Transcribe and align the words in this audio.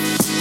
you 0.00 0.39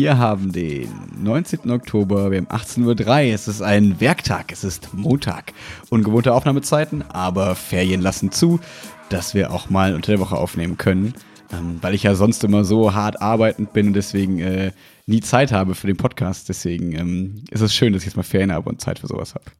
Wir 0.00 0.16
haben 0.16 0.50
den 0.50 0.88
19. 1.22 1.70
Oktober, 1.70 2.30
wir 2.30 2.38
haben 2.38 2.46
18.03 2.46 3.04
Uhr. 3.28 3.34
Es 3.34 3.48
ist 3.48 3.60
ein 3.60 4.00
Werktag, 4.00 4.50
es 4.50 4.64
ist 4.64 4.94
Montag. 4.94 5.52
Ungewohnte 5.90 6.32
Aufnahmezeiten, 6.32 7.02
aber 7.02 7.54
Ferien 7.54 8.00
lassen 8.00 8.32
zu, 8.32 8.60
dass 9.10 9.34
wir 9.34 9.50
auch 9.50 9.68
mal 9.68 9.94
unter 9.94 10.12
der 10.12 10.18
Woche 10.18 10.38
aufnehmen 10.38 10.78
können. 10.78 11.12
Ähm, 11.52 11.80
weil 11.82 11.92
ich 11.92 12.04
ja 12.04 12.14
sonst 12.14 12.42
immer 12.44 12.64
so 12.64 12.94
hart 12.94 13.20
arbeitend 13.20 13.74
bin 13.74 13.88
und 13.88 13.92
deswegen 13.92 14.38
äh, 14.38 14.72
nie 15.04 15.20
Zeit 15.20 15.52
habe 15.52 15.74
für 15.74 15.86
den 15.86 15.98
Podcast. 15.98 16.48
Deswegen 16.48 16.94
ähm, 16.94 17.44
ist 17.50 17.60
es 17.60 17.74
schön, 17.74 17.92
dass 17.92 18.00
ich 18.00 18.06
jetzt 18.06 18.16
mal 18.16 18.22
Ferien 18.22 18.52
habe 18.52 18.70
und 18.70 18.80
Zeit 18.80 19.00
für 19.00 19.06
sowas 19.06 19.34
habe. 19.34 19.50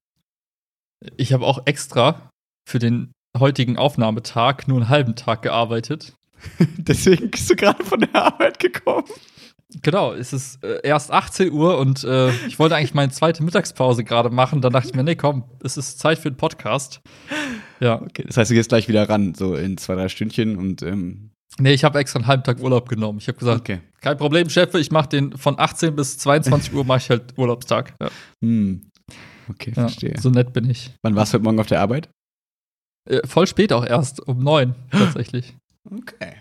Ich 1.19 1.35
habe 1.35 1.45
auch 1.45 1.67
extra 1.67 2.31
für 2.67 2.79
den 2.79 3.13
heutigen 3.39 3.77
Aufnahmetag 3.77 4.69
nur 4.69 4.79
einen 4.79 4.89
halben 4.89 5.17
Tag 5.17 5.43
gearbeitet. 5.43 6.15
deswegen 6.79 7.31
bist 7.31 7.51
du 7.51 7.57
gerade 7.57 7.85
von 7.85 8.01
der 8.01 8.15
Arbeit 8.15 8.59
gekommen. 8.59 9.05
Genau, 9.83 10.13
es 10.13 10.33
ist 10.33 10.63
äh, 10.65 10.81
erst 10.83 11.11
18 11.11 11.53
Uhr 11.53 11.79
und 11.79 12.03
äh, 12.05 12.31
ich 12.47 12.59
wollte 12.59 12.77
eigentlich 12.77 12.95
meine 12.95 13.13
zweite 13.13 13.43
Mittagspause 13.43 14.05
gerade 14.05 14.31
machen. 14.31 14.61
Dann 14.61 14.73
dachte 14.73 14.89
ich 14.89 14.95
mir, 14.95 15.05
nee, 15.05 15.15
komm, 15.15 15.45
es 15.63 15.77
ist 15.77 15.99
Zeit 15.99 16.19
für 16.19 16.29
einen 16.29 16.37
Podcast. 16.37 17.01
Ja. 17.79 18.03
Okay, 18.03 18.25
das 18.27 18.37
heißt, 18.37 18.51
du 18.51 18.55
gehst 18.55 18.69
gleich 18.69 18.89
wieder 18.89 19.09
ran, 19.09 19.35
so 19.35 19.55
in 19.55 19.79
zwei, 19.79 19.95
drei 19.95 20.09
Stündchen 20.09 20.57
und. 20.57 20.83
Ähm 20.83 21.31
nee, 21.59 21.73
ich 21.73 21.85
habe 21.85 21.99
extra 21.99 22.19
einen 22.19 22.27
halben 22.27 22.43
Tag 22.43 22.61
Urlaub 22.61 22.89
genommen. 22.89 23.19
Ich 23.19 23.29
habe 23.29 23.39
gesagt, 23.39 23.61
okay. 23.61 23.81
kein 24.01 24.17
Problem, 24.17 24.49
Chef, 24.51 24.75
ich 24.75 24.91
mache 24.91 25.09
den 25.09 25.37
von 25.37 25.59
18 25.59 25.95
bis 25.95 26.19
22 26.19 26.75
Uhr, 26.75 26.85
mache 26.85 26.99
ich 26.99 27.11
halt 27.11 27.39
Urlaubstag. 27.39 27.95
Ja. 28.01 28.11
Hm. 28.43 28.83
Okay, 29.49 29.73
verstehe. 29.73 30.15
Ja, 30.15 30.21
so 30.21 30.31
nett 30.31 30.53
bin 30.53 30.69
ich. 30.69 30.93
Wann 31.03 31.15
warst 31.17 31.33
du 31.33 31.37
heute 31.37 31.45
Morgen 31.45 31.61
auf 31.61 31.67
der 31.67 31.81
Arbeit? 31.81 32.09
Äh, 33.09 33.27
voll 33.27 33.47
spät 33.47 33.73
auch 33.73 33.85
erst, 33.85 34.27
um 34.27 34.43
neun 34.43 34.75
tatsächlich. 34.91 35.57
Okay. 35.91 36.35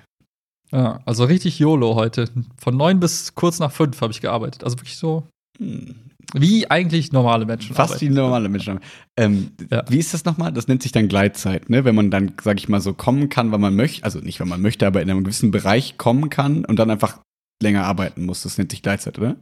Ja, 0.72 1.00
also 1.06 1.25
richtig 1.25 1.59
YOLO 1.59 1.95
heute. 1.95 2.25
Von 2.58 2.78
neun 2.78 3.00
bis 3.00 3.34
kurz 3.36 3.59
nach 3.59 3.72
fünf 3.72 4.00
habe 4.02 4.12
ich 4.12 4.22
gearbeitet. 4.22 4.64
Also 4.64 4.78
wirklich 4.78 4.98
so. 4.98 5.28
Hm. 5.58 5.95
Wie 6.36 6.70
eigentlich 6.70 7.12
normale 7.12 7.45
Menschen. 7.45 7.75
Fast 7.75 7.94
arbeiten. 7.94 8.12
wie 8.12 8.16
normale 8.16 8.50
Menschen. 8.50 8.80
Ähm, 9.17 9.52
ja. 9.72 9.84
Wie 9.90 9.97
ist 9.97 10.14
das 10.14 10.25
nochmal? 10.25 10.53
Das 10.53 10.67
nennt 10.67 10.84
sich 10.84 10.92
dann 10.92 11.08
Gleitzeit, 11.08 11.72
ne? 11.72 11.86
Wenn 11.86 11.95
man 11.95 12.12
dann, 12.12 12.34
sag 12.44 12.59
ich 12.59 12.70
mal, 12.70 12.81
so 12.81 12.94
kommen 12.94 13.30
kann, 13.30 13.52
wann 13.52 13.62
man 13.62 13.75
möchte, 13.75 14.03
also 14.03 14.20
nicht, 14.20 14.40
wenn 14.40 14.47
man 14.47 14.62
möchte, 14.62 14.86
aber 14.86 15.02
in 15.02 15.09
einem 15.09 15.23
gewissen 15.23 15.50
Bereich 15.50 15.97
kommen 15.97 16.30
kann 16.30 16.66
und 16.66 16.78
dann 16.78 16.92
einfach 16.92 17.20
länger 17.64 17.84
arbeiten 17.86 18.28
muss. 18.28 18.44
Das 18.44 18.59
nennt 18.59 18.70
sich 18.70 18.84
Gleitzeit, 18.84 19.17
oder? 19.17 19.38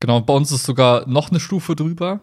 Genau, 0.00 0.20
bei 0.20 0.34
uns 0.34 0.52
ist 0.52 0.64
sogar 0.64 1.08
noch 1.08 1.30
eine 1.30 1.40
Stufe 1.40 1.74
drüber 1.74 2.20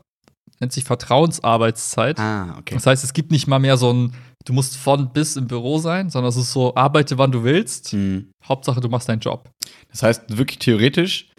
nennt 0.62 0.72
sich 0.72 0.86
Vertrauensarbeitszeit. 0.86 2.20
Ah, 2.20 2.56
okay. 2.60 2.76
Das 2.76 2.86
heißt, 2.86 3.04
es 3.04 3.14
gibt 3.14 3.32
nicht 3.32 3.48
mal 3.48 3.60
mehr 3.60 3.78
so 3.78 3.92
ein, 3.92 4.14
du 4.46 4.54
musst 4.54 4.78
von 4.78 5.12
bis 5.12 5.36
im 5.36 5.48
Büro 5.48 5.78
sein, 5.78 6.10
sondern 6.10 6.30
es 6.30 6.38
ist 6.38 6.52
so, 6.52 6.76
arbeite 6.76 7.18
wann 7.18 7.32
du 7.32 7.44
willst. 7.44 7.94
Mhm. 7.94 8.32
Hauptsache, 8.44 8.82
du 8.82 8.90
machst 8.90 9.10
deinen 9.10 9.20
Job. 9.20 9.50
Das 9.90 10.04
heißt, 10.04 10.38
wirklich 10.38 10.60
theoretisch, 10.60 11.30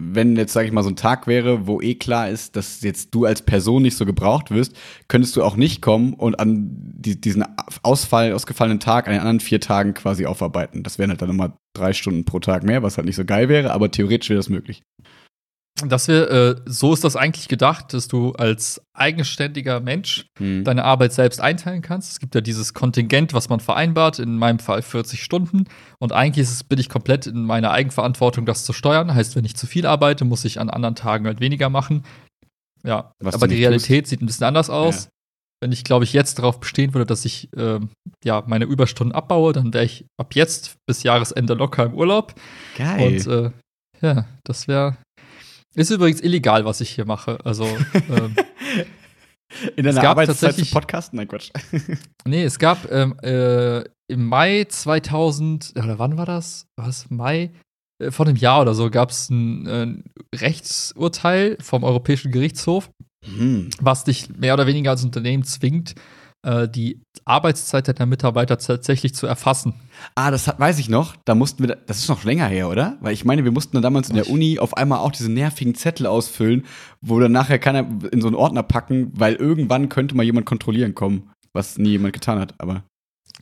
wenn 0.00 0.36
jetzt, 0.36 0.52
sage 0.52 0.68
ich 0.68 0.72
mal, 0.72 0.84
so 0.84 0.90
ein 0.90 0.96
Tag 0.96 1.26
wäre, 1.26 1.66
wo 1.66 1.80
eh 1.80 1.96
klar 1.96 2.28
ist, 2.28 2.54
dass 2.54 2.82
jetzt 2.82 3.14
du 3.14 3.24
als 3.24 3.42
Person 3.42 3.82
nicht 3.82 3.96
so 3.96 4.06
gebraucht 4.06 4.50
wirst, 4.50 4.76
könntest 5.08 5.34
du 5.34 5.42
auch 5.42 5.56
nicht 5.56 5.82
kommen 5.82 6.14
und 6.14 6.38
an 6.38 6.68
die, 6.70 7.20
diesen 7.20 7.44
Ausfall, 7.82 8.32
ausgefallenen 8.32 8.78
Tag 8.78 9.08
an 9.08 9.14
den 9.14 9.20
anderen 9.20 9.40
vier 9.40 9.60
Tagen 9.60 9.94
quasi 9.94 10.26
aufarbeiten. 10.26 10.84
Das 10.84 10.98
wären 10.98 11.10
halt 11.10 11.20
dann 11.20 11.28
nochmal 11.28 11.52
drei 11.76 11.92
Stunden 11.92 12.24
pro 12.24 12.38
Tag 12.38 12.62
mehr, 12.62 12.82
was 12.82 12.96
halt 12.96 13.06
nicht 13.06 13.16
so 13.16 13.24
geil 13.24 13.48
wäre, 13.48 13.72
aber 13.72 13.90
theoretisch 13.90 14.30
wäre 14.30 14.38
das 14.38 14.48
möglich 14.48 14.82
dass 15.86 16.08
wir, 16.08 16.30
äh, 16.30 16.56
so 16.66 16.92
ist 16.92 17.04
das 17.04 17.14
eigentlich 17.14 17.48
gedacht, 17.48 17.94
dass 17.94 18.08
du 18.08 18.32
als 18.32 18.82
eigenständiger 18.94 19.80
Mensch 19.80 20.26
hm. 20.38 20.64
deine 20.64 20.84
Arbeit 20.84 21.12
selbst 21.12 21.40
einteilen 21.40 21.82
kannst. 21.82 22.12
Es 22.12 22.20
gibt 22.20 22.34
ja 22.34 22.40
dieses 22.40 22.74
Kontingent, 22.74 23.32
was 23.32 23.48
man 23.48 23.60
vereinbart, 23.60 24.18
in 24.18 24.36
meinem 24.36 24.58
Fall 24.58 24.82
40 24.82 25.22
Stunden. 25.22 25.64
Und 26.00 26.12
eigentlich 26.12 26.48
es, 26.48 26.64
bin 26.64 26.78
ich 26.78 26.88
komplett 26.88 27.26
in 27.26 27.44
meiner 27.44 27.70
Eigenverantwortung, 27.70 28.44
das 28.44 28.64
zu 28.64 28.72
steuern. 28.72 29.14
Heißt, 29.14 29.36
wenn 29.36 29.44
ich 29.44 29.56
zu 29.56 29.66
viel 29.66 29.86
arbeite, 29.86 30.24
muss 30.24 30.44
ich 30.44 30.60
an 30.60 30.70
anderen 30.70 30.96
Tagen 30.96 31.26
halt 31.26 31.40
weniger 31.40 31.68
machen. 31.68 32.04
Ja, 32.84 33.12
was 33.20 33.34
aber 33.34 33.48
die 33.48 33.56
Realität 33.56 34.04
tust. 34.04 34.10
sieht 34.10 34.22
ein 34.22 34.26
bisschen 34.26 34.46
anders 34.46 34.70
aus. 34.70 35.04
Ja. 35.04 35.10
Wenn 35.60 35.72
ich, 35.72 35.82
glaube 35.82 36.04
ich, 36.04 36.12
jetzt 36.12 36.38
darauf 36.38 36.60
bestehen 36.60 36.94
würde, 36.94 37.06
dass 37.06 37.24
ich 37.24 37.52
äh, 37.56 37.80
ja, 38.24 38.44
meine 38.46 38.64
Überstunden 38.64 39.14
abbaue, 39.14 39.52
dann 39.52 39.74
wäre 39.74 39.84
ich 39.84 40.06
ab 40.16 40.34
jetzt 40.34 40.76
bis 40.86 41.02
Jahresende 41.02 41.54
locker 41.54 41.84
im 41.86 41.94
Urlaub. 41.94 42.34
Geil. 42.76 43.06
Und 43.06 43.26
äh, 43.26 43.50
ja, 44.00 44.26
das 44.44 44.68
wäre 44.68 44.96
ist 45.78 45.90
übrigens 45.90 46.20
illegal, 46.20 46.64
was 46.64 46.80
ich 46.80 46.90
hier 46.90 47.04
mache. 47.04 47.38
Also 47.44 47.64
ähm, 47.64 48.34
in 49.76 49.84
deiner 49.84 50.08
Arbeitszeit 50.08 50.56
zu 50.56 50.66
podcasten? 50.66 51.16
Nein, 51.16 51.28
Quatsch. 51.28 51.50
nee, 52.26 52.42
es 52.42 52.58
gab 52.58 52.90
ähm, 52.90 53.18
äh, 53.22 53.84
im 54.08 54.26
Mai 54.26 54.66
2000, 54.68 55.74
oder 55.76 55.98
wann 55.98 56.18
war 56.18 56.26
das? 56.26 56.66
Was? 56.76 57.08
Mai? 57.10 57.52
Äh, 58.02 58.10
vor 58.10 58.26
einem 58.26 58.36
Jahr 58.36 58.62
oder 58.62 58.74
so 58.74 58.90
gab 58.90 59.10
es 59.10 59.30
ein, 59.30 59.66
ein 59.66 60.04
Rechtsurteil 60.34 61.56
vom 61.60 61.84
Europäischen 61.84 62.32
Gerichtshof, 62.32 62.90
hm. 63.24 63.70
was 63.80 64.04
dich 64.04 64.28
mehr 64.36 64.54
oder 64.54 64.66
weniger 64.66 64.90
als 64.90 65.04
Unternehmen 65.04 65.44
zwingt, 65.44 65.94
äh, 66.42 66.68
die 66.68 67.02
Arbeitszeit 67.24 67.88
deiner 67.88 68.06
Mitarbeiter 68.06 68.58
tatsächlich 68.58 69.14
zu 69.14 69.26
erfassen. 69.26 69.74
Ah, 70.14 70.30
das 70.30 70.46
hat, 70.46 70.60
weiß 70.60 70.78
ich 70.78 70.88
noch. 70.88 71.16
Da 71.24 71.34
mussten 71.34 71.66
wir, 71.66 71.76
das 71.76 71.98
ist 71.98 72.08
noch 72.08 72.24
länger 72.24 72.46
her, 72.46 72.68
oder? 72.68 72.96
Weil 73.00 73.12
ich 73.12 73.24
meine, 73.24 73.44
wir 73.44 73.52
mussten 73.52 73.76
dann 73.76 73.82
damals 73.82 74.08
in 74.08 74.16
der 74.16 74.30
Uni 74.30 74.58
auf 74.58 74.76
einmal 74.76 75.00
auch 75.00 75.10
diese 75.10 75.30
nervigen 75.30 75.74
Zettel 75.74 76.06
ausfüllen, 76.06 76.64
wo 77.00 77.18
dann 77.18 77.32
nachher 77.32 77.58
keiner 77.58 77.86
in 78.10 78.20
so 78.20 78.28
einen 78.28 78.36
Ordner 78.36 78.62
packen, 78.62 79.10
weil 79.14 79.34
irgendwann 79.34 79.88
könnte 79.88 80.16
mal 80.16 80.22
jemand 80.22 80.46
kontrollieren 80.46 80.94
kommen, 80.94 81.30
was 81.52 81.78
nie 81.78 81.90
jemand 81.90 82.14
getan 82.14 82.38
hat, 82.38 82.54
aber. 82.58 82.84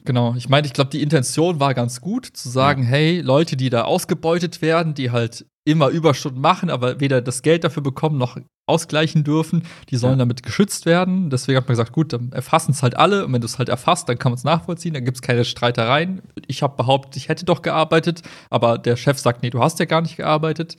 Genau, 0.04 0.34
ich 0.36 0.48
meine, 0.48 0.66
ich 0.66 0.72
glaube, 0.72 0.90
die 0.90 1.02
Intention 1.02 1.58
war 1.58 1.74
ganz 1.74 2.00
gut, 2.00 2.26
zu 2.26 2.48
sagen, 2.48 2.84
ja. 2.84 2.88
hey, 2.88 3.20
Leute, 3.20 3.56
die 3.56 3.70
da 3.70 3.82
ausgebeutet 3.82 4.62
werden, 4.62 4.94
die 4.94 5.10
halt 5.10 5.46
immer 5.66 5.88
Überstunden 5.88 6.40
machen, 6.40 6.70
aber 6.70 7.00
weder 7.00 7.20
das 7.20 7.42
Geld 7.42 7.64
dafür 7.64 7.82
bekommen 7.82 8.18
noch 8.18 8.38
ausgleichen 8.68 9.24
dürfen, 9.24 9.64
die 9.90 9.96
sollen 9.96 10.14
ja. 10.14 10.18
damit 10.18 10.42
geschützt 10.42 10.86
werden. 10.86 11.28
Deswegen 11.28 11.56
hat 11.56 11.64
man 11.64 11.72
gesagt, 11.72 11.92
gut, 11.92 12.12
dann 12.12 12.32
erfassen 12.32 12.70
es 12.70 12.82
halt 12.82 12.96
alle 12.96 13.26
und 13.26 13.32
wenn 13.32 13.40
du 13.40 13.46
es 13.46 13.58
halt 13.58 13.68
erfasst, 13.68 14.08
dann 14.08 14.18
kann 14.18 14.30
man 14.30 14.38
es 14.38 14.44
nachvollziehen, 14.44 14.94
dann 14.94 15.04
gibt 15.04 15.16
es 15.16 15.22
keine 15.22 15.44
Streitereien. 15.44 16.22
Ich 16.46 16.62
habe 16.62 16.76
behauptet, 16.76 17.16
ich 17.16 17.28
hätte 17.28 17.44
doch 17.44 17.62
gearbeitet, 17.62 18.22
aber 18.48 18.78
der 18.78 18.96
Chef 18.96 19.18
sagt, 19.18 19.42
nee, 19.42 19.50
du 19.50 19.60
hast 19.60 19.78
ja 19.80 19.86
gar 19.86 20.02
nicht 20.02 20.16
gearbeitet. 20.16 20.76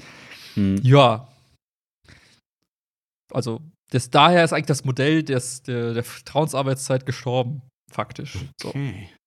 Hm. 0.53 0.79
Ja. 0.81 1.27
Also, 3.33 3.61
das, 3.91 4.09
daher 4.09 4.43
ist 4.43 4.53
eigentlich 4.53 4.65
das 4.67 4.85
Modell 4.85 5.23
des, 5.23 5.63
der, 5.63 5.93
der 5.93 6.03
Vertrauensarbeitszeit 6.03 7.05
gestorben, 7.05 7.61
faktisch. 7.91 8.37
Okay. 8.63 9.09
So. 9.11 9.17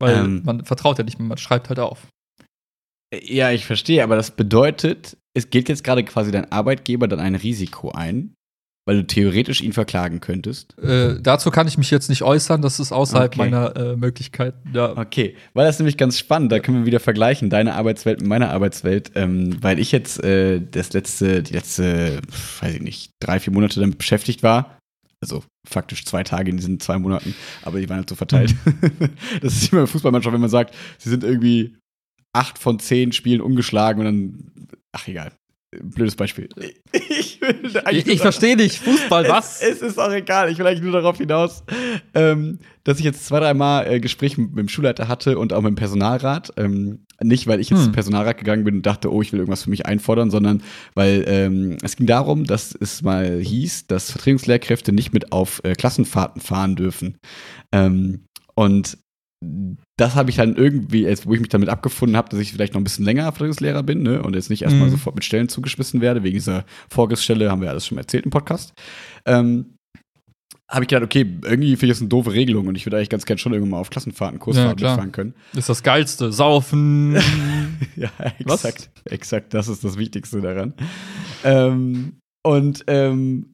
Weil 0.00 0.16
ähm, 0.16 0.42
man 0.44 0.64
vertraut 0.64 0.98
ja 0.98 1.04
nicht 1.04 1.18
mehr, 1.18 1.28
man 1.28 1.38
schreibt 1.38 1.68
halt 1.68 1.80
auf. 1.80 2.06
Ja, 3.22 3.50
ich 3.50 3.66
verstehe, 3.66 4.02
aber 4.02 4.16
das 4.16 4.30
bedeutet, 4.30 5.16
es 5.34 5.50
geht 5.50 5.68
jetzt 5.68 5.84
gerade 5.84 6.04
quasi 6.04 6.30
dein 6.30 6.50
Arbeitgeber 6.50 7.08
dann 7.08 7.20
ein 7.20 7.34
Risiko 7.34 7.90
ein, 7.90 8.34
weil 8.86 8.96
du 8.96 9.06
theoretisch 9.06 9.62
ihn 9.62 9.72
verklagen 9.72 10.20
könntest. 10.20 10.78
Äh, 10.78 11.20
dazu 11.20 11.50
kann 11.50 11.66
ich 11.66 11.78
mich 11.78 11.90
jetzt 11.90 12.08
nicht 12.08 12.22
äußern, 12.22 12.62
das 12.62 12.80
ist 12.80 12.92
außerhalb 12.92 13.32
okay. 13.32 13.38
meiner 13.38 13.76
äh, 13.76 13.96
Möglichkeiten. 13.96 14.70
Ja. 14.72 14.96
Okay, 14.96 15.36
weil 15.54 15.66
das 15.66 15.76
ist 15.76 15.80
nämlich 15.80 15.96
ganz 15.96 16.18
spannend, 16.18 16.52
da 16.52 16.60
können 16.60 16.78
wir 16.78 16.86
wieder 16.86 17.00
vergleichen, 17.00 17.50
deine 17.50 17.74
Arbeitswelt 17.74 18.20
mit 18.20 18.28
meiner 18.28 18.50
Arbeitswelt, 18.50 19.12
ähm, 19.14 19.56
weil 19.62 19.78
ich 19.78 19.90
jetzt 19.92 20.22
äh, 20.22 20.60
das 20.60 20.92
letzte, 20.92 21.42
die 21.42 21.54
letzte, 21.54 22.20
weiß 22.60 22.74
ich 22.74 22.82
nicht, 22.82 23.10
drei, 23.20 23.40
vier 23.40 23.52
Monate 23.52 23.80
damit 23.80 23.98
beschäftigt 23.98 24.42
war. 24.42 24.78
Also 25.20 25.42
faktisch 25.66 26.04
zwei 26.04 26.22
Tage 26.22 26.50
in 26.50 26.58
diesen 26.58 26.80
zwei 26.80 26.98
Monaten, 26.98 27.34
aber 27.62 27.80
die 27.80 27.88
waren 27.88 27.98
halt 27.98 28.10
so 28.10 28.14
verteilt. 28.14 28.54
Mhm. 28.66 29.10
das 29.40 29.54
ist 29.54 29.72
immer 29.72 29.82
im 29.82 29.86
Fußballmannschaft, 29.86 30.34
wenn 30.34 30.40
man 30.40 30.50
sagt, 30.50 30.74
sie 30.98 31.08
sind 31.08 31.24
irgendwie 31.24 31.76
acht 32.34 32.58
von 32.58 32.78
zehn 32.78 33.12
Spielen 33.12 33.40
umgeschlagen 33.40 34.00
und 34.00 34.04
dann, 34.04 34.68
ach 34.92 35.08
egal. 35.08 35.32
Blödes 35.82 36.14
Beispiel. 36.14 36.48
Ich, 36.92 37.40
ich, 37.90 38.06
ich 38.06 38.20
verstehe 38.20 38.56
nicht. 38.56 38.78
Fußball, 38.78 39.28
was? 39.28 39.60
Es, 39.60 39.76
es, 39.76 39.82
ist 39.82 39.98
auch 39.98 40.12
egal. 40.12 40.50
Ich 40.50 40.58
will 40.58 40.66
eigentlich 40.66 40.82
nur 40.82 40.92
darauf 40.92 41.16
hinaus, 41.16 41.64
ähm, 42.14 42.60
dass 42.84 42.98
ich 42.98 43.04
jetzt 43.04 43.26
zwei, 43.26 43.40
dreimal 43.40 43.90
äh, 43.90 44.00
Gespräche 44.00 44.40
mit, 44.40 44.50
mit, 44.50 44.58
dem 44.60 44.68
Schulleiter 44.68 45.08
hatte 45.08 45.38
und 45.38 45.52
auch 45.52 45.62
mit 45.62 45.70
dem 45.70 45.76
Personalrat. 45.76 46.52
Ähm, 46.56 47.04
nicht, 47.20 47.46
weil 47.46 47.60
ich 47.60 47.70
jetzt 47.70 47.80
hm. 47.80 47.86
ins 47.86 47.94
Personalrat 47.94 48.38
gegangen 48.38 48.64
bin 48.64 48.76
und 48.76 48.86
dachte, 48.86 49.12
oh, 49.12 49.22
ich 49.22 49.32
will 49.32 49.40
irgendwas 49.40 49.64
für 49.64 49.70
mich 49.70 49.86
einfordern, 49.86 50.30
sondern 50.30 50.62
weil 50.94 51.24
ähm, 51.26 51.76
es 51.82 51.96
ging 51.96 52.06
darum, 52.06 52.44
dass 52.44 52.74
es 52.78 53.02
mal 53.02 53.40
hieß, 53.40 53.86
dass 53.86 54.10
Vertretungslehrkräfte 54.10 54.92
nicht 54.92 55.12
mit 55.12 55.32
auf 55.32 55.60
äh, 55.64 55.74
Klassenfahrten 55.74 56.40
fahren 56.40 56.76
dürfen. 56.76 57.18
Ähm, 57.72 58.26
und 58.54 58.98
das 59.96 60.14
habe 60.14 60.30
ich 60.30 60.36
dann 60.36 60.56
irgendwie, 60.56 61.02
jetzt, 61.02 61.26
wo 61.26 61.34
ich 61.34 61.40
mich 61.40 61.48
damit 61.48 61.68
abgefunden 61.68 62.16
habe, 62.16 62.28
dass 62.28 62.40
ich 62.40 62.52
vielleicht 62.52 62.74
noch 62.74 62.80
ein 62.80 62.84
bisschen 62.84 63.04
länger 63.04 63.24
Vertretungslehrer 63.24 63.82
bin 63.82 64.02
ne, 64.02 64.22
und 64.22 64.34
jetzt 64.34 64.50
nicht 64.50 64.62
erstmal 64.62 64.88
Mhm. 64.88 64.92
sofort 64.92 65.14
mit 65.14 65.24
Stellen 65.24 65.48
zugeschmissen 65.48 66.00
werde, 66.00 66.22
wegen 66.22 66.34
dieser 66.34 66.64
Vorgestelle, 66.90 67.50
haben 67.50 67.62
wir 67.62 67.70
alles 67.70 67.86
schon 67.86 67.98
erzählt 67.98 68.24
im 68.24 68.30
Podcast. 68.30 68.72
Ähm, 69.26 69.76
habe 70.70 70.84
ich 70.84 70.88
gedacht, 70.88 71.04
okay, 71.04 71.20
irgendwie 71.44 71.76
finde 71.76 71.86
ich 71.86 71.98
das 71.98 72.00
eine 72.00 72.08
doofe 72.08 72.32
Regelung 72.32 72.66
und 72.66 72.74
ich 72.74 72.86
würde 72.86 72.96
eigentlich 72.96 73.10
ganz 73.10 73.26
gerne 73.26 73.38
schon 73.38 73.52
irgendwann 73.52 73.70
mal 73.72 73.78
auf 73.78 73.90
Klassenfahrten, 73.90 74.40
Kursfahrten 74.40 74.76
klar. 74.76 74.92
mitfahren 74.92 75.12
können. 75.12 75.34
Ist 75.54 75.68
das 75.68 75.82
Geilste. 75.82 76.32
Saufen. 76.32 77.16
Ja, 77.96 78.10
Was? 78.44 78.64
exakt. 78.64 78.90
Exakt, 79.04 79.54
das 79.54 79.68
ist 79.68 79.84
das 79.84 79.96
Wichtigste 79.98 80.40
daran. 80.40 80.74
ähm, 81.44 82.16
und 82.44 82.84
ähm, 82.88 83.50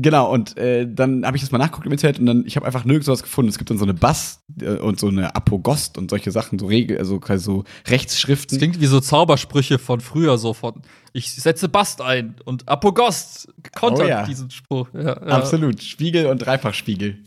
genau, 0.00 0.32
und 0.32 0.56
äh, 0.56 0.86
dann 0.92 1.24
habe 1.26 1.36
ich 1.36 1.42
das 1.42 1.50
mal 1.52 1.58
nachgeguckt 1.58 1.86
im 1.86 1.92
Internet 1.92 2.18
und 2.18 2.26
dann, 2.26 2.44
ich 2.46 2.56
habe 2.56 2.66
einfach 2.66 2.84
nirgends 2.84 3.08
was 3.08 3.22
gefunden. 3.22 3.48
Es 3.48 3.58
gibt 3.58 3.70
dann 3.70 3.78
so 3.78 3.84
eine 3.84 3.94
Bass 3.94 4.40
äh, 4.60 4.76
und 4.76 4.98
so 5.00 5.08
eine 5.08 5.34
Apogost 5.34 5.98
und 5.98 6.10
solche 6.10 6.30
Sachen, 6.30 6.58
so 6.58 6.66
Regel, 6.66 6.98
also 6.98 7.20
quasi 7.20 7.44
so 7.44 7.64
Das 7.84 7.92
Rechtsschriften. 7.92 8.58
klingt 8.58 8.80
wie 8.80 8.86
so 8.86 9.00
Zaubersprüche 9.00 9.78
von 9.78 10.00
früher, 10.00 10.38
so 10.38 10.52
von 10.54 10.82
ich 11.12 11.32
setze 11.34 11.68
Bast 11.68 12.00
ein 12.00 12.36
und 12.44 12.68
Apogost 12.68 13.48
kontert 13.76 14.06
Oh 14.06 14.08
ja. 14.08 14.24
diesen 14.24 14.50
Spruch. 14.50 14.88
Ja, 14.94 15.00
ja. 15.02 15.16
Absolut. 15.26 15.82
Spiegel 15.82 16.26
und 16.26 16.38
Dreifachspiegel. 16.38 17.18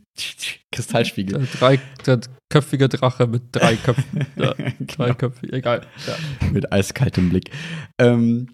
Kristallspiegel. 0.72 1.38
Der, 1.40 1.48
drei, 1.60 1.80
der 2.06 2.20
köpfige 2.50 2.90
Drache 2.90 3.28
mit 3.28 3.44
drei 3.52 3.76
Köpfen. 3.84 4.26
Ja, 4.38 4.54
drei 4.54 4.74
Genau. 4.80 5.14
Köpfe, 5.16 5.52
egal. 5.54 5.82
Mit 6.52 6.72
eiskaltem 6.72 7.30
Blick. 7.30 7.52
Ähm, 8.00 8.54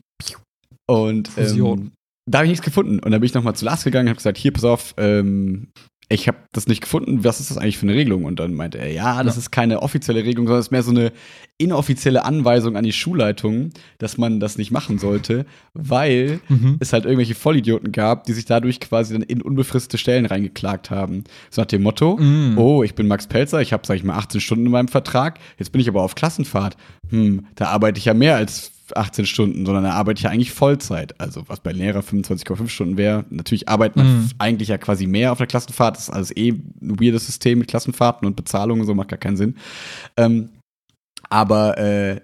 und 0.90 1.28
Fusion. 1.30 1.92
Da 2.26 2.40
habe 2.40 2.46
ich 2.46 2.52
nichts 2.52 2.66
gefunden. 2.66 3.00
Und 3.00 3.12
dann 3.12 3.20
bin 3.22 3.26
ich 3.26 3.34
nochmal 3.34 3.56
zu 3.56 3.66
Lars 3.66 3.84
gegangen 3.84 4.08
und 4.08 4.10
habe 4.10 4.18
gesagt, 4.18 4.38
hier, 4.38 4.52
pass 4.54 4.64
auf, 4.64 4.94
ähm, 4.98 5.68
ich 6.14 6.28
habe 6.28 6.40
das 6.52 6.68
nicht 6.68 6.82
gefunden. 6.82 7.24
Was 7.24 7.40
ist 7.40 7.52
das 7.52 7.58
eigentlich 7.58 7.78
für 7.78 7.86
eine 7.88 7.96
Regelung? 7.96 8.26
Und 8.26 8.40
dann 8.42 8.54
meinte 8.54 8.78
er, 8.78 8.92
ja, 8.92 9.24
das 9.24 9.36
Ja. 9.36 9.40
ist 9.40 9.52
keine 9.52 9.82
offizielle 9.82 10.26
Regelung, 10.26 10.46
sondern 10.46 10.60
es 10.60 10.66
ist 10.68 10.72
mehr 10.72 10.84
so 10.84 10.92
eine 10.92 11.14
inoffizielle 11.58 12.26
Anweisung 12.26 12.76
an 12.76 12.84
die 12.84 12.92
Schulleitung, 12.92 13.70
dass 13.98 14.18
man 14.18 14.40
das 14.42 14.58
nicht 14.58 14.72
machen 14.72 14.98
sollte, 15.00 15.46
weil 15.74 16.42
Mhm. 16.50 16.78
es 16.82 16.92
halt 16.92 17.06
irgendwelche 17.06 17.36
Vollidioten 17.36 17.94
gab, 17.94 18.26
die 18.26 18.34
sich 18.34 18.44
dadurch 18.46 18.80
quasi 18.82 19.14
dann 19.14 19.22
in 19.24 19.42
unbefristete 19.42 19.98
Stellen 19.98 20.26
reingeklagt 20.26 20.90
haben. 20.92 21.24
So 21.50 21.62
nach 21.62 21.68
dem 21.68 21.84
Motto, 21.84 22.18
Mhm. 22.20 22.58
oh, 22.58 22.84
ich 22.84 22.94
bin 22.96 23.08
Max 23.08 23.28
Pelzer, 23.28 23.62
ich 23.62 23.72
habe, 23.72 23.86
sag 23.88 23.96
ich 23.96 24.04
mal, 24.04 24.16
18 24.18 24.42
Stunden 24.42 24.66
in 24.66 24.72
meinem 24.72 24.88
Vertrag, 24.90 25.40
jetzt 25.60 25.72
bin 25.72 25.80
ich 25.80 25.88
aber 25.88 26.02
auf 26.02 26.16
Klassenfahrt. 26.16 26.76
Hm, 27.10 27.46
da 27.56 27.68
arbeite 27.68 28.00
ich 28.00 28.06
ja 28.06 28.14
mehr 28.14 28.36
als 28.36 28.72
18 28.98 29.26
Stunden, 29.26 29.66
sondern 29.66 29.84
da 29.84 29.92
arbeite 29.92 30.20
ich 30.20 30.24
ja 30.24 30.30
eigentlich 30.30 30.52
Vollzeit. 30.52 31.20
Also 31.20 31.44
was 31.48 31.60
bei 31.60 31.72
Lehrer 31.72 32.02
25,5 32.02 32.68
Stunden 32.70 32.98
wäre. 32.98 33.26
Natürlich 33.30 33.70
arbeitet 33.70 33.98
man 33.98 34.08
Mhm. 34.08 34.30
eigentlich 34.40 34.70
ja 34.70 34.78
quasi 34.78 35.08
mehr 35.08 35.32
auf 35.32 35.38
der 35.38 35.48
Klassenfahrt. 35.48 35.96
Das 35.98 36.04
ist 36.04 36.10
alles 36.10 36.36
eh 36.36 36.50
ein 36.52 37.00
weirdes 37.00 37.26
System 37.26 37.60
mit 37.60 37.68
Klassenfahrten 37.68 38.28
und 38.28 38.36
Bezahlungen 38.36 38.82
und 38.82 38.88
so, 38.88 38.94
macht 38.96 39.10
gar 39.10 39.20
keinen 39.20 39.38
Sinn. 39.38 39.56
Ähm, 40.18 40.50
aber 41.30 41.78
äh, 41.78 42.22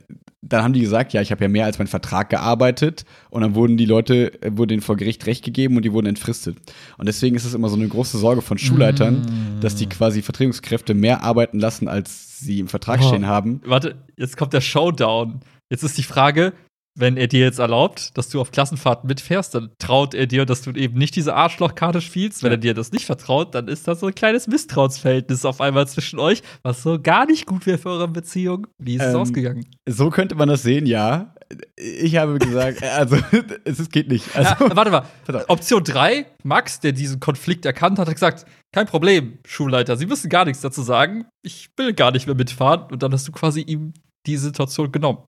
dann 0.50 0.64
haben 0.64 0.74
die 0.74 0.82
gesagt, 0.82 1.14
ja, 1.14 1.22
ich 1.22 1.32
habe 1.32 1.44
ja 1.44 1.48
mehr 1.50 1.66
als 1.66 1.78
mein 1.78 1.88
Vertrag 1.88 2.30
gearbeitet 2.30 3.06
und 3.30 3.42
dann 3.42 3.56
wurden 3.56 3.78
die 3.78 3.86
Leute, 3.86 4.42
äh, 4.42 4.52
wurde 4.58 4.68
denen 4.74 4.82
vor 4.82 4.96
Gericht 4.98 5.26
Recht 5.26 5.44
gegeben 5.44 5.76
und 5.78 5.84
die 5.86 5.94
wurden 5.94 6.08
entfristet. 6.08 6.58
Und 6.98 7.08
deswegen 7.08 7.36
ist 7.36 7.46
es 7.46 7.54
immer 7.54 7.70
so 7.70 7.76
eine 7.76 7.88
große 7.88 8.18
Sorge 8.18 8.42
von 8.42 8.58
Schulleitern, 8.58 9.22
Mm. 9.58 9.62
dass 9.62 9.76
die 9.76 9.88
quasi 9.88 10.22
Vertretungskräfte 10.22 10.94
mehr 10.94 11.24
arbeiten 11.24 11.60
lassen, 11.60 11.88
als 11.88 12.40
sie 12.40 12.60
im 12.60 12.68
Vertrag 12.68 13.00
Oh. 13.02 13.08
stehen 13.08 13.26
haben. 13.28 13.62
Warte, 13.66 13.96
jetzt 14.16 14.38
kommt 14.38 14.54
der 14.54 14.62
Showdown. 14.62 15.40
Jetzt 15.70 15.84
ist 15.84 15.98
die 15.98 16.04
Frage, 16.04 16.54
wenn 17.00 17.16
er 17.16 17.28
dir 17.28 17.42
jetzt 17.42 17.60
erlaubt, 17.60 18.18
dass 18.18 18.30
du 18.30 18.42
auf 18.42 18.52
Klassenfahrten 18.52 19.08
mitfährst, 19.08 19.54
dann 19.54 19.72
traut 19.78 20.14
er 20.14 20.26
dir, 20.26 20.46
dass 20.46 20.64
du 20.64 20.72
eben 20.72 20.98
nicht 20.98 21.16
diese 21.16 21.36
Arschlochkarte 21.36 22.02
spielst. 22.02 22.44
Wenn 22.44 22.52
er 22.52 22.58
dir 22.58 22.74
das 22.74 22.92
nicht 22.92 23.06
vertraut, 23.06 23.54
dann 23.56 23.68
ist 23.68 23.88
das 23.88 24.00
so 24.00 24.08
ein 24.08 24.16
kleines 24.16 24.48
Misstrauensverhältnis 24.48 25.46
auf 25.46 25.62
einmal 25.62 25.88
zwischen 25.88 26.20
euch, 26.20 26.42
was 26.64 26.82
so 26.82 27.00
gar 27.00 27.26
nicht 27.26 27.46
gut 27.46 27.66
wäre 27.66 27.78
für 27.78 27.90
eure 27.90 28.08
Beziehung. 28.08 28.68
Wie 28.80 28.96
ist 28.96 29.04
es 29.04 29.14
Ähm, 29.14 29.20
ausgegangen? 29.20 29.66
So 29.88 30.10
könnte 30.10 30.36
man 30.36 30.50
das 30.50 30.64
sehen, 30.64 30.86
ja. 30.86 31.36
Ich 31.78 32.18
habe 32.18 32.40
gesagt, 32.40 32.84
also 32.98 33.18
es 33.64 33.90
geht 33.90 34.10
nicht. 34.10 34.36
Also, 34.36 34.66
ja, 34.66 34.76
warte 34.76 34.92
mal. 34.92 35.06
Option 35.48 35.84
3, 35.84 36.26
Max, 36.44 36.80
der 36.80 36.92
diesen 36.92 37.20
Konflikt 37.20 37.66
erkannt 37.66 38.00
hat, 38.00 38.08
hat 38.08 38.16
gesagt: 38.16 38.46
Kein 38.74 38.88
Problem, 38.88 39.38
Schulleiter, 39.48 39.96
Sie 39.98 40.08
müssen 40.08 40.30
gar 40.30 40.46
nichts 40.46 40.62
dazu 40.62 40.82
sagen. 40.82 41.26
Ich 41.44 41.70
will 41.78 41.94
gar 41.94 42.12
nicht 42.12 42.26
mehr 42.26 42.36
mitfahren. 42.36 42.92
Und 42.92 43.04
dann 43.04 43.14
hast 43.14 43.28
du 43.28 43.32
quasi 43.32 43.62
ihm 43.62 43.94
die 44.26 44.38
Situation 44.38 44.92
genommen. 44.92 45.20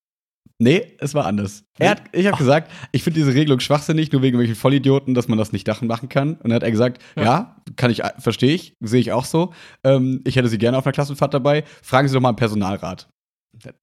Nee, 0.61 0.97
es 0.99 1.13
war 1.13 1.25
anders. 1.25 1.63
Er 1.77 1.91
hat, 1.91 2.01
ich 2.11 2.27
habe 2.27 2.37
gesagt, 2.37 2.69
ich 2.91 3.01
finde 3.03 3.19
diese 3.21 3.33
Regelung 3.33 3.61
schwachsinnig, 3.61 4.11
nur 4.11 4.21
wegen 4.21 4.37
welchen 4.37 4.55
Vollidioten, 4.55 5.13
dass 5.13 5.29
man 5.29 5.37
das 5.37 5.53
nicht 5.53 5.65
Dachen 5.67 5.87
machen 5.87 6.09
kann. 6.09 6.33
Und 6.33 6.43
dann 6.49 6.53
hat 6.55 6.63
er 6.63 6.71
gesagt, 6.71 7.01
ja, 7.15 7.23
Ja. 7.23 7.55
kann 7.77 7.89
ich, 7.91 8.01
verstehe 8.17 8.53
ich, 8.53 8.75
sehe 8.81 8.99
ich 8.99 9.13
auch 9.13 9.23
so. 9.23 9.53
Ähm, 9.85 10.21
ich 10.25 10.35
hätte 10.35 10.49
sie 10.49 10.57
gerne 10.57 10.77
auf 10.77 10.85
einer 10.85 10.91
Klassenfahrt 10.91 11.33
dabei. 11.33 11.63
Fragen 11.81 12.09
Sie 12.09 12.13
doch 12.13 12.19
mal 12.21 12.31
im 12.31 12.35
Personalrat. 12.35 13.07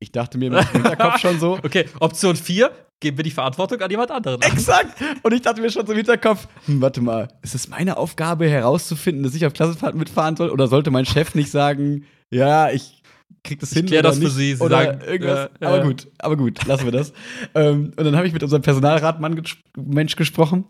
Ich 0.00 0.12
dachte 0.12 0.36
mir 0.36 0.48
im 0.48 0.58
Hinterkopf 0.68 1.18
schon 1.18 1.40
so. 1.40 1.54
Okay, 1.64 1.86
Option 2.00 2.36
4, 2.36 2.70
geben 3.00 3.16
wir 3.16 3.24
die 3.24 3.30
Verantwortung 3.30 3.80
an 3.80 3.90
jemand 3.90 4.10
anderen. 4.10 4.40
Exakt! 4.42 5.02
Und 5.22 5.32
ich 5.32 5.40
dachte 5.42 5.62
mir 5.62 5.70
schon 5.70 5.86
so 5.86 5.92
im 5.92 5.98
Hinterkopf, 5.98 6.46
hm, 6.66 6.80
warte 6.82 7.00
mal, 7.00 7.28
ist 7.42 7.54
es 7.54 7.68
meine 7.68 7.96
Aufgabe 7.96 8.48
herauszufinden, 8.50 9.22
dass 9.22 9.34
ich 9.34 9.46
auf 9.46 9.54
Klassenfahrten 9.54 9.98
mitfahren 9.98 10.36
soll? 10.36 10.50
Oder 10.50 10.66
sollte 10.68 10.90
mein 10.90 11.06
Chef 11.06 11.34
nicht 11.34 11.50
sagen, 11.50 12.04
ja, 12.30 12.70
ich 12.70 12.95
krieg 13.44 13.60
das 13.60 13.72
Ich 13.72 13.78
hin 13.78 13.86
oder 13.88 14.02
das 14.02 14.18
für 14.18 14.24
nicht? 14.24 14.34
Sie. 14.34 14.54
Sie 14.54 14.60
oder 14.62 14.84
sagen, 14.84 15.00
irgendwas. 15.02 15.50
ja, 15.60 15.68
aber 15.68 15.82
gut, 15.82 16.08
aber 16.18 16.36
gut, 16.36 16.64
lassen 16.66 16.84
wir 16.84 16.92
das. 16.92 17.12
ähm, 17.54 17.92
und 17.96 18.04
dann 18.04 18.16
habe 18.16 18.26
ich 18.26 18.32
mit 18.32 18.42
unserem 18.42 18.62
Personalratmann 18.62 19.36
ges 19.36 19.56
Mensch 19.76 20.16
gesprochen. 20.16 20.64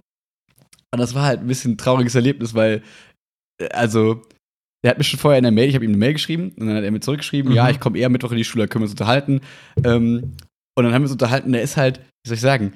Und 0.92 1.00
das 1.00 1.14
war 1.14 1.24
halt 1.24 1.40
ein 1.40 1.46
bisschen 1.46 1.72
ein 1.72 1.78
trauriges 1.78 2.14
Erlebnis, 2.14 2.54
weil, 2.54 2.82
äh, 3.60 3.68
also, 3.70 4.22
er 4.82 4.90
hat 4.90 4.98
mir 4.98 5.04
schon 5.04 5.18
vorher 5.18 5.38
in 5.38 5.42
der 5.44 5.52
Mail, 5.52 5.68
ich 5.68 5.74
habe 5.74 5.84
ihm 5.84 5.90
eine 5.90 5.98
Mail 5.98 6.12
geschrieben 6.12 6.52
und 6.58 6.66
dann 6.66 6.76
hat 6.76 6.84
er 6.84 6.90
mir 6.90 7.00
zurückgeschrieben, 7.00 7.50
Mhm. 7.50 7.56
ja, 7.56 7.70
ich 7.70 7.80
komme 7.80 7.98
eher 7.98 8.08
Mittwoch 8.08 8.30
in 8.30 8.36
die 8.36 8.44
Schule, 8.44 8.68
können 8.68 8.82
wir 8.82 8.86
uns 8.86 8.92
unterhalten. 8.92 9.40
Ähm, 9.84 10.36
und 10.76 10.84
dann 10.84 10.92
haben 10.92 11.02
wir 11.02 11.06
uns 11.06 11.12
unterhalten, 11.12 11.52
der 11.52 11.62
ist 11.62 11.76
halt, 11.76 11.98
wie 12.24 12.28
soll 12.28 12.34
ich 12.36 12.40
sagen, 12.40 12.72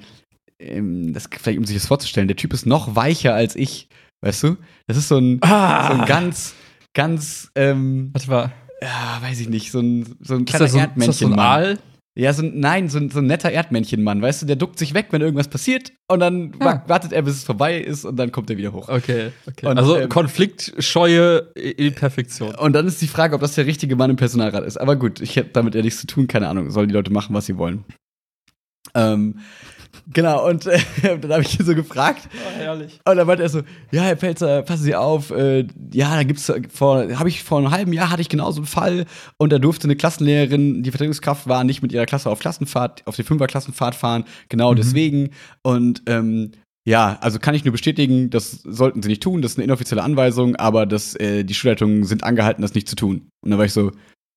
ähm, 0.59 1.13
das 1.13 1.29
vielleicht 1.39 1.57
um 1.59 1.65
sich 1.65 1.75
das 1.77 1.87
vorzustellen, 1.87 2.27
der 2.27 2.37
Typ 2.37 2.53
ist 2.53 2.65
noch 2.65 2.95
weicher 2.95 3.33
als 3.33 3.55
ich, 3.55 3.87
weißt 4.23 4.43
du? 4.43 4.57
Das 4.87 4.97
ist 4.97 5.07
so 5.07 5.17
ein, 5.17 5.37
Ah. 5.41 5.93
so 5.95 6.01
ein 6.01 6.07
ganz, 6.07 6.53
ganz, 6.93 7.49
ähm, 7.55 8.09
Warte 8.13 8.29
mal. 8.29 8.51
Ja, 8.83 9.19
weiß 9.21 9.39
ich 9.39 9.49
nicht, 9.49 9.71
so 9.71 9.79
ein, 9.79 10.15
so 10.21 10.35
ein 10.35 10.45
kleiner 10.45 10.65
das 10.65 10.71
so, 10.73 10.79
ist 10.79 11.07
das 11.07 11.19
so 11.19 11.27
ein. 11.27 11.39
Aal? 11.39 11.77
Ja, 12.13 12.33
so 12.33 12.43
ein, 12.43 12.59
nein, 12.59 12.89
so 12.89 12.97
ein, 12.97 13.09
so 13.09 13.19
ein 13.19 13.25
netter 13.27 13.51
Erdmännchenmann, 13.51 14.21
weißt 14.21 14.41
du, 14.41 14.45
der 14.45 14.57
duckt 14.57 14.77
sich 14.77 14.93
weg, 14.93 15.07
wenn 15.11 15.21
irgendwas 15.21 15.47
passiert 15.47 15.93
und 16.09 16.19
dann 16.19 16.51
Ja. 16.59 16.65
wa- 16.65 16.83
wartet 16.87 17.13
er, 17.13 17.21
bis 17.21 17.35
es 17.35 17.43
vorbei 17.45 17.79
ist 17.79 18.03
und 18.03 18.17
dann 18.17 18.33
kommt 18.33 18.49
er 18.49 18.57
wieder 18.57 18.73
hoch. 18.73 18.89
Okay, 18.89 19.31
okay. 19.47 19.67
Und, 19.67 19.77
also 19.77 19.97
ähm, 19.97 20.09
Konfliktscheue 20.09 21.53
Perfektion. 21.95 22.53
Und 22.55 22.73
dann 22.73 22.85
ist 22.85 23.01
die 23.01 23.07
Frage, 23.07 23.33
ob 23.35 23.39
das 23.39 23.55
der 23.55 23.65
richtige 23.65 23.95
Mann 23.95 24.09
im 24.09 24.17
Personalrat 24.17 24.65
ist. 24.65 24.75
Aber 24.75 24.97
gut, 24.97 25.21
ich 25.21 25.37
hätte 25.37 25.51
damit 25.53 25.73
nichts 25.73 26.01
zu 26.01 26.07
tun, 26.07 26.27
keine 26.27 26.49
Ahnung. 26.49 26.69
Sollen 26.69 26.89
die 26.89 26.93
Leute 26.93 27.13
machen, 27.13 27.33
was 27.33 27.45
sie 27.45 27.57
wollen. 27.57 27.85
Ähm, 28.93 29.39
genau, 30.13 30.47
und 30.47 30.65
äh, 30.67 30.79
dann 31.21 31.31
habe 31.31 31.43
ich 31.43 31.59
ihn 31.59 31.65
so 31.65 31.75
gefragt. 31.75 32.27
Oh, 32.33 32.59
herrlich. 32.59 32.99
Und 33.05 33.15
dann 33.17 33.27
meinte 33.27 33.43
er 33.43 33.49
so, 33.49 33.61
ja, 33.91 34.03
Herr 34.03 34.15
Pelzer, 34.15 34.61
passen 34.63 34.83
Sie 34.83 34.95
auf, 34.95 35.31
äh, 35.31 35.67
ja, 35.93 36.15
da 36.15 36.23
gibt's 36.23 36.51
vor, 36.73 37.07
habe 37.17 37.29
ich 37.29 37.43
vor 37.43 37.57
einem 37.59 37.71
halben 37.71 37.93
Jahr 37.93 38.09
hatte 38.09 38.21
ich 38.21 38.29
genauso 38.29 38.59
einen 38.61 38.67
Fall 38.67 39.05
und 39.37 39.51
da 39.51 39.59
durfte 39.59 39.85
eine 39.85 39.95
Klassenlehrerin, 39.95 40.83
die 40.83 40.91
Vertretungskraft 40.91 41.47
war, 41.47 41.63
nicht 41.63 41.81
mit 41.81 41.91
ihrer 41.91 42.05
Klasse 42.05 42.29
auf 42.29 42.39
Klassenfahrt, 42.39 43.03
auf 43.05 43.15
die 43.15 43.23
Fünfer-Klassenfahrt 43.23 43.95
fahren, 43.95 44.25
genau 44.49 44.71
Mhm. 44.71 44.75
deswegen. 44.77 45.29
Und 45.63 46.03
ähm, 46.07 46.51
ja, 46.87 47.17
also 47.21 47.37
kann 47.37 47.53
ich 47.53 47.63
nur 47.63 47.73
bestätigen, 47.73 48.29
das 48.31 48.61
sollten 48.63 49.03
sie 49.03 49.09
nicht 49.09 49.21
tun, 49.21 49.41
das 49.41 49.51
ist 49.51 49.57
eine 49.57 49.65
inoffizielle 49.65 50.01
Anweisung, 50.03 50.55
aber 50.55 50.85
das, 50.87 51.15
äh, 51.15 51.43
die 51.43 51.53
Schulleitungen 51.53 52.03
sind 52.05 52.23
angehalten, 52.23 52.61
das 52.63 52.73
nicht 52.73 52.89
zu 52.89 52.95
tun. 52.95 53.27
Und 53.43 53.51
dann 53.51 53.59
war 53.59 53.65
ich 53.65 53.73
so, 53.73 53.91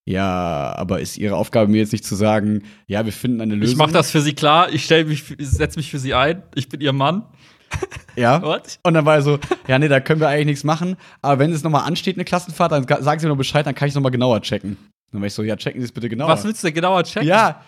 ja, 0.04 0.74
aber 0.76 1.00
ist 1.00 1.16
ihre 1.16 1.36
Aufgabe 1.36 1.70
mir 1.70 1.78
jetzt 1.78 1.92
nicht 1.92 2.04
zu 2.04 2.14
sagen, 2.14 2.64
ja, 2.86 3.04
wir 3.04 3.12
finden 3.12 3.40
eine 3.40 3.54
Lösung. 3.54 3.72
Ich 3.72 3.78
mach 3.78 3.90
das 3.90 4.10
für 4.10 4.20
sie 4.20 4.34
klar, 4.34 4.70
ich 4.72 4.84
stell 4.84 5.06
mich, 5.06 5.24
setze 5.38 5.78
mich 5.78 5.90
für 5.90 5.98
sie 5.98 6.14
ein, 6.14 6.42
ich 6.54 6.68
bin 6.68 6.80
ihr 6.80 6.92
Mann. 6.92 7.24
Ja. 8.16 8.40
What? 8.42 8.78
Und 8.84 8.94
dann 8.94 9.04
war 9.04 9.16
er 9.16 9.22
so, 9.22 9.40
ja, 9.66 9.76
nee, 9.76 9.88
da 9.88 9.98
können 9.98 10.20
wir 10.20 10.28
eigentlich 10.28 10.46
nichts 10.46 10.62
machen. 10.62 10.94
Aber 11.20 11.40
wenn 11.40 11.52
es 11.52 11.64
nochmal 11.64 11.82
ansteht, 11.82 12.14
eine 12.14 12.24
Klassenfahrt, 12.24 12.70
dann 12.70 12.86
sagen 13.02 13.18
Sie 13.18 13.26
mir 13.26 13.30
noch 13.30 13.36
Bescheid, 13.36 13.66
dann 13.66 13.74
kann 13.74 13.88
ich 13.88 13.90
es 13.90 13.96
nochmal 13.96 14.12
genauer 14.12 14.40
checken. 14.40 14.76
Dann 15.10 15.20
war 15.20 15.26
ich 15.26 15.34
so, 15.34 15.42
ja, 15.42 15.56
checken 15.56 15.80
Sie 15.80 15.86
es 15.86 15.90
bitte 15.90 16.08
genauer. 16.08 16.28
Was 16.28 16.44
willst 16.44 16.62
du 16.62 16.68
denn 16.68 16.74
genauer 16.74 17.02
checken? 17.02 17.26
Ja, 17.26 17.62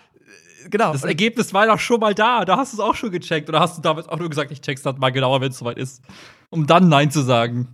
genau. 0.69 0.93
Das 0.93 1.03
Ergebnis 1.03 1.53
war 1.53 1.67
doch 1.67 1.79
schon 1.79 1.99
mal 1.99 2.13
da. 2.13 2.45
Da 2.45 2.55
hast 2.55 2.71
du 2.71 2.77
es 2.77 2.79
auch 2.79 2.95
schon 2.95 3.11
gecheckt. 3.11 3.49
Oder 3.49 3.59
hast 3.59 3.77
du 3.77 3.81
damals 3.81 4.07
auch 4.07 4.19
nur 4.19 4.29
gesagt, 4.29 4.51
ich 4.51 4.61
check's 4.61 4.83
dann 4.83 4.97
mal 4.99 5.09
genauer, 5.09 5.41
wenn 5.41 5.51
es 5.51 5.57
soweit 5.57 5.77
ist. 5.77 6.01
Um 6.49 6.65
dann 6.65 6.87
Nein 6.87 7.11
zu 7.11 7.21
sagen. 7.23 7.67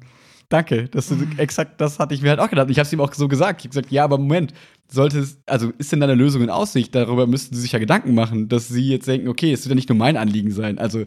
Danke. 0.50 0.88
Das 0.90 1.10
ist 1.12 1.22
exakt 1.38 1.80
das 1.82 2.00
hatte 2.00 2.14
ich 2.14 2.22
mir 2.22 2.30
halt 2.30 2.40
auch 2.40 2.50
gedacht. 2.50 2.70
Ich 2.70 2.78
habe 2.78 2.86
es 2.86 2.94
ihm 2.94 3.02
auch 3.02 3.14
so 3.14 3.28
gesagt. 3.28 3.62
Ich 3.62 3.66
habe 3.66 3.70
gesagt, 3.70 3.92
ja, 3.92 4.04
aber 4.04 4.18
Moment, 4.18 4.54
sollte 4.92 5.20
es, 5.20 5.40
also 5.48 5.72
ist 5.78 5.92
denn 5.92 6.00
da 6.00 6.06
eine 6.06 6.16
Lösung 6.16 6.42
in 6.44 6.50
Aussicht? 6.50 6.94
Darüber 6.94 7.26
müssten 7.28 7.56
Sie 7.56 7.62
sich 7.62 7.72
ja 7.72 7.80
Gedanken 7.80 8.14
machen, 8.14 8.50
dass 8.50 8.68
Sie 8.68 8.90
jetzt 8.90 9.08
denken, 9.08 9.28
okay, 9.28 9.52
es 9.52 9.62
wird 9.66 9.70
ja 9.72 9.76
nicht 9.76 9.90
nur 9.90 9.98
mein 9.98 10.18
Anliegen 10.18 10.52
sein. 10.52 10.78
Also 10.78 11.06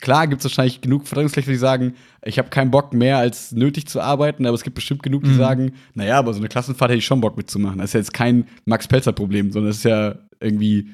klar 0.00 0.26
gibt 0.26 0.40
es 0.40 0.44
wahrscheinlich 0.44 0.80
genug 0.80 1.06
Vertretungskräfte, 1.06 1.50
die 1.50 1.56
sagen, 1.56 1.94
ich 2.24 2.38
habe 2.38 2.48
keinen 2.50 2.70
Bock 2.70 2.92
mehr 2.92 3.18
als 3.18 3.52
nötig 3.52 3.86
zu 3.86 4.00
arbeiten, 4.00 4.46
aber 4.46 4.54
es 4.54 4.62
gibt 4.62 4.74
bestimmt 4.74 5.02
genug, 5.02 5.24
die 5.24 5.30
Mhm. 5.30 5.36
sagen, 5.38 5.72
naja, 5.94 6.18
aber 6.18 6.32
so 6.32 6.40
eine 6.40 6.48
Klassenfahrt 6.48 6.90
hätte 6.90 6.98
ich 6.98 7.06
schon 7.06 7.20
Bock 7.20 7.36
mitzumachen. 7.36 7.78
Das 7.78 7.90
ist 7.90 7.94
ja 7.94 8.00
jetzt 8.00 8.12
kein 8.14 8.46
Max-Pelzer-Problem, 8.66 9.52
sondern 9.52 9.70
das 9.70 9.78
ist 9.78 9.84
ja 9.84 10.16
irgendwie, 10.40 10.90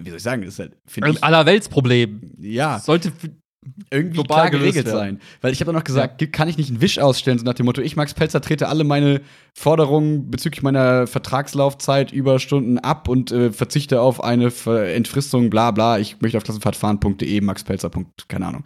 wie 0.00 0.10
soll 0.10 0.18
ich 0.18 0.22
sagen, 0.22 0.42
das 0.42 0.54
ist 0.54 0.60
halt, 0.60 0.76
finde 0.86 1.08
Ein 1.08 1.22
Allerweltsproblem. 1.22 2.20
ja. 2.40 2.78
Sollte, 2.78 3.12
irgendwie 3.90 4.22
klar 4.22 4.50
geregelt 4.50 4.88
sein. 4.88 5.20
Weil 5.40 5.52
ich 5.52 5.60
habe 5.60 5.72
noch 5.72 5.84
gesagt, 5.84 6.20
ja. 6.20 6.28
kann 6.28 6.48
ich 6.48 6.56
nicht 6.56 6.70
einen 6.70 6.80
Wisch 6.80 6.98
ausstellen, 6.98 7.38
so 7.38 7.44
nach 7.44 7.54
dem 7.54 7.66
Motto, 7.66 7.80
ich, 7.80 7.96
Max 7.96 8.14
Pelzer, 8.14 8.40
trete 8.40 8.68
alle 8.68 8.84
meine 8.84 9.20
Forderungen 9.54 10.30
bezüglich 10.30 10.62
meiner 10.62 11.06
Vertragslaufzeit, 11.06 12.12
Überstunden 12.12 12.78
ab 12.78 13.08
und 13.08 13.32
äh, 13.32 13.52
verzichte 13.52 14.00
auf 14.00 14.22
eine 14.22 14.52
Entfristung, 14.94 15.50
bla 15.50 15.70
bla. 15.70 15.98
Ich 15.98 16.20
möchte 16.20 16.38
auf 16.38 16.44
klassenfahrtfahren.de, 16.44 17.40
Max 17.40 17.64
Pelzer. 17.64 17.90
keine 18.28 18.46
Ahnung. 18.46 18.64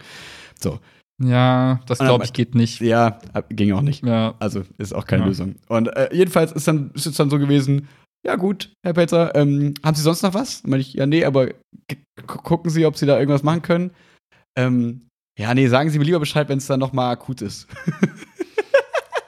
So. 0.58 0.78
Ja, 1.22 1.80
das 1.86 1.98
glaube 1.98 2.24
ich 2.24 2.32
geht 2.32 2.54
nicht. 2.54 2.80
Ja, 2.80 3.18
ging 3.48 3.72
auch 3.72 3.82
nicht. 3.82 4.04
Ja. 4.04 4.34
Also 4.40 4.62
ist 4.78 4.92
auch 4.92 5.06
keine 5.06 5.22
ja. 5.22 5.28
Lösung. 5.28 5.54
Und 5.68 5.88
äh, 5.88 6.08
jedenfalls 6.12 6.52
ist, 6.52 6.66
dann, 6.66 6.90
ist 6.94 7.06
es 7.06 7.16
dann 7.16 7.30
so 7.30 7.38
gewesen, 7.38 7.88
ja 8.24 8.36
gut, 8.36 8.72
Herr 8.82 8.94
Pelzer, 8.94 9.34
ähm, 9.34 9.74
haben 9.84 9.94
Sie 9.94 10.02
sonst 10.02 10.22
noch 10.22 10.34
was? 10.34 10.62
Meine 10.64 10.80
ich, 10.80 10.94
ja, 10.94 11.06
nee, 11.06 11.24
aber 11.24 11.48
gucken 12.26 12.70
Sie, 12.70 12.86
ob 12.86 12.96
Sie 12.96 13.06
da 13.06 13.18
irgendwas 13.18 13.42
machen 13.42 13.62
können. 13.62 13.90
Ähm, 14.56 15.08
ja, 15.38 15.54
nee, 15.54 15.66
sagen 15.68 15.90
Sie 15.90 15.98
mir 15.98 16.04
lieber 16.04 16.20
Bescheid, 16.20 16.48
wenn 16.48 16.58
es 16.58 16.66
dann 16.66 16.80
noch 16.80 16.92
mal 16.92 17.10
akut 17.10 17.42
ist. 17.42 17.66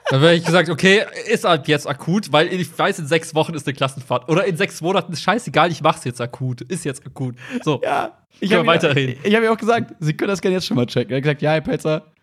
Dann 0.09 0.21
wäre 0.21 0.35
ich 0.35 0.45
gesagt, 0.45 0.69
okay, 0.69 1.03
ist 1.27 1.45
halt 1.45 1.67
jetzt 1.67 1.87
akut, 1.87 2.31
weil 2.31 2.53
ich 2.53 2.77
weiß, 2.77 2.99
in 2.99 3.07
sechs 3.07 3.33
Wochen 3.33 3.55
ist 3.55 3.65
eine 3.65 3.73
Klassenfahrt. 3.73 4.29
Oder 4.29 4.45
in 4.45 4.55
sechs 4.55 4.79
Monaten 4.81 5.11
ist 5.11 5.23
scheißegal, 5.23 5.71
ich 5.71 5.81
mach's 5.81 6.03
jetzt 6.03 6.21
akut. 6.21 6.61
Ist 6.61 6.85
jetzt 6.85 7.03
akut. 7.05 7.35
So. 7.63 7.81
Ja, 7.83 8.25
ich 8.39 8.53
habe 8.53 8.67
weiterreden. 8.67 9.15
Ich, 9.19 9.29
ich 9.29 9.35
habe 9.35 9.45
ja 9.45 9.51
auch 9.51 9.57
gesagt, 9.57 9.95
Sie 9.99 10.13
können 10.13 10.29
das 10.29 10.41
gerne 10.41 10.57
jetzt 10.57 10.67
schon 10.67 10.77
mal 10.77 10.85
checken. 10.85 11.11
Er 11.11 11.17
hat 11.17 11.23
gesagt, 11.23 11.41
ja, 11.41 11.53
Herr 11.53 11.61
Pelzer. 11.61 12.13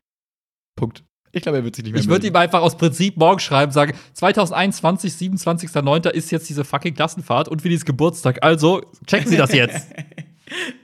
Punkt. 0.76 1.02
Ich 1.32 1.42
glaube, 1.42 1.58
er 1.58 1.64
wird 1.64 1.74
sich 1.74 1.84
nicht 1.84 1.92
mehr 1.92 2.00
Ich 2.00 2.08
würde 2.08 2.26
ihm 2.26 2.36
einfach 2.36 2.60
aus 2.60 2.76
Prinzip 2.76 3.16
morgen 3.16 3.40
schreiben, 3.40 3.72
sagen, 3.72 3.94
2021, 4.12 5.12
27.09. 5.14 6.10
ist 6.10 6.30
jetzt 6.30 6.48
diese 6.48 6.62
fucking 6.64 6.94
Klassenfahrt 6.94 7.48
und 7.48 7.64
Willis 7.64 7.84
Geburtstag. 7.84 8.42
Also, 8.42 8.82
checken 9.06 9.28
Sie 9.28 9.36
das 9.36 9.52
jetzt. 9.52 9.88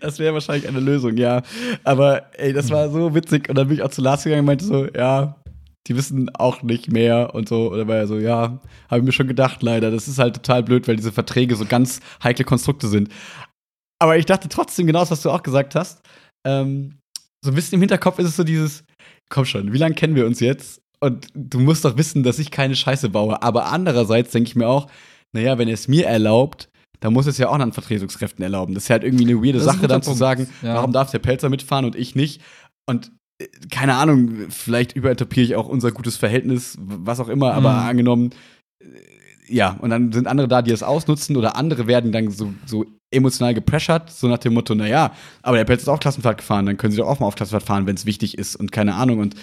Das 0.00 0.18
wäre 0.18 0.34
wahrscheinlich 0.34 0.68
eine 0.68 0.80
Lösung, 0.80 1.16
ja. 1.16 1.42
Aber 1.84 2.26
ey, 2.38 2.52
das 2.52 2.70
war 2.70 2.90
so 2.90 3.14
witzig. 3.14 3.48
Und 3.48 3.56
dann 3.56 3.68
bin 3.68 3.76
ich 3.76 3.82
auch 3.82 3.90
zu 3.90 4.02
Lars 4.02 4.24
gegangen 4.24 4.40
und 4.40 4.46
meinte 4.46 4.64
so, 4.64 4.86
ja, 4.86 5.36
die 5.86 5.96
wissen 5.96 6.30
auch 6.34 6.62
nicht 6.62 6.92
mehr 6.92 7.34
und 7.34 7.48
so. 7.48 7.72
Oder 7.72 7.88
war 7.88 7.96
er 7.96 8.06
so, 8.06 8.18
ja, 8.18 8.60
habe 8.88 8.98
ich 8.98 9.04
mir 9.04 9.12
schon 9.12 9.28
gedacht, 9.28 9.62
leider. 9.62 9.90
Das 9.90 10.08
ist 10.08 10.18
halt 10.18 10.34
total 10.34 10.62
blöd, 10.62 10.86
weil 10.86 10.96
diese 10.96 11.12
Verträge 11.12 11.56
so 11.56 11.64
ganz 11.64 12.00
heikle 12.22 12.44
Konstrukte 12.44 12.88
sind. 12.88 13.08
Aber 13.98 14.16
ich 14.16 14.26
dachte 14.26 14.48
trotzdem 14.48 14.86
genau 14.86 15.00
das, 15.00 15.10
was 15.10 15.22
du 15.22 15.30
auch 15.30 15.42
gesagt 15.42 15.74
hast. 15.74 16.02
Ähm, 16.46 16.98
so 17.42 17.50
ein 17.50 17.54
bisschen 17.54 17.74
im 17.74 17.80
Hinterkopf 17.80 18.18
ist 18.18 18.26
es 18.26 18.36
so 18.36 18.44
dieses, 18.44 18.84
komm 19.28 19.44
schon, 19.44 19.72
wie 19.72 19.78
lange 19.78 19.94
kennen 19.94 20.14
wir 20.14 20.26
uns 20.26 20.40
jetzt? 20.40 20.82
Und 21.00 21.28
du 21.34 21.60
musst 21.60 21.84
doch 21.84 21.96
wissen, 21.96 22.22
dass 22.22 22.38
ich 22.38 22.50
keine 22.50 22.74
Scheiße 22.74 23.08
baue. 23.08 23.42
Aber 23.42 23.66
andererseits 23.66 24.32
denke 24.32 24.48
ich 24.48 24.56
mir 24.56 24.68
auch, 24.68 24.88
naja, 25.32 25.58
wenn 25.58 25.68
er 25.68 25.74
es 25.74 25.88
mir 25.88 26.06
erlaubt, 26.06 26.68
da 27.00 27.10
muss 27.10 27.26
es 27.26 27.38
ja 27.38 27.48
auch 27.48 27.58
an 27.58 27.72
Vertretungskräften 27.72 28.42
erlauben. 28.42 28.74
Das 28.74 28.84
ist 28.84 28.90
halt 28.90 29.04
irgendwie 29.04 29.24
eine 29.24 29.42
weirde 29.42 29.60
Sache, 29.60 29.86
dann 29.86 30.00
Punkt. 30.00 30.04
zu 30.04 30.14
sagen, 30.14 30.48
ja. 30.62 30.74
warum 30.74 30.92
darf 30.92 31.10
der 31.10 31.18
Pelzer 31.18 31.48
mitfahren 31.48 31.84
und 31.84 31.96
ich 31.96 32.14
nicht? 32.14 32.42
Und 32.86 33.12
äh, 33.40 33.46
keine 33.70 33.94
Ahnung, 33.94 34.50
vielleicht 34.50 34.94
überinterpretiere 34.94 35.46
ich 35.46 35.56
auch 35.56 35.68
unser 35.68 35.92
gutes 35.92 36.16
Verhältnis, 36.16 36.76
was 36.80 37.20
auch 37.20 37.28
immer, 37.28 37.54
aber 37.54 37.72
mhm. 37.72 37.88
angenommen, 37.88 38.30
äh, 38.80 38.86
ja, 39.50 39.78
und 39.80 39.90
dann 39.90 40.12
sind 40.12 40.26
andere 40.26 40.46
da, 40.46 40.60
die 40.60 40.72
es 40.72 40.82
ausnutzen 40.82 41.36
oder 41.36 41.56
andere 41.56 41.86
werden 41.86 42.12
dann 42.12 42.30
so, 42.30 42.52
so 42.66 42.84
emotional 43.10 43.54
gepressured, 43.54 44.10
so 44.10 44.28
nach 44.28 44.38
dem 44.38 44.54
Motto, 44.54 44.74
naja, 44.74 45.12
aber 45.42 45.56
der 45.56 45.64
Pelzer 45.64 45.82
ist 45.82 45.88
auch 45.88 46.00
Klassenfahrt 46.00 46.38
gefahren, 46.38 46.66
dann 46.66 46.76
können 46.76 46.90
sie 46.90 46.98
doch 46.98 47.08
auch 47.08 47.20
mal 47.20 47.26
auf 47.26 47.34
Klassenfahrt 47.34 47.62
fahren, 47.62 47.86
wenn 47.86 47.96
es 47.96 48.04
wichtig 48.04 48.36
ist 48.36 48.56
und 48.56 48.72
keine 48.72 48.94
Ahnung. 48.94 49.20
Und 49.20 49.34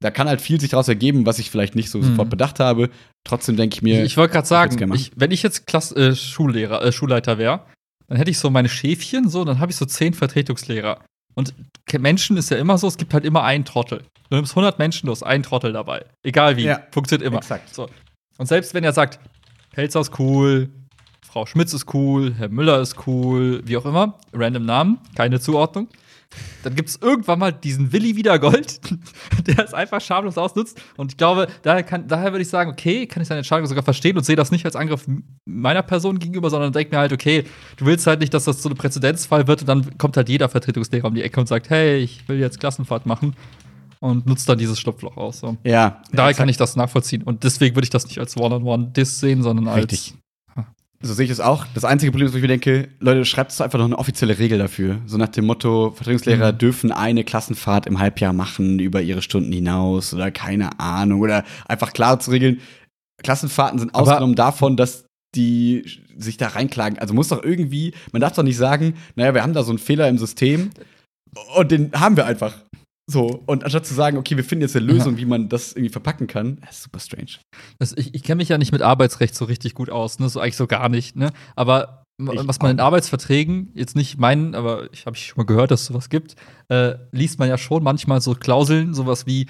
da 0.00 0.10
kann 0.10 0.28
halt 0.28 0.40
viel 0.40 0.60
sich 0.60 0.70
daraus 0.70 0.88
ergeben, 0.88 1.26
was 1.26 1.38
ich 1.38 1.50
vielleicht 1.50 1.74
nicht 1.74 1.90
so 1.90 1.98
mhm. 1.98 2.04
sofort 2.04 2.30
bedacht 2.30 2.60
habe. 2.60 2.90
Trotzdem 3.24 3.56
denke 3.56 3.74
ich 3.74 3.82
mir. 3.82 4.00
Ich, 4.00 4.12
ich 4.12 4.16
wollte 4.16 4.32
gerade 4.32 4.46
sagen, 4.46 4.92
ich, 4.94 5.10
wenn 5.16 5.30
ich 5.30 5.42
jetzt 5.42 5.66
Klass 5.66 5.92
äh, 5.92 6.14
Schullehrer, 6.14 6.82
äh, 6.84 6.92
Schulleiter 6.92 7.38
wäre, 7.38 7.64
dann 8.06 8.16
hätte 8.16 8.30
ich 8.30 8.38
so 8.38 8.50
meine 8.50 8.68
Schäfchen, 8.68 9.28
so, 9.28 9.44
dann 9.44 9.58
habe 9.58 9.70
ich 9.70 9.76
so 9.76 9.84
zehn 9.84 10.14
Vertretungslehrer. 10.14 11.00
Und 11.34 11.54
Menschen 11.98 12.36
ist 12.36 12.50
ja 12.50 12.56
immer 12.56 12.78
so, 12.78 12.88
es 12.88 12.96
gibt 12.96 13.14
halt 13.14 13.24
immer 13.24 13.44
einen 13.44 13.64
Trottel. 13.64 14.02
Du 14.30 14.36
nimmst 14.36 14.52
100 14.52 14.78
Menschen, 14.78 15.06
du 15.06 15.12
hast 15.12 15.22
einen 15.22 15.42
Trottel 15.42 15.72
dabei. 15.72 16.04
Egal 16.22 16.56
wie, 16.56 16.64
ja, 16.64 16.80
funktioniert 16.90 17.26
immer. 17.26 17.38
Exakt. 17.38 17.74
So. 17.74 17.88
Und 18.38 18.46
selbst 18.46 18.74
wenn 18.74 18.84
er 18.84 18.92
sagt, 18.92 19.20
Pelzer 19.72 20.00
ist 20.00 20.18
cool, 20.18 20.68
Frau 21.26 21.46
Schmitz 21.46 21.72
ist 21.74 21.92
cool, 21.94 22.34
Herr 22.34 22.48
Müller 22.48 22.80
ist 22.80 23.06
cool, 23.06 23.62
wie 23.64 23.76
auch 23.76 23.84
immer, 23.84 24.18
random 24.32 24.64
Namen, 24.64 24.98
keine 25.14 25.40
Zuordnung. 25.40 25.88
Dann 26.62 26.74
gibt 26.74 26.88
es 26.88 26.96
irgendwann 27.00 27.38
mal 27.38 27.52
diesen 27.52 27.92
Willi 27.92 28.16
Wiedergold, 28.16 28.80
der 29.46 29.64
es 29.64 29.72
einfach 29.72 30.00
schamlos 30.00 30.36
ausnutzt. 30.36 30.80
Und 30.96 31.12
ich 31.12 31.16
glaube, 31.16 31.48
daher, 31.62 31.82
kann, 31.82 32.06
daher 32.06 32.32
würde 32.32 32.42
ich 32.42 32.48
sagen, 32.48 32.70
okay, 32.70 33.06
kann 33.06 33.22
ich 33.22 33.28
seine 33.28 33.38
Entscheidung 33.38 33.66
sogar 33.66 33.82
verstehen 33.82 34.16
und 34.16 34.24
sehe 34.24 34.36
das 34.36 34.50
nicht 34.50 34.64
als 34.64 34.76
Angriff 34.76 35.06
meiner 35.46 35.82
Person 35.82 36.18
gegenüber, 36.18 36.50
sondern 36.50 36.72
denke 36.72 36.94
mir 36.94 37.00
halt, 37.00 37.12
okay, 37.12 37.44
du 37.76 37.86
willst 37.86 38.06
halt 38.06 38.20
nicht, 38.20 38.34
dass 38.34 38.44
das 38.44 38.62
so 38.62 38.68
ein 38.68 38.76
Präzedenzfall 38.76 39.46
wird 39.46 39.62
und 39.62 39.66
dann 39.68 39.98
kommt 39.98 40.16
halt 40.16 40.28
jeder 40.28 40.48
Vertretungslehrer 40.48 41.06
um 41.06 41.14
die 41.14 41.22
Ecke 41.22 41.40
und 41.40 41.46
sagt, 41.46 41.70
hey, 41.70 41.96
ich 41.98 42.28
will 42.28 42.38
jetzt 42.38 42.60
Klassenfahrt 42.60 43.06
machen 43.06 43.34
und 44.00 44.26
nutzt 44.26 44.48
dann 44.48 44.58
dieses 44.58 44.78
Schlupfloch 44.78 45.16
aus. 45.16 45.40
So. 45.40 45.56
Ja. 45.64 46.02
Daher 46.12 46.34
kann 46.34 46.48
ich 46.48 46.56
das 46.56 46.76
nachvollziehen. 46.76 47.22
Und 47.22 47.44
deswegen 47.44 47.74
würde 47.74 47.84
ich 47.84 47.90
das 47.90 48.06
nicht 48.06 48.18
als 48.18 48.36
One-on-One-Diss 48.36 49.20
sehen, 49.20 49.42
sondern 49.42 49.68
als 49.68 49.84
Richtig 49.84 50.14
so 51.00 51.14
sehe 51.14 51.24
ich 51.24 51.30
es 51.30 51.40
auch. 51.40 51.64
Das 51.74 51.84
einzige 51.84 52.10
Problem 52.10 52.26
ist, 52.26 52.32
wo 52.32 52.38
ich 52.38 52.42
mir 52.42 52.48
denke, 52.48 52.88
Leute, 52.98 53.24
schreibt 53.24 53.52
es 53.52 53.60
einfach 53.60 53.78
noch 53.78 53.84
eine 53.84 53.98
offizielle 53.98 54.38
Regel 54.38 54.58
dafür. 54.58 55.00
So 55.06 55.16
nach 55.16 55.28
dem 55.28 55.46
Motto, 55.46 55.92
Vertretungslehrer 55.92 56.52
mhm. 56.52 56.58
dürfen 56.58 56.92
eine 56.92 57.22
Klassenfahrt 57.22 57.86
im 57.86 58.00
Halbjahr 58.00 58.32
machen 58.32 58.80
über 58.80 59.00
ihre 59.00 59.22
Stunden 59.22 59.52
hinaus 59.52 60.12
oder 60.12 60.30
keine 60.32 60.80
Ahnung. 60.80 61.20
Oder 61.20 61.44
einfach 61.68 61.92
klar 61.92 62.18
zu 62.18 62.32
regeln, 62.32 62.60
Klassenfahrten 63.22 63.78
sind 63.78 63.94
ausgenommen 63.94 64.34
davon, 64.34 64.76
dass 64.76 65.04
die 65.34 65.84
sich 66.16 66.36
da 66.36 66.48
reinklagen. 66.48 66.98
Also 66.98 67.14
muss 67.14 67.28
doch 67.28 67.42
irgendwie, 67.42 67.94
man 68.12 68.20
darf 68.20 68.34
doch 68.34 68.42
nicht 68.42 68.56
sagen, 68.56 68.94
naja, 69.14 69.34
wir 69.34 69.42
haben 69.42 69.52
da 69.52 69.62
so 69.62 69.70
einen 69.70 69.78
Fehler 69.78 70.08
im 70.08 70.18
System 70.18 70.70
und 71.56 71.70
den 71.70 71.92
haben 71.92 72.16
wir 72.16 72.26
einfach. 72.26 72.54
So, 73.10 73.42
und 73.46 73.64
anstatt 73.64 73.86
zu 73.86 73.94
sagen, 73.94 74.18
okay, 74.18 74.36
wir 74.36 74.44
finden 74.44 74.62
jetzt 74.62 74.76
eine 74.76 74.84
Lösung, 74.84 75.14
ja. 75.14 75.20
wie 75.20 75.24
man 75.24 75.48
das 75.48 75.72
irgendwie 75.72 75.88
verpacken 75.88 76.26
kann, 76.26 76.58
ist 76.68 76.82
super 76.82 77.00
strange. 77.00 77.38
Das, 77.78 77.94
ich 77.96 78.14
ich 78.14 78.22
kenne 78.22 78.36
mich 78.36 78.50
ja 78.50 78.58
nicht 78.58 78.70
mit 78.70 78.82
Arbeitsrecht 78.82 79.34
so 79.34 79.46
richtig 79.46 79.74
gut 79.74 79.88
aus, 79.88 80.18
ne? 80.18 80.28
So 80.28 80.40
eigentlich 80.40 80.56
so 80.56 80.66
gar 80.66 80.90
nicht, 80.90 81.16
ne? 81.16 81.32
Aber 81.56 82.04
ich 82.20 82.48
was 82.48 82.58
man 82.58 82.72
in 82.72 82.80
Arbeitsverträgen, 82.80 83.70
jetzt 83.74 83.96
nicht 83.96 84.18
meinen, 84.18 84.54
aber 84.54 84.92
ich 84.92 85.06
habe 85.06 85.16
schon 85.16 85.38
mal 85.38 85.46
gehört, 85.46 85.70
dass 85.70 85.82
es 85.82 85.86
sowas 85.86 86.08
gibt, 86.08 86.34
äh, 86.68 86.96
liest 87.12 87.38
man 87.38 87.48
ja 87.48 87.56
schon 87.56 87.82
manchmal 87.82 88.20
so 88.20 88.34
Klauseln, 88.34 88.92
sowas 88.92 89.24
wie, 89.24 89.46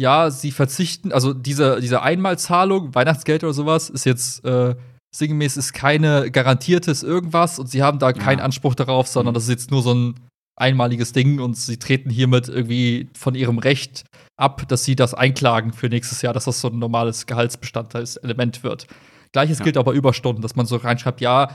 ja, 0.00 0.30
sie 0.30 0.52
verzichten, 0.52 1.12
also 1.12 1.34
diese, 1.34 1.80
diese 1.80 2.02
Einmalzahlung, 2.02 2.94
Weihnachtsgeld 2.94 3.42
oder 3.42 3.52
sowas, 3.52 3.90
ist 3.90 4.06
jetzt 4.06 4.44
äh, 4.44 4.76
sinngemäß 5.14 5.56
ist 5.56 5.72
keine 5.72 6.30
garantiertes 6.30 7.02
irgendwas 7.02 7.58
und 7.58 7.68
sie 7.68 7.82
haben 7.82 7.98
da 7.98 8.12
keinen 8.12 8.38
ja. 8.38 8.44
Anspruch 8.44 8.76
darauf, 8.76 9.08
sondern 9.08 9.32
mhm. 9.32 9.34
das 9.34 9.44
ist 9.44 9.50
jetzt 9.50 9.70
nur 9.70 9.82
so 9.82 9.92
ein 9.92 10.14
einmaliges 10.60 11.12
Ding 11.12 11.40
und 11.40 11.56
sie 11.56 11.78
treten 11.78 12.10
hiermit 12.10 12.48
irgendwie 12.48 13.08
von 13.14 13.34
ihrem 13.34 13.58
Recht 13.58 14.04
ab, 14.36 14.66
dass 14.68 14.84
sie 14.84 14.96
das 14.96 15.14
einklagen 15.14 15.72
für 15.72 15.88
nächstes 15.88 16.22
Jahr, 16.22 16.32
dass 16.32 16.44
das 16.44 16.60
so 16.60 16.68
ein 16.68 16.78
normales 16.78 17.26
Gehaltsbestandteilselement 17.26 18.62
wird. 18.62 18.86
Gleiches 19.32 19.58
ja. 19.58 19.64
gilt 19.64 19.76
aber 19.76 19.92
Überstunden, 19.92 20.42
dass 20.42 20.56
man 20.56 20.66
so 20.66 20.76
reinschreibt, 20.76 21.20
ja, 21.20 21.50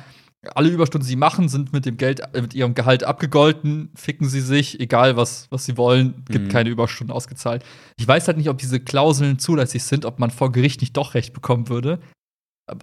alle 0.56 0.70
Überstunden, 0.70 1.06
die 1.06 1.12
sie 1.12 1.16
machen, 1.16 1.48
sind 1.48 1.72
mit 1.72 1.86
dem 1.86 1.98
Geld, 1.98 2.20
äh, 2.34 2.42
mit 2.42 2.54
ihrem 2.54 2.74
Gehalt 2.74 3.04
abgegolten, 3.04 3.92
ficken 3.96 4.28
sie 4.28 4.42
sich, 4.42 4.80
egal 4.80 5.16
was, 5.16 5.48
was 5.50 5.66
sie 5.66 5.78
wollen, 5.78 6.26
gibt 6.30 6.48
mhm. 6.48 6.50
keine 6.50 6.70
Überstunden 6.70 7.16
ausgezahlt. 7.16 7.64
Ich 7.98 8.08
weiß 8.08 8.28
halt 8.28 8.38
nicht, 8.38 8.50
ob 8.50 8.58
diese 8.58 8.80
Klauseln 8.80 9.40
zulässig 9.40 9.84
sind, 9.84 10.06
ob 10.06 10.20
man 10.20 10.32
vor 10.32 10.52
Gericht 10.52 10.82
nicht 10.82 10.98
doch 10.98 11.14
Recht 11.14 11.34
bekommen 11.34 11.70
würde. 11.70 12.00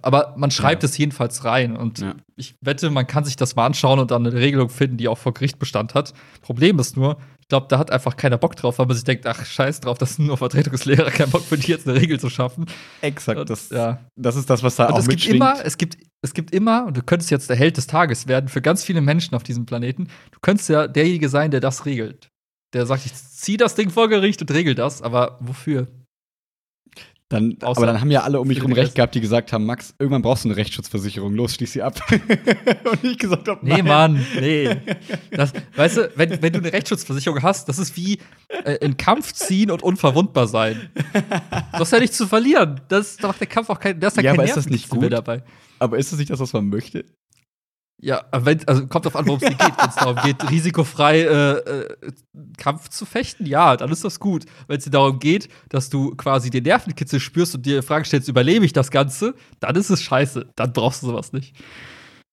Aber 0.03 0.35
man 0.37 0.51
schreibt 0.51 0.83
ja. 0.83 0.89
es 0.89 0.97
jedenfalls 0.97 1.43
rein. 1.43 1.75
Und 1.75 1.99
ja. 1.99 2.15
ich 2.35 2.55
wette, 2.61 2.89
man 2.91 3.07
kann 3.07 3.23
sich 3.23 3.35
das 3.35 3.55
mal 3.55 3.65
anschauen 3.65 3.99
und 3.99 4.11
dann 4.11 4.25
eine 4.25 4.35
Regelung 4.35 4.69
finden, 4.69 4.97
die 4.97 5.07
auch 5.07 5.17
vor 5.17 5.33
Gericht 5.33 5.57
Bestand 5.57 5.95
hat. 5.95 6.13
Problem 6.41 6.77
ist 6.77 6.95
nur, 6.95 7.17
ich 7.39 7.47
glaube, 7.47 7.65
da 7.67 7.79
hat 7.79 7.91
einfach 7.91 8.15
keiner 8.15 8.37
Bock 8.37 8.55
drauf, 8.55 8.77
weil 8.77 8.85
man 8.85 8.95
sich 8.95 9.03
denkt, 9.03 9.25
ach, 9.25 9.43
scheiß 9.43 9.81
drauf, 9.81 9.97
das 9.97 10.15
sind 10.15 10.27
nur 10.27 10.37
Vertretungslehrer, 10.37 11.09
kein 11.09 11.29
Bock 11.31 11.43
für 11.43 11.57
die 11.57 11.71
jetzt 11.71 11.87
eine 11.87 11.99
Regel 11.99 12.19
zu 12.19 12.29
schaffen. 12.29 12.65
Exakt, 13.01 13.39
und, 13.39 13.49
das, 13.49 13.69
ja. 13.69 13.99
das 14.15 14.35
ist 14.35 14.49
das, 14.49 14.61
was 14.61 14.75
da 14.75 14.85
und 14.85 14.93
auch 14.93 14.99
es 14.99 15.07
gibt 15.07 15.25
immer, 15.27 15.55
es 15.65 15.77
gibt, 15.77 15.97
es 16.21 16.33
gibt 16.33 16.53
immer, 16.53 16.85
und 16.85 16.95
du 16.95 17.01
könntest 17.01 17.31
jetzt 17.31 17.49
der 17.49 17.57
Held 17.57 17.77
des 17.77 17.87
Tages 17.87 18.27
werden 18.27 18.47
für 18.49 18.61
ganz 18.61 18.83
viele 18.83 19.01
Menschen 19.01 19.35
auf 19.35 19.43
diesem 19.43 19.65
Planeten, 19.65 20.07
du 20.31 20.39
könntest 20.41 20.69
ja 20.69 20.87
derjenige 20.87 21.27
sein, 21.27 21.51
der 21.51 21.59
das 21.59 21.85
regelt. 21.85 22.29
Der 22.73 22.85
sagt, 22.85 23.05
ich 23.05 23.13
zieh 23.13 23.57
das 23.57 23.75
Ding 23.75 23.89
vor 23.89 24.07
Gericht 24.07 24.41
und 24.41 24.51
regel 24.51 24.75
das, 24.75 25.01
aber 25.01 25.37
wofür? 25.41 25.87
Dann, 27.31 27.55
aber 27.61 27.85
dann 27.85 28.01
haben 28.01 28.11
ja 28.11 28.23
alle 28.23 28.41
um 28.41 28.47
mich 28.49 28.57
herum 28.57 28.73
recht 28.73 28.93
gehabt, 28.93 29.15
die 29.15 29.21
gesagt 29.21 29.53
haben, 29.53 29.65
Max, 29.65 29.95
irgendwann 29.97 30.21
brauchst 30.21 30.43
du 30.43 30.49
eine 30.49 30.57
Rechtsschutzversicherung, 30.57 31.33
los, 31.33 31.55
schließ 31.55 31.71
sie 31.71 31.81
ab. 31.81 31.97
und 32.11 33.03
ich 33.05 33.17
gesagt 33.17 33.47
habe, 33.47 33.65
nee, 33.65 33.81
Mann, 33.81 34.25
nee. 34.37 34.75
Das, 35.31 35.53
weißt 35.77 35.97
du, 35.97 36.11
wenn, 36.15 36.41
wenn 36.41 36.51
du 36.51 36.59
eine 36.59 36.73
Rechtsschutzversicherung 36.73 37.41
hast, 37.41 37.69
das 37.69 37.79
ist 37.79 37.95
wie 37.95 38.19
äh, 38.65 38.73
in 38.81 38.97
Kampf 38.97 39.31
ziehen 39.31 39.71
und 39.71 39.81
unverwundbar 39.81 40.45
sein. 40.47 40.89
Du 41.13 41.79
hast 41.79 41.93
ja 41.93 41.99
nichts 41.99 42.17
zu 42.17 42.27
verlieren. 42.27 42.81
Das 42.89 43.11
ist 43.11 43.23
doch 43.23 43.33
der 43.33 43.47
Kampf 43.47 43.69
auch 43.69 43.79
kein, 43.79 43.97
das 43.97 44.11
ist 44.11 44.17
ja, 44.17 44.23
ja 44.23 44.31
kein 44.31 44.39
aber 44.41 44.49
ist 44.49 44.57
das 44.57 44.69
nicht 44.69 44.89
gut 44.89 45.13
dabei. 45.13 45.41
Aber 45.79 45.97
ist 45.97 46.11
das 46.11 46.19
nicht 46.19 46.31
das, 46.31 46.39
was 46.41 46.51
man 46.51 46.67
möchte? 46.67 47.05
Ja, 48.03 48.25
wenn, 48.31 48.67
also 48.67 48.87
kommt 48.87 49.05
drauf 49.05 49.15
an, 49.15 49.27
worum 49.27 49.39
es 49.41 49.47
geht. 49.47 49.59
Wenn 49.77 49.89
es 49.89 49.95
darum 49.95 50.15
geht, 50.23 50.49
risikofrei 50.49 51.21
äh, 51.21 51.51
äh, 51.51 51.95
Kampf 52.57 52.89
zu 52.89 53.05
fechten, 53.05 53.45
ja, 53.45 53.77
dann 53.77 53.91
ist 53.91 54.03
das 54.03 54.19
gut. 54.19 54.45
Wenn 54.67 54.79
es 54.79 54.85
dir 54.85 54.89
darum 54.89 55.19
geht, 55.19 55.49
dass 55.69 55.91
du 55.91 56.15
quasi 56.15 56.49
den 56.49 56.63
Nervenkitzel 56.63 57.19
spürst 57.19 57.53
und 57.53 57.63
dir 57.63 57.81
die 57.81 57.85
Frage 57.85 58.05
stellst, 58.05 58.27
überlebe 58.27 58.65
ich 58.65 58.73
das 58.73 58.89
Ganze, 58.89 59.35
dann 59.59 59.75
ist 59.75 59.91
es 59.91 60.01
scheiße. 60.01 60.49
Dann 60.55 60.73
brauchst 60.73 61.03
du 61.03 61.07
sowas 61.07 61.31
nicht. 61.31 61.55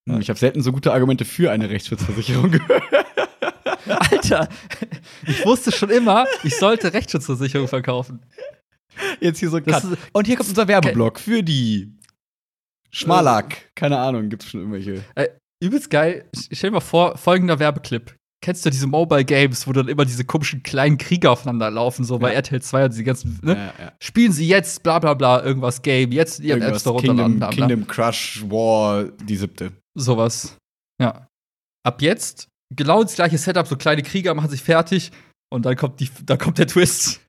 Hm, 0.08 0.22
ich 0.22 0.30
habe 0.30 0.38
selten 0.38 0.62
so 0.62 0.72
gute 0.72 0.90
Argumente 0.90 1.26
für 1.26 1.50
eine 1.50 1.68
Rechtsschutzversicherung 1.68 2.50
gehört. 2.50 2.82
Alter, 4.10 4.48
ich 5.26 5.44
wusste 5.44 5.70
schon 5.70 5.90
immer, 5.90 6.26
ich 6.44 6.56
sollte 6.56 6.94
Rechtsschutzversicherung 6.94 7.68
verkaufen. 7.68 8.20
Jetzt 9.20 9.38
hier 9.38 9.50
so 9.50 9.60
Cut. 9.60 9.84
Und 10.12 10.26
hier 10.26 10.36
kommt 10.36 10.48
unser 10.48 10.66
Werbeblock 10.66 11.20
für 11.20 11.42
die 11.42 11.92
Schmalak. 12.90 13.74
Keine 13.74 13.98
Ahnung, 13.98 14.28
gibt's 14.28 14.50
schon 14.50 14.60
irgendwelche. 14.60 15.04
Äh, 15.14 15.28
übelst 15.62 15.90
geil. 15.90 16.28
Stell 16.34 16.70
dir 16.70 16.74
mal 16.74 16.80
vor, 16.80 17.16
folgender 17.16 17.58
Werbeclip. 17.58 18.14
Kennst 18.40 18.64
du 18.64 18.70
diese 18.70 18.86
Mobile 18.86 19.24
Games, 19.24 19.66
wo 19.66 19.72
dann 19.72 19.88
immer 19.88 20.04
diese 20.04 20.24
komischen 20.24 20.62
kleinen 20.62 20.96
Krieger 20.96 21.32
aufeinander 21.32 21.72
laufen, 21.72 22.04
so 22.04 22.20
bei 22.20 22.32
RTL 22.32 22.62
2 22.62 22.84
und 22.84 22.92
diese 22.92 23.02
ganzen, 23.02 23.40
ne? 23.42 23.54
Ja, 23.56 23.84
ja. 23.84 23.92
Spielen 24.00 24.30
sie 24.30 24.46
jetzt, 24.46 24.84
bla 24.84 25.00
bla 25.00 25.14
bla, 25.14 25.42
irgendwas 25.42 25.82
Game, 25.82 26.12
jetzt 26.12 26.38
in 26.38 26.46
ihrem 26.46 26.62
App 26.62 26.78
Store 26.78 26.96
runterladen. 26.96 27.40
Kingdom, 27.40 27.50
Kingdom 27.50 27.86
Crush 27.88 28.44
War, 28.48 29.06
die 29.06 29.36
siebte. 29.36 29.72
Sowas. 29.94 30.56
Ja. 31.02 31.26
Ab 31.84 32.00
jetzt 32.00 32.48
genau 32.74 33.02
das 33.02 33.16
gleiche 33.16 33.38
Setup, 33.38 33.66
so 33.66 33.76
kleine 33.76 34.02
Krieger 34.02 34.34
machen 34.34 34.50
sich 34.50 34.62
fertig 34.62 35.10
und 35.50 35.66
dann 35.66 35.76
kommt, 35.76 35.98
die, 35.98 36.08
dann 36.24 36.38
kommt 36.38 36.58
der 36.58 36.68
Twist. 36.68 37.20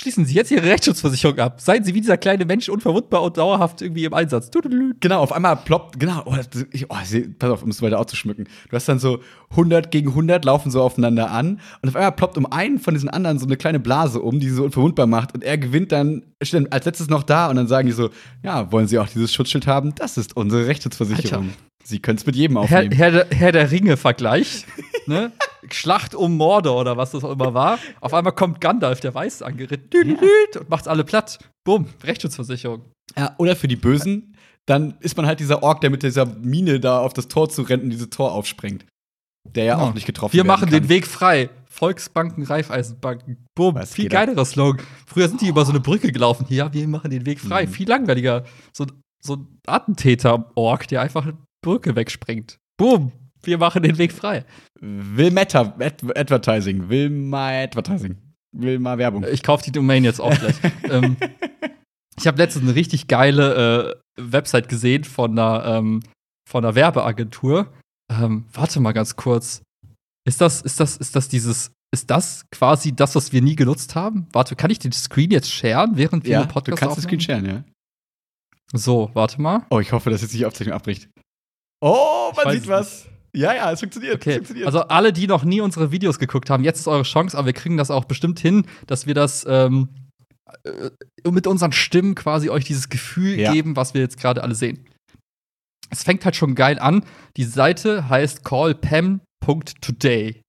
Schließen 0.00 0.24
Sie 0.24 0.32
jetzt 0.32 0.50
Ihre 0.50 0.62
Rechtsschutzversicherung 0.62 1.38
ab. 1.40 1.60
Seien 1.60 1.84
Sie 1.84 1.92
wie 1.92 2.00
dieser 2.00 2.16
kleine 2.16 2.46
Mensch 2.46 2.70
unverwundbar 2.70 3.22
und 3.22 3.36
dauerhaft 3.36 3.82
irgendwie 3.82 4.06
im 4.06 4.14
Einsatz. 4.14 4.50
Genau, 4.98 5.20
auf 5.20 5.30
einmal 5.30 5.56
ploppt, 5.56 6.00
genau, 6.00 6.22
oh, 6.24 6.34
ich, 6.72 6.90
oh, 6.90 6.96
pass 7.38 7.50
auf, 7.50 7.62
um 7.62 7.68
es 7.68 7.82
weiter 7.82 7.98
auszuschmücken. 7.98 8.48
Du 8.70 8.76
hast 8.76 8.88
dann 8.88 8.98
so 8.98 9.20
100 9.50 9.90
gegen 9.90 10.08
100 10.08 10.42
laufen 10.42 10.70
so 10.70 10.80
aufeinander 10.80 11.30
an 11.30 11.60
und 11.82 11.90
auf 11.90 11.96
einmal 11.96 12.12
ploppt 12.12 12.38
um 12.38 12.50
einen 12.50 12.78
von 12.78 12.94
diesen 12.94 13.10
anderen 13.10 13.38
so 13.38 13.44
eine 13.44 13.58
kleine 13.58 13.78
Blase 13.78 14.22
um, 14.22 14.40
die 14.40 14.48
sie 14.48 14.54
so 14.54 14.64
unverwundbar 14.64 15.06
macht 15.06 15.34
und 15.34 15.44
er 15.44 15.58
gewinnt 15.58 15.92
dann, 15.92 16.22
dann 16.50 16.68
als 16.68 16.86
letztes 16.86 17.10
noch 17.10 17.22
da 17.22 17.50
und 17.50 17.56
dann 17.56 17.66
sagen 17.68 17.86
die 17.86 17.92
so, 17.92 18.08
ja, 18.42 18.72
wollen 18.72 18.88
Sie 18.88 18.98
auch 18.98 19.08
dieses 19.08 19.34
Schutzschild 19.34 19.66
haben? 19.66 19.94
Das 19.96 20.16
ist 20.16 20.34
unsere 20.34 20.66
Rechtsschutzversicherung. 20.66 21.48
Alter. 21.48 21.58
Sie 21.84 21.98
können 21.98 22.16
es 22.16 22.24
mit 22.24 22.36
jedem 22.36 22.56
aufnehmen. 22.56 22.92
Herr, 22.92 23.12
Herr, 23.12 23.26
Herr 23.28 23.52
der 23.52 23.70
Ringe-Vergleich. 23.70 24.64
ne? 25.10 25.32
Schlacht 25.70 26.14
um 26.14 26.36
Mordor 26.38 26.80
oder 26.80 26.96
was 26.96 27.10
das 27.10 27.22
auch 27.22 27.32
immer 27.32 27.52
war. 27.52 27.78
Auf 28.00 28.14
einmal 28.14 28.32
kommt 28.32 28.60
Gandalf, 28.60 29.00
der 29.00 29.14
Weiß, 29.14 29.42
angeritten 29.42 30.16
ja. 30.16 30.60
und 30.60 30.70
macht's 30.70 30.88
alle 30.88 31.04
platt. 31.04 31.38
Bumm, 31.64 31.86
Rechtsschutzversicherung. 32.02 32.82
Ja, 33.18 33.34
oder 33.36 33.56
für 33.56 33.68
die 33.68 33.76
Bösen, 33.76 34.36
dann 34.66 34.94
ist 35.00 35.16
man 35.16 35.26
halt 35.26 35.40
dieser 35.40 35.62
Ork, 35.62 35.82
der 35.82 35.90
mit 35.90 36.02
dieser 36.02 36.24
Mine 36.24 36.80
da 36.80 37.00
auf 37.00 37.12
das 37.12 37.28
Tor 37.28 37.50
zu 37.50 37.62
rennen 37.62 37.84
und 37.84 37.90
dieses 37.90 38.08
Tor 38.08 38.32
aufsprengt. 38.32 38.86
Der 39.48 39.64
ja, 39.64 39.78
ja. 39.78 39.84
auch 39.84 39.94
nicht 39.94 40.06
getroffen 40.06 40.32
Wir 40.32 40.44
machen 40.44 40.70
kann. 40.70 40.80
den 40.80 40.88
Weg 40.88 41.06
frei. 41.06 41.50
Volksbanken, 41.68 42.44
Reifeisenbanken. 42.44 43.46
Bumm, 43.54 43.74
Was 43.74 43.94
viel 43.94 44.08
geilerer 44.08 44.44
Slogan. 44.44 44.84
Früher 45.06 45.28
sind 45.28 45.40
die 45.40 45.46
oh. 45.46 45.50
über 45.50 45.64
so 45.64 45.70
eine 45.70 45.80
Brücke 45.80 46.12
gelaufen. 46.12 46.46
Ja, 46.48 46.72
wir 46.72 46.86
machen 46.88 47.10
den 47.10 47.26
Weg 47.26 47.40
frei. 47.40 47.66
Mhm. 47.66 47.70
Viel 47.70 47.88
langweiliger. 47.88 48.44
So, 48.72 48.86
so 49.22 49.36
ein 49.36 49.58
Attentäter-Ork, 49.66 50.88
der 50.88 51.00
einfach 51.02 51.22
eine 51.22 51.38
Brücke 51.62 51.96
wegsprengt. 51.96 52.58
Bumm, 52.76 53.12
wir 53.42 53.58
machen 53.58 53.82
den 53.82 53.98
Weg 53.98 54.12
frei. 54.12 54.44
Wilmetta 54.80 55.74
Advertising. 55.78 56.88
Wilma 56.88 57.48
Advertising. 57.62 58.16
Wilma 58.52 58.98
Werbung. 58.98 59.24
Ich 59.30 59.42
kaufe 59.42 59.64
die 59.64 59.72
Domain 59.72 60.04
jetzt 60.04 60.20
auch 60.20 60.36
gleich. 60.36 60.56
ähm, 60.90 61.16
ich 62.18 62.26
habe 62.26 62.38
letztens 62.38 62.64
eine 62.64 62.74
richtig 62.74 63.06
geile 63.06 63.94
äh, 64.16 64.22
Website 64.32 64.68
gesehen 64.68 65.04
von 65.04 65.38
einer, 65.38 65.64
ähm, 65.64 66.02
von 66.48 66.64
einer 66.64 66.74
Werbeagentur. 66.74 67.72
Ähm, 68.10 68.46
warte 68.52 68.80
mal 68.80 68.92
ganz 68.92 69.16
kurz. 69.16 69.62
Ist 70.26 70.40
das, 70.40 70.62
ist 70.62 70.80
das, 70.80 70.96
ist 70.96 71.16
das 71.16 71.28
dieses, 71.28 71.72
ist 71.92 72.10
das 72.10 72.44
quasi 72.50 72.94
das, 72.94 73.14
was 73.14 73.32
wir 73.32 73.40
nie 73.40 73.56
genutzt 73.56 73.94
haben? 73.94 74.28
Warte, 74.32 74.56
kann 74.56 74.70
ich 74.70 74.78
den 74.78 74.92
Screen 74.92 75.30
jetzt 75.30 75.50
sharen, 75.50 75.96
während 75.96 76.24
wir 76.24 76.32
ja, 76.32 76.42
den 76.42 76.48
Podcast 76.48 76.82
du 76.82 76.86
kannst 76.86 76.98
aufnehmen? 76.98 77.18
den 77.18 77.20
Screen 77.20 77.44
sharen, 77.44 77.46
ja. 77.46 77.64
So, 78.72 79.10
warte 79.14 79.40
mal. 79.40 79.66
Oh, 79.70 79.80
ich 79.80 79.92
hoffe, 79.92 80.10
dass 80.10 80.22
jetzt 80.22 80.32
nicht 80.32 80.40
die 80.40 80.46
Aufzeichnung 80.46 80.76
abbricht. 80.76 81.08
Oh, 81.80 82.32
man 82.36 82.52
sieht 82.52 82.68
was. 82.68 83.09
Ja, 83.34 83.54
ja, 83.54 83.70
es 83.72 83.80
funktioniert. 83.80 84.16
Okay. 84.16 84.30
Es 84.30 84.36
funktioniert. 84.36 84.66
Also 84.66 84.80
alle, 84.82 85.12
die 85.12 85.26
noch 85.26 85.44
nie 85.44 85.60
unsere 85.60 85.92
Videos 85.92 86.18
geguckt 86.18 86.50
haben, 86.50 86.64
jetzt 86.64 86.80
ist 86.80 86.88
eure 86.88 87.04
Chance, 87.04 87.36
aber 87.36 87.46
wir 87.46 87.52
kriegen 87.52 87.76
das 87.76 87.90
auch 87.90 88.04
bestimmt 88.04 88.40
hin, 88.40 88.66
dass 88.86 89.06
wir 89.06 89.14
das 89.14 89.46
ähm, 89.48 89.88
äh, 90.64 90.90
mit 91.30 91.46
unseren 91.46 91.72
Stimmen 91.72 92.14
quasi 92.14 92.48
euch 92.50 92.64
dieses 92.64 92.88
Gefühl 92.88 93.38
ja. 93.38 93.52
geben, 93.52 93.76
was 93.76 93.94
wir 93.94 94.00
jetzt 94.00 94.18
gerade 94.18 94.42
alle 94.42 94.54
sehen. 94.54 94.86
Es 95.90 96.02
fängt 96.02 96.24
halt 96.24 96.36
schon 96.36 96.54
geil 96.54 96.78
an. 96.78 97.04
Die 97.36 97.44
Seite 97.44 98.08
heißt 98.08 98.44
callpam.today. 98.44 100.40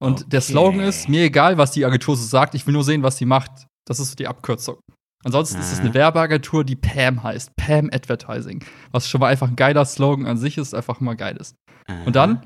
Und 0.00 0.20
okay. 0.20 0.24
der 0.28 0.40
Slogan 0.40 0.80
ist, 0.80 1.08
mir 1.08 1.24
egal, 1.24 1.58
was 1.58 1.72
die 1.72 1.84
Agentur 1.84 2.16
so 2.16 2.24
sagt, 2.24 2.54
ich 2.54 2.66
will 2.66 2.74
nur 2.74 2.84
sehen, 2.84 3.02
was 3.02 3.16
sie 3.16 3.24
macht. 3.24 3.66
Das 3.86 3.98
ist 3.98 4.18
die 4.18 4.28
Abkürzung. 4.28 4.78
Ansonsten 5.24 5.56
ah. 5.56 5.60
ist 5.60 5.72
es 5.72 5.80
eine 5.80 5.94
Werbeagentur, 5.94 6.64
die 6.64 6.76
Pam 6.76 7.22
heißt. 7.22 7.56
Pam 7.56 7.90
Advertising. 7.92 8.64
Was 8.92 9.08
schon 9.08 9.20
mal 9.20 9.28
einfach 9.28 9.48
ein 9.48 9.56
geiler 9.56 9.84
Slogan 9.84 10.26
an 10.26 10.36
sich 10.36 10.58
ist, 10.58 10.74
einfach 10.74 11.00
mal 11.00 11.16
geil 11.16 11.36
ist. 11.38 11.56
Aha. 11.88 12.04
Und 12.04 12.16
dann, 12.16 12.42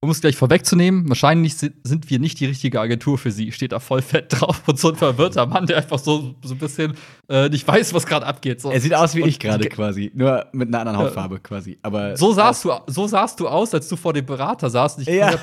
um 0.00 0.10
es 0.10 0.20
gleich 0.20 0.36
vorwegzunehmen, 0.36 1.08
wahrscheinlich 1.08 1.56
sind 1.56 2.10
wir 2.10 2.18
nicht 2.18 2.38
die 2.38 2.46
richtige 2.46 2.80
Agentur 2.80 3.18
für 3.18 3.32
sie. 3.32 3.50
Steht 3.50 3.72
da 3.72 3.80
voll 3.80 4.02
fett 4.02 4.26
drauf 4.28 4.62
und 4.66 4.78
so 4.78 4.90
ein 4.90 4.96
verwirrter 4.96 5.46
Mann, 5.46 5.66
der 5.66 5.78
einfach 5.78 5.98
so, 5.98 6.36
so 6.42 6.54
ein 6.54 6.58
bisschen 6.58 6.94
äh, 7.28 7.48
nicht 7.48 7.66
weiß, 7.66 7.94
was 7.94 8.06
gerade 8.06 8.26
abgeht. 8.26 8.60
So. 8.60 8.70
Er 8.70 8.80
sieht 8.80 8.94
aus 8.94 9.14
wie 9.14 9.22
und 9.22 9.28
ich 9.28 9.38
gerade 9.38 9.68
quasi, 9.68 10.12
nur 10.14 10.46
mit 10.52 10.68
einer 10.68 10.80
anderen 10.80 10.98
Hautfarbe 10.98 11.36
äh, 11.36 11.40
quasi. 11.40 11.78
Aber 11.82 12.16
so 12.16 12.32
sahst, 12.32 12.64
du, 12.64 12.72
so 12.86 13.08
sahst 13.08 13.40
du 13.40 13.48
aus, 13.48 13.74
als 13.74 13.88
du 13.88 13.96
vor 13.96 14.12
dem 14.12 14.26
Berater 14.26 14.70
saßt. 14.70 14.98
Und 14.98 15.08
ich 15.08 15.14
ja. 15.14 15.38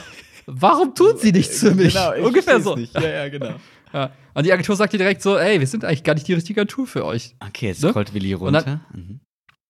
Warum 0.47 0.93
tun 0.93 1.13
sie 1.17 1.31
nichts 1.31 1.59
für 1.59 1.73
mich? 1.73 1.93
Genau, 1.93 2.13
Ungefähr 2.27 2.61
so. 2.61 2.75
Nicht. 2.75 2.93
Ja, 2.93 3.07
ja, 3.07 3.29
genau. 3.29 3.55
Ja. 3.93 4.11
Und 4.33 4.45
die 4.45 4.51
Agentur 4.51 4.75
sagt 4.75 4.91
dir 4.91 4.97
direkt 4.97 5.21
so, 5.21 5.37
ey, 5.37 5.57
wir 5.57 5.67
sind 5.67 5.85
eigentlich 5.85 6.03
gar 6.03 6.15
nicht 6.15 6.27
die 6.27 6.33
richtige 6.33 6.59
Agentur 6.59 6.85
für 6.85 7.05
euch. 7.05 7.33
Okay, 7.39 7.67
jetzt 7.67 7.81
ne? 7.81 7.91
scrollt 7.91 8.13
Willi 8.13 8.33
runter. 8.33 8.61
Dann, 8.61 8.81
mhm. 8.91 9.19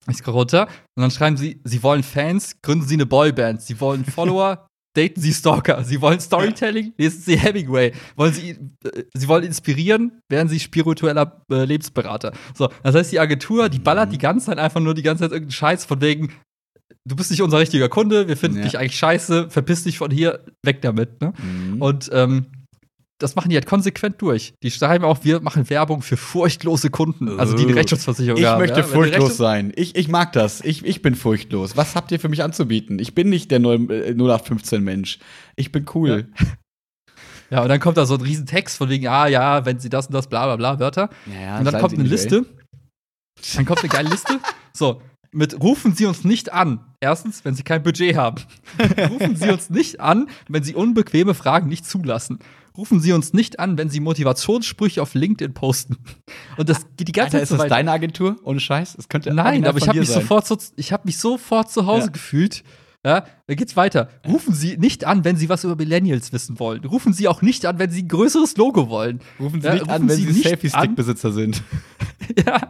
Ich 0.09 0.17
scroll 0.17 0.35
runter 0.35 0.67
und 0.95 1.01
dann 1.01 1.11
schreiben 1.11 1.37
sie, 1.37 1.61
sie 1.63 1.81
wollen 1.81 2.03
Fans, 2.03 2.61
gründen 2.61 2.85
sie 2.85 2.95
eine 2.95 3.05
Boyband. 3.05 3.61
Sie 3.61 3.79
wollen 3.79 4.05
Follower, 4.05 4.67
daten 4.95 5.19
sie 5.19 5.33
Stalker. 5.33 5.83
Sie 5.83 6.01
wollen 6.01 6.19
Storytelling, 6.19 6.93
lesen 6.97 7.21
sie 7.21 7.37
Hemingway. 7.37 7.91
Wollen 8.15 8.33
sie, 8.33 8.51
äh, 8.83 9.03
sie 9.13 9.27
wollen 9.27 9.43
inspirieren, 9.43 10.21
werden 10.29 10.47
sie 10.47 10.59
spiritueller 10.59 11.41
äh, 11.51 11.65
Lebensberater. 11.65 12.33
So, 12.53 12.69
das 12.83 12.95
heißt, 12.95 13.11
die 13.11 13.19
Agentur, 13.19 13.69
die 13.69 13.79
ballert 13.79 14.11
die 14.11 14.17
ganze 14.17 14.47
Zeit 14.47 14.59
einfach 14.59 14.79
nur 14.79 14.93
die 14.93 15.03
ganze 15.03 15.23
Zeit 15.23 15.31
irgendeinen 15.31 15.51
Scheiß 15.51 15.85
von 15.85 16.01
wegen, 16.01 16.31
du 17.07 17.15
bist 17.15 17.31
nicht 17.31 17.41
unser 17.41 17.59
richtiger 17.59 17.89
Kunde, 17.89 18.27
wir 18.27 18.37
finden 18.37 18.57
ja. 18.57 18.63
dich 18.63 18.77
eigentlich 18.77 18.97
scheiße, 18.97 19.49
verpiss 19.49 19.83
dich 19.83 19.97
von 19.97 20.11
hier, 20.11 20.43
weg 20.63 20.81
damit. 20.81 21.21
Ne? 21.21 21.33
Mhm. 21.41 21.81
Und 21.81 22.09
ähm, 22.13 22.47
das 23.17 23.35
machen 23.35 23.49
die 23.49 23.55
halt 23.55 23.65
konsequent 23.65 24.21
durch. 24.21 24.53
Die 24.61 24.71
schreiben 24.71 25.05
auch, 25.05 25.23
wir 25.23 25.39
machen 25.39 25.69
Werbung 25.69 26.01
für 26.01 26.17
furchtlose 26.17 26.89
Kunden, 26.89 27.39
also 27.39 27.55
die 27.55 27.63
eine 27.63 27.75
Rechtsschutzversicherung 27.75 28.39
ich 28.39 28.45
haben. 28.45 28.61
Ich 28.61 28.69
möchte 28.69 28.81
ja? 28.81 28.85
furchtlos 28.85 29.37
sein. 29.37 29.71
Ich, 29.75 29.95
ich 29.95 30.09
mag 30.09 30.33
das. 30.33 30.61
Ich, 30.61 30.85
ich 30.85 31.01
bin 31.01 31.15
furchtlos. 31.15 31.77
Was 31.77 31.95
habt 31.95 32.11
ihr 32.11 32.19
für 32.19 32.27
mich 32.27 32.43
anzubieten? 32.43 32.99
Ich 32.99 33.15
bin 33.15 33.29
nicht 33.29 33.51
der 33.51 33.61
0815-Mensch. 33.61 35.19
Ich 35.55 35.71
bin 35.71 35.85
cool. 35.95 36.27
Ja. 36.37 36.45
ja. 37.57 37.61
und 37.61 37.69
dann 37.69 37.79
kommt 37.79 37.97
da 37.97 38.05
so 38.05 38.15
ein 38.15 38.21
riesen 38.21 38.45
Text 38.45 38.77
von 38.77 38.89
wegen, 38.89 39.07
ah 39.07 39.27
ja, 39.27 39.65
wenn 39.65 39.79
sie 39.79 39.89
das 39.89 40.07
und 40.07 40.13
das, 40.13 40.27
bla 40.27 40.45
bla 40.45 40.57
bla, 40.57 40.79
Wörter. 40.79 41.09
Ja, 41.41 41.59
und 41.59 41.65
dann 41.65 41.79
kommt 41.79 41.93
eine 41.93 42.03
Liste. 42.03 42.45
Dann 43.55 43.65
kommt 43.65 43.79
eine 43.79 43.89
geile 43.89 44.09
Liste. 44.09 44.39
So, 44.73 45.01
mit 45.31 45.61
rufen 45.61 45.93
Sie 45.95 46.05
uns 46.05 46.23
nicht 46.25 46.51
an. 46.51 46.79
Erstens, 46.99 47.45
wenn 47.45 47.55
Sie 47.55 47.63
kein 47.63 47.83
Budget 47.83 48.15
haben. 48.15 48.41
rufen 49.09 49.35
Sie 49.35 49.49
uns 49.49 49.69
nicht 49.69 49.99
an, 49.99 50.29
wenn 50.49 50.63
Sie 50.63 50.75
unbequeme 50.75 51.33
Fragen 51.33 51.69
nicht 51.69 51.85
zulassen 51.85 52.39
rufen 52.77 52.99
Sie 52.99 53.13
uns 53.13 53.33
nicht 53.33 53.59
an, 53.59 53.77
wenn 53.77 53.89
Sie 53.89 53.99
Motivationssprüche 53.99 55.01
auf 55.01 55.13
LinkedIn 55.13 55.53
posten. 55.53 55.97
Und 56.57 56.69
das 56.69 56.85
geht 56.97 57.07
die 57.07 57.11
ganze 57.11 57.37
Alter, 57.37 57.47
Zeit. 57.47 57.57
Ist 57.57 57.63
das 57.63 57.69
deine 57.69 57.91
Agentur? 57.91 58.37
Ohne 58.43 58.59
Scheiß? 58.59 58.95
Es 58.97 59.09
könnte 59.09 59.33
Nein, 59.33 59.65
aber 59.65 59.77
ich 59.77 59.87
habe 59.87 59.99
mich 59.99 60.09
sofort 60.09 60.47
so, 60.47 60.57
ich 60.75 60.91
habe 60.91 61.03
mich 61.05 61.17
sofort 61.17 61.71
zu 61.71 61.85
Hause 61.85 62.07
ja. 62.07 62.11
gefühlt. 62.11 62.63
Ja, 63.05 63.23
da 63.45 63.53
geht's 63.53 63.77
weiter. 63.77 64.09
Rufen 64.27 64.55
Sie 64.55 64.77
nicht 64.77 65.05
an, 65.05 65.23
wenn 65.23 65.37
Sie 65.37 65.47
was 65.47 65.63
über 65.63 65.75
Millennials 65.75 66.33
wissen 66.33 66.59
wollen. 66.59 66.83
Rufen 66.83 67.13
Sie 67.13 67.27
auch 67.27 67.43
nicht 67.43 67.67
an, 67.67 67.77
wenn 67.77 67.91
Sie 67.91 68.01
ein 68.01 68.07
größeres 68.07 68.57
Logo 68.57 68.89
wollen. 68.89 69.19
Rufen 69.39 69.61
Sie 69.61 69.67
ja, 69.67 69.73
nicht 69.73 69.83
rufen 69.83 69.93
an, 69.93 70.09
wenn 70.09 70.17
Sie, 70.17 70.31
Sie 70.31 70.41
Selfie-Stick-Besitzer 70.41 71.31
sind. 71.31 71.61
ja. 72.47 72.61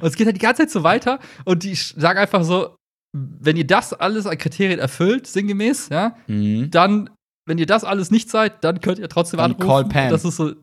Und 0.00 0.08
es 0.08 0.16
geht 0.16 0.26
halt 0.26 0.36
die 0.36 0.40
ganze 0.40 0.62
Zeit 0.62 0.70
so 0.72 0.82
weiter 0.82 1.20
und 1.44 1.62
die 1.62 1.74
sagen 1.74 2.18
einfach 2.18 2.42
so, 2.42 2.76
wenn 3.12 3.56
ihr 3.56 3.66
das 3.66 3.92
alles 3.92 4.26
an 4.26 4.36
Kriterien 4.38 4.80
erfüllt, 4.80 5.28
sinngemäß, 5.28 5.88
ja, 5.88 6.16
mhm. 6.26 6.70
dann 6.72 7.10
wenn 7.46 7.58
ihr 7.58 7.66
das 7.66 7.84
alles 7.84 8.10
nicht 8.10 8.30
seid, 8.30 8.64
dann 8.64 8.80
könnt 8.80 8.98
ihr 8.98 9.08
trotzdem 9.08 9.38
dann 9.38 9.52
anrufen. 9.52 9.68
Call 9.68 9.84
Pam. 9.86 10.10
Das 10.10 10.24
ist 10.24 10.36
so. 10.36 10.54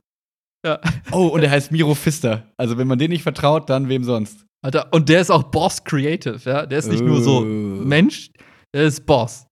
Ja. 0.65 0.79
Oh, 1.11 1.27
und 1.27 1.43
er 1.43 1.51
heißt 1.51 1.71
Miro 1.71 1.95
Pfister. 1.95 2.47
Also, 2.57 2.77
wenn 2.77 2.87
man 2.87 2.99
den 2.99 3.09
nicht 3.09 3.23
vertraut, 3.23 3.69
dann 3.69 3.89
wem 3.89 4.03
sonst? 4.03 4.45
Alter, 4.63 4.93
und 4.93 5.09
der 5.09 5.21
ist 5.21 5.31
auch 5.31 5.43
Boss 5.43 5.83
Creative, 5.83 6.39
ja. 6.45 6.65
Der 6.65 6.79
ist 6.79 6.89
nicht 6.89 7.01
uh. 7.01 7.05
nur 7.05 7.21
so 7.21 7.39
oh. 7.39 7.43
Mensch, 7.43 8.31
der 8.73 8.83
ist 8.83 9.05
Boss. 9.05 9.47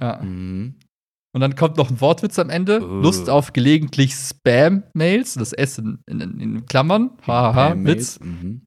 Ja. 0.00 0.20
Mhm. 0.20 0.74
Und 1.34 1.40
dann 1.40 1.54
kommt 1.54 1.76
noch 1.76 1.90
ein 1.90 2.00
Wortwitz 2.00 2.38
am 2.38 2.50
Ende. 2.50 2.82
Uh. 2.82 3.00
Lust 3.00 3.30
auf 3.30 3.52
gelegentlich 3.52 4.14
Spam-Mails, 4.14 5.34
das 5.34 5.52
S 5.52 5.78
in, 5.78 6.00
in, 6.06 6.20
in 6.40 6.66
Klammern. 6.66 7.10
Haha, 7.26 7.74
Witz. 7.76 8.18
Mhm. 8.20 8.62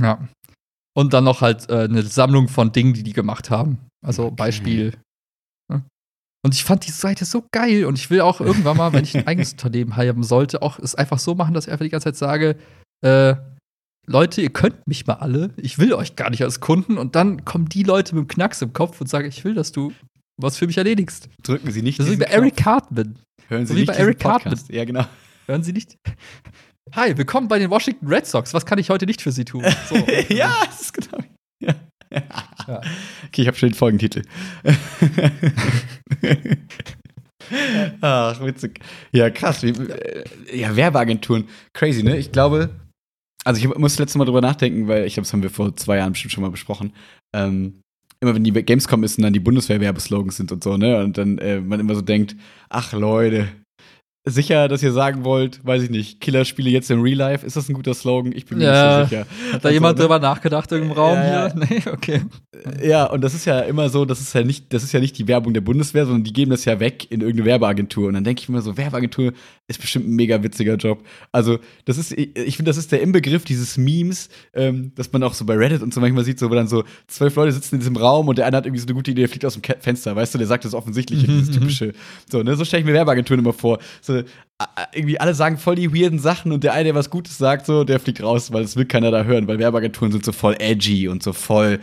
Ja. 0.00 0.28
Und 0.96 1.12
dann 1.12 1.24
noch 1.24 1.40
halt 1.40 1.68
äh, 1.68 1.84
eine 1.84 2.02
Sammlung 2.02 2.48
von 2.48 2.72
Dingen, 2.72 2.94
die 2.94 3.02
die 3.02 3.12
gemacht 3.12 3.50
haben. 3.50 3.78
Also 4.04 4.26
okay. 4.26 4.34
Beispiel 4.36 4.92
und 6.48 6.54
ich 6.54 6.64
fand 6.64 6.86
die 6.86 6.92
Seite 6.92 7.26
so 7.26 7.44
geil 7.52 7.84
und 7.84 7.98
ich 7.98 8.08
will 8.08 8.22
auch 8.22 8.40
irgendwann 8.40 8.78
mal, 8.78 8.94
wenn 8.94 9.04
ich 9.04 9.14
ein 9.14 9.26
eigenes 9.26 9.52
Unternehmen 9.52 9.96
haben 9.96 10.22
sollte, 10.22 10.62
auch 10.62 10.78
es 10.78 10.94
einfach 10.94 11.18
so 11.18 11.34
machen, 11.34 11.52
dass 11.52 11.66
ich 11.66 11.72
einfach 11.72 11.84
die 11.84 11.90
ganze 11.90 12.06
Zeit 12.06 12.16
sage, 12.16 12.56
äh, 13.04 13.34
Leute, 14.06 14.40
ihr 14.40 14.48
könnt 14.48 14.86
mich 14.86 15.06
mal 15.06 15.16
alle, 15.16 15.50
ich 15.58 15.78
will 15.78 15.92
euch 15.92 16.16
gar 16.16 16.30
nicht 16.30 16.42
als 16.42 16.60
Kunden 16.60 16.96
und 16.96 17.16
dann 17.16 17.44
kommen 17.44 17.68
die 17.68 17.82
Leute 17.82 18.14
mit 18.14 18.24
dem 18.24 18.28
Knacks 18.28 18.62
im 18.62 18.72
Kopf 18.72 18.98
und 18.98 19.08
sagen, 19.08 19.28
ich 19.28 19.44
will, 19.44 19.52
dass 19.52 19.72
du 19.72 19.92
was 20.40 20.56
für 20.56 20.66
mich 20.66 20.78
erledigst. 20.78 21.28
Drücken 21.42 21.70
Sie 21.70 21.82
nicht 21.82 21.98
Das 21.98 22.06
ist 22.06 22.14
wie 22.14 22.16
bei 22.16 22.24
Eric 22.24 22.56
Knopf. 22.56 22.64
Cartman. 22.64 23.18
Hören 23.48 23.66
Sie 23.66 23.72
so 23.72 23.76
wie 23.76 23.80
nicht 23.80 23.88
bei 23.88 23.92
diesen 23.92 24.04
Eric 24.06 24.18
Podcast. 24.18 24.70
Ja, 24.70 24.86
genau. 24.86 25.04
Hören 25.44 25.62
Sie 25.62 25.74
nicht? 25.74 25.98
Hi, 26.94 27.14
willkommen 27.14 27.48
bei 27.48 27.58
den 27.58 27.68
Washington 27.68 28.06
Red 28.06 28.26
Sox. 28.26 28.54
Was 28.54 28.64
kann 28.64 28.78
ich 28.78 28.88
heute 28.88 29.04
nicht 29.04 29.20
für 29.20 29.32
Sie 29.32 29.44
tun? 29.44 29.66
So. 29.86 29.96
ja, 30.34 30.62
das 30.64 30.80
ist 30.80 30.94
genau. 30.94 31.22
Ja. 32.10 32.47
Ja. 32.68 32.80
Okay, 33.26 33.42
ich 33.42 33.46
habe 33.46 33.56
schon 33.56 33.70
den 33.70 33.74
Folgentitel. 33.74 34.22
Ach, 38.02 38.44
witzig. 38.44 38.80
Ja, 39.10 39.30
krass. 39.30 39.62
Wie, 39.62 39.70
äh, 39.70 40.24
ja, 40.52 40.76
Werbeagenturen. 40.76 41.48
Crazy, 41.72 42.02
ne? 42.02 42.18
Ich 42.18 42.30
glaube, 42.30 42.70
also 43.44 43.58
ich 43.58 43.66
muss 43.78 43.92
das 43.92 44.00
letzte 44.00 44.18
Mal 44.18 44.26
drüber 44.26 44.42
nachdenken, 44.42 44.86
weil 44.86 45.06
ich 45.06 45.14
glaube, 45.14 45.24
das 45.24 45.32
haben 45.32 45.42
wir 45.42 45.48
vor 45.50 45.74
zwei 45.76 45.96
Jahren 45.96 46.12
bestimmt 46.12 46.32
schon 46.32 46.42
mal 46.42 46.50
besprochen. 46.50 46.92
Ähm, 47.34 47.80
immer 48.20 48.34
wenn 48.34 48.44
die 48.44 48.52
Gamescom 48.52 49.02
ist 49.04 49.16
und 49.16 49.24
dann 49.24 49.32
die 49.32 49.40
Bundeswehr-Werbeslogans 49.40 50.36
sind 50.36 50.52
und 50.52 50.62
so, 50.62 50.76
ne? 50.76 51.02
Und 51.02 51.16
dann 51.16 51.38
äh, 51.38 51.60
man 51.60 51.80
immer 51.80 51.94
so 51.94 52.02
denkt, 52.02 52.36
ach 52.68 52.92
Leute, 52.92 53.48
sicher, 54.30 54.68
dass 54.68 54.82
ihr 54.82 54.92
sagen 54.92 55.24
wollt, 55.24 55.64
weiß 55.64 55.82
ich 55.82 55.90
nicht, 55.90 56.20
Killerspiele 56.20 56.70
jetzt 56.70 56.90
im 56.90 57.00
Real 57.02 57.16
Life, 57.18 57.46
ist 57.46 57.56
das 57.56 57.68
ein 57.68 57.74
guter 57.74 57.94
Slogan? 57.94 58.32
Ich 58.34 58.46
bin 58.46 58.58
mir 58.58 58.64
Ja. 58.64 59.00
nicht 59.00 59.10
so 59.10 59.16
sicher. 59.16 59.26
Hat 59.52 59.64
da 59.64 59.68
Also, 59.68 59.74
jemand 59.74 59.98
ne? 59.98 60.02
drüber 60.04 60.18
nachgedacht 60.18 60.70
im 60.72 60.90
Raum 60.92 61.14
Ja, 61.16 61.46
ja. 61.48 61.52
hier? 61.54 61.66
Nee, 61.70 61.82
okay. 61.92 62.20
Ja, 62.82 63.04
und 63.06 63.22
das 63.22 63.34
ist 63.34 63.44
ja 63.44 63.60
immer 63.60 63.88
so, 63.88 64.04
das 64.04 64.20
ist 64.20 64.34
ja 64.34 64.42
nicht, 64.42 64.72
das 64.72 64.82
ist 64.82 64.92
ja 64.92 65.00
nicht 65.00 65.18
die 65.18 65.28
Werbung 65.28 65.54
der 65.54 65.60
Bundeswehr, 65.60 66.04
sondern 66.06 66.24
die 66.24 66.32
geben 66.32 66.50
das 66.50 66.64
ja 66.64 66.80
weg 66.80 67.06
in 67.10 67.20
irgendeine 67.20 67.46
Werbeagentur. 67.46 68.08
Und 68.08 68.14
dann 68.14 68.24
denke 68.24 68.42
ich 68.42 68.48
mir 68.48 68.60
so, 68.62 68.76
Werbeagentur 68.76 69.32
ist 69.68 69.80
bestimmt 69.80 70.08
ein 70.08 70.16
mega 70.16 70.42
witziger 70.42 70.76
Job. 70.76 71.04
Also, 71.30 71.58
das 71.84 71.98
ist, 71.98 72.12
ich, 72.12 72.56
finde, 72.56 72.70
das 72.70 72.78
ist 72.78 72.90
der 72.90 73.02
Inbegriff 73.02 73.44
dieses 73.44 73.76
Memes, 73.76 74.30
ähm, 74.54 74.92
dass 74.94 75.12
man 75.12 75.22
auch 75.22 75.34
so 75.34 75.44
bei 75.44 75.54
Reddit 75.56 75.82
und 75.82 75.92
so 75.94 76.00
manchmal 76.00 76.24
sieht, 76.24 76.38
so, 76.38 76.50
wo 76.50 76.54
dann 76.54 76.68
so 76.68 76.84
zwölf 77.06 77.34
Leute 77.36 77.52
sitzen 77.52 77.74
in 77.76 77.80
diesem 77.80 77.96
Raum 77.96 78.28
und 78.28 78.38
der 78.38 78.46
eine 78.46 78.56
hat 78.56 78.64
irgendwie 78.66 78.80
so 78.80 78.86
eine 78.86 78.94
gute 78.94 79.10
Idee, 79.10 79.20
der 79.22 79.28
fliegt 79.28 79.44
aus 79.44 79.60
dem 79.60 79.62
Fenster, 79.80 80.16
weißt 80.16 80.34
du, 80.34 80.38
der 80.38 80.46
sagt 80.46 80.64
das 80.64 80.74
Offensichtliche, 80.74 81.26
Mhm, 81.30 81.38
dieses 81.38 81.48
mhm. 81.50 81.60
typische. 81.60 81.92
So, 82.30 82.42
ne, 82.42 82.56
so 82.56 82.64
stelle 82.64 82.80
ich 82.80 82.86
mir 82.86 82.94
Werbeagenturen 82.94 83.40
immer 83.40 83.52
vor. 83.52 83.78
So, 84.00 84.22
a- 84.58 84.86
irgendwie 84.94 85.20
alle 85.20 85.34
sagen 85.34 85.58
voll 85.58 85.74
die 85.76 85.94
weirden 85.94 86.18
Sachen 86.18 86.50
und 86.52 86.64
der 86.64 86.72
eine, 86.72 86.84
der 86.84 86.94
was 86.94 87.10
Gutes 87.10 87.36
sagt, 87.38 87.66
so, 87.66 87.84
der 87.84 88.00
fliegt 88.00 88.22
raus, 88.22 88.50
weil 88.52 88.62
das 88.62 88.74
will 88.76 88.86
keiner 88.86 89.10
da 89.10 89.24
hören, 89.24 89.46
weil 89.48 89.58
Werbeagenturen 89.58 90.12
sind 90.12 90.24
so 90.24 90.32
voll 90.32 90.56
edgy 90.58 91.08
und 91.08 91.22
so 91.22 91.32
voll, 91.34 91.78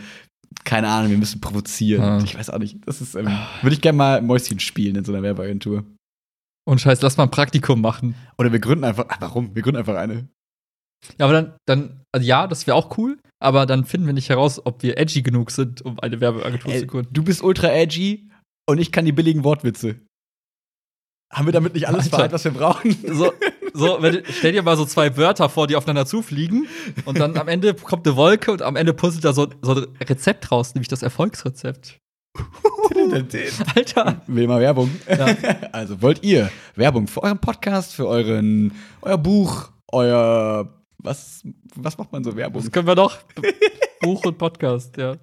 keine 0.64 0.88
Ahnung, 0.88 1.10
wir 1.10 1.18
müssen 1.18 1.40
provozieren. 1.40 2.02
Ah. 2.02 2.22
Ich 2.24 2.36
weiß 2.36 2.50
auch 2.50 2.58
nicht. 2.58 2.78
Das 2.84 3.00
ist, 3.00 3.14
ähm, 3.14 3.28
würde 3.62 3.74
ich 3.74 3.80
gerne 3.80 3.96
mal 3.96 4.22
Mäuschen 4.22 4.58
spielen 4.58 4.96
in 4.96 5.04
so 5.04 5.12
einer 5.12 5.22
Werbeagentur. 5.22 5.84
Und 6.68 6.80
scheiß, 6.80 7.00
lass 7.00 7.16
mal 7.16 7.24
ein 7.24 7.30
Praktikum 7.30 7.80
machen. 7.80 8.16
Oder 8.38 8.50
wir 8.50 8.58
gründen 8.58 8.84
einfach, 8.84 9.06
ach, 9.08 9.20
warum? 9.20 9.54
Wir 9.54 9.62
gründen 9.62 9.78
einfach 9.78 9.94
eine. 9.96 10.28
Ja, 11.18 11.26
aber 11.26 11.32
dann, 11.32 11.56
dann 11.66 12.02
also 12.12 12.26
ja, 12.26 12.46
das 12.46 12.66
wäre 12.66 12.76
auch 12.76 12.98
cool, 12.98 13.18
aber 13.38 13.66
dann 13.66 13.84
finden 13.84 14.06
wir 14.06 14.14
nicht 14.14 14.28
heraus, 14.28 14.64
ob 14.64 14.82
wir 14.82 14.98
edgy 14.98 15.22
genug 15.22 15.50
sind, 15.50 15.82
um 15.82 16.00
eine 16.00 16.20
Werbeagentur 16.20 16.72
Ey, 16.72 16.80
zu 16.80 16.86
gründen. 16.86 17.12
du 17.12 17.22
bist 17.22 17.42
ultra 17.42 17.70
edgy 17.72 18.28
und 18.68 18.78
ich 18.78 18.90
kann 18.90 19.04
die 19.04 19.12
billigen 19.12 19.44
Wortwitze. 19.44 20.00
Haben 21.32 21.46
wir 21.46 21.52
damit 21.52 21.74
nicht 21.74 21.86
alles 21.86 22.04
Alter. 22.04 22.16
vereint, 22.16 22.32
was 22.32 22.44
wir 22.44 22.52
brauchen? 22.52 22.96
So, 23.12 23.32
so 23.74 23.98
wenn, 24.00 24.22
stell 24.30 24.52
dir 24.52 24.62
mal 24.62 24.76
so 24.76 24.86
zwei 24.86 25.16
Wörter 25.16 25.48
vor, 25.48 25.66
die 25.66 25.76
aufeinander 25.76 26.06
zufliegen 26.06 26.66
und 27.04 27.18
dann 27.18 27.36
am 27.36 27.48
Ende 27.48 27.74
kommt 27.74 28.06
eine 28.06 28.16
Wolke 28.16 28.50
und 28.52 28.62
am 28.62 28.76
Ende 28.76 28.94
puzzelt 28.94 29.24
da 29.24 29.32
so, 29.32 29.48
so 29.62 29.74
ein 29.74 29.86
Rezept 30.00 30.50
raus, 30.50 30.74
nämlich 30.74 30.88
das 30.88 31.02
Erfolgsrezept. 31.02 31.98
Alter. 33.74 34.20
Will 34.26 34.46
mal 34.46 34.60
Werbung. 34.60 34.90
Ja. 35.08 35.26
Also 35.72 36.00
wollt 36.02 36.22
ihr 36.22 36.50
Werbung 36.74 37.06
für 37.06 37.22
euren 37.22 37.38
Podcast, 37.38 37.94
für 37.94 38.06
euren, 38.06 38.72
euer 39.02 39.18
Buch, 39.18 39.70
euer 39.88 40.72
was, 40.98 41.42
was 41.74 41.98
macht 41.98 42.12
man 42.12 42.24
so 42.24 42.34
Werbung? 42.36 42.62
Das 42.62 42.72
können 42.72 42.86
wir 42.86 42.94
doch. 42.94 43.18
Buch 44.00 44.24
und 44.24 44.38
Podcast, 44.38 44.96
ja. 44.96 45.16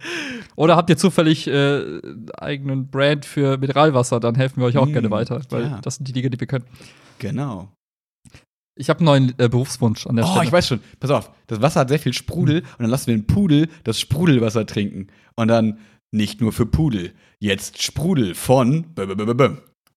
Oder 0.55 0.75
habt 0.75 0.89
ihr 0.89 0.97
zufällig 0.97 1.47
äh, 1.47 1.99
eigenen 2.37 2.87
Brand 2.89 3.25
für 3.25 3.57
Mineralwasser, 3.57 4.19
dann 4.19 4.35
helfen 4.35 4.61
wir 4.61 4.65
euch 4.67 4.77
auch 4.77 4.85
Mm, 4.87 4.93
gerne 4.93 5.11
weiter, 5.11 5.41
weil 5.49 5.63
ja. 5.63 5.79
das 5.81 5.95
sind 5.95 6.07
die 6.07 6.13
Dinge, 6.13 6.29
die 6.29 6.39
wir 6.39 6.47
können. 6.47 6.65
Genau. 7.19 7.69
Ich 8.75 8.89
habe 8.89 8.99
einen 8.99 9.05
neuen 9.05 9.33
äh, 9.37 9.49
Berufswunsch 9.49 10.07
an 10.07 10.15
der 10.15 10.25
Oh, 10.25 10.29
Stelle. 10.29 10.45
ich 10.45 10.51
weiß 10.51 10.67
schon. 10.67 10.79
Pass 10.99 11.11
auf, 11.11 11.31
das 11.47 11.61
Wasser 11.61 11.81
hat 11.81 11.89
sehr 11.89 11.99
viel 11.99 12.13
Sprudel 12.13 12.61
und 12.61 12.79
dann 12.79 12.89
lassen 12.89 13.07
wir 13.07 13.13
einen 13.13 13.27
Pudel 13.27 13.67
das 13.83 13.99
Sprudelwasser 13.99 14.65
trinken. 14.65 15.07
Und 15.35 15.49
dann 15.49 15.77
nicht 16.13 16.41
nur 16.41 16.53
für 16.53 16.65
Pudel, 16.65 17.13
jetzt 17.39 17.81
Sprudel 17.81 18.35
von. 18.35 18.85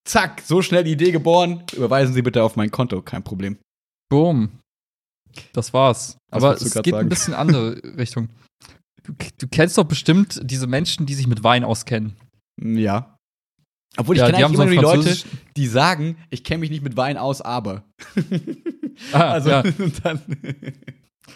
Zack, 0.05 0.43
so 0.45 0.63
schnell 0.63 0.85
die 0.85 0.93
Idee 0.93 1.13
geboren. 1.13 1.65
Überweisen 1.75 2.15
Sie 2.15 2.23
bitte 2.23 2.43
auf 2.43 2.57
mein 2.57 2.71
Konto, 2.71 3.03
kein 3.03 3.23
Problem. 3.23 3.59
Boom. 4.09 4.61
Das 5.53 5.73
war's. 5.73 6.17
Was 6.31 6.43
Aber 6.43 6.55
es 6.55 6.75
geht 6.75 6.87
sagen? 6.87 6.97
ein 6.97 7.09
bisschen 7.09 7.35
andere 7.35 7.77
Richtung. 7.99 8.29
Du, 9.03 9.13
du 9.39 9.49
kennst 9.49 9.77
doch 9.79 9.85
bestimmt 9.85 10.41
diese 10.43 10.67
Menschen, 10.67 11.07
die 11.07 11.15
sich 11.15 11.27
mit 11.27 11.45
Wein 11.45 11.65
auskennen. 11.65 12.17
Ja. 12.61 13.17
Obwohl 13.97 14.17
ich 14.17 14.21
Ja, 14.21 14.27
kenne 14.31 14.39
eigentlich 14.39 14.55
immer 14.55 14.69
so 14.69 14.75
nur 14.75 14.95
die 14.95 15.09
Leute, 15.09 15.23
die 15.57 15.67
sagen, 15.67 16.17
ich 16.31 16.45
kenne 16.45 16.61
mich 16.61 16.71
nicht 16.71 16.83
mit 16.83 16.97
Wein 16.97 17.17
aus, 17.17 17.41
aber. 17.41 17.85
Ah, 19.13 19.21
also, 19.33 19.51
ja. 19.51 19.63
dann. 20.03 20.21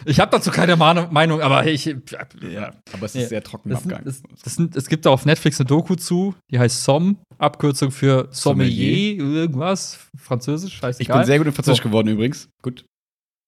Ich 0.04 0.18
habe 0.20 0.30
dazu 0.30 0.50
keine 0.50 0.76
Meinung, 0.76 1.40
aber 1.42 1.66
ich. 1.66 1.84
ja, 1.86 2.74
aber 2.92 3.06
es 3.06 3.14
ist 3.14 3.22
Nee, 3.22 3.26
sehr 3.26 3.42
trocken 3.42 3.70
Das, 3.70 3.82
Abgang. 3.82 4.04
das, 4.04 4.22
das 4.42 4.58
es 4.58 4.88
gibt 4.88 5.04
da 5.06 5.10
auf 5.10 5.26
Netflix 5.26 5.60
eine 5.60 5.66
Doku 5.66 5.94
zu, 5.96 6.34
die 6.50 6.58
heißt 6.58 6.84
SOM, 6.84 7.18
Abkürzung 7.38 7.90
für 7.90 8.28
Sommelier, 8.30 9.16
irgendwas, 9.18 9.98
französisch, 10.16 10.74
ich 10.74 10.78
scheißegal. 10.78 11.18
bin 11.18 11.26
sehr 11.26 11.38
gut 11.38 11.46
in 11.48 11.52
Französisch 11.52 11.82
So. 11.82 11.88
geworden 11.88 12.08
übrigens. 12.08 12.48
Gut. 12.62 12.84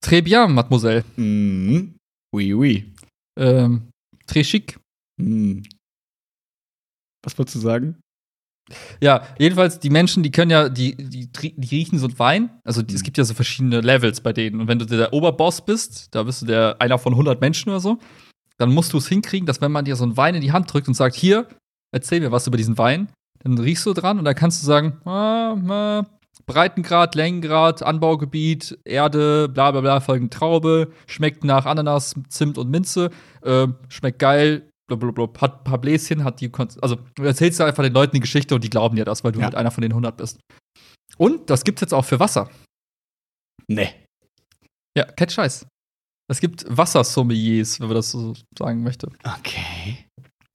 Très 0.04 0.20
bien, 0.22 0.52
Mademoiselle. 0.52 1.04
Mhm. 1.16 1.96
Oui, 2.34 2.52
oui. 2.54 2.92
Ähm, 3.38 3.88
très 4.26 4.42
chic. 4.44 4.78
Mhm. 5.20 5.62
Was 7.24 7.38
wolltest 7.38 7.56
du 7.56 7.60
sagen? 7.60 8.00
Ja, 9.00 9.22
jedenfalls, 9.38 9.80
die 9.80 9.90
Menschen, 9.90 10.22
die 10.22 10.30
können 10.30 10.50
ja, 10.50 10.68
die, 10.68 10.96
die, 10.96 11.28
die 11.30 11.68
riechen 11.68 11.98
so 11.98 12.06
einen 12.06 12.18
Wein. 12.18 12.50
Also, 12.64 12.82
die, 12.82 12.94
es 12.94 13.00
Mhm. 13.00 13.04
gibt 13.04 13.18
ja 13.18 13.24
so 13.24 13.34
verschiedene 13.34 13.80
Levels 13.80 14.20
bei 14.20 14.32
denen. 14.32 14.60
Und 14.60 14.68
wenn 14.68 14.78
du 14.78 14.86
der 14.86 15.12
Oberboss 15.12 15.64
bist, 15.64 16.14
da 16.14 16.22
bist 16.22 16.42
du 16.42 16.46
der 16.46 16.76
einer 16.78 16.98
von 16.98 17.12
100 17.14 17.40
Menschen 17.40 17.70
oder 17.70 17.80
so, 17.80 17.98
dann 18.58 18.72
musst 18.72 18.92
du 18.92 18.98
es 18.98 19.08
hinkriegen, 19.08 19.46
dass 19.46 19.60
wenn 19.60 19.72
man 19.72 19.84
dir 19.84 19.96
so 19.96 20.04
einen 20.04 20.16
Wein 20.16 20.34
in 20.34 20.40
die 20.40 20.52
Hand 20.52 20.72
drückt 20.72 20.88
und 20.88 20.94
sagt, 20.94 21.16
hier, 21.16 21.48
erzähl 21.92 22.20
mir 22.20 22.30
was 22.32 22.46
über 22.46 22.56
diesen 22.56 22.78
Wein, 22.78 23.08
dann 23.42 23.58
riechst 23.58 23.84
du 23.86 23.92
dran 23.92 24.18
und 24.18 24.24
dann 24.24 24.36
kannst 24.36 24.62
du 24.62 24.66
sagen, 24.66 25.00
ah, 25.04 25.56
ah, 25.68 26.06
Breitengrad, 26.46 27.14
Längengrad, 27.14 27.82
Anbaugebiet, 27.82 28.78
Erde, 28.84 29.48
bla 29.48 29.70
bla 29.72 29.80
bla, 29.80 30.00
folgende 30.00 30.30
Traube, 30.36 30.90
schmeckt 31.06 31.44
nach 31.44 31.66
Ananas, 31.66 32.14
Zimt 32.28 32.56
und 32.58 32.70
Minze, 32.70 33.10
äh, 33.42 33.66
schmeckt 33.88 34.18
geil, 34.18 34.68
blablabla, 34.88 35.28
hat 35.40 35.60
ein 35.60 35.64
paar 35.64 35.78
Bläschen, 35.78 36.24
hat 36.24 36.40
die, 36.40 36.48
Kon 36.50 36.68
also 36.80 36.98
du 37.14 37.22
erzählst 37.24 37.58
ja 37.60 37.66
einfach 37.66 37.82
den 37.82 37.92
Leuten 37.92 38.14
die 38.14 38.20
Geschichte 38.20 38.54
und 38.54 38.62
die 38.64 38.70
glauben 38.70 38.96
dir 38.96 39.04
das, 39.04 39.24
weil 39.24 39.32
du 39.32 39.38
Ja. 39.40 39.44
halt 39.46 39.54
einer 39.54 39.70
von 39.70 39.82
den 39.82 39.92
100 39.92 40.16
bist. 40.16 40.38
Und 41.18 41.48
das 41.50 41.64
gibt's 41.64 41.80
jetzt 41.82 41.94
auch 41.94 42.04
für 42.04 42.18
Wasser. 42.20 42.50
Nee. 43.68 43.90
Ja, 44.96 45.04
kein 45.04 45.28
Scheiß. 45.28 45.66
Es 46.30 46.40
gibt 46.40 46.64
Wassersommeliers, 46.68 47.80
wenn 47.80 47.88
man 47.88 47.96
das 47.96 48.10
so 48.10 48.34
sagen 48.58 48.82
möchte. 48.82 49.08
Okay. 49.38 49.98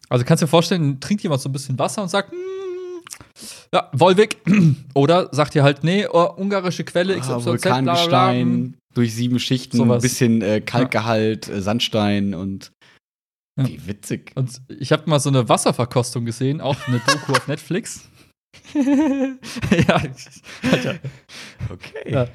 Also 0.10 0.24
kannst 0.26 0.42
du 0.42 0.46
dir 0.46 0.50
vorstellen, 0.50 1.00
trinkt 1.00 1.24
jemand 1.24 1.42
so 1.42 1.50
ein 1.50 1.52
bisschen 1.52 1.78
Wasser 1.78 2.02
und 2.02 2.10
sagt, 2.10 2.32
"Mm, 2.32 2.36
ja, 3.74 3.90
Wolwig. 3.94 4.38
Oder 4.96 5.30
sagt 5.34 5.54
ihr 5.56 5.64
halt, 5.64 5.84
nee, 5.84 6.08
oh, 6.08 6.34
ungarische 6.38 6.84
Quelle, 6.84 7.18
XYZ, 7.20 7.30
Ah, 7.30 7.38
bla, 7.38 7.40
bla, 7.40 7.42
bla. 7.44 7.52
Vulkangestein 7.52 8.78
durch 8.94 9.14
sieben 9.14 9.40
Schichten, 9.40 9.78
Sowas. 9.78 9.98
ein 9.98 10.02
bisschen 10.02 10.42
äh, 10.42 10.62
Kalkgehalt, 10.62 11.48
äh, 11.50 11.62
Sandstein 11.62 12.34
und 12.34 12.72
Ja. 13.58 13.68
wie 13.68 13.88
witzig. 13.88 14.32
Und 14.36 14.62
ich 14.70 14.92
habe 14.92 15.10
mal 15.10 15.20
so 15.20 15.30
eine 15.30 15.50
Wasserverkostung 15.50 16.26
gesehen, 16.26 16.62
auch 16.62 16.88
eine 16.88 17.00
Doku 17.00 17.34
auf 17.34 17.48
Netflix. 17.48 18.08
ja, 18.74 20.02
Alter. 20.72 21.00
Okay. 21.70 22.12
Ja. 22.12 22.28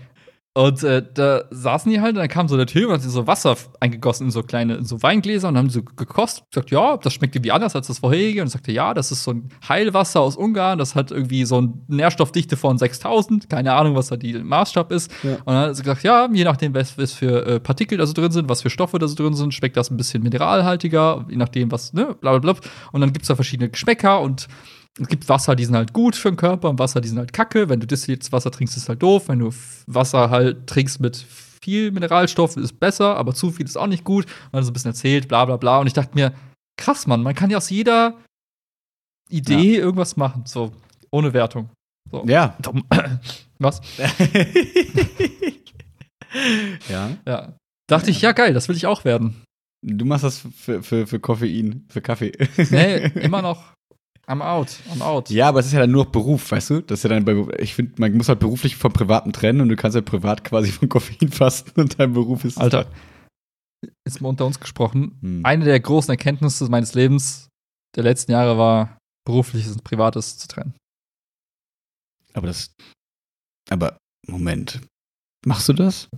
Und 0.54 0.82
äh, 0.82 1.02
da 1.14 1.44
saßen 1.50 1.90
die 1.90 2.02
halt 2.02 2.10
und 2.10 2.18
dann 2.18 2.28
kam 2.28 2.46
so 2.46 2.58
der 2.58 2.66
Typ 2.66 2.88
und 2.88 2.94
hat 2.94 3.00
so 3.00 3.26
Wasser 3.26 3.56
eingegossen 3.80 4.26
in 4.26 4.30
so 4.30 4.42
kleine, 4.42 4.74
in 4.74 4.84
so 4.84 5.02
Weingläser 5.02 5.48
und 5.48 5.56
haben 5.56 5.70
so 5.70 5.82
gekostet. 5.82 6.44
Gesagt, 6.50 6.70
ja, 6.70 6.98
das 6.98 7.14
schmeckt 7.14 7.34
irgendwie 7.34 7.52
anders 7.52 7.74
als 7.74 7.86
das 7.86 8.00
vorherige. 8.00 8.42
Und 8.42 8.48
sagte, 8.48 8.70
ja, 8.70 8.92
das 8.92 9.10
ist 9.10 9.24
so 9.24 9.30
ein 9.30 9.48
Heilwasser 9.66 10.20
aus 10.20 10.36
Ungarn. 10.36 10.78
Das 10.78 10.94
hat 10.94 11.10
irgendwie 11.10 11.46
so 11.46 11.56
eine 11.56 11.72
Nährstoffdichte 11.88 12.58
von 12.58 12.76
6000. 12.76 13.48
Keine 13.48 13.72
Ahnung, 13.72 13.94
was 13.94 14.08
da 14.08 14.16
die 14.16 14.34
Maßstab 14.34 14.92
ist. 14.92 15.10
Ja. 15.22 15.36
Und 15.36 15.46
dann 15.46 15.68
hat 15.68 15.76
sie 15.76 15.84
gesagt, 15.84 16.02
ja, 16.02 16.28
je 16.30 16.44
nachdem, 16.44 16.74
was, 16.74 16.98
was 16.98 17.14
für 17.14 17.46
äh, 17.46 17.58
Partikel 17.58 17.96
da 17.96 18.04
so 18.04 18.12
drin 18.12 18.30
sind, 18.30 18.50
was 18.50 18.60
für 18.60 18.68
Stoffe 18.68 18.98
da 18.98 19.08
so 19.08 19.14
drin 19.14 19.32
sind, 19.32 19.54
schmeckt 19.54 19.78
das 19.78 19.90
ein 19.90 19.96
bisschen 19.96 20.22
mineralhaltiger, 20.22 21.24
je 21.30 21.36
nachdem, 21.36 21.72
was, 21.72 21.94
ne, 21.94 22.14
bla 22.20 22.36
bla 22.36 22.52
bla. 22.52 22.60
Und 22.92 23.00
dann 23.00 23.14
gibt 23.14 23.22
es 23.22 23.28
da 23.28 23.36
verschiedene 23.36 23.70
Geschmäcker 23.70 24.20
und 24.20 24.48
es 25.00 25.09
gibt 25.09 25.28
Wasser, 25.28 25.57
die 25.57 25.64
sind 25.64 25.74
halt 25.74 25.92
gut 25.92 26.16
für 26.16 26.31
den 26.31 26.37
Körper 26.37 26.68
und 26.68 26.78
Wasser, 26.78 27.00
die 27.00 27.09
sind 27.09 27.18
halt 27.18 27.33
kacke. 27.33 27.68
Wenn 27.68 27.81
du 27.81 27.87
destilliertes 27.87 28.31
Wasser 28.33 28.50
trinkst, 28.50 28.76
ist 28.76 28.88
halt 28.88 29.02
doof. 29.02 29.28
Wenn 29.28 29.38
du 29.38 29.50
Wasser 29.87 30.31
halt 30.31 30.66
trinkst 30.66 31.00
mit 31.00 31.16
viel 31.16 31.90
Mineralstoff, 31.92 32.57
ist 32.57 32.78
besser, 32.78 33.16
aber 33.16 33.35
zu 33.35 33.50
viel 33.50 33.64
ist 33.64 33.78
auch 33.78 33.87
nicht 33.87 34.05
gut. 34.05 34.26
Und 34.26 34.52
dann 34.52 34.64
so 34.64 34.70
ein 34.70 34.74
bisschen 34.74 34.90
erzählt, 34.90 35.28
bla 35.28 35.44
bla 35.46 35.57
bla. 35.57 35.78
Und 35.78 35.87
ich 35.87 35.94
dachte 35.94 36.14
mir, 36.14 36.35
krass, 36.76 37.07
Mann, 37.07 37.22
man 37.22 37.35
kann 37.35 37.50
ja 37.50 37.57
aus 37.57 37.70
jeder 37.70 38.18
Idee 39.31 39.76
irgendwas 39.76 40.16
machen, 40.16 40.44
so 40.44 40.72
ohne 41.11 41.33
Wertung. 41.33 41.70
So. 42.11 42.24
Ja. 42.26 42.59
Was? 43.59 43.81
ja. 46.88 47.16
Ja. 47.26 47.57
Dachte 47.88 48.11
ich, 48.11 48.20
ja, 48.20 48.33
geil, 48.33 48.52
das 48.52 48.68
will 48.68 48.76
ich 48.76 48.87
auch 48.87 49.05
werden. 49.05 49.42
Du 49.85 50.05
machst 50.05 50.24
das 50.24 50.46
für, 50.55 50.83
für, 50.83 51.07
für 51.07 51.20
Koffein, 51.20 51.87
für 51.88 52.02
Kaffee. 52.02 52.33
Nee, 52.70 53.07
immer 53.20 53.40
noch 53.42 53.72
I'm 54.28 54.40
out, 54.40 54.68
I'm 54.90 55.02
out. 55.02 55.30
Ja, 55.30 55.48
aber 55.48 55.61
es 55.61 55.66
ist 55.66 55.72
ja 55.72 55.80
dann 55.80 55.90
nur 55.90 56.04
noch 56.04 56.12
Beruf, 56.12 56.52
weißt 56.52 56.70
du? 56.70 56.80
Das 56.80 57.00
ist 57.00 57.02
ja 57.02 57.11
dann 57.11 57.24
bei, 57.24 57.58
ich 57.58 57.74
finde, 57.74 58.00
man 58.00 58.16
muss 58.16 58.28
halt 58.28 58.38
beruflich 58.38 58.76
vom 58.76 58.92
Privaten 58.92 59.32
trennen 59.32 59.61
und 59.61 59.68
du 59.68 59.76
kannst 59.76 59.96
ja 59.96 60.00
privat 60.00 60.44
quasi 60.44 60.70
von 60.70 60.88
Koffein 60.88 61.30
fasten 61.30 61.80
und 61.80 61.98
dein 61.98 62.12
Beruf 62.12 62.44
ist. 62.44 62.58
Alter, 62.58 62.88
jetzt 64.06 64.20
mal 64.20 64.28
unter 64.28 64.46
uns 64.46 64.61
gesprochen. 64.61 65.18
Hm. 65.20 65.44
Eine 65.44 65.64
der 65.64 65.80
großen 65.80 66.11
Erkenntnisse 66.11 66.68
meines 66.68 66.94
Lebens 66.94 67.48
der 67.96 68.04
letzten 68.04 68.32
Jahre 68.32 68.56
war, 68.56 68.96
berufliches 69.26 69.72
und 69.72 69.85
privates 69.85 70.38
zu 70.38 70.48
trennen. 70.48 70.74
Aber 72.32 72.46
das. 72.46 72.72
Aber, 73.70 73.98
Moment. 74.26 74.80
Machst 75.44 75.68
du 75.68 75.72
das? 75.72 76.08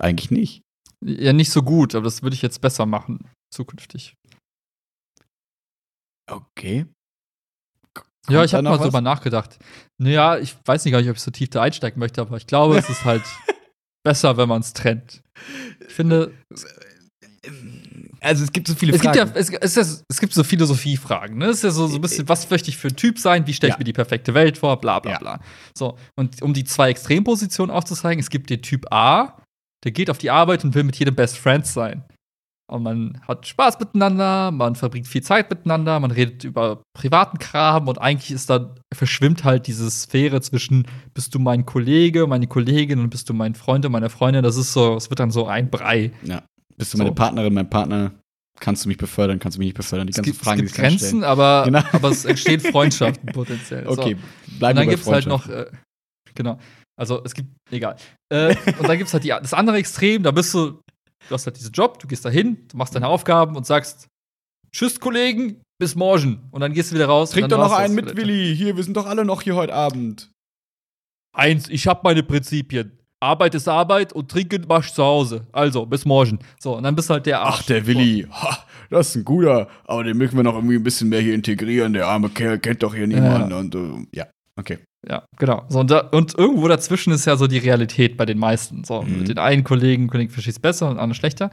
Eigentlich 0.00 0.30
nicht. 0.30 0.62
Ja, 1.04 1.32
nicht 1.32 1.50
so 1.50 1.62
gut, 1.62 1.94
aber 1.94 2.04
das 2.04 2.22
würde 2.22 2.34
ich 2.34 2.42
jetzt 2.42 2.60
besser 2.60 2.86
machen, 2.86 3.30
zukünftig. 3.52 4.14
Okay. 6.30 6.86
Ja, 8.30 8.44
ich 8.44 8.54
habe 8.54 8.62
mal 8.62 8.78
was? 8.78 8.82
drüber 8.82 9.00
nachgedacht. 9.00 9.58
Naja, 9.98 10.38
ich 10.38 10.56
weiß 10.64 10.84
nicht 10.84 10.92
gar 10.92 11.00
nicht, 11.00 11.10
ob 11.10 11.16
ich 11.16 11.22
so 11.22 11.30
tief 11.30 11.50
da 11.50 11.62
einsteigen 11.62 11.98
möchte, 11.98 12.20
aber 12.20 12.36
ich 12.36 12.46
glaube, 12.46 12.78
es 12.78 12.88
ist 12.88 13.04
halt 13.04 13.22
besser, 14.04 14.36
wenn 14.36 14.48
man 14.48 14.60
es 14.60 14.72
trennt. 14.72 15.22
Ich 15.86 15.92
finde. 15.92 16.32
Also 18.20 18.44
es 18.44 18.52
gibt 18.52 18.68
so 18.68 18.74
viele 18.74 18.94
es 18.94 19.02
Fragen. 19.02 19.18
Gibt 19.18 19.34
ja, 19.34 19.58
es, 19.60 19.76
es, 19.76 20.04
es, 20.08 20.20
gibt 20.20 20.34
so 20.34 20.44
Philosophiefragen. 20.44 21.38
Ne? 21.38 21.46
Es 21.46 21.58
ist 21.58 21.62
ja 21.64 21.70
so, 21.70 21.86
so 21.86 21.96
ein 21.96 22.00
bisschen, 22.02 22.28
was 22.28 22.48
möchte 22.50 22.68
ich 22.68 22.76
für 22.76 22.88
ein 22.88 22.96
Typ 22.96 23.18
sein? 23.18 23.46
Wie 23.46 23.54
stelle 23.54 23.70
ich 23.70 23.74
ja. 23.74 23.78
mir 23.78 23.84
die 23.84 23.94
perfekte 23.94 24.34
Welt 24.34 24.58
vor? 24.58 24.78
Bla 24.78 24.98
bla 24.98 25.12
ja. 25.12 25.18
bla. 25.18 25.40
So, 25.76 25.96
und 26.16 26.42
um 26.42 26.52
die 26.52 26.64
zwei 26.64 26.90
Extrempositionen 26.90 27.74
aufzuzeigen, 27.74 28.20
es 28.20 28.28
gibt 28.28 28.50
den 28.50 28.60
Typ 28.60 28.92
A, 28.92 29.40
der 29.84 29.92
geht 29.92 30.10
auf 30.10 30.18
die 30.18 30.30
Arbeit 30.30 30.64
und 30.64 30.74
will 30.74 30.84
mit 30.84 30.96
jedem 30.96 31.14
Best 31.14 31.38
Friends 31.38 31.72
sein. 31.72 32.04
Und 32.70 32.84
man 32.84 33.20
hat 33.26 33.48
Spaß 33.48 33.80
miteinander, 33.80 34.52
man 34.52 34.76
verbringt 34.76 35.08
viel 35.08 35.22
Zeit 35.22 35.50
miteinander, 35.50 35.98
man 35.98 36.12
redet 36.12 36.44
über 36.44 36.82
privaten 36.94 37.38
Kram 37.38 37.88
und 37.88 38.00
eigentlich 38.00 38.30
ist 38.30 38.48
da, 38.48 38.74
verschwimmt 38.94 39.42
halt 39.42 39.66
diese 39.66 39.90
Sphäre 39.90 40.40
zwischen, 40.40 40.86
bist 41.12 41.34
du 41.34 41.40
mein 41.40 41.66
Kollege, 41.66 42.28
meine 42.28 42.46
Kollegin 42.46 43.00
und 43.00 43.10
bist 43.10 43.28
du 43.28 43.34
mein 43.34 43.56
Freund 43.56 43.84
und 43.84 43.92
meine 43.92 44.08
Freundin. 44.08 44.44
Das 44.44 44.56
ist 44.56 44.72
so, 44.72 44.94
es 44.94 45.10
wird 45.10 45.18
dann 45.18 45.32
so 45.32 45.46
ein 45.46 45.68
Brei. 45.68 46.12
Ja. 46.22 46.42
Bist 46.76 46.94
du 46.94 46.98
meine 46.98 47.10
so. 47.10 47.14
Partnerin, 47.14 47.52
mein 47.52 47.68
Partner? 47.68 48.12
Kannst 48.60 48.84
du 48.84 48.88
mich 48.88 48.98
befördern, 48.98 49.40
kannst 49.40 49.56
du 49.56 49.58
mich 49.58 49.68
nicht 49.68 49.76
befördern? 49.76 50.06
Die 50.06 50.12
ganzen 50.12 50.30
es 50.30 50.36
gibt, 50.36 50.44
Fragen, 50.44 50.64
es 50.64 50.72
gibt 50.72 50.76
Grenzen, 50.78 51.24
aber, 51.24 51.64
genau. 51.64 51.82
aber 51.92 52.10
es 52.10 52.24
entstehen 52.24 52.60
Freundschaften 52.72 53.32
potenziell. 53.32 53.86
Okay, 53.88 54.16
so. 54.16 54.58
bleiben 54.58 54.60
wir 54.60 54.68
Und 54.68 54.76
dann 54.76 54.88
gibt 54.88 55.02
es 55.02 55.08
halt 55.10 55.26
noch, 55.26 55.48
äh, 55.48 55.66
genau. 56.34 56.58
Also 56.96 57.20
es 57.24 57.34
gibt, 57.34 57.48
egal. 57.70 57.96
Äh, 58.28 58.54
und 58.78 58.86
dann 58.86 58.98
gibt 58.98 59.08
es 59.08 59.14
halt 59.14 59.24
die, 59.24 59.30
das 59.30 59.54
andere 59.54 59.78
Extrem, 59.78 60.22
da 60.22 60.30
bist 60.30 60.52
du, 60.54 60.80
du 61.28 61.34
hast 61.34 61.46
halt 61.46 61.56
diesen 61.56 61.72
Job, 61.72 61.98
du 61.98 62.06
gehst 62.06 62.24
da 62.24 62.30
hin, 62.30 62.66
du 62.68 62.76
machst 62.76 62.94
deine 62.94 63.08
Aufgaben 63.08 63.56
und 63.56 63.66
sagst, 63.66 64.08
Tschüss, 64.72 65.00
Kollegen, 65.00 65.60
bis 65.80 65.96
morgen. 65.96 66.48
Und 66.52 66.60
dann 66.60 66.72
gehst 66.72 66.90
du 66.90 66.94
wieder 66.94 67.06
raus. 67.06 67.30
Trink 67.30 67.48
doch 67.48 67.58
noch 67.58 67.72
einen 67.72 67.94
mit, 67.94 68.16
Willi. 68.16 68.54
Hier, 68.56 68.76
wir 68.76 68.84
sind 68.84 68.96
doch 68.96 69.06
alle 69.06 69.24
noch 69.24 69.42
hier 69.42 69.56
heute 69.56 69.74
Abend. 69.74 70.30
Eins, 71.36 71.68
ich 71.68 71.86
hab 71.86 72.04
meine 72.04 72.22
Prinzipien. 72.22 72.98
Arbeit 73.20 73.54
ist 73.54 73.68
Arbeit 73.68 74.12
und 74.12 74.30
trinken 74.30 74.64
machst 74.66 74.94
zu 74.94 75.02
Hause. 75.02 75.46
Also, 75.52 75.86
bis 75.86 76.04
morgen. 76.04 76.38
So, 76.58 76.76
und 76.76 76.84
dann 76.84 76.94
bist 76.94 77.10
du 77.10 77.14
halt 77.14 77.26
der 77.26 77.40
Arsch. 77.40 77.58
Ach, 77.60 77.62
der 77.64 77.86
Willi. 77.86 78.26
Ha, 78.30 78.64
das 78.88 79.10
ist 79.10 79.16
ein 79.16 79.24
guter. 79.24 79.68
Aber 79.84 80.04
den 80.04 80.16
müssen 80.16 80.36
wir 80.36 80.42
noch 80.42 80.54
irgendwie 80.54 80.76
ein 80.76 80.82
bisschen 80.82 81.08
mehr 81.08 81.20
hier 81.20 81.34
integrieren. 81.34 81.92
Der 81.92 82.06
arme 82.06 82.30
Kerl 82.30 82.58
kennt 82.58 82.82
doch 82.82 82.94
hier 82.94 83.06
niemanden. 83.06 83.50
Ja. 83.50 83.58
Und 83.58 83.74
uh, 83.74 84.06
ja, 84.14 84.26
okay. 84.56 84.78
Ja, 85.08 85.24
genau. 85.38 85.64
So, 85.68 85.80
und, 85.80 85.90
da, 85.90 86.00
und, 86.00 86.36
irgendwo 86.36 86.68
dazwischen 86.68 87.12
ist 87.12 87.24
ja 87.24 87.36
so 87.36 87.46
die 87.46 87.58
Realität 87.58 88.16
bei 88.16 88.26
den 88.26 88.38
meisten. 88.38 88.84
So, 88.84 89.02
mhm. 89.02 89.18
mit 89.20 89.28
den 89.28 89.38
einen 89.38 89.64
Kollegen, 89.64 90.08
Kollegen 90.08 90.30
versteht 90.30 90.54
es 90.54 90.60
besser 90.60 90.86
und 90.86 90.98
anderen 90.98 91.14
schlechter. 91.14 91.50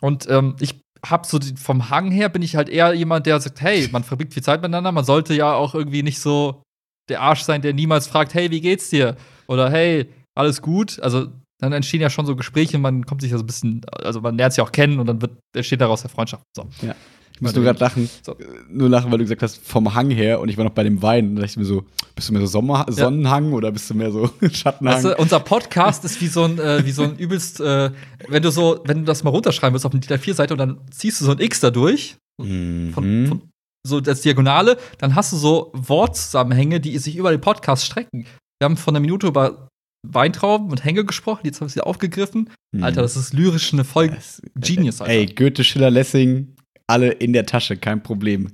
Und 0.00 0.28
ähm, 0.28 0.56
ich 0.60 0.80
hab 1.06 1.26
so 1.26 1.38
die, 1.38 1.54
vom 1.56 1.90
Hang 1.90 2.10
her 2.10 2.28
bin 2.28 2.42
ich 2.42 2.56
halt 2.56 2.68
eher 2.68 2.92
jemand, 2.92 3.26
der 3.26 3.40
sagt, 3.40 3.60
hey, 3.60 3.88
man 3.92 4.04
verbringt 4.04 4.34
viel 4.34 4.42
Zeit 4.42 4.60
miteinander, 4.60 4.92
man 4.92 5.04
sollte 5.04 5.34
ja 5.34 5.54
auch 5.54 5.74
irgendwie 5.74 6.02
nicht 6.02 6.20
so 6.20 6.62
der 7.08 7.20
Arsch 7.20 7.42
sein, 7.42 7.62
der 7.62 7.74
niemals 7.74 8.06
fragt, 8.06 8.34
hey, 8.34 8.50
wie 8.50 8.60
geht's 8.60 8.90
dir? 8.90 9.16
Oder 9.46 9.70
hey, 9.70 10.10
alles 10.34 10.62
gut. 10.62 11.00
Also 11.00 11.28
dann 11.58 11.72
entstehen 11.72 12.00
ja 12.00 12.10
schon 12.10 12.26
so 12.26 12.36
Gespräche, 12.36 12.78
man 12.78 13.04
kommt 13.04 13.20
sich 13.20 13.30
ja 13.30 13.38
so 13.38 13.44
ein 13.44 13.46
bisschen, 13.46 13.82
also 13.90 14.20
man 14.20 14.36
lernt 14.36 14.54
sich 14.54 14.62
auch 14.62 14.72
kennen 14.72 14.98
und 14.98 15.06
dann 15.06 15.20
wird, 15.20 15.38
entsteht 15.54 15.80
daraus 15.80 16.02
der 16.02 16.10
Freundschaft. 16.10 16.44
So. 16.56 16.66
Ja. 16.82 16.94
Ich 17.40 17.42
muss 17.42 17.54
nur 17.54 17.64
gerade 17.64 17.80
lachen, 17.80 18.10
so. 18.20 18.36
nur 18.68 18.90
lachen, 18.90 19.10
weil 19.10 19.16
du 19.16 19.24
gesagt 19.24 19.42
hast, 19.42 19.66
vom 19.66 19.94
Hang 19.94 20.10
her 20.10 20.40
und 20.40 20.50
ich 20.50 20.58
war 20.58 20.64
noch 20.64 20.74
bei 20.74 20.82
dem 20.82 21.00
Wein. 21.00 21.36
Da 21.36 21.40
dachte 21.40 21.52
ich 21.52 21.56
mir 21.56 21.64
so, 21.64 21.86
bist 22.14 22.28
du 22.28 22.34
mehr 22.34 22.42
so 22.42 22.46
Sommer 22.46 22.84
ja. 22.86 22.92
Sonnenhang 22.92 23.54
oder 23.54 23.72
bist 23.72 23.88
du 23.88 23.94
mehr 23.94 24.12
so 24.12 24.28
Schattenhang? 24.52 24.96
Weißt 24.96 25.04
du, 25.06 25.16
unser 25.16 25.40
Podcast 25.40 26.04
ist 26.04 26.20
wie 26.20 26.26
so 26.26 26.44
ein, 26.44 26.58
äh, 26.58 26.84
wie 26.84 26.90
so 26.90 27.02
ein 27.02 27.16
übelst, 27.16 27.60
äh, 27.60 27.92
wenn 28.28 28.42
du 28.42 28.50
so, 28.50 28.82
wenn 28.84 28.98
du 28.98 29.04
das 29.04 29.24
mal 29.24 29.30
runterschreiben 29.30 29.72
willst 29.72 29.86
auf 29.86 29.92
eine 29.92 30.00
DIN 30.00 30.18
A4-Seite 30.18 30.52
und 30.52 30.58
dann 30.58 30.80
ziehst 30.90 31.18
du 31.22 31.24
so 31.24 31.30
ein 31.30 31.40
X 31.40 31.60
da 31.60 31.70
durch, 31.70 32.16
mhm. 32.42 32.92
von, 32.92 33.26
von, 33.26 33.42
so 33.86 33.96
als 33.96 34.20
Diagonale, 34.20 34.76
dann 34.98 35.14
hast 35.14 35.32
du 35.32 35.36
so 35.36 35.72
Wortzusammenhänge, 35.72 36.78
die 36.78 36.98
sich 36.98 37.16
über 37.16 37.30
den 37.30 37.40
Podcast 37.40 37.86
strecken. 37.86 38.26
Wir 38.60 38.66
haben 38.66 38.76
von 38.76 38.94
einer 38.94 39.00
Minute 39.00 39.28
über 39.28 39.68
Weintrauben 40.06 40.70
und 40.70 40.84
Hänge 40.84 41.06
gesprochen, 41.06 41.40
jetzt 41.44 41.62
haben 41.62 41.68
wir 41.68 41.72
sie 41.72 41.80
aufgegriffen. 41.80 42.50
Hm. 42.74 42.84
Alter, 42.84 43.00
das 43.00 43.16
ist 43.16 43.32
lyrisch 43.32 43.72
eine 43.72 43.84
Folge. 43.84 44.18
Genius, 44.56 45.00
Alter. 45.00 45.12
Ey, 45.12 45.26
Goethe, 45.26 45.64
Schiller, 45.64 45.90
Lessing, 45.90 46.54
alle 46.90 47.12
in 47.12 47.32
der 47.32 47.46
Tasche, 47.46 47.76
kein 47.76 48.02
Problem. 48.02 48.48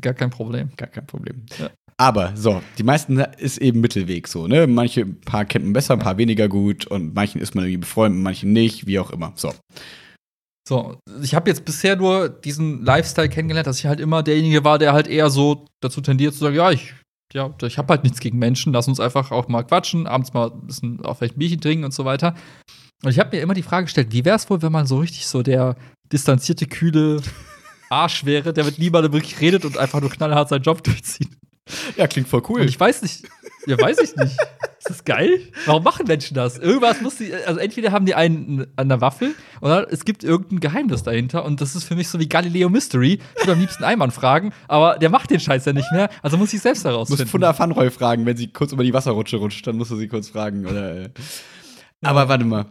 Gar 0.00 0.14
kein 0.14 0.30
Problem. 0.30 0.70
Gar 0.76 0.88
kein 0.88 1.06
Problem. 1.06 1.46
Ja. 1.58 1.70
Aber 1.98 2.36
so, 2.36 2.62
die 2.76 2.82
meisten 2.82 3.18
ist 3.38 3.58
eben 3.58 3.80
Mittelweg 3.80 4.28
so, 4.28 4.46
ne? 4.46 4.66
Manche 4.66 5.02
ein 5.02 5.20
paar 5.22 5.46
kennt 5.46 5.64
man 5.64 5.72
besser, 5.72 5.94
ein 5.94 6.00
paar 6.00 6.18
weniger 6.18 6.48
gut 6.48 6.86
und 6.86 7.14
manchen 7.14 7.40
ist 7.40 7.54
man 7.54 7.64
irgendwie 7.64 7.78
befreundet, 7.78 8.22
manchen 8.22 8.52
nicht, 8.52 8.86
wie 8.86 8.98
auch 8.98 9.10
immer. 9.10 9.32
So. 9.36 9.54
So, 10.68 10.98
ich 11.22 11.34
habe 11.34 11.48
jetzt 11.48 11.64
bisher 11.64 11.96
nur 11.96 12.28
diesen 12.28 12.84
Lifestyle 12.84 13.28
kennengelernt, 13.28 13.66
dass 13.66 13.78
ich 13.78 13.86
halt 13.86 14.00
immer 14.00 14.22
derjenige 14.22 14.64
war, 14.64 14.78
der 14.78 14.92
halt 14.92 15.06
eher 15.06 15.30
so 15.30 15.64
dazu 15.80 16.00
tendiert 16.00 16.34
zu 16.34 16.40
sagen, 16.40 16.56
ja, 16.56 16.70
ich 16.70 16.92
ja, 17.32 17.52
ich 17.62 17.78
habe 17.78 17.92
halt 17.92 18.04
nichts 18.04 18.20
gegen 18.20 18.38
Menschen, 18.38 18.72
lass 18.72 18.88
uns 18.88 19.00
einfach 19.00 19.30
auch 19.30 19.48
mal 19.48 19.64
quatschen, 19.64 20.06
abends 20.06 20.32
mal 20.32 20.50
ein 20.50 20.66
bisschen 20.66 21.04
auch 21.04 21.18
vielleicht 21.18 21.36
ein 21.36 21.38
Bierchen 21.38 21.60
trinken 21.60 21.84
und 21.84 21.92
so 21.92 22.04
weiter. 22.04 22.34
Und 23.06 23.12
ich 23.12 23.20
habe 23.20 23.36
mir 23.36 23.40
immer 23.40 23.54
die 23.54 23.62
Frage 23.62 23.84
gestellt, 23.84 24.08
wie 24.10 24.24
wäre 24.24 24.34
es 24.34 24.50
wohl, 24.50 24.62
wenn 24.62 24.72
man 24.72 24.84
so 24.84 24.98
richtig 24.98 25.28
so 25.28 25.44
der 25.44 25.76
distanzierte, 26.12 26.66
kühle 26.66 27.22
Arsch 27.88 28.24
wäre, 28.24 28.52
der 28.52 28.64
mit 28.64 28.80
niemandem 28.80 29.12
wirklich 29.12 29.40
redet 29.40 29.64
und 29.64 29.78
einfach 29.78 30.00
nur 30.00 30.10
knallhart 30.10 30.48
seinen 30.48 30.64
Job 30.64 30.82
durchzieht. 30.82 31.28
Ja, 31.96 32.08
klingt 32.08 32.26
voll 32.26 32.42
cool. 32.48 32.62
Und 32.62 32.68
ich 32.68 32.80
weiß 32.80 33.02
nicht, 33.02 33.22
ja, 33.68 33.80
weiß 33.80 33.98
ich 34.00 34.16
nicht. 34.16 34.36
Ist 34.78 34.90
das 34.90 35.04
geil? 35.04 35.38
Warum 35.66 35.84
machen 35.84 36.08
Menschen 36.08 36.34
das? 36.34 36.58
Irgendwas 36.58 37.00
muss 37.00 37.14
die, 37.14 37.32
also 37.32 37.60
entweder 37.60 37.92
haben 37.92 38.06
die 38.06 38.16
einen 38.16 38.66
an 38.74 38.88
der 38.88 39.00
Waffel 39.00 39.36
oder 39.60 39.86
es 39.92 40.04
gibt 40.04 40.24
irgendein 40.24 40.58
Geheimnis 40.58 41.04
dahinter 41.04 41.44
und 41.44 41.60
das 41.60 41.76
ist 41.76 41.84
für 41.84 41.94
mich 41.94 42.08
so 42.08 42.18
wie 42.18 42.28
Galileo 42.28 42.68
Mystery. 42.68 43.20
Ich 43.36 43.42
würde 43.42 43.52
am 43.52 43.60
liebsten 43.60 43.84
Einmann 43.84 44.10
fragen, 44.10 44.52
aber 44.66 44.98
der 44.98 45.10
macht 45.10 45.30
den 45.30 45.38
Scheiß 45.38 45.64
ja 45.64 45.72
nicht 45.72 45.92
mehr, 45.92 46.10
also 46.22 46.38
muss 46.38 46.52
ich 46.52 46.60
selbst 46.60 46.84
herausfinden. 46.84 47.22
Muss 47.22 47.30
Funda 47.30 47.52
Fanroy 47.52 47.88
fragen, 47.92 48.26
wenn 48.26 48.36
sie 48.36 48.48
kurz 48.48 48.72
über 48.72 48.82
die 48.82 48.92
Wasserrutsche 48.92 49.36
rutscht, 49.36 49.64
dann 49.64 49.76
musst 49.76 49.92
du 49.92 49.96
sie 49.96 50.08
kurz 50.08 50.28
fragen. 50.30 50.66
Oder, 50.66 50.96
äh. 50.96 51.10
Aber 52.02 52.28
warte 52.28 52.44
mal. 52.44 52.66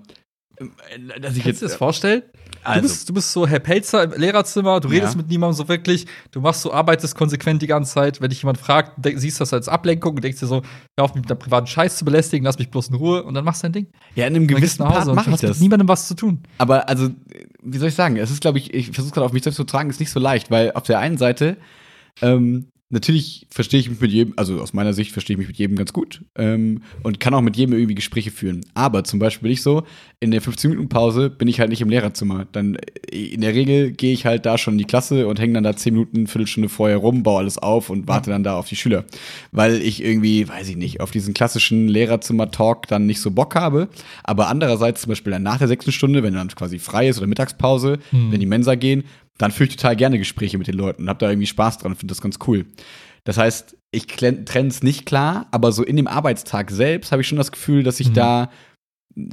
Dass 0.58 1.36
ich 1.36 1.44
Kannst 1.44 1.46
jetzt, 1.46 1.62
das 1.62 1.76
vorstellen? 1.76 2.24
Also. 2.64 2.82
Du, 2.82 2.88
bist, 2.88 3.10
du 3.10 3.14
bist 3.14 3.32
so 3.32 3.48
Herr 3.48 3.60
Pelzer 3.60 4.04
im 4.04 4.20
Lehrerzimmer, 4.20 4.80
du 4.80 4.88
redest 4.88 5.14
ja. 5.14 5.18
mit 5.18 5.30
niemandem 5.30 5.56
so 5.56 5.68
wirklich, 5.68 6.08
du 6.32 6.42
machst 6.42 6.62
so, 6.62 6.74
arbeitest 6.74 7.16
konsequent 7.16 7.62
die 7.62 7.68
ganze 7.68 7.94
Zeit. 7.94 8.22
Wenn 8.22 8.30
dich 8.30 8.42
jemand 8.42 8.58
fragt, 8.58 8.94
siehst 9.04 9.40
du 9.40 9.42
das 9.42 9.54
als 9.54 9.68
Ablenkung 9.68 10.16
und 10.16 10.24
denkst 10.24 10.40
dir 10.40 10.48
so, 10.48 10.64
hör 10.98 11.06
auf 11.06 11.14
mich 11.14 11.22
mit 11.22 11.30
deinem 11.30 11.40
privaten 11.40 11.68
Scheiß 11.68 11.98
zu 11.98 12.06
belästigen, 12.06 12.46
lass 12.46 12.58
mich 12.58 12.72
bloß 12.72 12.90
in 12.90 12.96
Ruhe 12.96 13.24
und 13.24 13.34
dann 13.34 13.46
machst 13.46 13.62
du 13.62 13.66
dein 13.66 13.74
Ding. 13.74 13.88
Ja, 14.16 14.26
in 14.26 14.36
einem 14.36 14.48
gewissen 14.48 14.84
Part 14.84 15.14
mache 15.14 15.30
ich 15.30 15.38
das. 15.38 15.52
Mit 15.52 15.62
niemandem 15.62 15.88
was 15.88 16.08
zu 16.08 16.16
tun. 16.16 16.42
Aber 16.58 16.90
also, 16.90 17.10
wie 17.62 17.78
soll 17.78 17.90
ich 17.90 17.96
sagen, 17.96 18.18
es 18.18 18.32
ist, 18.32 18.42
glaube 18.42 18.58
ich, 18.58 18.74
ich 18.74 18.92
versuche 18.92 19.14
gerade 19.14 19.26
auf 19.26 19.34
mich 19.34 19.44
selbst 19.44 19.58
zu 19.58 19.64
tragen, 19.64 19.90
ist 19.90 20.00
nicht 20.00 20.12
so 20.12 20.20
leicht, 20.20 20.50
weil 20.50 20.72
auf 20.72 20.84
der 20.84 21.00
einen 21.00 21.18
Seite 21.18 21.58
ähm, 22.22 22.72
natürlich 22.96 23.46
verstehe 23.52 23.80
ich 23.80 23.90
mich 23.90 24.00
mit 24.00 24.12
jedem, 24.12 24.34
also 24.38 24.62
aus 24.62 24.74
meiner 24.74 24.94
Sicht 24.94 25.12
verstehe 25.12 25.36
ich 25.36 25.38
mich 25.38 25.50
mit 25.50 25.58
jedem 25.58 25.76
ganz 25.76 25.94
gut 25.94 26.22
ähm, 26.38 26.82
und 27.04 27.20
kann 27.20 27.34
auch 27.34 27.42
mit 27.42 27.58
jedem 27.58 27.74
irgendwie 27.74 27.94
Gespräche 27.94 28.32
führen. 28.32 28.62
Aber 28.74 29.04
zum 29.04 29.20
Beispiel 29.20 29.44
bin 29.44 29.52
ich 29.52 29.62
so, 29.62 29.84
in 30.22 30.32
der 30.32 30.42
15-Minuten-Pause 30.42 31.30
bin 31.30 31.50
ich 31.50 31.60
halt 31.60 31.70
nicht 31.70 31.82
im 31.82 31.90
Lehrerzimmer. 31.90 32.48
Dann 32.54 32.76
äh, 33.12 33.18
in 33.18 33.42
der 33.42 33.54
Regel 33.54 33.92
gehe 33.92 34.14
ich 34.14 34.26
halt 34.26 34.46
da 34.46 34.58
schon 34.58 34.76
in 34.76 34.78
die 34.78 34.86
Klasse 34.86 35.28
und 35.28 35.40
hänge 35.40 35.54
dann 35.54 35.64
da 35.66 35.76
10 35.76 35.94
Minuten, 35.94 36.28
Viertelstunde 36.28 36.70
vorher 36.70 36.98
rum, 36.98 37.22
baue 37.22 37.40
alles 37.40 37.58
auf 37.58 37.90
und 37.90 38.08
warte 38.08 38.32
dann 38.32 38.44
da 38.44 38.58
auf 38.58 38.70
die 38.70 38.78
Schüler. 38.78 39.04
Weil 39.52 39.82
ich 39.82 40.02
irgendwie, 40.02 40.48
weiß 40.48 40.70
ich 40.70 40.78
nicht, 40.78 41.02
auf 41.02 41.12
diesen 41.12 41.34
klassischen 41.34 41.90
Lehrerzimmer-Talk 41.90 42.88
dann 42.88 43.06
nicht 43.06 43.20
so 43.20 43.30
Bock 43.30 43.56
habe. 43.56 43.90
Aber 44.24 44.48
andererseits 44.48 45.02
zum 45.02 45.10
Beispiel 45.10 45.34
dann 45.34 45.44
nach 45.44 45.58
der 45.58 45.68
sechsten 45.68 45.92
Stunde, 45.92 46.24
wenn 46.24 46.34
dann 46.34 46.48
quasi 46.48 46.80
frei 46.80 47.10
ist 47.10 47.18
oder 47.18 47.28
Mittagspause, 47.28 48.00
hm. 48.12 48.32
wenn 48.32 48.40
die 48.40 48.46
Mensa 48.46 48.76
gehen, 48.76 49.04
dann 49.38 49.52
führe 49.52 49.70
ich 49.70 49.76
total 49.76 49.96
gerne 49.96 50.18
Gespräche 50.18 50.58
mit 50.58 50.68
den 50.68 50.76
Leuten 50.76 51.04
und 51.04 51.10
habe 51.10 51.20
da 51.20 51.30
irgendwie 51.30 51.48
Spaß 51.48 51.80
dran 51.80 51.92
und 51.92 51.98
finde 51.98 52.14
das 52.14 52.22
ganz 52.22 52.40
cool. 52.48 52.66
Das 53.24 53.38
heißt, 53.38 53.78
ich 53.92 54.08
trenne 54.08 54.68
es 54.68 54.84
nicht 54.84 55.06
klar, 55.06 55.48
aber 55.52 55.72
so 55.72 55.84
in 55.84 55.96
dem 55.96 56.08
Arbeitstag 56.08 56.72
selbst 56.72 57.12
habe 57.12 57.22
ich 57.22 57.28
schon 57.28 57.38
das 57.38 57.52
Gefühl, 57.52 57.84
dass 57.84 58.00
ich 58.00 58.10
mhm. 58.10 58.14
da 58.14 58.52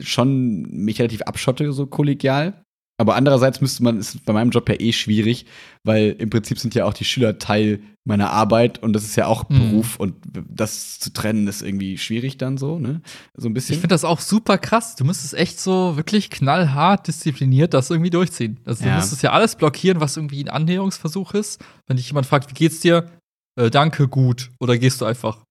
schon 0.00 0.62
mich 0.62 0.98
relativ 0.98 1.22
abschotte, 1.22 1.72
so 1.72 1.86
kollegial. 1.86 2.64
Aber 3.02 3.16
andererseits 3.16 3.60
müsste 3.60 3.82
man, 3.82 3.98
ist 3.98 4.24
bei 4.24 4.32
meinem 4.32 4.50
Job 4.50 4.68
ja 4.68 4.76
eh 4.78 4.92
schwierig, 4.92 5.46
weil 5.82 6.14
im 6.20 6.30
Prinzip 6.30 6.60
sind 6.60 6.76
ja 6.76 6.84
auch 6.84 6.94
die 6.94 7.04
Schüler 7.04 7.40
Teil 7.40 7.80
meiner 8.04 8.30
Arbeit 8.30 8.80
und 8.80 8.92
das 8.92 9.02
ist 9.02 9.16
ja 9.16 9.26
auch 9.26 9.48
mhm. 9.48 9.58
Beruf 9.58 9.96
und 9.96 10.14
das 10.48 11.00
zu 11.00 11.12
trennen 11.12 11.48
ist 11.48 11.62
irgendwie 11.62 11.98
schwierig 11.98 12.38
dann 12.38 12.58
so, 12.58 12.78
ne? 12.78 13.00
So 13.36 13.48
ein 13.48 13.54
bisschen. 13.54 13.74
Ich 13.74 13.80
finde 13.80 13.94
das 13.94 14.04
auch 14.04 14.20
super 14.20 14.56
krass. 14.56 14.94
Du 14.94 15.04
müsstest 15.04 15.34
echt 15.34 15.58
so 15.58 15.96
wirklich 15.96 16.30
knallhart 16.30 17.08
diszipliniert 17.08 17.74
das 17.74 17.90
irgendwie 17.90 18.10
durchziehen. 18.10 18.60
Also 18.64 18.84
du 18.84 18.90
ja. 18.90 18.96
müsstest 18.96 19.22
ja 19.24 19.32
alles 19.32 19.56
blockieren, 19.56 20.00
was 20.00 20.16
irgendwie 20.16 20.44
ein 20.44 20.48
Annäherungsversuch 20.48 21.34
ist. 21.34 21.60
Wenn 21.88 21.96
dich 21.96 22.06
jemand 22.06 22.26
fragt, 22.26 22.48
wie 22.50 22.54
geht's 22.54 22.78
dir? 22.78 23.08
äh, 23.56 23.70
danke, 23.70 24.08
gut. 24.08 24.50
Oder 24.60 24.78
gehst 24.78 25.00
du 25.00 25.04
einfach? 25.04 25.44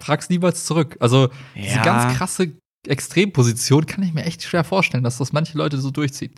Fragst 0.00 0.30
niemals 0.30 0.64
zurück. 0.64 0.96
Also, 1.00 1.28
ja. 1.54 1.62
diese 1.62 1.80
ganz 1.80 2.16
krasse 2.16 2.52
Extremposition 2.86 3.86
kann 3.86 4.04
ich 4.04 4.14
mir 4.14 4.24
echt 4.24 4.42
schwer 4.42 4.64
vorstellen, 4.64 5.04
dass 5.04 5.18
das 5.18 5.32
manche 5.32 5.58
Leute 5.58 5.78
so 5.78 5.90
durchziehen. 5.90 6.32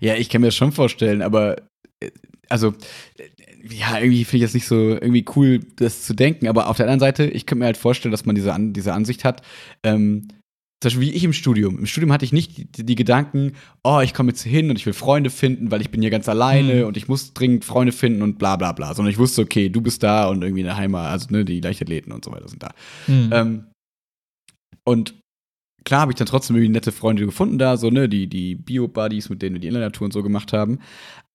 Ja, 0.00 0.16
ich 0.16 0.28
kann 0.28 0.40
mir 0.40 0.48
das 0.48 0.56
schon 0.56 0.72
vorstellen, 0.72 1.22
aber 1.22 1.56
äh, 2.00 2.10
also 2.48 2.74
ja, 3.68 3.98
irgendwie 3.98 4.24
finde 4.24 4.44
ich 4.44 4.48
das 4.48 4.54
nicht 4.54 4.66
so 4.66 4.76
irgendwie 4.76 5.24
cool, 5.34 5.60
das 5.76 6.02
zu 6.02 6.14
denken. 6.14 6.48
Aber 6.48 6.68
auf 6.68 6.76
der 6.76 6.86
anderen 6.86 7.00
Seite, 7.00 7.24
ich 7.26 7.46
könnte 7.46 7.60
mir 7.60 7.66
halt 7.66 7.76
vorstellen, 7.76 8.12
dass 8.12 8.24
man 8.24 8.34
diese, 8.34 8.52
An 8.52 8.72
diese 8.72 8.92
Ansicht 8.92 9.24
hat. 9.24 9.42
Ähm, 9.82 10.28
zum 10.82 10.90
Beispiel 10.90 11.08
wie 11.08 11.16
ich 11.16 11.24
im 11.24 11.32
Studium. 11.32 11.78
Im 11.78 11.86
Studium 11.86 12.12
hatte 12.12 12.24
ich 12.24 12.32
nicht 12.32 12.76
die, 12.76 12.84
die 12.84 12.94
Gedanken, 12.94 13.52
oh, 13.82 14.00
ich 14.04 14.12
komme 14.12 14.30
jetzt 14.30 14.42
hin 14.42 14.68
und 14.68 14.76
ich 14.76 14.84
will 14.84 14.92
Freunde 14.92 15.30
finden, 15.30 15.70
weil 15.70 15.80
ich 15.80 15.90
bin 15.90 16.02
hier 16.02 16.10
ganz 16.10 16.28
alleine 16.28 16.82
mhm. 16.82 16.86
und 16.86 16.96
ich 16.96 17.08
muss 17.08 17.32
dringend 17.32 17.64
Freunde 17.64 17.92
finden 17.92 18.22
und 18.22 18.38
bla 18.38 18.56
bla 18.56 18.72
bla. 18.72 18.94
Sondern 18.94 19.10
ich 19.10 19.18
wusste, 19.18 19.42
okay, 19.42 19.70
du 19.70 19.80
bist 19.80 20.02
da 20.02 20.28
und 20.28 20.42
irgendwie 20.42 20.60
in 20.60 20.66
der 20.66 20.76
Heimat, 20.76 21.10
also 21.10 21.28
ne, 21.30 21.44
die 21.44 21.60
Leichtathleten 21.60 22.12
und 22.12 22.24
so 22.24 22.30
weiter 22.30 22.48
sind 22.48 22.62
da. 22.62 22.74
Mhm. 23.06 23.30
Ähm, 23.32 23.64
und 24.84 25.14
klar 25.86 26.02
habe 26.02 26.12
ich 26.12 26.16
dann 26.16 26.26
trotzdem 26.26 26.56
irgendwie 26.56 26.72
nette 26.72 26.92
Freunde 26.92 27.24
gefunden 27.24 27.56
da, 27.58 27.78
so, 27.78 27.88
ne, 27.88 28.08
die, 28.08 28.26
die 28.26 28.56
Bio-Buddies, 28.56 29.30
mit 29.30 29.40
denen 29.40 29.54
wir 29.54 29.60
die 29.60 29.68
Inlinertour 29.68 30.04
und 30.04 30.12
so 30.12 30.22
gemacht 30.22 30.52
haben. 30.52 30.80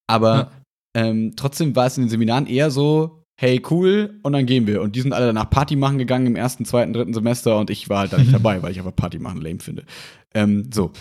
Aber 0.08 0.52
ja. 0.96 1.06
ähm, 1.06 1.34
trotzdem 1.36 1.76
war 1.76 1.88
es 1.88 1.98
in 1.98 2.04
den 2.04 2.10
Seminaren 2.10 2.46
eher 2.46 2.70
so, 2.70 3.24
hey, 3.40 3.62
cool, 3.72 4.20
und 4.22 4.34
dann 4.34 4.46
gehen 4.46 4.68
wir. 4.68 4.82
Und 4.82 4.96
die 4.96 5.02
sind 5.02 5.14
alle 5.14 5.28
danach 5.28 5.50
Party 5.50 5.76
machen 5.76 5.98
gegangen 5.98 6.28
im 6.28 6.36
ersten, 6.36 6.66
zweiten, 6.66 6.94
dritten 6.94 7.14
Semester 7.14 7.58
und 7.58 7.72
ich 7.72 7.90
war 7.90 8.00
halt 8.00 8.14
da 8.14 8.18
nicht 8.18 8.34
dabei, 8.34 8.62
weil 8.62 8.72
ich 8.72 8.78
einfach 8.78 8.96
Party 8.96 9.18
machen 9.18 9.42
lame 9.42 9.60
finde. 9.60 9.86
Ähm, 10.36 10.70
so. 10.72 10.92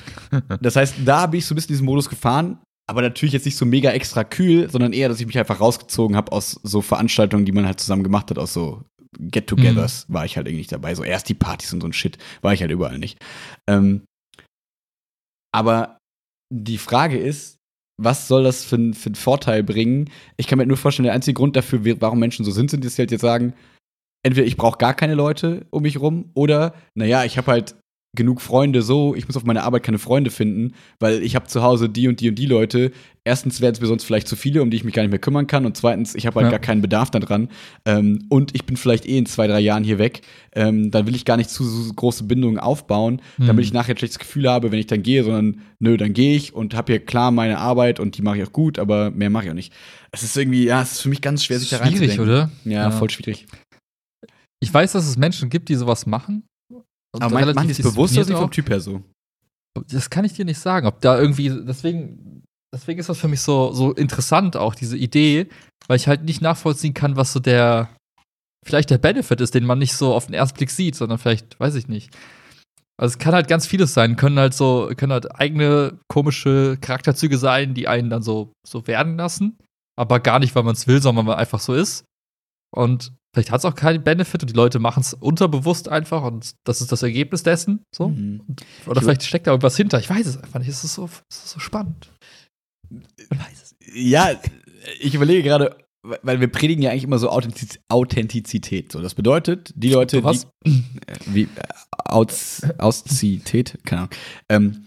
Das 0.63 0.77
heißt, 0.77 0.95
da 1.05 1.23
habe 1.23 1.37
ich 1.37 1.45
so 1.45 1.53
ein 1.55 1.57
bisschen 1.57 1.75
diesen 1.75 1.87
Modus 1.87 2.09
gefahren, 2.09 2.59
aber 2.89 3.03
natürlich 3.03 3.35
jetzt 3.35 3.45
nicht 3.45 3.57
so 3.57 3.67
mega 3.67 3.91
extra 3.91 4.25
kühl, 4.25 4.71
sondern 4.71 4.93
eher, 4.93 5.09
dass 5.09 5.21
ich 5.21 5.27
mich 5.27 5.39
einfach 5.39 5.61
rausgezogen 5.61 6.17
habe 6.17 6.33
aus 6.33 6.61
so 6.63 6.81
Veranstaltungen, 6.81 7.45
die 7.45 7.53
man 7.53 7.67
halt 7.67 7.81
zusammen 7.81 8.05
gemacht 8.05 8.31
hat, 8.31 8.39
aus 8.39 8.55
so 8.55 8.85
Get-togethers 9.21 10.09
mhm. 10.09 10.15
war 10.15 10.25
ich 10.25 10.37
halt 10.37 10.47
irgendwie 10.47 10.61
nicht 10.61 10.73
dabei. 10.73 10.95
So 10.95 11.05
erst 11.05 11.29
die 11.29 11.35
Partys 11.35 11.73
und 11.73 11.81
so 11.81 11.87
ein 11.87 11.93
Shit 11.93 12.19
war 12.43 12.53
ich 12.53 12.61
halt 12.63 12.71
überall 12.71 12.99
nicht. 12.99 13.19
Ähm, 13.69 14.05
aber 15.53 15.99
die 16.53 16.79
Frage 16.79 17.19
ist, 17.19 17.57
was 18.01 18.29
soll 18.29 18.45
das 18.45 18.65
für, 18.65 18.77
für 18.95 19.09
einen 19.09 19.15
Vorteil 19.15 19.63
bringen? 19.63 20.11
Ich 20.37 20.47
kann 20.47 20.59
mir 20.59 20.67
nur 20.67 20.77
vorstellen, 20.77 21.05
der 21.05 21.15
einzige 21.15 21.35
Grund 21.35 21.55
dafür, 21.57 22.01
warum 22.01 22.19
Menschen 22.19 22.45
so 22.45 22.51
sind, 22.51 22.71
sind, 22.71 22.85
dass 22.85 22.97
sie 22.97 23.03
halt 23.03 23.11
jetzt 23.11 23.21
sagen, 23.21 23.53
entweder 24.25 24.47
ich 24.47 24.57
brauche 24.57 24.79
gar 24.79 24.95
keine 24.95 25.15
Leute 25.15 25.67
um 25.71 25.83
mich 25.83 26.01
rum 26.01 26.31
oder, 26.35 26.75
naja, 26.95 27.25
ich 27.25 27.37
habe 27.37 27.51
halt 27.51 27.77
genug 28.17 28.41
Freunde 28.41 28.83
so, 28.83 29.15
ich 29.15 29.29
muss 29.29 29.37
auf 29.37 29.45
meine 29.45 29.63
Arbeit 29.63 29.85
keine 29.85 29.99
Freunde 29.99 30.31
finden, 30.31 30.75
weil 30.99 31.23
ich 31.23 31.37
habe 31.37 31.47
zu 31.47 31.63
Hause 31.63 31.89
die 31.89 32.09
und 32.09 32.21
die 32.21 32.29
und 32.29 32.35
die 32.35 32.47
Leute. 32.47 32.91
Erstens 33.23 33.61
werden 33.61 33.75
es 33.75 33.81
mir 33.81 33.87
sonst 33.87 34.05
vielleicht 34.05 34.27
zu 34.27 34.35
viele, 34.35 34.63
um 34.63 34.71
die 34.71 34.79
ich 34.79 34.85
mich 34.85 34.95
gar 34.95 35.03
nicht 35.03 35.11
mehr 35.11 35.21
kümmern 35.21 35.47
kann. 35.47 35.65
Und 35.65 35.77
zweitens, 35.77 36.15
ich 36.17 36.27
habe 36.27 36.37
halt 36.37 36.47
ja. 36.47 36.51
gar 36.51 36.59
keinen 36.59 36.83
Bedarf 36.83 37.11
daran. 37.11 37.49
Ähm, 37.85 38.25
und 38.29 38.55
ich 38.55 38.65
bin 38.65 38.77
vielleicht 38.77 39.07
eh 39.07 39.19
in 39.19 39.27
zwei, 39.27 39.47
drei 39.47 39.61
Jahren 39.61 39.85
hier 39.85 39.99
weg. 39.99 40.23
Ähm, 40.53 40.91
dann 40.91 41.07
will 41.07 41.15
ich 41.15 41.25
gar 41.25 41.37
nicht 41.37 41.51
zu 41.51 41.63
so 41.65 41.93
große 41.93 42.25
Bindungen 42.25 42.59
aufbauen, 42.59 43.23
mhm. 43.39 43.47
damit 43.47 43.65
ich 43.65 43.73
nachher 43.73 43.95
ein 43.95 43.99
schlechtes 43.99 44.19
Gefühl 44.19 44.51
habe, 44.51 44.73
wenn 44.73 44.79
ich 44.81 44.87
dann 44.87 45.03
gehe, 45.03 45.23
sondern 45.23 45.61
nö, 45.79 45.97
dann 45.97 46.13
gehe 46.13 46.35
ich 46.35 46.53
und 46.53 46.75
habe 46.75 46.93
hier 46.93 47.05
klar 47.05 47.31
meine 47.31 47.59
Arbeit 47.59 48.01
und 48.01 48.17
die 48.17 48.23
mache 48.23 48.39
ich 48.39 48.45
auch 48.45 48.53
gut, 48.53 48.79
aber 48.81 49.13
mehr 49.13 49.31
mache 49.31 49.45
ich 49.45 49.51
auch 49.51 49.55
nicht. 49.55 49.73
Es 50.11 50.25
ist 50.25 50.37
irgendwie, 50.37 50.65
ja, 50.65 50.83
es 50.83 50.93
ist 50.93 51.03
für 51.03 51.11
mich 51.11 51.21
ganz 51.21 51.45
schwer, 51.45 51.61
sich 51.61 51.69
da 51.69 51.77
reinzudenken. 51.77 52.17
Schwierig, 52.17 52.29
oder? 52.29 52.51
Ja, 52.65 52.83
ja, 52.83 52.91
voll 52.91 53.11
schwierig. 53.11 53.47
Ich 54.61 54.73
weiß, 54.73 54.93
dass 54.93 55.07
es 55.07 55.17
Menschen 55.17 55.49
gibt, 55.49 55.69
die 55.69 55.75
sowas 55.75 56.07
machen. 56.07 56.43
Aber 57.13 57.31
mein, 57.31 57.55
machen 57.55 57.69
die 57.69 57.73
es 57.73 57.83
bewusst 57.83 58.17
oder 58.17 58.37
vom 58.37 58.51
Typ 58.51 58.71
her 58.71 58.81
so? 58.81 59.03
Das 59.89 60.11
kann 60.11 60.25
ich 60.25 60.33
dir 60.33 60.45
nicht 60.45 60.59
sagen. 60.59 60.87
Ob 60.87 61.01
da 61.01 61.19
irgendwie, 61.19 61.51
deswegen, 61.51 62.45
deswegen 62.75 63.01
ist 63.01 63.09
das 63.09 63.19
für 63.19 63.29
mich 63.29 63.41
so, 63.41 63.73
so 63.73 63.93
interessant, 63.93 64.57
auch 64.57 64.75
diese 64.75 64.97
Idee, 64.97 65.49
weil 65.87 65.97
ich 65.97 66.09
halt 66.09 66.25
nicht 66.25 66.41
nachvollziehen 66.41 66.95
kann, 66.95 67.17
was 67.17 67.33
so 67.33 67.41
der, 67.41 67.89
vielleicht 68.65 68.91
der 68.91 68.99
Benefit 68.99 69.41
ist, 69.41 69.55
den 69.55 69.65
man 69.65 69.79
nicht 69.79 69.95
so 69.95 70.15
auf 70.15 70.27
den 70.27 70.35
ersten 70.35 70.57
Blick 70.57 70.71
sieht, 70.71 70.95
sondern 70.95 71.19
vielleicht, 71.19 71.59
weiß 71.59 71.75
ich 71.77 71.89
nicht. 71.89 72.17
Also 73.01 73.15
es 73.15 73.19
kann 73.19 73.35
halt 73.35 73.49
ganz 73.49 73.67
vieles 73.67 73.95
sein, 73.95 74.17
können 74.17 74.39
halt 74.39 74.53
so, 74.53 74.91
können 74.95 75.13
halt 75.13 75.35
eigene 75.41 75.99
komische 76.09 76.77
Charakterzüge 76.81 77.39
sein, 77.39 77.73
die 77.73 77.89
einen 77.89 78.11
dann 78.11 78.23
so, 78.23 78.53
so 78.67 78.87
werden 78.87 79.17
lassen, 79.17 79.57
aber 79.97 80.21
gar 80.21 80.39
nicht, 80.39 80.55
weil 80.55 80.65
man 80.65 80.75
es 80.75 80.87
will, 80.87 81.01
sondern 81.01 81.25
weil 81.25 81.33
man 81.33 81.41
einfach 81.41 81.61
so 81.61 81.75
ist. 81.75 82.05
Und 82.77 83.13
Vielleicht 83.33 83.53
hat 83.53 83.61
es 83.61 83.65
auch 83.65 83.77
keinen 83.77 84.03
Benefit 84.03 84.43
und 84.43 84.51
die 84.51 84.57
Leute 84.57 84.81
machen 84.81 85.03
es 85.03 85.15
unterbewusst 85.15 85.89
einfach 85.89 86.25
und 86.25 86.57
das 86.65 86.81
ist 86.81 86.91
das 86.91 87.03
Ergebnis 87.03 87.45
dessen. 87.45 87.85
So. 87.95 88.09
Mhm. 88.09 88.43
Oder 88.87 88.99
ich 88.99 89.05
vielleicht 89.05 89.23
steckt 89.23 89.47
da 89.47 89.53
irgendwas 89.53 89.77
hinter. 89.77 90.01
Ich 90.01 90.11
weiß 90.11 90.27
es 90.27 90.37
einfach 90.37 90.59
nicht. 90.59 90.69
Es 90.69 90.83
ist 90.83 90.95
so, 90.95 91.09
es 91.31 91.37
ist 91.37 91.51
so 91.51 91.61
spannend. 91.61 92.11
Weiß 92.91 93.63
es. 93.63 93.77
Ja, 93.95 94.31
ich 94.99 95.15
überlege 95.15 95.45
gerade, 95.45 95.77
weil 96.03 96.41
wir 96.41 96.49
predigen 96.49 96.83
ja 96.83 96.91
eigentlich 96.91 97.05
immer 97.05 97.19
so 97.19 97.31
Authentiz 97.31 97.79
Authentizität. 97.89 98.91
So, 98.91 99.01
das 99.01 99.15
bedeutet, 99.15 99.73
die 99.77 99.91
Leute, 99.91 100.25
was? 100.25 100.49
die 100.67 100.83
äh, 101.07 101.17
wie 101.27 101.43
äh, 101.43 101.47
Aus, 102.05 102.63
Auszität, 102.79 103.79
keine 103.85 104.03
Ahnung. 104.03 104.15
Ähm, 104.49 104.87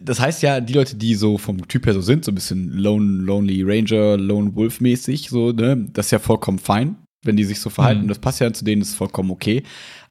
das 0.00 0.20
heißt 0.20 0.42
ja, 0.42 0.60
die 0.60 0.74
Leute, 0.74 0.94
die 0.94 1.16
so 1.16 1.38
vom 1.38 1.66
Typ 1.66 1.86
her 1.86 1.94
so 1.94 2.02
sind, 2.02 2.24
so 2.24 2.30
ein 2.30 2.36
bisschen 2.36 2.70
Lone, 2.70 3.24
Lonely 3.24 3.64
Ranger, 3.64 4.16
Lone 4.16 4.54
Wolf 4.54 4.80
mäßig, 4.80 5.30
so, 5.30 5.50
ne, 5.50 5.88
das 5.92 6.06
ist 6.06 6.10
ja 6.12 6.20
vollkommen 6.20 6.60
fein 6.60 6.96
wenn 7.24 7.36
die 7.36 7.44
sich 7.44 7.60
so 7.60 7.70
verhalten. 7.70 8.04
Mhm. 8.04 8.08
Das 8.08 8.18
passt 8.18 8.40
ja 8.40 8.52
zu 8.52 8.64
denen, 8.64 8.80
das 8.80 8.90
ist 8.90 8.96
vollkommen 8.96 9.30
okay. 9.30 9.62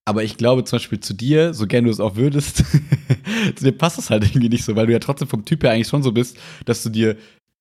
Aber 0.06 0.24
ich 0.24 0.38
glaube 0.38 0.64
zum 0.64 0.78
Beispiel 0.78 1.02
zu 1.02 1.14
dir, 1.14 1.54
so 1.54 1.68
gern 1.68 1.84
du 1.84 1.92
es 1.92 2.00
auch 2.00 2.16
würdest, 2.16 2.58
zu 3.56 3.64
dir 3.64 3.74
passt 3.74 3.98
das 3.98 4.10
halt 4.10 4.24
irgendwie 4.24 4.50
nicht 4.50 4.64
so, 4.64 4.76
weil 4.76 4.88
du 4.88 4.94
ja 4.94 5.00
trotzdem 5.00 5.28
vom 5.28 5.44
Typ 5.44 5.64
her 5.64 5.72
eigentlich 5.72 5.90
schon 5.90 6.02
so 6.02 6.14
bist, 6.14 6.38
dass 6.66 6.82
du 6.82 6.90
dir 6.90 7.18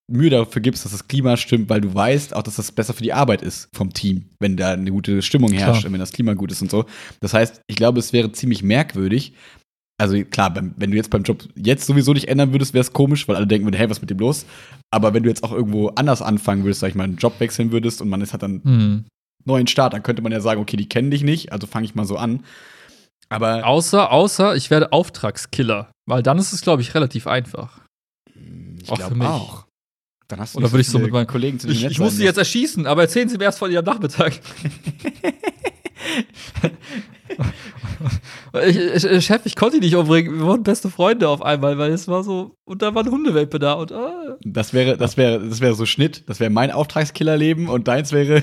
Mühe 0.09 0.31
dafür 0.31 0.63
gibst, 0.63 0.85
dass 0.85 0.93
das 0.93 1.09
Klima 1.09 1.37
stimmt, 1.37 1.69
weil 1.69 1.81
du 1.81 1.93
weißt 1.93 2.37
auch, 2.37 2.43
dass 2.43 2.55
das 2.57 2.71
besser 2.71 2.95
für 2.95 3.03
die 3.03 3.13
Arbeit 3.13 3.43
ist 3.43 3.69
vom 3.73 3.93
Team, 3.93 4.27
wenn 4.39 4.57
da 4.57 4.73
eine 4.73 4.93
gute 4.93 5.23
Stimmung 5.23 5.51
herrscht 5.51 5.81
klar. 5.81 5.87
und 5.87 5.93
wenn 5.95 6.01
das 6.01 6.13
Klima 6.13 6.35
gut 6.35 6.53
ist 6.53 6.63
und 6.63 6.71
so. 6.71 6.85
Das 7.21 7.35
heißt, 7.35 7.63
ich 7.67 7.75
glaube, 7.75 7.99
es 7.99 8.13
wäre 8.13 8.31
ziemlich 8.31 8.63
merkwürdig. 8.63 9.33
Also 9.99 10.23
klar, 10.25 10.55
wenn 10.55 10.91
du 10.91 10.97
jetzt 10.97 11.11
beim 11.11 11.25
Job 11.25 11.49
jetzt 11.57 11.87
sowieso 11.87 12.13
nicht 12.13 12.29
ändern 12.29 12.53
würdest, 12.53 12.75
wäre 12.75 12.83
es 12.83 12.93
komisch, 12.93 13.27
weil 13.27 13.35
alle 13.35 13.49
denken 13.49 13.67
würden, 13.67 13.77
hey, 13.77 13.91
was 13.91 13.97
ist 13.97 14.03
mit 14.03 14.11
dem 14.11 14.19
los? 14.19 14.47
Aber 14.93 15.15
wenn 15.15 15.25
du 15.25 15.29
jetzt 15.29 15.43
auch 15.43 15.53
irgendwo 15.53 15.89
anders 15.89 16.23
anfangen 16.23 16.63
würdest, 16.63 16.81
sag 16.81 16.91
ich 16.91 16.95
mal, 16.95 17.05
einen 17.05 17.17
Job 17.17 17.41
wechseln 17.41 17.73
würdest 17.73 18.01
und 18.01 18.09
man 18.09 18.21
ist 18.21 18.33
halt 18.33 18.45
dann 18.45 18.61
mhm 18.63 19.05
neuen 19.47 19.67
Start. 19.67 19.93
Dann 19.93 20.03
könnte 20.03 20.23
man 20.23 20.33
ja 20.33 20.41
sagen, 20.41 20.61
okay, 20.61 20.77
die 20.77 20.89
kennen 20.89 21.11
dich 21.11 21.23
nicht, 21.23 21.53
also 21.53 21.67
fange 21.67 21.87
ich 21.87 21.95
mal 21.95 22.05
so 22.05 22.17
an. 22.17 22.45
Aber 23.29 23.67
außer, 23.67 24.13
außer 24.13 24.55
ich 24.55 24.71
werde 24.71 24.93
Auftragskiller, 24.93 25.91
weil 26.07 26.23
dann 26.23 26.39
ist 26.39 26.53
es, 26.53 26.61
glaube 26.61 26.83
ich, 26.83 26.95
relativ 26.95 27.27
einfach. 27.27 27.81
Ich 28.81 28.87
glaube 28.87 29.29
auch. 29.29 29.67
Dann 30.29 30.41
hast 30.41 30.55
du 30.55 30.59
Oder 30.59 30.73
würde 30.73 30.81
ich 30.81 30.89
so 30.89 30.99
mit 30.99 31.13
meinen 31.13 31.27
Kollegen 31.27 31.59
zu 31.59 31.69
den 31.69 31.77
Ich, 31.77 31.85
ich 31.85 31.99
muss 31.99 32.17
sie 32.17 32.25
jetzt 32.25 32.39
erschießen, 32.39 32.87
aber 32.87 33.03
erzählen 33.03 33.29
Sie 33.29 33.39
mir 33.39 33.45
erst 33.45 33.61
von 33.61 33.71
Ihrem 33.71 33.85
Nachmittag. 33.85 34.33
ich, 38.66 39.05
ich, 39.05 39.25
Chef, 39.25 39.44
ich 39.44 39.57
konnte 39.57 39.77
ihn 39.77 39.83
nicht 39.83 39.96
umbringen. 39.96 40.38
Wir 40.38 40.46
waren 40.46 40.62
beste 40.62 40.90
Freunde 40.90 41.29
auf 41.29 41.42
einmal, 41.42 41.79
weil 41.79 41.92
es 41.92 42.09
war 42.09 42.22
so, 42.25 42.57
und 42.64 42.83
da 42.83 42.94
waren 42.94 43.11
Hundewelpe 43.11 43.59
da 43.59 43.75
und 43.75 43.92
ah. 43.92 44.37
Das 44.44 44.72
wäre, 44.72 44.96
das 44.96 45.16
wäre, 45.16 45.40
das 45.46 45.61
wäre 45.61 45.75
so 45.75 45.87
Schnitt. 45.87 46.29
Das 46.29 46.40
wäre 46.40 46.51
mein 46.51 46.70
Auftragskillerleben 46.70 47.68
und 47.68 47.88
deins 47.88 48.12
wäre. 48.12 48.42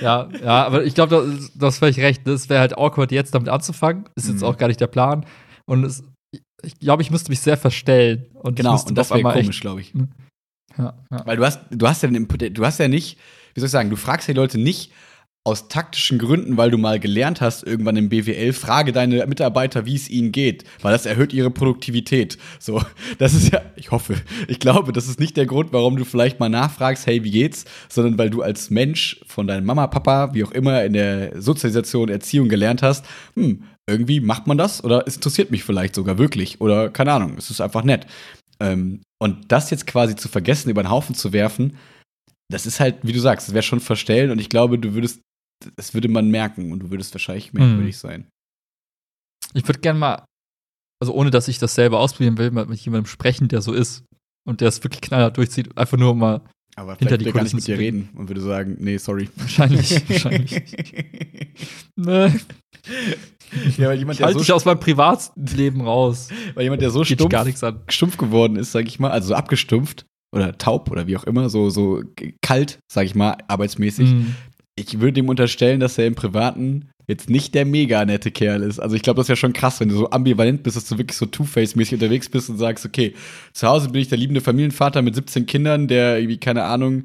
ja, 0.00 0.28
ja, 0.42 0.66
aber 0.66 0.84
ich 0.84 0.94
glaube, 0.94 1.36
das, 1.36 1.52
das 1.54 1.78
völlig 1.78 1.98
recht. 2.00 2.26
Das 2.26 2.48
wäre 2.48 2.60
halt 2.60 2.76
awkward, 2.78 3.12
jetzt 3.12 3.34
damit 3.34 3.48
anzufangen. 3.48 4.08
Ist 4.16 4.28
jetzt 4.28 4.40
mhm. 4.40 4.46
auch 4.46 4.56
gar 4.56 4.68
nicht 4.68 4.80
der 4.80 4.86
Plan. 4.86 5.26
Und 5.66 5.84
es, 5.84 6.04
ich 6.62 6.78
glaube, 6.78 7.02
ich 7.02 7.10
müsste 7.10 7.30
mich 7.30 7.40
sehr 7.40 7.56
verstellen. 7.56 8.26
Und 8.34 8.56
genau, 8.56 8.80
und 8.80 8.96
das 8.96 9.10
wäre 9.10 9.22
komisch, 9.22 9.60
glaube 9.60 9.80
ich. 9.80 9.92
Hm. 9.92 10.08
Ja, 10.78 10.94
ja. 11.10 11.26
Weil 11.26 11.36
du 11.36 11.44
hast, 11.44 11.60
du 11.70 11.86
hast 11.86 12.02
ja, 12.02 12.08
du 12.08 12.64
hast 12.64 12.78
ja 12.78 12.88
nicht, 12.88 13.18
wie 13.54 13.60
soll 13.60 13.66
ich 13.66 13.72
sagen, 13.72 13.90
du 13.90 13.96
fragst 13.96 14.28
die 14.28 14.32
Leute 14.32 14.58
nicht, 14.58 14.92
aus 15.44 15.66
taktischen 15.66 16.18
Gründen, 16.18 16.56
weil 16.56 16.70
du 16.70 16.78
mal 16.78 17.00
gelernt 17.00 17.40
hast, 17.40 17.64
irgendwann 17.64 17.96
im 17.96 18.08
BWL, 18.08 18.52
frage 18.52 18.92
deine 18.92 19.26
Mitarbeiter, 19.26 19.86
wie 19.86 19.96
es 19.96 20.08
ihnen 20.08 20.30
geht, 20.30 20.64
weil 20.82 20.92
das 20.92 21.04
erhöht 21.04 21.32
ihre 21.32 21.50
Produktivität. 21.50 22.38
So, 22.60 22.80
das 23.18 23.34
ist 23.34 23.52
ja, 23.52 23.60
ich 23.74 23.90
hoffe, 23.90 24.14
ich 24.46 24.60
glaube, 24.60 24.92
das 24.92 25.08
ist 25.08 25.18
nicht 25.18 25.36
der 25.36 25.46
Grund, 25.46 25.72
warum 25.72 25.96
du 25.96 26.04
vielleicht 26.04 26.38
mal 26.38 26.48
nachfragst, 26.48 27.06
hey, 27.06 27.24
wie 27.24 27.32
geht's, 27.32 27.64
sondern 27.88 28.18
weil 28.18 28.30
du 28.30 28.42
als 28.42 28.70
Mensch 28.70 29.20
von 29.26 29.48
deinem 29.48 29.66
Mama, 29.66 29.88
Papa, 29.88 30.32
wie 30.32 30.44
auch 30.44 30.52
immer 30.52 30.84
in 30.84 30.92
der 30.92 31.40
Sozialisation, 31.42 32.08
Erziehung 32.08 32.48
gelernt 32.48 32.82
hast, 32.82 33.04
hm, 33.34 33.64
irgendwie 33.88 34.20
macht 34.20 34.46
man 34.46 34.58
das 34.58 34.84
oder 34.84 35.04
es 35.08 35.16
interessiert 35.16 35.50
mich 35.50 35.64
vielleicht 35.64 35.96
sogar 35.96 36.18
wirklich 36.18 36.60
oder 36.60 36.88
keine 36.88 37.12
Ahnung, 37.12 37.34
es 37.36 37.50
ist 37.50 37.60
einfach 37.60 37.82
nett. 37.82 38.06
Ähm, 38.60 39.00
und 39.20 39.50
das 39.50 39.70
jetzt 39.70 39.88
quasi 39.88 40.14
zu 40.14 40.28
vergessen, 40.28 40.70
über 40.70 40.84
den 40.84 40.90
Haufen 40.90 41.16
zu 41.16 41.32
werfen, 41.32 41.76
das 42.48 42.66
ist 42.66 42.78
halt, 42.78 42.96
wie 43.02 43.12
du 43.12 43.18
sagst, 43.18 43.48
es 43.48 43.54
wäre 43.54 43.62
schon 43.62 43.80
verstellen 43.80 44.30
und 44.30 44.38
ich 44.38 44.48
glaube, 44.48 44.78
du 44.78 44.94
würdest 44.94 45.20
das 45.76 45.94
würde 45.94 46.08
man 46.08 46.30
merken 46.30 46.72
und 46.72 46.80
du 46.80 46.90
würdest 46.90 47.14
wahrscheinlich 47.14 47.52
merkwürdig 47.52 47.96
hm. 47.96 48.00
sein. 48.00 48.28
Ich 49.54 49.66
würde 49.68 49.80
gerne 49.80 49.98
mal, 49.98 50.24
also 51.00 51.12
ohne 51.12 51.30
dass 51.30 51.48
ich 51.48 51.58
das 51.58 51.74
selber 51.74 52.00
ausprobieren 52.00 52.38
will, 52.38 52.50
mal 52.50 52.66
mit 52.66 52.80
jemandem 52.80 53.06
sprechen, 53.06 53.48
der 53.48 53.62
so 53.62 53.72
ist 53.72 54.04
und 54.46 54.60
der 54.60 54.68
es 54.68 54.82
wirklich 54.82 55.00
knallhart 55.02 55.36
durchzieht, 55.36 55.76
einfach 55.76 55.98
nur 55.98 56.14
mal 56.14 56.42
aber 56.74 56.96
hinter 56.96 57.18
die 57.18 57.30
gar 57.30 57.42
nicht 57.42 57.54
mit 57.54 57.66
dir 57.66 57.78
reden 57.78 58.08
und 58.14 58.28
würde 58.28 58.40
sagen, 58.40 58.76
nee, 58.80 58.96
sorry. 58.96 59.28
Wahrscheinlich, 59.36 59.90
wahrscheinlich. 60.08 60.62
nee. 61.96 62.32
Ja, 63.76 63.88
weil 63.88 63.98
jemand, 63.98 64.18
ich 64.18 64.24
halte 64.24 64.38
so 64.38 64.44
dich 64.44 64.52
aus 64.52 64.64
meinem 64.64 64.80
Privatleben 64.80 65.82
raus. 65.82 66.28
Weil 66.54 66.64
jemand, 66.64 66.80
der 66.80 66.90
so 66.90 67.04
stumpf, 67.04 67.34
stumpf 67.88 68.16
geworden 68.16 68.56
ist, 68.56 68.72
sag 68.72 68.86
ich 68.86 68.98
mal, 68.98 69.10
also 69.10 69.28
so 69.28 69.34
abgestumpft, 69.34 70.06
oder 70.34 70.56
taub 70.56 70.90
oder 70.90 71.06
wie 71.06 71.16
auch 71.16 71.24
immer, 71.24 71.50
so, 71.50 71.68
so 71.68 72.02
kalt, 72.40 72.78
sag 72.90 73.04
ich 73.04 73.14
mal, 73.14 73.36
arbeitsmäßig. 73.48 74.10
Mhm. 74.10 74.34
Ich 74.74 75.00
würde 75.00 75.20
ihm 75.20 75.28
unterstellen, 75.28 75.80
dass 75.80 75.98
er 75.98 76.06
im 76.06 76.14
Privaten 76.14 76.88
jetzt 77.06 77.28
nicht 77.28 77.54
der 77.54 77.66
mega 77.66 78.04
nette 78.04 78.30
Kerl 78.30 78.62
ist. 78.62 78.78
Also 78.78 78.96
ich 78.96 79.02
glaube, 79.02 79.18
das 79.18 79.28
wäre 79.28 79.36
schon 79.36 79.52
krass, 79.52 79.80
wenn 79.80 79.88
du 79.88 79.96
so 79.96 80.10
ambivalent 80.10 80.62
bist, 80.62 80.76
dass 80.76 80.88
du 80.88 80.98
wirklich 80.98 81.18
so 81.18 81.26
Two-Face-mäßig 81.26 81.94
unterwegs 81.94 82.28
bist 82.28 82.48
und 82.48 82.58
sagst, 82.58 82.86
okay, 82.86 83.14
zu 83.52 83.68
Hause 83.68 83.90
bin 83.90 84.00
ich 84.00 84.08
der 84.08 84.18
liebende 84.18 84.40
Familienvater 84.40 85.02
mit 85.02 85.14
17 85.14 85.46
Kindern, 85.46 85.88
der 85.88 86.18
irgendwie, 86.18 86.38
keine 86.38 86.64
Ahnung, 86.64 87.04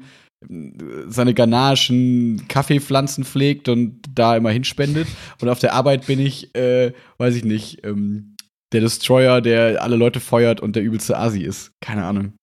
seine 1.08 1.34
Ganachen, 1.34 2.46
Kaffeepflanzen 2.48 3.24
pflegt 3.24 3.68
und 3.68 4.00
da 4.14 4.36
immer 4.36 4.50
hinspendet. 4.50 5.08
Und 5.40 5.48
auf 5.48 5.58
der 5.58 5.74
Arbeit 5.74 6.06
bin 6.06 6.20
ich, 6.20 6.54
äh, 6.54 6.92
weiß 7.18 7.34
ich 7.34 7.44
nicht, 7.44 7.84
ähm, 7.84 8.36
der 8.72 8.82
Destroyer, 8.82 9.40
der 9.40 9.82
alle 9.82 9.96
Leute 9.96 10.20
feuert 10.20 10.60
und 10.60 10.76
der 10.76 10.82
übelste 10.82 11.18
Asi 11.18 11.42
ist. 11.42 11.72
Keine 11.80 12.04
Ahnung. 12.04 12.34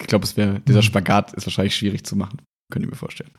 Ich 0.00 0.06
glaube, 0.06 0.24
es 0.24 0.36
wäre, 0.36 0.60
dieser 0.60 0.78
mhm. 0.78 0.84
Spagat 0.84 1.32
ist 1.34 1.46
wahrscheinlich 1.46 1.74
schwierig 1.74 2.04
zu 2.04 2.16
machen. 2.16 2.40
Könnt 2.70 2.84
ihr 2.84 2.90
mir 2.90 2.96
vorstellen. 2.96 3.32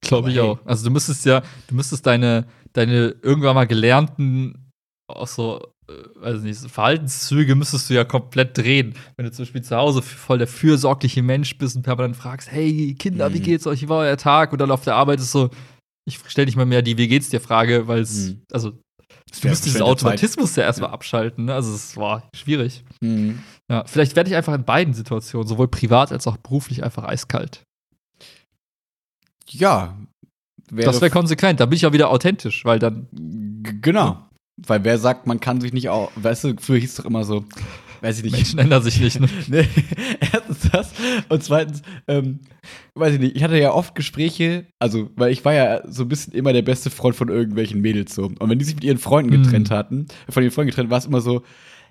Glaube 0.00 0.30
ich 0.30 0.36
hey. 0.36 0.42
auch. 0.42 0.58
Also 0.64 0.84
du 0.84 0.90
müsstest 0.90 1.24
ja, 1.24 1.42
du 1.68 1.74
müsstest 1.74 2.06
deine, 2.06 2.46
deine 2.72 3.14
irgendwann 3.22 3.54
mal 3.54 3.66
gelernten, 3.66 4.72
auch 5.08 5.26
so, 5.26 5.60
äh, 5.88 5.92
weiß 6.16 6.42
nicht, 6.42 6.70
Verhaltenszüge 6.70 7.54
müsstest 7.54 7.88
du 7.90 7.94
ja 7.94 8.04
komplett 8.04 8.58
drehen. 8.58 8.94
Wenn 9.16 9.26
du 9.26 9.32
zum 9.32 9.44
Beispiel 9.44 9.62
zu 9.62 9.76
Hause 9.76 10.02
voll 10.02 10.38
der 10.38 10.46
fürsorgliche 10.46 11.22
Mensch 11.22 11.56
bist 11.58 11.76
und 11.76 11.82
permanent 11.82 12.16
fragst, 12.16 12.50
hey 12.50 12.94
Kinder, 12.98 13.30
mhm. 13.30 13.34
wie 13.34 13.40
geht's 13.40 13.66
euch, 13.66 13.82
wie 13.82 13.88
war 13.88 14.00
euer 14.00 14.16
Tag? 14.16 14.52
Und 14.52 14.60
dann 14.60 14.70
auf 14.70 14.84
der 14.84 14.94
Arbeit 14.94 15.20
ist 15.20 15.32
so, 15.32 15.50
ich 16.06 16.20
stelle 16.28 16.46
nicht 16.46 16.56
mal 16.56 16.66
mehr 16.66 16.82
die 16.82 16.98
Wie 16.98 17.08
geht's 17.08 17.28
dir 17.28 17.40
Frage, 17.40 17.88
weil 17.88 18.00
es, 18.00 18.28
mhm. 18.28 18.42
also 18.52 18.70
du 18.70 19.48
musst 19.48 19.64
diesen 19.64 19.82
Automatismus 19.82 20.56
ja 20.56 20.64
erstmal 20.64 20.90
ja. 20.90 20.94
abschalten. 20.94 21.46
Ne? 21.46 21.54
Also 21.54 21.74
es 21.74 21.96
war 21.96 22.28
schwierig. 22.34 22.84
Mhm. 23.00 23.40
Ja, 23.70 23.84
vielleicht 23.86 24.14
werde 24.14 24.30
ich 24.30 24.36
einfach 24.36 24.54
in 24.54 24.64
beiden 24.64 24.94
Situationen, 24.94 25.48
sowohl 25.48 25.68
privat 25.68 26.12
als 26.12 26.26
auch 26.26 26.36
beruflich, 26.36 26.84
einfach 26.84 27.04
eiskalt. 27.04 27.64
Ja. 29.50 29.96
Das 30.70 31.00
wäre 31.00 31.10
konsequent, 31.10 31.60
da 31.60 31.66
bin 31.66 31.76
ich 31.76 31.82
ja 31.82 31.92
wieder 31.92 32.10
authentisch, 32.10 32.64
weil 32.64 32.78
dann. 32.78 33.06
Genau. 33.80 34.26
Weil 34.56 34.84
wer 34.84 34.98
sagt, 34.98 35.26
man 35.26 35.38
kann 35.38 35.60
sich 35.60 35.72
nicht 35.72 35.90
auch, 35.90 36.10
weißt 36.16 36.44
du, 36.44 36.54
früher 36.58 36.78
hieß 36.78 36.90
es 36.90 36.96
doch 36.96 37.04
immer 37.04 37.24
so, 37.24 37.44
weiß 38.00 38.18
ich 38.18 38.24
nicht. 38.24 38.34
Menschen 38.34 38.58
ändern 38.58 38.82
sich 38.82 39.00
nicht, 39.00 39.20
ne? 39.20 39.28
nee, 39.48 39.68
erstens 40.20 40.70
das 40.70 40.92
und 41.28 41.42
zweitens, 41.42 41.82
ähm, 42.08 42.40
weiß 42.94 43.14
ich 43.14 43.20
nicht, 43.20 43.36
ich 43.36 43.42
hatte 43.42 43.58
ja 43.58 43.72
oft 43.72 43.94
Gespräche, 43.94 44.66
also, 44.78 45.10
weil 45.14 45.30
ich 45.30 45.44
war 45.44 45.52
ja 45.52 45.82
so 45.86 46.04
ein 46.04 46.08
bisschen 46.08 46.32
immer 46.32 46.54
der 46.54 46.62
beste 46.62 46.88
Freund 46.88 47.16
von 47.16 47.28
irgendwelchen 47.28 47.82
Mädels 47.82 48.14
so. 48.14 48.24
Und 48.24 48.48
wenn 48.48 48.58
die 48.58 48.64
sich 48.64 48.76
mit 48.76 48.84
ihren 48.84 48.98
Freunden 48.98 49.30
getrennt 49.30 49.68
hm. 49.68 49.76
hatten, 49.76 50.06
von 50.28 50.42
ihren 50.42 50.52
Freunden 50.52 50.70
getrennt, 50.70 50.90
war 50.90 50.98
es 50.98 51.06
immer 51.06 51.20
so, 51.20 51.42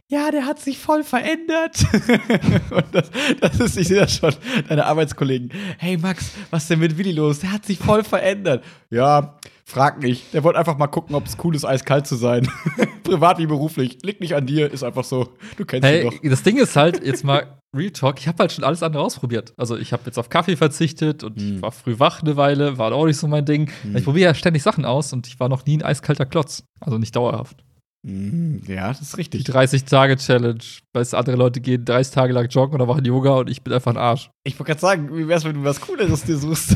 ja, 0.07 0.29
der 0.29 0.45
hat 0.45 0.59
sich 0.59 0.77
voll 0.77 1.03
verändert. 1.03 1.83
und 2.71 2.85
das, 2.91 3.09
das 3.41 3.59
ist, 3.59 3.77
ich 3.77 3.87
sehe 3.87 3.99
das 3.99 4.15
schon, 4.15 4.33
deine 4.69 4.85
Arbeitskollegen. 4.85 5.51
Hey 5.79 5.97
Max, 5.97 6.31
was 6.51 6.63
ist 6.63 6.69
denn 6.69 6.79
mit 6.79 6.97
Willi 6.97 7.11
los? 7.11 7.39
Der 7.39 7.51
hat 7.51 7.65
sich 7.65 7.79
voll 7.79 8.03
verändert. 8.03 8.63
Ja, 8.91 9.39
frag 9.65 10.03
nicht. 10.03 10.31
Der 10.33 10.43
wollte 10.43 10.59
einfach 10.59 10.77
mal 10.77 10.87
gucken, 10.87 11.15
ob 11.15 11.25
es 11.25 11.37
cool 11.43 11.55
ist, 11.55 11.65
eiskalt 11.65 12.05
zu 12.05 12.15
sein. 12.15 12.47
Privat 13.03 13.39
wie 13.39 13.47
beruflich. 13.47 13.97
Liegt 14.03 14.21
nicht 14.21 14.35
an 14.35 14.45
dir, 14.45 14.71
ist 14.71 14.83
einfach 14.83 15.03
so. 15.03 15.29
Du 15.57 15.65
kennst 15.65 15.87
hey, 15.87 16.03
ihn 16.03 16.11
doch. 16.11 16.29
Das 16.29 16.43
Ding 16.43 16.57
ist 16.57 16.75
halt, 16.75 17.03
jetzt 17.03 17.23
mal 17.23 17.59
Real 17.75 17.89
Talk, 17.89 18.19
ich 18.19 18.27
habe 18.27 18.37
halt 18.37 18.51
schon 18.51 18.63
alles 18.63 18.83
andere 18.83 19.01
ausprobiert. 19.01 19.53
Also 19.57 19.75
ich 19.75 19.91
habe 19.91 20.03
jetzt 20.05 20.19
auf 20.19 20.29
Kaffee 20.29 20.55
verzichtet 20.55 21.23
und 21.23 21.41
hm. 21.41 21.55
ich 21.55 21.61
war 21.63 21.71
früh 21.71 21.97
wach 21.97 22.21
eine 22.21 22.37
Weile, 22.37 22.77
war 22.77 22.93
auch 22.93 23.07
nicht 23.07 23.17
so 23.17 23.27
mein 23.27 23.43
Ding. 23.43 23.71
Hm. 23.81 23.97
Ich 23.97 24.03
probiere 24.03 24.29
ja 24.29 24.35
ständig 24.35 24.61
Sachen 24.61 24.85
aus 24.85 25.13
und 25.13 25.25
ich 25.25 25.39
war 25.39 25.49
noch 25.49 25.65
nie 25.65 25.77
ein 25.77 25.83
eiskalter 25.83 26.27
Klotz. 26.27 26.63
Also 26.79 26.99
nicht 26.99 27.15
dauerhaft. 27.15 27.64
Mhm. 28.05 28.61
Ja, 28.67 28.89
das 28.89 29.01
ist 29.01 29.17
richtig. 29.17 29.43
Die 29.43 29.51
30-Tage-Challenge. 29.51 30.59
Weil 30.93 31.01
es 31.01 31.13
andere 31.13 31.35
Leute 31.35 31.59
gehen 31.59 31.83
30 31.83 32.13
Tage 32.13 32.33
lang 32.33 32.47
joggen 32.49 32.75
oder 32.75 32.85
machen 32.85 33.03
Yoga 33.03 33.35
und 33.35 33.49
ich 33.49 33.63
bin 33.63 33.73
einfach 33.73 33.91
ein 33.91 33.97
Arsch. 33.97 34.29
Ich 34.43 34.57
wollte 34.59 34.71
gerade 34.71 34.81
sagen, 34.81 35.17
wie 35.17 35.27
wär's, 35.27 35.43
wenn 35.43 35.55
du 35.55 35.63
was 35.63 35.81
Cooleres 35.81 36.23
dir 36.23 36.37
suchst? 36.37 36.75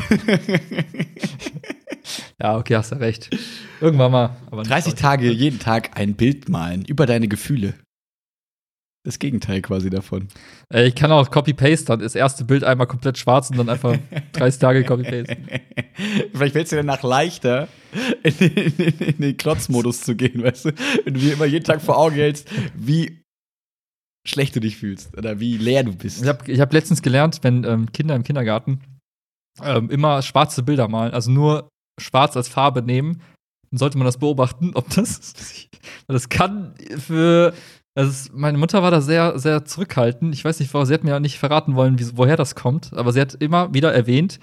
ja, 2.42 2.58
okay, 2.58 2.74
hast 2.74 2.90
ja 2.90 2.98
recht. 2.98 3.30
Irgendwann 3.80 4.10
mal. 4.10 4.36
30 4.50 4.94
Tage, 4.94 5.30
jeden 5.30 5.60
Tag 5.60 5.96
ein 5.96 6.14
Bild 6.14 6.48
malen 6.48 6.84
über 6.84 7.06
deine 7.06 7.28
Gefühle 7.28 7.74
das 9.04 9.18
Gegenteil 9.18 9.62
quasi 9.62 9.88
davon. 9.88 10.28
Äh, 10.72 10.88
ich 10.88 10.94
kann 10.94 11.10
auch 11.10 11.30
Copy-Paste 11.30 11.86
dann 11.86 12.00
das 12.00 12.14
erste 12.14 12.44
Bild 12.44 12.64
einmal 12.64 12.86
komplett 12.86 13.16
schwarz 13.16 13.50
und 13.50 13.56
dann 13.56 13.68
einfach 13.68 13.96
30 14.32 14.60
Tage 14.60 14.84
Copy-Paste. 14.84 15.36
Vielleicht 16.32 16.52
fällt 16.52 16.64
es 16.64 16.70
dir 16.70 16.76
danach 16.76 17.02
leichter, 17.02 17.68
in 18.22 18.36
den, 18.36 18.52
in, 18.56 18.98
in 18.98 19.18
den 19.18 19.36
Klotzmodus 19.36 20.02
zu 20.02 20.14
gehen, 20.14 20.42
weißt 20.42 20.66
du? 20.66 20.72
Wenn 21.04 21.14
du 21.14 21.20
dir 21.20 21.32
immer 21.32 21.46
jeden 21.46 21.64
Tag 21.64 21.80
vor 21.80 21.96
Augen 21.96 22.14
hältst, 22.14 22.48
wie 22.74 23.22
schlecht 24.26 24.54
du 24.54 24.60
dich 24.60 24.76
fühlst 24.76 25.16
oder 25.16 25.40
wie 25.40 25.56
leer 25.56 25.82
du 25.82 25.94
bist. 25.94 26.22
Ich 26.22 26.28
habe 26.28 26.50
ich 26.50 26.60
hab 26.60 26.72
letztens 26.72 27.00
gelernt, 27.00 27.38
wenn 27.42 27.64
ähm, 27.64 27.90
Kinder 27.92 28.14
im 28.14 28.22
Kindergarten 28.22 28.80
ähm, 29.62 29.90
immer 29.90 30.22
schwarze 30.22 30.62
Bilder 30.62 30.88
malen, 30.88 31.12
also 31.12 31.30
nur 31.30 31.68
schwarz 31.98 32.36
als 32.36 32.48
Farbe 32.48 32.82
nehmen, 32.82 33.22
dann 33.70 33.78
sollte 33.78 33.98
man 33.98 34.04
das 34.04 34.18
beobachten, 34.18 34.72
ob 34.74 34.90
das, 34.90 35.32
das 36.06 36.28
kann 36.28 36.74
für 36.98 37.54
also 37.94 38.30
meine 38.32 38.58
Mutter 38.58 38.82
war 38.82 38.90
da 38.90 39.00
sehr, 39.00 39.38
sehr 39.38 39.64
zurückhaltend. 39.64 40.34
Ich 40.34 40.44
weiß 40.44 40.60
nicht, 40.60 40.70
sie 40.70 40.94
hat 40.94 41.04
mir 41.04 41.18
nicht 41.20 41.38
verraten 41.38 41.74
wollen, 41.74 41.98
wie, 41.98 42.06
woher 42.16 42.36
das 42.36 42.54
kommt, 42.54 42.92
aber 42.94 43.12
sie 43.12 43.20
hat 43.20 43.34
immer 43.34 43.74
wieder 43.74 43.92
erwähnt, 43.92 44.38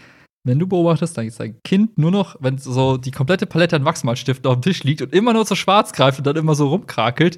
wenn 0.48 0.60
du 0.60 0.68
beobachtest, 0.68 1.18
dann 1.18 1.28
ist 1.28 1.40
dein 1.42 1.62
Kind 1.64 1.98
nur 1.98 2.10
noch, 2.10 2.38
wenn 2.40 2.58
so 2.58 2.96
die 2.96 3.12
komplette 3.12 3.46
Palette 3.46 3.76
an 3.76 3.84
Wachsmalstiften 3.84 4.50
auf 4.50 4.56
dem 4.56 4.62
Tisch 4.62 4.84
liegt 4.84 5.02
und 5.02 5.14
immer 5.14 5.34
nur 5.34 5.46
so 5.46 5.56
schwarz 5.56 5.92
greift 5.92 6.20
und 6.20 6.28
dann 6.28 6.38
immer 6.38 6.56
so 6.56 6.70
rumkrakelt, 6.70 7.38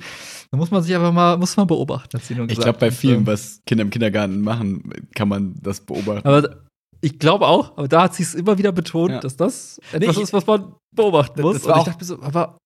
dann 0.52 0.60
muss 0.60 0.70
man 0.70 0.84
sich 0.84 0.96
aber 0.96 1.12
mal, 1.12 1.38
muss 1.38 1.58
man 1.58 1.66
beobachten. 1.66 2.18
Hat 2.18 2.24
sie 2.24 2.36
nur 2.36 2.48
ich 2.50 2.60
glaube, 2.60 2.78
bei 2.78 2.92
vielen, 2.92 3.26
was 3.26 3.62
Kinder 3.66 3.82
im 3.82 3.90
Kindergarten 3.90 4.42
machen, 4.42 4.92
kann 5.16 5.28
man 5.28 5.56
das 5.60 5.82
beobachten. 5.82 6.28
Aber 6.28 6.58
ich 7.02 7.18
glaube 7.18 7.48
auch, 7.48 7.78
aber 7.78 7.88
da 7.88 8.04
hat 8.04 8.14
sie 8.14 8.24
es 8.24 8.36
immer 8.36 8.58
wieder 8.60 8.72
betont, 8.72 9.12
ja. 9.12 9.20
dass 9.20 9.36
das 9.36 9.80
etwas 9.92 10.18
nee, 10.18 10.24
ist, 10.24 10.34
was 10.34 10.46
man 10.46 10.76
beobachten 10.96 11.42
muss. 11.42 11.56
Das 11.56 11.66
war 11.66 11.76
und 11.76 11.80
ich 11.80 11.86
dachte 11.86 12.00
mir 12.00 12.06
so, 12.06 12.22
aber 12.22 12.60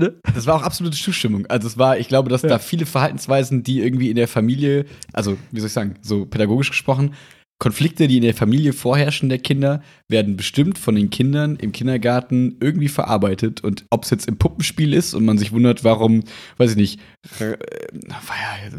Ne? 0.00 0.14
Das 0.34 0.46
war 0.46 0.54
auch 0.54 0.62
absolute 0.62 0.96
Zustimmung. 0.96 1.46
Also 1.46 1.66
es 1.66 1.76
war, 1.76 1.98
ich 1.98 2.06
glaube, 2.06 2.30
dass 2.30 2.42
ja. 2.42 2.48
da 2.48 2.58
viele 2.58 2.86
Verhaltensweisen, 2.86 3.64
die 3.64 3.80
irgendwie 3.80 4.10
in 4.10 4.16
der 4.16 4.28
Familie, 4.28 4.86
also 5.12 5.36
wie 5.50 5.58
soll 5.58 5.66
ich 5.66 5.72
sagen, 5.72 5.96
so 6.02 6.24
pädagogisch 6.24 6.70
gesprochen, 6.70 7.14
Konflikte, 7.60 8.06
die 8.06 8.18
in 8.18 8.22
der 8.22 8.34
Familie 8.34 8.72
vorherrschen 8.72 9.28
der 9.28 9.40
Kinder, 9.40 9.82
werden 10.06 10.36
bestimmt 10.36 10.78
von 10.78 10.94
den 10.94 11.10
Kindern 11.10 11.56
im 11.56 11.72
Kindergarten 11.72 12.56
irgendwie 12.60 12.86
verarbeitet. 12.86 13.64
Und 13.64 13.84
ob 13.90 14.04
es 14.04 14.10
jetzt 14.10 14.28
im 14.28 14.38
Puppenspiel 14.38 14.94
ist 14.94 15.12
und 15.12 15.24
man 15.24 15.38
sich 15.38 15.50
wundert, 15.50 15.82
warum, 15.82 16.22
weiß 16.58 16.70
ich 16.70 16.76
nicht, 16.76 17.00
äh, 17.40 17.56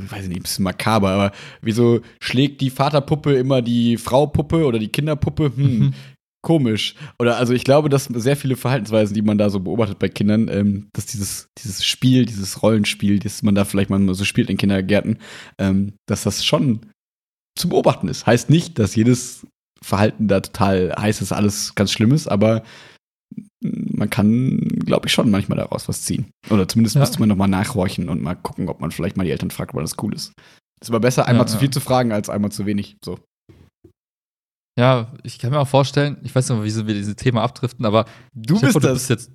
weiß 0.09 0.23
ich 0.23 0.29
nicht, 0.29 0.39
ein 0.39 0.43
bisschen 0.43 0.63
makaber, 0.63 1.09
aber 1.09 1.31
wieso 1.61 1.99
schlägt 2.21 2.61
die 2.61 2.69
Vaterpuppe 2.69 3.33
immer 3.33 3.61
die 3.61 3.97
Fraupuppe 3.97 4.65
oder 4.65 4.79
die 4.79 4.87
Kinderpuppe? 4.87 5.51
Hm, 5.53 5.79
mhm 5.79 5.93
komisch. 6.41 6.95
Oder 7.19 7.37
also 7.37 7.53
ich 7.53 7.63
glaube, 7.63 7.89
dass 7.89 8.05
sehr 8.05 8.37
viele 8.37 8.55
Verhaltensweisen, 8.55 9.13
die 9.13 9.21
man 9.21 9.37
da 9.37 9.49
so 9.49 9.59
beobachtet 9.59 9.99
bei 9.99 10.09
Kindern, 10.09 10.47
ähm, 10.47 10.89
dass 10.93 11.05
dieses, 11.05 11.49
dieses 11.57 11.85
Spiel, 11.85 12.25
dieses 12.25 12.61
Rollenspiel, 12.61 13.19
das 13.19 13.43
man 13.43 13.55
da 13.55 13.65
vielleicht 13.65 13.89
mal 13.89 14.13
so 14.13 14.25
spielt 14.25 14.49
in 14.49 14.57
Kindergärten, 14.57 15.17
ähm, 15.57 15.93
dass 16.07 16.23
das 16.23 16.45
schon 16.45 16.81
zu 17.57 17.69
beobachten 17.69 18.07
ist. 18.07 18.25
Heißt 18.25 18.49
nicht, 18.49 18.79
dass 18.79 18.95
jedes 18.95 19.45
Verhalten 19.81 20.27
da 20.27 20.41
total 20.41 20.93
heißt, 20.97 21.21
dass 21.21 21.31
alles 21.31 21.75
ganz 21.75 21.91
schlimm 21.91 22.13
ist, 22.13 22.27
aber 22.27 22.63
man 23.61 24.09
kann, 24.09 24.59
glaube 24.85 25.07
ich, 25.07 25.13
schon 25.13 25.29
manchmal 25.29 25.57
daraus 25.57 25.87
was 25.87 26.03
ziehen. 26.03 26.31
Oder 26.49 26.67
zumindest 26.67 26.95
ja. 26.95 27.01
müsste 27.01 27.19
man 27.19 27.29
nochmal 27.29 27.47
nachhorchen 27.47 28.09
und 28.09 28.21
mal 28.21 28.35
gucken, 28.35 28.69
ob 28.69 28.79
man 28.79 28.91
vielleicht 28.91 29.17
mal 29.17 29.23
die 29.23 29.31
Eltern 29.31 29.51
fragt, 29.51 29.73
weil 29.73 29.83
das 29.83 29.97
cool 30.01 30.13
ist. 30.13 30.33
Es 30.81 30.87
ist 30.87 30.89
aber 30.89 31.01
besser, 31.01 31.27
einmal 31.27 31.45
ja, 31.45 31.51
zu 31.51 31.57
viel 31.57 31.69
zu 31.69 31.81
fragen, 31.81 32.11
als 32.11 32.29
einmal 32.29 32.51
zu 32.51 32.65
wenig. 32.65 32.97
So. 33.03 33.19
Ja, 34.79 35.11
ich 35.23 35.39
kann 35.39 35.51
mir 35.51 35.59
auch 35.59 35.67
vorstellen, 35.67 36.15
ich 36.23 36.33
weiß 36.33 36.47
nicht, 36.47 36.63
wie 36.63 36.87
wir 36.87 36.93
dieses 36.93 37.17
Thema 37.17 37.43
abdriften, 37.43 37.85
aber 37.85 38.05
du 38.33 38.57
bist 38.61 38.71
vor, 38.71 38.79
das. 38.79 38.91
Du 38.91 38.93
bist 38.93 39.09
jetzt, 39.09 39.31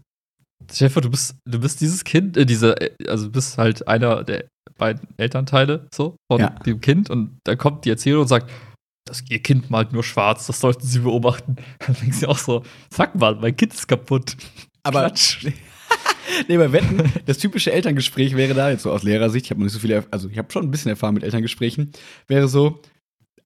Stefan, 0.73 1.03
du 1.03 1.11
bist, 1.11 1.37
du 1.45 1.61
bist 1.61 1.83
dieses 1.83 2.03
Kind, 2.03 2.39
äh, 2.39 2.47
diese, 2.47 2.81
äh, 2.81 3.09
also 3.09 3.27
du 3.27 3.33
bist 3.33 3.59
halt 3.59 3.87
einer 3.87 4.25
der 4.25 4.47
beiden 4.79 5.07
Elternteile 5.19 5.87
so 5.95 6.17
von 6.33 6.41
ja. 6.41 6.49
dem 6.65 6.81
Kind 6.81 7.11
und 7.11 7.41
dann 7.45 7.59
kommt 7.59 7.85
die 7.85 7.91
Erzählerin 7.91 8.23
und 8.23 8.29
sagt, 8.29 8.51
das, 9.05 9.23
ihr 9.29 9.39
Kind 9.41 9.69
malt 9.69 9.93
nur 9.93 10.03
schwarz, 10.03 10.47
das 10.47 10.61
sollten 10.61 10.87
sie 10.87 11.01
beobachten. 11.01 11.57
Dann 11.87 11.95
denkst 12.01 12.21
du 12.21 12.29
auch 12.29 12.39
so, 12.39 12.63
sag 12.89 13.15
mal, 13.15 13.35
mein 13.35 13.55
Kind 13.55 13.75
ist 13.75 13.87
kaputt. 13.87 14.35
Aber 14.83 15.13
nee, 16.49 16.57
bei 16.57 16.73
Wetten, 16.73 17.13
das 17.27 17.37
typische 17.37 17.71
Elterngespräch 17.71 18.35
wäre 18.35 18.55
da, 18.55 18.71
jetzt 18.71 18.85
so 18.85 18.91
aus 18.91 19.03
Lehrersicht, 19.03 19.45
ich 19.45 19.51
habe 19.51 19.61
noch 19.61 19.65
nicht 19.65 19.75
so 19.75 19.79
viele, 19.79 20.07
also 20.11 20.31
ich 20.31 20.39
habe 20.39 20.51
schon 20.51 20.65
ein 20.65 20.71
bisschen 20.71 20.89
Erfahrung 20.89 21.17
mit 21.17 21.23
Elterngesprächen, 21.23 21.93
wäre 22.29 22.49
so, 22.49 22.81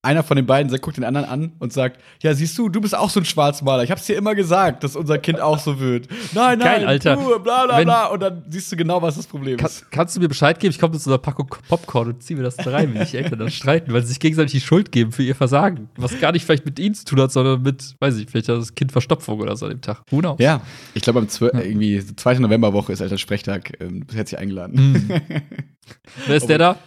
einer 0.03 0.23
von 0.23 0.37
den 0.37 0.47
beiden 0.47 0.75
guckt 0.81 0.97
den 0.97 1.05
anderen 1.05 1.29
an 1.29 1.53
und 1.59 1.73
sagt: 1.73 2.01
Ja, 2.23 2.33
siehst 2.33 2.57
du, 2.57 2.69
du 2.69 2.81
bist 2.81 2.97
auch 2.97 3.11
so 3.11 3.21
ein 3.21 3.25
Schwarzmaler. 3.25 3.83
Ich 3.83 3.91
hab's 3.91 4.07
dir 4.07 4.17
immer 4.17 4.35
gesagt, 4.35 4.85
dass 4.85 4.95
unser 4.95 5.19
Kind 5.19 5.41
auch 5.41 5.59
so 5.59 5.81
wird. 5.81 6.09
Nein, 6.35 6.59
nein, 6.59 6.81
Geil, 6.81 6.87
Alter. 6.87 7.17
du, 7.17 7.39
bla 7.41 7.67
bla 7.67 7.79
Wenn, 7.79 7.85
bla. 7.85 8.07
Und 8.07 8.21
dann 8.21 8.45
siehst 8.49 8.71
du 8.71 8.77
genau, 8.77 9.03
was 9.03 9.17
das 9.17 9.27
Problem 9.27 9.57
kann, 9.57 9.67
ist. 9.67 9.91
Kannst 9.91 10.15
du 10.17 10.21
mir 10.21 10.29
Bescheid 10.29 10.59
geben? 10.61 10.71
Ich 10.71 10.79
komme 10.79 10.93
mit 10.93 11.03
so 11.03 11.11
einer 11.11 11.19
Packung 11.19 11.49
Popcorn 11.69 12.09
und 12.09 12.23
zieh 12.23 12.37
mir 12.37 12.45
das 12.45 12.57
da 12.57 12.71
rein, 12.71 12.95
wenn 12.95 13.07
die 13.07 13.17
Eltern 13.17 13.41
dann 13.41 13.51
streiten, 13.51 13.93
weil 13.93 14.03
sie 14.03 14.09
sich 14.09 14.21
gegenseitig 14.21 14.53
die 14.53 14.61
Schuld 14.61 14.93
geben 14.93 15.11
für 15.11 15.25
ihr 15.25 15.35
Versagen. 15.35 15.89
Was 15.97 16.19
gar 16.21 16.33
nicht 16.33 16.45
vielleicht 16.45 16.65
mit 16.65 16.79
ihnen 16.79 16.95
zu 16.95 17.05
tun 17.05 17.21
hat, 17.21 17.33
sondern 17.33 17.63
mit, 17.63 17.97
weiß 17.99 18.19
ich, 18.19 18.31
vielleicht 18.31 18.49
das 18.49 18.75
Kind 18.75 18.93
Verstopfung 18.93 19.41
oder 19.41 19.57
so 19.57 19.67
an 19.67 19.73
dem 19.73 19.81
Tag. 19.81 20.03
Who 20.11 20.19
knows? 20.19 20.37
Ja, 20.39 20.61
ich 20.95 21.03
glaube, 21.03 21.19
am 21.19 21.29
12, 21.29 21.55
ja. 21.55 21.61
irgendwie 21.61 22.05
2. 22.05 22.35
Novemberwoche 22.39 22.93
ist 22.93 23.01
Elternsprechtag. 23.01 23.73
Ähm, 23.81 24.07
herzlich 24.13 24.39
eingeladen. 24.39 24.93
Mhm. 24.93 25.21
Wer 26.27 26.37
ist 26.37 26.49
der 26.49 26.59
da? 26.59 26.79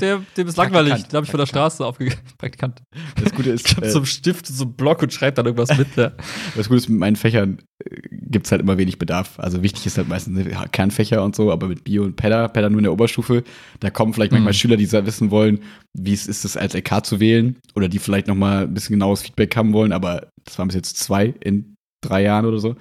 Der, 0.00 0.22
dem 0.36 0.48
ist 0.48 0.56
langweilig, 0.56 1.08
glaube 1.08 1.24
ich, 1.24 1.30
von 1.30 1.38
der 1.38 1.46
Straße 1.46 1.86
aufgegangen. 1.86 2.20
Praktikant. 2.38 2.82
Das 3.22 3.32
Gute 3.32 3.50
ist. 3.50 3.70
Ich 3.70 3.82
äh, 3.82 3.90
so 3.90 3.98
einen 3.98 4.06
Stift, 4.06 4.46
so 4.46 4.64
einen 4.64 4.74
Block 4.74 5.02
und 5.02 5.12
schreibt 5.12 5.38
dann 5.38 5.46
irgendwas 5.46 5.76
mit. 5.78 5.94
Ja. 5.96 6.12
Das 6.56 6.68
Gute 6.68 6.78
ist, 6.78 6.88
mit 6.88 6.98
meinen 6.98 7.14
Fächern 7.14 7.58
äh, 7.84 8.00
gibt 8.10 8.46
es 8.46 8.52
halt 8.52 8.60
immer 8.60 8.76
wenig 8.76 8.98
Bedarf. 8.98 9.38
Also 9.38 9.62
wichtig 9.62 9.86
ist 9.86 9.98
halt 9.98 10.08
meistens 10.08 10.48
Kernfächer 10.72 11.22
und 11.22 11.36
so, 11.36 11.52
aber 11.52 11.68
mit 11.68 11.84
Bio 11.84 12.02
und 12.02 12.16
Pedda, 12.16 12.48
Pedda 12.48 12.70
nur 12.70 12.80
in 12.80 12.84
der 12.84 12.92
Oberstufe, 12.92 13.44
da 13.78 13.90
kommen 13.90 14.14
vielleicht 14.14 14.32
manchmal 14.32 14.52
mhm. 14.52 14.56
Schüler, 14.56 14.76
die 14.76 14.90
wissen 14.90 15.30
wollen, 15.30 15.60
wie 15.96 16.12
es 16.12 16.26
ist, 16.26 16.44
es 16.44 16.56
als 16.56 16.74
LK 16.74 17.04
zu 17.04 17.20
wählen 17.20 17.56
oder 17.76 17.88
die 17.88 18.00
vielleicht 18.00 18.26
noch 18.26 18.34
mal 18.34 18.64
ein 18.64 18.74
bisschen 18.74 18.94
genaues 18.94 19.22
Feedback 19.22 19.54
haben 19.56 19.72
wollen, 19.72 19.92
aber 19.92 20.28
das 20.44 20.58
waren 20.58 20.68
bis 20.68 20.74
jetzt 20.74 20.96
zwei 20.96 21.34
in 21.40 21.76
drei 22.02 22.22
Jahren 22.22 22.46
oder 22.46 22.58
so. 22.58 22.74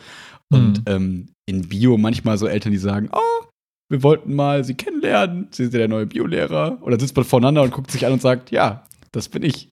Und 0.52 0.80
mhm. 0.80 0.84
ähm, 0.88 1.30
in 1.46 1.68
Bio 1.68 1.98
manchmal 1.98 2.38
so 2.38 2.48
Eltern, 2.48 2.72
die 2.72 2.78
sagen, 2.78 3.10
oh, 3.12 3.46
wir 3.90 4.04
wollten 4.04 4.36
mal 4.36 4.64
sie 4.64 4.76
kennenlernen, 4.76 5.48
sie 5.52 5.64
sind 5.64 5.74
ja 5.74 5.80
der 5.80 5.88
neue 5.88 6.06
Biolehrer. 6.06 6.78
Oder 6.82 7.00
sitzt 7.00 7.16
man 7.16 7.26
voneinander 7.26 7.64
und 7.64 7.72
guckt 7.72 7.92
sich 7.92 8.06
an 8.06 8.14
und 8.14 8.22
sagt, 8.22 8.52
ja, 8.52 8.88
das 9.12 9.30
bin 9.30 9.44
ich. 9.44 9.70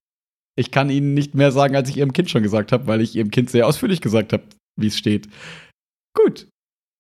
Ich 0.58 0.72
kann 0.72 0.90
Ihnen 0.90 1.14
nicht 1.14 1.36
mehr 1.36 1.52
sagen, 1.52 1.76
als 1.76 1.90
ich 1.90 1.98
Ihrem 1.98 2.14
Kind 2.14 2.32
schon 2.32 2.42
gesagt 2.42 2.72
habe, 2.72 2.88
weil 2.88 3.02
ich 3.02 3.16
Ihrem 3.16 3.30
Kind 3.30 3.52
sehr 3.52 3.68
ausführlich 3.68 4.02
gesagt 4.02 4.34
habe, 4.34 4.44
wie 4.76 4.88
es 4.88 4.98
steht. 4.98 5.28
Gut, 6.16 6.48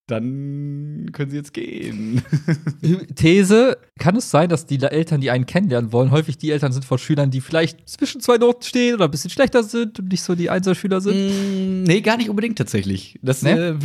dann 0.07 1.09
können 1.11 1.29
sie 1.29 1.35
jetzt 1.35 1.53
gehen. 1.53 2.21
These: 3.15 3.77
Kann 3.99 4.15
es 4.15 4.31
sein, 4.31 4.47
dass 4.47 4.65
die 4.65 4.81
Eltern, 4.81 5.19
die 5.19 5.29
einen 5.29 5.45
kennenlernen 5.45 5.91
wollen, 5.91 6.11
häufig 6.11 6.37
die 6.37 6.49
Eltern 6.51 6.71
sind 6.71 6.85
von 6.85 6.97
Schülern, 6.97 7.29
die 7.29 7.41
vielleicht 7.41 7.87
zwischen 7.89 8.21
zwei 8.21 8.37
Noten 8.37 8.63
stehen 8.63 8.95
oder 8.95 9.05
ein 9.05 9.11
bisschen 9.11 9.29
schlechter 9.29 9.63
sind 9.63 9.99
und 9.99 10.09
nicht 10.09 10.21
so 10.21 10.33
die 10.33 10.49
Einserschüler 10.49 11.01
sind? 11.01 11.13
Mm, 11.13 11.83
nee, 11.83 11.99
gar 11.99 12.15
nicht 12.15 12.29
unbedingt 12.29 12.57
tatsächlich. 12.57 13.19
Das, 13.21 13.41
nee? 13.41 13.51
äh, 13.51 13.75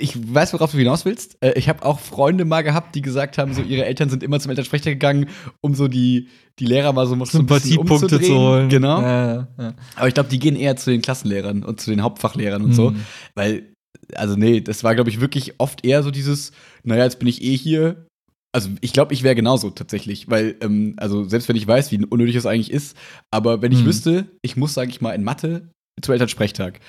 ich 0.00 0.16
weiß, 0.32 0.54
worauf 0.54 0.72
du 0.72 0.78
hinaus 0.78 1.04
willst. 1.04 1.36
Äh, 1.42 1.52
ich 1.58 1.68
habe 1.68 1.84
auch 1.84 2.00
Freunde 2.00 2.46
mal 2.46 2.62
gehabt, 2.62 2.94
die 2.94 3.02
gesagt 3.02 3.36
haben, 3.36 3.52
so 3.52 3.60
ihre 3.60 3.84
Eltern 3.84 4.08
sind 4.08 4.22
immer 4.22 4.40
zum 4.40 4.50
Elternsprecher 4.50 4.92
gegangen, 4.92 5.28
um 5.60 5.74
so 5.74 5.88
die, 5.88 6.28
die 6.58 6.64
Lehrer 6.64 6.94
mal 6.94 7.06
so, 7.06 7.14
ein 7.14 7.18
bisschen 7.18 7.84
Punkte 7.84 8.18
zu 8.18 8.34
holen. 8.34 8.70
Genau. 8.70 9.02
Ja, 9.02 9.48
ja. 9.58 9.74
Aber 9.94 10.08
ich 10.08 10.14
glaube, 10.14 10.30
die 10.30 10.38
gehen 10.38 10.56
eher 10.56 10.76
zu 10.76 10.90
den 10.90 11.02
Klassenlehrern 11.02 11.64
und 11.64 11.82
zu 11.82 11.90
den 11.90 12.02
Hauptfachlehrern 12.02 12.62
und 12.62 12.70
mhm. 12.70 12.74
so, 12.74 12.94
weil 13.34 13.75
also 14.14 14.36
nee, 14.36 14.60
das 14.60 14.84
war, 14.84 14.94
glaube 14.94 15.10
ich, 15.10 15.20
wirklich 15.20 15.54
oft 15.58 15.84
eher 15.84 16.02
so 16.02 16.10
dieses, 16.10 16.52
naja, 16.82 17.04
jetzt 17.04 17.18
bin 17.18 17.28
ich 17.28 17.42
eh 17.42 17.56
hier. 17.56 18.06
Also 18.52 18.70
ich 18.80 18.92
glaube, 18.92 19.12
ich 19.12 19.22
wäre 19.22 19.34
genauso 19.34 19.70
tatsächlich, 19.70 20.30
weil, 20.30 20.56
ähm, 20.60 20.94
also 20.96 21.24
selbst 21.24 21.48
wenn 21.48 21.56
ich 21.56 21.66
weiß, 21.66 21.92
wie 21.92 22.04
unnötig 22.04 22.36
es 22.36 22.46
eigentlich 22.46 22.70
ist, 22.70 22.96
aber 23.30 23.60
wenn 23.60 23.72
ich 23.72 23.82
mhm. 23.82 23.86
wüsste, 23.86 24.26
ich 24.42 24.56
muss, 24.56 24.74
sage 24.74 24.90
ich 24.90 25.00
mal, 25.00 25.12
in 25.12 25.24
Mathe 25.24 25.68
zu 26.00 26.12
Elternsprechtag, 26.12 26.80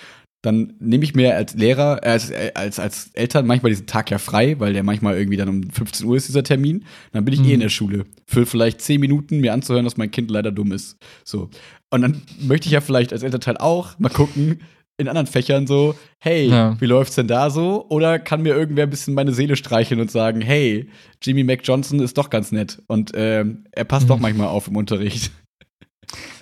dann 0.43 0.75
nehme 0.79 1.03
ich 1.03 1.15
mir 1.15 1.35
als 1.35 1.55
Lehrer, 1.55 2.03
äh, 2.03 2.09
als, 2.09 2.29
äh, 2.29 2.51
als, 2.53 2.79
als 2.79 3.09
Eltern 3.13 3.47
manchmal 3.47 3.71
diesen 3.71 3.87
Tag 3.87 4.11
ja 4.11 4.17
frei, 4.17 4.59
weil 4.59 4.73
der 4.73 4.83
manchmal 4.83 5.17
irgendwie 5.17 5.37
dann 5.37 5.49
um 5.49 5.69
15 5.69 6.05
Uhr 6.05 6.15
ist, 6.15 6.27
dieser 6.27 6.43
Termin. 6.43 6.85
Dann 7.11 7.25
bin 7.25 7.33
ich 7.33 7.41
mhm. 7.41 7.47
eh 7.47 7.53
in 7.53 7.59
der 7.59 7.69
Schule. 7.69 8.05
Für 8.27 8.45
vielleicht 8.45 8.81
10 8.81 9.01
Minuten 9.01 9.39
mir 9.39 9.53
anzuhören, 9.53 9.83
dass 9.83 9.97
mein 9.97 10.11
Kind 10.11 10.29
leider 10.29 10.51
dumm 10.51 10.71
ist. 10.71 10.97
So. 11.25 11.49
Und 11.89 12.01
dann 12.01 12.21
möchte 12.39 12.67
ich 12.67 12.73
ja 12.73 12.81
vielleicht 12.81 13.13
als 13.13 13.23
Elternteil 13.23 13.57
auch 13.57 13.97
mal 13.99 14.09
gucken, 14.09 14.59
in 14.97 15.07
anderen 15.07 15.27
Fächern 15.27 15.67
so, 15.67 15.95
hey, 16.19 16.47
ja. 16.47 16.75
wie 16.79 16.85
läuft's 16.87 17.15
denn 17.15 17.27
da 17.27 17.49
so? 17.49 17.85
Oder 17.89 18.17
kann 18.19 18.41
mir 18.41 18.55
irgendwer 18.55 18.83
ein 18.83 18.89
bisschen 18.89 19.13
meine 19.13 19.31
Seele 19.31 19.55
streicheln 19.55 20.01
und 20.01 20.11
sagen, 20.11 20.41
hey, 20.41 20.89
Jimmy 21.21 21.43
Mac 21.43 21.61
Johnson 21.63 21.99
ist 21.99 22.17
doch 22.17 22.29
ganz 22.29 22.51
nett 22.51 22.81
und 22.87 23.11
ähm, 23.13 23.65
er 23.71 23.83
passt 23.83 24.05
mhm. 24.05 24.09
doch 24.09 24.19
manchmal 24.19 24.47
auf 24.47 24.67
im 24.67 24.75
Unterricht. 24.75 25.31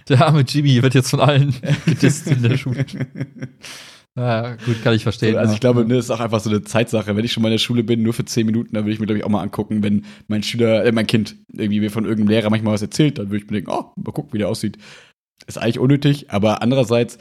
Der 0.08 0.26
arme 0.26 0.42
Jimmy 0.42 0.82
wird 0.84 0.94
jetzt 0.94 1.10
von 1.10 1.20
allen 1.20 1.54
gedisst 1.86 2.28
in 2.28 2.44
der 2.44 2.58
Schule. 2.58 2.86
Ja, 4.18 4.56
gut, 4.56 4.82
kann 4.84 4.94
ich 4.94 5.04
verstehen. 5.04 5.34
So, 5.34 5.40
also 5.40 5.54
ich 5.56 5.60
glaube, 5.60 5.84
ne, 5.84 5.98
ist 5.98 6.12
auch 6.12 6.20
einfach 6.20 6.40
so 6.40 6.50
eine 6.50 6.62
Zeitsache. 6.62 7.16
Wenn 7.16 7.26
ich 7.26 7.34
schon 7.34 7.42
mal 7.44 7.50
in 7.50 7.56
der 7.56 7.60
Schule 7.60 7.84
bin, 7.84 8.04
nur 8.04 8.14
für 8.14 8.24
zehn 8.24 8.46
Minuten, 8.46 8.74
dann 8.74 8.86
würde 8.86 8.94
ich 8.94 9.00
mir, 9.00 9.08
glaube 9.08 9.18
ich, 9.18 9.26
auch 9.26 9.30
mal 9.30 9.42
angucken, 9.42 9.84
wenn 9.84 10.06
mein 10.28 10.44
Schüler, 10.44 10.86
äh, 10.86 10.92
mein 10.92 11.08
Kind 11.08 11.36
irgendwie 11.52 11.82
mir 11.82 11.92
von 11.92 12.06
irgendeinem 12.06 12.30
Lehrer 12.30 12.50
manchmal 12.50 12.74
was 12.74 12.82
erzählt, 12.84 13.18
dann 13.18 13.28
würde 13.28 13.38
ich 13.38 13.50
mir 13.50 13.58
denken, 13.58 13.72
oh, 13.72 13.92
mal 13.96 14.12
gucken, 14.12 14.32
wie 14.34 14.38
der 14.38 14.48
aussieht. 14.48 14.78
Ist 15.48 15.58
eigentlich 15.58 15.80
unnötig, 15.80 16.32
aber 16.32 16.62
andererseits 16.62 17.18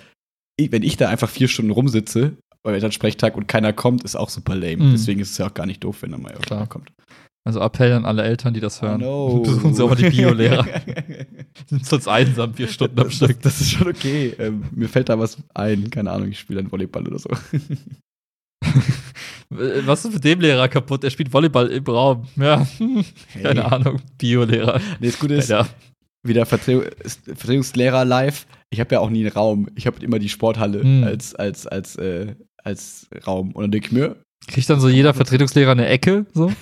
wenn 0.58 0.82
ich 0.82 0.96
da 0.96 1.08
einfach 1.08 1.28
vier 1.28 1.48
Stunden 1.48 1.70
rumsitze 1.70 2.36
bei 2.62 2.72
Elternsprechtag 2.72 3.36
und 3.36 3.46
keiner 3.46 3.72
kommt, 3.72 4.04
ist 4.04 4.16
auch 4.16 4.30
super 4.30 4.54
lame. 4.54 4.82
Mhm. 4.82 4.92
Deswegen 4.92 5.20
ist 5.20 5.32
es 5.32 5.38
ja 5.38 5.46
auch 5.48 5.54
gar 5.54 5.66
nicht 5.66 5.84
doof, 5.84 6.02
wenn 6.02 6.12
da 6.12 6.18
mal 6.18 6.32
irgendwer 6.32 6.66
kommt. 6.66 6.92
Also 7.46 7.60
Appell 7.60 7.92
an 7.92 8.06
alle 8.06 8.22
Eltern, 8.22 8.54
die 8.54 8.60
das 8.60 8.80
hören. 8.80 9.02
Oh 9.02 9.36
no. 9.36 9.40
Besuchen 9.44 9.74
Sie 9.74 9.82
auch 9.84 9.90
mal 9.90 9.96
die 9.96 10.08
Biolehrer. 10.08 10.66
Sind 11.68 11.84
sonst 11.84 12.08
einsam 12.08 12.54
vier 12.54 12.68
Stunden 12.68 12.98
am 12.98 13.10
Stück. 13.10 13.42
Das, 13.42 13.58
das 13.58 13.60
ist 13.60 13.72
schon 13.72 13.88
okay. 13.88 14.34
Ähm, 14.38 14.64
mir 14.72 14.88
fällt 14.88 15.10
da 15.10 15.18
was 15.18 15.36
ein. 15.52 15.90
Keine 15.90 16.10
Ahnung, 16.10 16.30
ich 16.30 16.38
spiele 16.38 16.62
dann 16.62 16.72
Volleyball 16.72 17.06
oder 17.06 17.18
so. 17.18 17.28
was 19.50 20.06
ist 20.06 20.14
mit 20.14 20.24
dem 20.24 20.40
Lehrer 20.40 20.68
kaputt? 20.68 21.04
Er 21.04 21.10
spielt 21.10 21.34
Volleyball 21.34 21.66
im 21.66 21.84
Raum. 21.84 22.26
Ja, 22.36 22.66
hey. 22.78 23.04
keine 23.42 23.70
Ahnung. 23.70 24.00
Biolehrer. 24.16 24.80
Nee, 25.00 25.08
das 25.08 25.18
Gute 25.18 25.34
ist, 25.34 25.50
ja. 25.50 25.66
Wieder 26.24 26.46
Vertretungslehrer 26.46 28.04
live 28.04 28.46
ich 28.74 28.80
habe 28.80 28.94
ja 28.96 29.00
auch 29.00 29.08
nie 29.08 29.20
einen 29.20 29.32
Raum. 29.32 29.68
Ich 29.76 29.86
habe 29.86 30.04
immer 30.04 30.18
die 30.18 30.28
Sporthalle 30.28 30.82
hm. 30.82 31.04
als, 31.04 31.34
als, 31.34 31.66
als, 31.66 31.96
äh, 31.96 32.34
als 32.62 33.08
Raum. 33.26 33.52
Und 33.52 33.62
dann 33.62 33.70
denke 33.70 33.86
ich 33.86 33.92
mir. 33.92 34.16
Kriegt 34.48 34.68
dann 34.68 34.80
so 34.80 34.88
jeder 34.88 35.14
Vertretungslehrer 35.14 35.70
eine 35.70 35.86
Ecke? 35.86 36.26
So? 36.34 36.48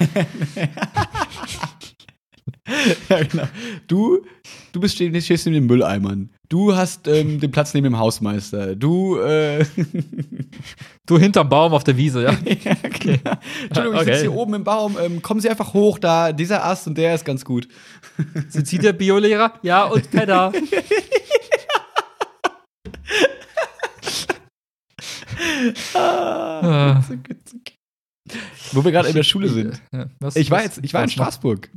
ja, 3.09 3.23
genau. 3.25 3.49
Du, 3.89 4.25
du 4.73 4.81
bist, 4.81 4.95
stehst 4.97 5.47
neben 5.47 5.55
den 5.55 5.67
Mülleimern. 5.67 6.31
Du 6.53 6.77
hast 6.77 7.09
ähm, 7.09 7.41
den 7.41 7.51
Platz 7.51 7.73
neben 7.73 7.85
dem 7.85 7.99
Hausmeister. 7.99 8.77
Du, 8.77 9.17
äh 9.17 9.65
Du 11.07 11.19
hinterm 11.19 11.49
Baum 11.49 11.73
auf 11.73 11.83
der 11.83 11.97
Wiese, 11.97 12.25
ja? 12.25 12.33
ja 12.45 12.73
okay. 12.85 13.21
genau. 13.25 13.39
Entschuldigung, 13.69 14.01
ich 14.01 14.05
sitze 14.05 14.21
hier 14.21 14.35
oben 14.35 14.53
im 14.53 14.63
Baum. 14.63 14.99
Ähm, 15.01 15.23
kommen 15.23 15.41
Sie 15.41 15.49
einfach 15.49 15.73
hoch, 15.73 15.99
da, 15.99 16.31
dieser 16.31 16.63
Ast 16.63 16.87
und 16.87 16.99
der 16.99 17.15
ist 17.15 17.25
ganz 17.25 17.43
gut. 17.43 17.69
Sind 18.51 18.67
Sie 18.67 18.77
der 18.77 18.93
Biolehrer? 18.93 19.55
Ja, 19.63 19.85
und 19.85 20.11
Pedda. 20.11 20.53
ah, 25.95 27.03
Wo 28.73 28.85
wir 28.85 28.93
gerade 28.93 29.09
in 29.09 29.15
der 29.15 29.23
Schule 29.23 29.49
sind. 29.49 29.81
Ja, 29.91 30.05
was, 30.21 30.37
ich 30.37 30.51
war 30.51 30.63
jetzt, 30.63 30.81
ich 30.83 30.93
war 30.93 31.03
in 31.03 31.09
Straßburg. 31.09 31.71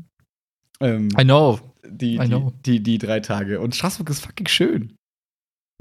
Ähm, 0.81 1.07
I 1.17 1.23
know. 1.23 1.61
Die. 1.89 2.17
Die, 2.17 2.51
die, 2.65 2.83
die, 2.83 2.97
drei 2.97 3.19
Tage. 3.19 3.59
Und 3.59 3.75
Straßburg 3.75 4.09
ist 4.09 4.25
fucking 4.25 4.47
schön. 4.47 4.95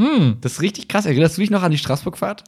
Hm. 0.00 0.38
Das 0.40 0.54
ist 0.54 0.62
richtig 0.62 0.88
krass. 0.88 1.06
Erinnerst 1.06 1.36
du 1.36 1.40
dich 1.40 1.50
noch 1.50 1.62
an 1.62 1.70
die 1.70 1.78
Straßburg-Fahrt? 1.78 2.44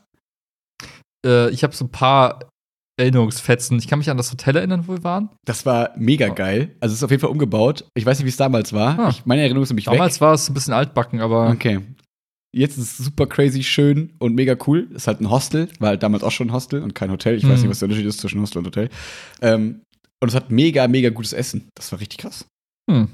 Äh, 1.25 1.51
ich 1.51 1.63
habe 1.63 1.75
so 1.75 1.85
ein 1.85 1.91
paar 1.91 2.51
Erinnerungsfetzen. 2.99 3.79
Ich 3.79 3.89
kann 3.89 3.99
mich 3.99 4.11
an 4.11 4.17
das 4.17 4.33
Hotel 4.33 4.57
erinnern, 4.57 4.89
wo 4.89 4.95
wir 4.95 5.05
waren. 5.05 5.29
Das 5.45 5.67
war 5.67 5.91
mega 5.97 6.29
geil. 6.29 6.75
Also 6.81 6.93
es 6.93 7.01
ist 7.01 7.05
auf 7.05 7.11
jeden 7.11 7.21
Fall 7.21 7.31
umgebaut. 7.31 7.85
Ich 7.95 8.07
weiß 8.07 8.19
nicht, 8.19 8.25
wie 8.25 8.31
es 8.31 8.37
damals 8.37 8.73
war. 8.73 8.99
Ah. 8.99 9.09
Ich, 9.11 9.27
meine 9.27 9.43
Erinnerung 9.43 9.65
ist 9.65 9.71
nämlich 9.71 9.85
damals 9.85 9.97
weg. 9.97 10.01
Damals 10.01 10.21
war 10.21 10.35
es 10.35 10.49
ein 10.49 10.55
bisschen 10.55 10.73
altbacken, 10.73 11.21
aber. 11.21 11.51
Okay. 11.51 11.81
Jetzt 12.55 12.79
ist 12.79 12.99
es 12.99 13.05
super 13.05 13.27
crazy 13.27 13.63
schön 13.63 14.15
und 14.19 14.35
mega 14.35 14.57
cool. 14.67 14.89
Ist 14.95 15.07
halt 15.07 15.21
ein 15.21 15.31
Hostel, 15.31 15.69
war 15.79 15.91
halt 15.91 16.03
damals 16.03 16.25
auch 16.25 16.31
schon 16.31 16.49
ein 16.49 16.53
Hostel 16.55 16.83
und 16.83 16.95
kein 16.95 17.11
Hotel. 17.11 17.37
Ich 17.37 17.45
mhm. 17.45 17.51
weiß 17.51 17.61
nicht, 17.61 17.71
was 17.71 17.81
der 17.81 17.87
Unterschied 17.87 18.07
ist 18.07 18.21
zwischen 18.21 18.41
Hostel 18.41 18.59
und 18.59 18.67
Hotel. 18.67 18.89
Ähm, 19.43 19.83
und 20.23 20.29
es 20.29 20.35
hat 20.35 20.51
mega, 20.51 20.89
mega 20.89 21.11
gutes 21.11 21.35
Essen. 21.35 21.69
Das 21.75 21.93
war 21.93 22.01
richtig 22.01 22.19
krass. 22.19 22.47
Hm. 22.91 23.09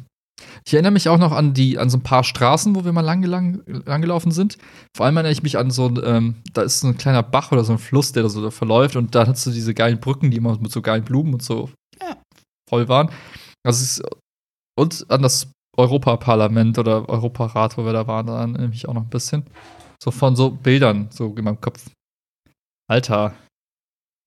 Ich 0.64 0.74
erinnere 0.74 0.93
mich 0.93 1.09
auch 1.09 1.18
noch 1.18 1.33
an 1.33 1.55
die, 1.55 1.78
an 1.78 1.91
so 1.91 1.99
ein 1.99 2.03
paar 2.03 2.24
Straßen, 2.24 2.74
wo 2.74 2.85
wir 2.85 2.93
mal 2.93 3.01
lang, 3.01 3.22
lang, 3.22 3.62
langgelaufen 3.66 4.33
sind. 4.33 4.59
Vor 4.97 5.07
allem 5.07 5.16
erinnere 5.16 5.33
ich 5.33 5.43
mich 5.43 5.59
an 5.59 5.70
so 5.70 5.87
ein, 5.87 6.01
ähm, 6.05 6.43
da 6.53 6.62
ist 6.62 6.80
so 6.80 6.89
ein 6.89 6.97
kleiner 6.97 7.22
Bach 7.22 7.53
oder 7.53 7.64
so 7.64 7.72
ein 7.72 7.78
Fluss, 7.78 8.12
der 8.12 8.22
da 8.22 8.28
so 8.28 8.51
verläuft 8.51 8.97
und 8.97 9.14
da 9.14 9.26
hast 9.26 9.47
du 9.47 9.51
diese 9.51 9.74
geilen 9.74 10.01
Brücken, 10.01 10.30
die 10.30 10.37
immer 10.37 10.59
mit 10.59 10.72
so 10.72 10.83
geilen 10.83 11.05
Blumen 11.05 11.35
und 11.35 11.43
so 11.43 11.70
ja. 12.01 12.16
voll 12.68 12.89
waren. 12.89 13.11
Also 13.64 13.83
ist, 13.83 14.03
und 14.78 15.07
an 15.11 15.22
das 15.22 15.51
Europaparlament 15.76 16.78
oder 16.78 17.09
Europarat, 17.09 17.76
wo 17.76 17.85
wir 17.85 17.93
da 17.93 18.07
waren, 18.07 18.26
da 18.26 18.47
nämlich 18.47 18.89
auch 18.89 18.95
noch 18.95 19.03
ein 19.03 19.11
bisschen. 19.11 19.45
So 20.03 20.11
von 20.11 20.37
so 20.37 20.51
Bildern, 20.51 21.09
so 21.11 21.35
in 21.35 21.45
meinem 21.45 21.61
Kopf. 21.61 21.91
Alter. 22.91 23.35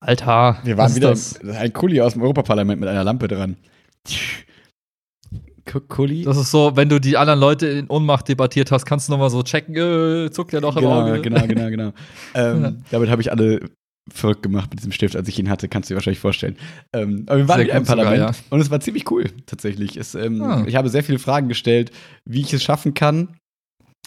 Alter. 0.04 0.58
Wir 0.64 0.76
waren 0.76 0.94
wieder 0.94 1.10
das? 1.10 1.40
ein 1.40 1.72
Kuli 1.72 2.00
aus 2.00 2.14
dem 2.14 2.22
Europaparlament 2.22 2.80
mit 2.80 2.88
einer 2.88 3.04
Lampe 3.04 3.28
dran. 3.28 3.56
Kuli. 5.66 6.22
Das 6.22 6.36
ist 6.36 6.50
so, 6.50 6.76
wenn 6.76 6.88
du 6.88 7.00
die 7.00 7.16
anderen 7.16 7.40
Leute 7.40 7.66
in 7.66 7.88
Ohnmacht 7.88 8.28
debattiert 8.28 8.70
hast, 8.70 8.86
kannst 8.86 9.08
du 9.08 9.12
nochmal 9.12 9.30
so 9.30 9.42
checken, 9.42 9.74
äh, 9.74 10.30
zuckt 10.30 10.52
ja 10.52 10.60
doch 10.60 10.76
im 10.76 10.82
genau, 10.82 11.02
Auge. 11.02 11.20
Genau, 11.20 11.46
genau, 11.46 11.68
genau. 11.68 11.92
ähm, 12.34 12.82
damit 12.90 13.10
habe 13.10 13.22
ich 13.22 13.30
alle 13.30 13.60
verrückt 14.08 14.42
gemacht 14.42 14.70
mit 14.70 14.78
diesem 14.78 14.92
Stift, 14.92 15.16
als 15.16 15.28
ich 15.28 15.38
ihn 15.38 15.50
hatte, 15.50 15.68
kannst 15.68 15.90
du 15.90 15.92
dir 15.92 15.96
wahrscheinlich 15.96 16.20
vorstellen. 16.20 16.56
Ähm, 16.92 17.24
aber 17.26 17.38
wir 17.38 17.48
waren 17.48 17.60
wieder 17.62 17.74
im 17.74 17.84
Parlament 17.84 18.16
sogar, 18.16 18.32
ja. 18.32 18.38
und 18.50 18.60
es 18.60 18.70
war 18.70 18.80
ziemlich 18.80 19.10
cool, 19.10 19.24
tatsächlich. 19.46 19.96
Es, 19.96 20.14
ähm, 20.14 20.42
ah. 20.42 20.64
Ich 20.66 20.76
habe 20.76 20.88
sehr 20.88 21.02
viele 21.02 21.18
Fragen 21.18 21.48
gestellt, 21.48 21.90
wie 22.24 22.40
ich 22.40 22.52
es 22.52 22.62
schaffen 22.62 22.94
kann, 22.94 23.36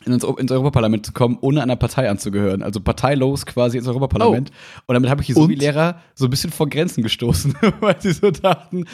ins, 0.05 0.23
ins 0.23 0.51
Europaparlament 0.51 1.05
zu 1.05 1.11
kommen, 1.11 1.37
ohne 1.41 1.61
einer 1.61 1.75
Partei 1.75 2.09
anzugehören. 2.09 2.63
Also 2.63 2.79
parteilos 2.79 3.45
quasi 3.45 3.77
ins 3.77 3.87
Europaparlament. 3.87 4.51
Oh. 4.51 4.81
Und 4.87 4.93
damit 4.93 5.09
habe 5.09 5.21
ich 5.21 5.27
die 5.27 5.33
Sovi-Lehrer 5.33 6.01
so 6.15 6.25
ein 6.25 6.29
bisschen 6.29 6.51
vor 6.51 6.69
Grenzen 6.69 7.03
gestoßen, 7.03 7.55
weil 7.81 7.99
sie 8.01 8.13
so 8.13 8.31
dachten, 8.31 8.85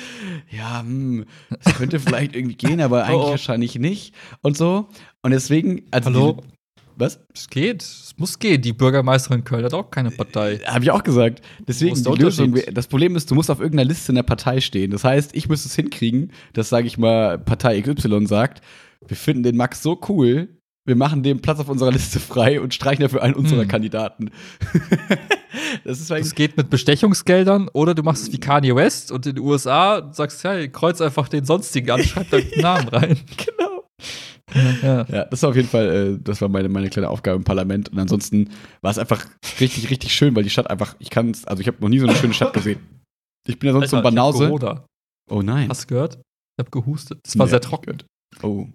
ja, 0.49 0.81
hm, 0.81 1.25
es 1.59 1.75
könnte 1.75 1.99
vielleicht 1.99 2.35
irgendwie 2.35 2.55
gehen, 2.55 2.81
aber 2.81 3.03
eigentlich 3.05 3.21
oh, 3.21 3.27
oh. 3.27 3.31
wahrscheinlich 3.31 3.77
nicht 3.77 4.15
und 4.41 4.57
so. 4.57 4.87
Und 5.21 5.31
deswegen, 5.31 5.83
also 5.91 6.09
Hallo? 6.09 6.43
Was? 6.97 7.19
Es 7.33 7.49
geht. 7.49 7.81
Es 7.81 8.13
muss 8.15 8.39
gehen. 8.39 8.61
Die 8.61 8.71
Bürgermeisterin 8.71 9.43
Köln 9.43 9.65
hat 9.65 9.73
auch 9.73 9.91
keine 9.91 10.11
Partei. 10.11 10.59
Habe 10.65 10.85
ich 10.85 10.91
auch 10.91 11.03
gesagt. 11.03 11.41
Deswegen, 11.67 12.01
die 12.01 12.21
Lösung, 12.21 12.57
das 12.71 12.87
Problem 12.87 13.17
ist, 13.17 13.29
du 13.29 13.35
musst 13.35 13.51
auf 13.51 13.59
irgendeiner 13.59 13.89
Liste 13.89 14.13
in 14.13 14.15
der 14.15 14.23
Partei 14.23 14.61
stehen. 14.61 14.91
Das 14.91 15.03
heißt, 15.03 15.35
ich 15.35 15.49
müsste 15.49 15.67
es 15.67 15.75
hinkriegen, 15.75 16.31
dass, 16.53 16.69
sage 16.69 16.87
ich 16.87 16.97
mal, 16.97 17.37
Partei 17.37 17.81
XY 17.81 18.27
sagt, 18.27 18.61
wir 19.05 19.17
finden 19.17 19.43
den 19.43 19.57
Max 19.57 19.83
so 19.83 19.99
cool, 20.07 20.47
wir 20.85 20.95
machen 20.95 21.23
dem 21.23 21.41
Platz 21.41 21.59
auf 21.59 21.69
unserer 21.69 21.91
Liste 21.91 22.19
frei 22.19 22.61
und 22.61 22.73
streichen 22.73 23.01
dafür 23.03 23.23
einen 23.23 23.33
unserer 23.35 23.61
Hm. 23.61 23.67
Kandidaten. 23.67 24.31
das 25.83 25.99
ist 25.99 26.11
eigentlich 26.11 26.27
Es 26.27 26.35
geht 26.35 26.57
mit 26.57 26.69
Bestechungsgeldern 26.69 27.69
oder 27.73 27.95
du 27.95 28.03
machst 28.03 28.23
es 28.23 28.31
wie 28.31 28.39
Kanye 28.39 28.75
West 28.75 29.11
und 29.11 29.25
in 29.25 29.35
den 29.35 29.43
USA 29.43 30.11
sagst, 30.13 30.43
ja, 30.43 30.67
kreuz 30.67 31.01
einfach 31.01 31.27
den 31.27 31.45
sonstigen 31.45 31.89
an, 31.91 32.03
schreib 32.03 32.29
deinen 32.29 32.49
Namen 32.61 32.87
rein. 32.89 33.17
genau. 33.37 33.83
Ja. 34.83 35.05
Ja, 35.09 35.25
das 35.25 35.41
war 35.41 35.49
auf 35.49 35.55
jeden 35.55 35.67
Fall, 35.67 35.89
äh, 35.89 36.19
das 36.23 36.39
war 36.39 36.49
meine, 36.49 36.69
meine 36.69 36.89
kleine 36.89 37.09
Aufgabe 37.09 37.35
im 37.37 37.43
Parlament. 37.43 37.89
Und 37.89 37.99
ansonsten 37.99 38.49
war 38.81 38.91
es 38.91 38.97
einfach 38.99 39.25
richtig, 39.59 39.89
richtig 39.89 40.13
schön, 40.13 40.35
weil 40.35 40.43
die 40.43 40.49
Stadt 40.49 40.69
einfach, 40.69 40.95
ich 40.99 41.09
kann 41.09 41.31
es, 41.31 41.45
also 41.45 41.61
ich 41.61 41.67
habe 41.67 41.77
noch 41.81 41.89
nie 41.89 41.99
so 41.99 42.07
eine 42.07 42.15
schöne 42.15 42.33
Stadt 42.33 42.53
gesehen. 42.53 42.79
Ich 43.47 43.59
bin 43.59 43.67
ja 43.67 43.73
sonst 43.73 43.89
so 43.89 43.97
ein 43.97 44.05
Alter, 44.05 44.15
ich 44.15 44.19
hab 44.19 44.59
Banause. 44.59 44.83
Oh 45.29 45.41
nein. 45.41 45.67
Hast 45.69 45.83
du 45.83 45.87
gehört? 45.87 46.15
Ich 46.57 46.63
hab 46.65 46.71
gehustet. 46.71 47.19
Das 47.23 47.37
war 47.37 47.47
Nee, 47.47 47.49
sehr 47.49 47.61
trocken. 47.61 47.97
Oh, 48.43 48.67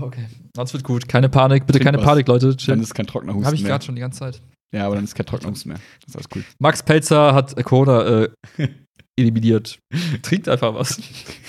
Okay. 0.00 0.26
Das 0.54 0.72
wird 0.72 0.84
gut. 0.84 1.08
Keine 1.08 1.28
Panik. 1.28 1.66
Bitte 1.66 1.78
Trink 1.78 1.86
keine 1.86 1.98
was. 1.98 2.04
Panik, 2.04 2.28
Leute. 2.28 2.48
dann 2.48 2.56
Chill. 2.56 2.80
ist 2.80 2.94
kein 2.94 3.06
trockener 3.06 3.34
Husten 3.34 3.46
Habe 3.46 3.56
ich 3.56 3.64
gerade 3.64 3.84
schon 3.84 3.94
die 3.94 4.00
ganze 4.00 4.20
Zeit. 4.20 4.42
Ja, 4.72 4.86
aber 4.86 4.96
dann 4.96 5.04
ist 5.04 5.14
kein 5.14 5.26
trockener 5.26 5.50
Husten 5.50 5.70
mehr. 5.70 5.78
Das 6.00 6.08
ist 6.08 6.16
alles 6.16 6.26
cool. 6.34 6.44
Max 6.58 6.82
Pelzer 6.82 7.34
hat 7.34 7.62
Corona 7.64 8.24
äh, 8.24 8.28
eliminiert. 9.16 9.78
Trinkt 10.22 10.48
einfach 10.48 10.74
was. 10.74 11.00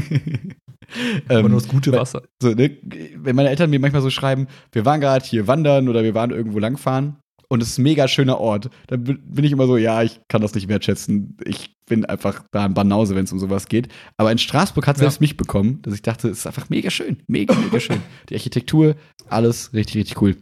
Aber 1.29 1.41
ähm, 1.41 1.51
nur 1.51 1.61
das 1.61 1.69
gute 1.69 1.93
Wasser. 1.93 2.23
so, 2.41 2.51
ne, 2.51 2.79
wenn 3.17 3.35
meine 3.35 3.49
Eltern 3.49 3.71
mir 3.71 3.81
manchmal 3.81 4.03
so 4.03 4.11
schreiben, 4.11 4.47
wir 4.73 4.85
waren 4.85 5.01
gerade 5.01 5.25
hier 5.25 5.47
wandern 5.47 5.89
oder 5.89 6.05
wir 6.05 6.15
waren 6.15 6.31
irgendwo 6.31 6.59
langfahren 6.59 7.17
und 7.49 7.63
es 7.63 7.71
ist 7.71 7.79
ein 7.79 7.83
mega 7.83 8.09
schöner 8.09 8.39
Ort, 8.39 8.71
dann 8.87 9.05
bin 9.05 9.21
bin 9.29 9.45
ich 9.45 9.53
immer 9.53 9.67
so, 9.67 9.77
ja, 9.77 10.03
ich 10.03 10.21
kann 10.29 10.43
das 10.43 10.55
nicht 10.55 10.69
wertschätzen. 10.69 11.37
Ich 11.45 11.76
bin 11.89 12.05
einfach 12.05 12.45
da 12.53 12.65
ein 12.65 12.75
Banause, 12.75 13.15
wenn 13.15 13.25
es 13.25 13.33
um 13.33 13.39
sowas 13.39 13.67
geht. 13.67 13.89
Aber 14.17 14.33
in 14.33 14.39
Straßburg 14.39 14.87
hat 14.87 14.97
Ja. 14.97 15.03
selbst 15.03 15.21
mich 15.21 15.37
bekommen, 15.37 15.81
dass 15.83 15.95
ich 15.95 16.03
dachte, 16.03 16.29
es 16.29 16.39
ist 16.41 16.47
einfach 16.47 16.69
mega 16.69 16.91
schön. 16.91 17.19
Mega, 17.29 17.55
mega 17.55 17.79
schön. 17.81 18.01
Die 18.29 18.35
Architektur, 18.35 18.97
alles 19.29 19.73
richtig, 19.73 19.97
richtig 19.97 20.21
cool. 20.21 20.37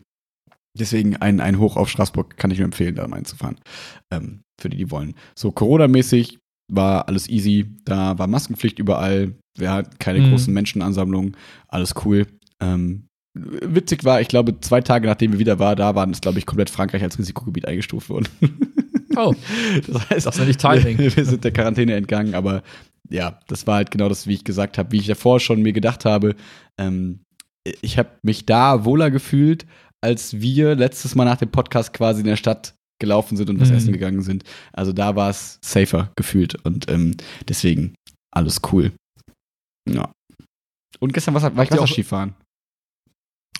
Deswegen 0.77 1.17
ein, 1.17 1.41
ein 1.41 1.59
Hoch 1.59 1.77
auf 1.77 1.89
Straßburg 1.89 2.37
kann 2.37 2.51
ich 2.51 2.59
nur 2.59 2.65
empfehlen, 2.65 2.97
da 2.97 3.07
mal 3.07 3.17
hinzufahren. 3.17 3.59
Ähm, 4.11 4.41
für 4.61 4.69
die, 4.69 4.77
die 4.77 4.91
wollen. 4.91 5.15
So, 5.39 5.53
Corona-mäßig 5.53 6.39
war 6.73 7.07
alles 7.09 7.29
easy. 7.29 7.67
Da 7.85 8.19
war 8.19 8.27
Maskenpflicht 8.27 8.79
überall. 8.79 9.35
Wir 9.57 9.71
hatten 9.71 9.99
keine 9.99 10.21
Mhm. 10.21 10.31
großen 10.31 10.53
Menschenansammlungen. 10.53 11.37
Alles 11.69 11.95
cool. 12.05 12.27
Ähm, 12.61 13.07
witzig 13.37 14.05
war, 14.05 14.21
ich 14.21 14.29
glaube, 14.29 14.59
zwei 14.61 14.81
Tage 14.81 15.07
nachdem 15.07 15.33
wir 15.33 15.39
wieder 15.39 15.59
war, 15.59 15.77
da 15.77 15.95
waren 15.95 16.11
es, 16.11 16.21
glaube 16.21 16.39
ich, 16.39 16.47
komplett 16.47 16.71
Frankreich 16.71 17.03
als 17.03 17.19
Risikogebiet 17.19 17.67
eingestuft 17.69 18.09
worden. 18.09 18.29
Oh, 19.17 19.35
Das 19.87 20.11
heißt, 20.11 20.27
das 20.27 20.39
nenne 20.39 20.51
ich 20.51 20.57
Timing. 20.57 20.99
wir, 20.99 21.15
wir 21.17 21.25
sind 21.25 21.45
der 21.45 21.53
Quarantäne 21.53 21.95
entgangen, 21.95 22.35
aber 22.35 22.63
ja, 23.11 23.39
das 23.49 23.67
war 23.67 23.77
halt 23.77 23.91
genau 23.91 24.09
das, 24.09 24.27
wie 24.27 24.35
ich 24.35 24.45
gesagt 24.45 24.79
habe, 24.79 24.93
wie 24.93 24.99
ich 24.99 25.07
davor 25.07 25.41
schon 25.41 25.63
mir 25.63 25.73
gedacht 25.73 26.05
habe. 26.05 26.35
Ähm, 26.81 27.21
ich 27.83 27.99
habe 27.99 28.11
mich 28.23 28.47
da 28.47 28.85
wohler 28.85 29.11
gefühlt, 29.11 29.67
als 30.03 30.41
wir 30.41 30.75
letztes 30.75 31.15
Mal 31.15 31.25
nach 31.25 31.37
dem 31.39 31.51
Podcast 31.51 31.93
quasi 31.95 32.21
in 32.21 32.27
der 32.27 32.37
Stadt 32.37 32.75
gelaufen 33.01 33.37
sind 33.37 33.51
und 33.51 33.61
was 33.61 33.71
Mhm. 33.71 33.77
essen 33.77 33.93
gegangen 33.93 34.23
sind. 34.23 34.45
Also 34.73 34.93
da 34.93 35.17
war 35.17 35.31
es 35.31 35.59
safer 35.65 36.13
gefühlt 36.17 36.55
und 36.65 36.89
ähm, 36.91 37.17
deswegen 37.49 37.95
alles 38.35 38.61
cool. 38.73 38.93
Ja. 39.89 40.13
Und 41.01 41.13
gestern 41.13 41.35
was, 41.35 41.43
war 41.43 41.51
ich 41.65 41.73
auch- 41.73 41.77
Wasserskifahren. 41.83 42.35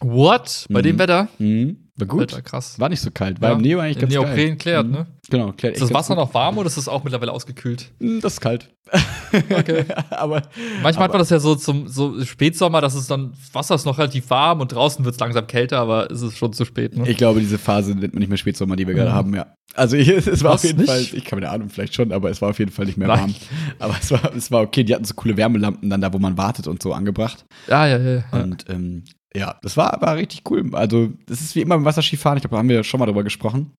What? 0.01 0.67
Bei 0.71 0.81
Mhm. 0.81 0.85
dem 0.85 0.99
Wetter? 0.99 1.29
Mhm. 1.39 1.84
War 1.97 2.07
gut. 2.09 2.21
Alter, 2.33 2.43
krass. 2.43 2.79
War 2.81 2.89
nicht 2.89 3.01
so 3.01 3.11
kalt. 3.13 3.41
War 3.41 3.51
Ja. 3.51 3.55
im 3.57 3.63
Neo 3.63 3.79
eigentlich 3.79 3.99
ganz 4.01 4.13
Neopren 4.13 4.35
geil. 4.37 4.57
klärt, 4.57 4.87
Mhm. 4.87 4.93
ne? 4.93 5.07
Genau, 5.31 5.53
klärt 5.53 5.75
Ist 5.75 5.83
das 5.83 5.95
Wasser 5.95 6.17
gut. 6.17 6.25
noch 6.25 6.35
warm 6.35 6.59
oder 6.59 6.67
ist 6.67 6.77
es 6.77 6.89
auch 6.89 7.05
mittlerweile 7.05 7.31
ausgekühlt? 7.33 7.93
Mm, 8.01 8.19
Das 8.21 8.35
ist 8.35 8.41
kalt. 8.41 8.71
Okay. 9.33 9.85
aber 10.11 10.43
Manchmal 10.83 10.85
hat 10.85 10.97
Aber- 10.97 11.09
man 11.15 11.19
das 11.21 11.31
ja 11.31 11.39
so 11.39 11.55
zum 11.55 11.89
so 11.89 12.23
Spätsommer, 12.25 12.81
dass 12.81 12.95
es 12.95 13.07
dann 13.07 13.33
Wasser 13.53 13.75
ist 13.77 13.85
noch 13.85 13.97
relativ 13.99 14.29
warm 14.31 14.61
und 14.61 14.73
draußen 14.73 15.05
wird 15.05 15.15
es 15.15 15.21
langsam 15.21 15.47
kälter, 15.47 15.79
aber 15.79 16.11
es 16.11 16.21
ist 16.23 16.37
schon 16.37 16.53
zu 16.53 16.65
spät. 16.65 16.97
Ne? 16.97 17.09
ich 17.09 17.17
glaube, 17.17 17.41
diese 17.41 17.59
Phase 17.59 17.95
nennt 17.95 18.13
man 18.13 18.21
nicht 18.21 18.29
mehr 18.29 18.39
Spätsommer, 18.39 18.77
die 18.77 18.87
wir 18.87 18.95
gerade 18.95 19.11
Mhm. 19.11 19.15
haben, 19.15 19.35
ja. 19.35 19.47
Also 19.75 19.97
ich, 19.97 20.09
es 20.09 20.43
war 20.45 20.53
Was, 20.55 20.63
auf 20.63 20.65
jeden 20.65 20.81
nicht? 20.81 20.91
Fall, 20.91 21.01
ich 21.19 21.25
kann 21.25 21.39
mir 21.41 21.49
Ahnung, 21.49 21.69
vielleicht 21.71 21.95
schon, 21.95 22.13
aber 22.13 22.29
es 22.31 22.43
war 22.43 22.51
auf 22.51 22.59
jeden 22.59 22.71
Fall 22.73 22.87
nicht 22.87 22.99
mehr 22.99 23.09
Nein. 23.09 23.21
warm. 23.21 23.35
Aber 23.79 23.95
es 24.01 24.11
war, 24.11 24.35
es 24.37 24.51
war 24.51 24.63
okay. 24.63 24.85
Die 24.85 24.95
hatten 24.95 25.05
so 25.05 25.15
coole 25.15 25.37
Wärmelampen 25.37 25.89
dann 25.91 26.01
da, 26.01 26.13
wo 26.13 26.19
man 26.19 26.37
wartet 26.37 26.67
und 26.69 26.83
so 26.83 26.93
angebracht. 26.93 27.45
ja, 27.69 27.87
ja, 27.87 27.99
ja. 27.99 28.25
ja. 28.33 28.43
Und 28.43 28.65
ähm, 28.69 29.05
ja, 29.37 29.59
das 29.63 29.77
war, 29.77 30.01
war 30.01 30.17
richtig 30.17 30.43
cool. 30.51 30.69
Also, 30.75 31.13
das 31.27 31.41
ist 31.41 31.55
wie 31.55 31.61
immer 31.63 31.77
beim 31.77 31.85
Wasserskifahren, 31.85 32.37
ich 32.39 32.43
glaube, 32.43 32.55
da 32.55 32.59
haben 32.59 32.69
wir 32.69 32.85
schon 32.85 33.01
mal 33.01 33.07
drüber 33.07 33.25
gesprochen. 33.25 33.73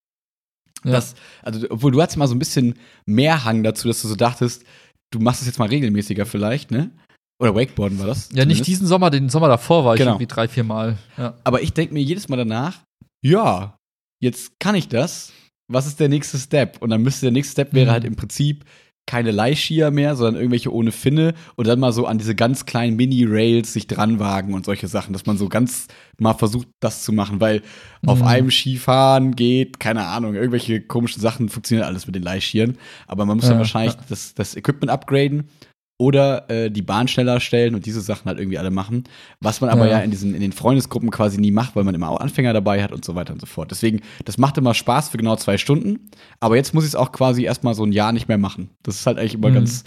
Ja. 0.83 0.91
Das, 0.91 1.15
also, 1.41 1.65
obwohl 1.69 1.91
du 1.91 2.01
hattest 2.01 2.17
mal 2.17 2.27
so 2.27 2.35
ein 2.35 2.39
bisschen 2.39 2.75
mehr 3.05 3.43
Hang 3.45 3.63
dazu, 3.63 3.87
dass 3.87 4.01
du 4.01 4.07
so 4.07 4.15
dachtest, 4.15 4.63
du 5.11 5.19
machst 5.19 5.41
es 5.41 5.47
jetzt 5.47 5.57
mal 5.59 5.67
regelmäßiger 5.69 6.25
vielleicht, 6.25 6.71
ne? 6.71 6.91
Oder 7.41 7.55
Wakeboarden 7.55 7.99
war 7.99 8.05
das? 8.07 8.29
ja, 8.29 8.35
nicht 8.35 8.41
zumindest. 8.43 8.67
diesen 8.67 8.87
Sommer, 8.87 9.09
den 9.09 9.29
Sommer 9.29 9.47
davor 9.47 9.83
war 9.83 9.95
ich 9.95 9.99
Genau. 9.99 10.11
irgendwie 10.11 10.27
drei, 10.27 10.47
vier 10.47 10.63
Mal. 10.63 10.97
Ja. 11.17 11.33
Aber 11.43 11.61
ich 11.61 11.73
denke 11.73 11.93
mir 11.93 12.01
jedes 12.03 12.29
Mal 12.29 12.37
danach, 12.37 12.79
ja, 13.23 13.77
jetzt 14.21 14.53
kann 14.59 14.75
ich 14.75 14.87
das. 14.87 15.33
Was 15.71 15.87
ist 15.87 15.99
der 15.99 16.09
nächste 16.09 16.37
Step? 16.37 16.81
Und 16.81 16.91
dann 16.91 17.01
müsste 17.01 17.25
der 17.25 17.31
nächste 17.31 17.53
Step 17.53 17.73
wäre 17.73 17.87
Mhm. 17.87 17.91
halt 17.91 18.03
im 18.05 18.15
Prinzip 18.15 18.63
keine 19.07 19.31
Leihskier 19.31 19.91
mehr, 19.91 20.15
sondern 20.15 20.35
irgendwelche 20.35 20.73
ohne 20.73 20.91
Finne 20.91 21.33
und 21.55 21.67
dann 21.67 21.79
mal 21.79 21.91
so 21.93 22.05
an 22.07 22.17
diese 22.17 22.35
ganz 22.35 22.65
kleinen 22.65 22.95
Mini-Rails 22.95 23.71
sich 23.73 23.87
dranwagen 23.87 24.53
und 24.53 24.65
solche 24.65 24.87
Sachen, 24.87 25.13
dass 25.13 25.25
man 25.25 25.37
so 25.37 25.47
ganz 25.49 25.87
mal 26.17 26.33
versucht, 26.33 26.67
das 26.79 27.03
zu 27.03 27.13
machen, 27.13 27.39
weil 27.39 27.61
auf 28.05 28.21
Mhm. 28.21 28.27
einem 28.27 28.51
Skifahren 28.51 29.35
geht, 29.35 29.79
keine 29.79 30.05
Ahnung, 30.05 30.35
irgendwelche 30.35 30.81
komischen 30.81 31.21
Sachen 31.21 31.49
funktionieren 31.49 31.87
alles 31.87 32.05
mit 32.07 32.15
den 32.15 32.23
Leihskieren, 32.23 32.77
aber 33.07 33.25
man 33.25 33.37
muss 33.37 33.47
dann 33.47 33.57
Ja, 33.57 33.59
wahrscheinlich 33.59 33.95
ja. 33.95 34.01
das, 34.09 34.33
das 34.33 34.55
Equipment 34.55 34.91
upgraden 34.91 35.49
oder 35.97 36.49
äh, 36.49 36.69
die 36.69 36.81
Bahn 36.81 37.07
schneller 37.07 37.39
stellen 37.39 37.73
und 37.73 37.85
diese 37.85 38.01
Sachen 38.01 38.25
halt 38.25 38.37
irgendwie 38.37 38.57
alle 38.57 38.71
machen. 38.71 39.05
Was 39.39 39.61
man 39.61 39.69
aber 39.69 39.85
ja, 39.85 39.99
Ja. 39.99 40.03
in, 40.03 40.11
diesen, 40.11 40.35
in 40.35 40.41
den 40.41 40.51
Freundesgruppen 40.51 41.09
quasi 41.09 41.39
nie 41.39 41.51
macht, 41.51 41.75
weil 41.75 41.85
man 41.85 41.95
immer 41.95 42.09
auch 42.09 42.19
Anfänger 42.19 42.51
dabei 42.51 42.83
hat 42.83 42.91
und 42.91 43.05
so 43.05 43.15
weiter 43.15 43.31
und 43.31 43.39
so 43.39 43.45
fort. 43.45 43.71
Deswegen, 43.71 44.01
das 44.25 44.37
macht 44.37 44.57
immer 44.57 44.73
Spaß 44.73 45.09
für 45.09 45.17
genau 45.17 45.37
zwei 45.37 45.57
Stunden. 45.57 46.09
Aber 46.41 46.57
jetzt 46.57 46.73
muss 46.73 46.83
ich 46.83 46.89
es 46.89 46.95
auch 46.95 47.11
quasi 47.13 47.43
erstmal 47.43 47.75
so 47.75 47.85
ein 47.85 47.93
Jahr 47.93 48.11
nicht 48.11 48.27
mehr 48.27 48.37
machen. 48.37 48.71
Das 48.83 48.95
ist 48.95 49.05
halt 49.07 49.17
eigentlich 49.17 49.35
immer 49.35 49.49
Mhm. 49.51 49.55
ganz, 49.55 49.83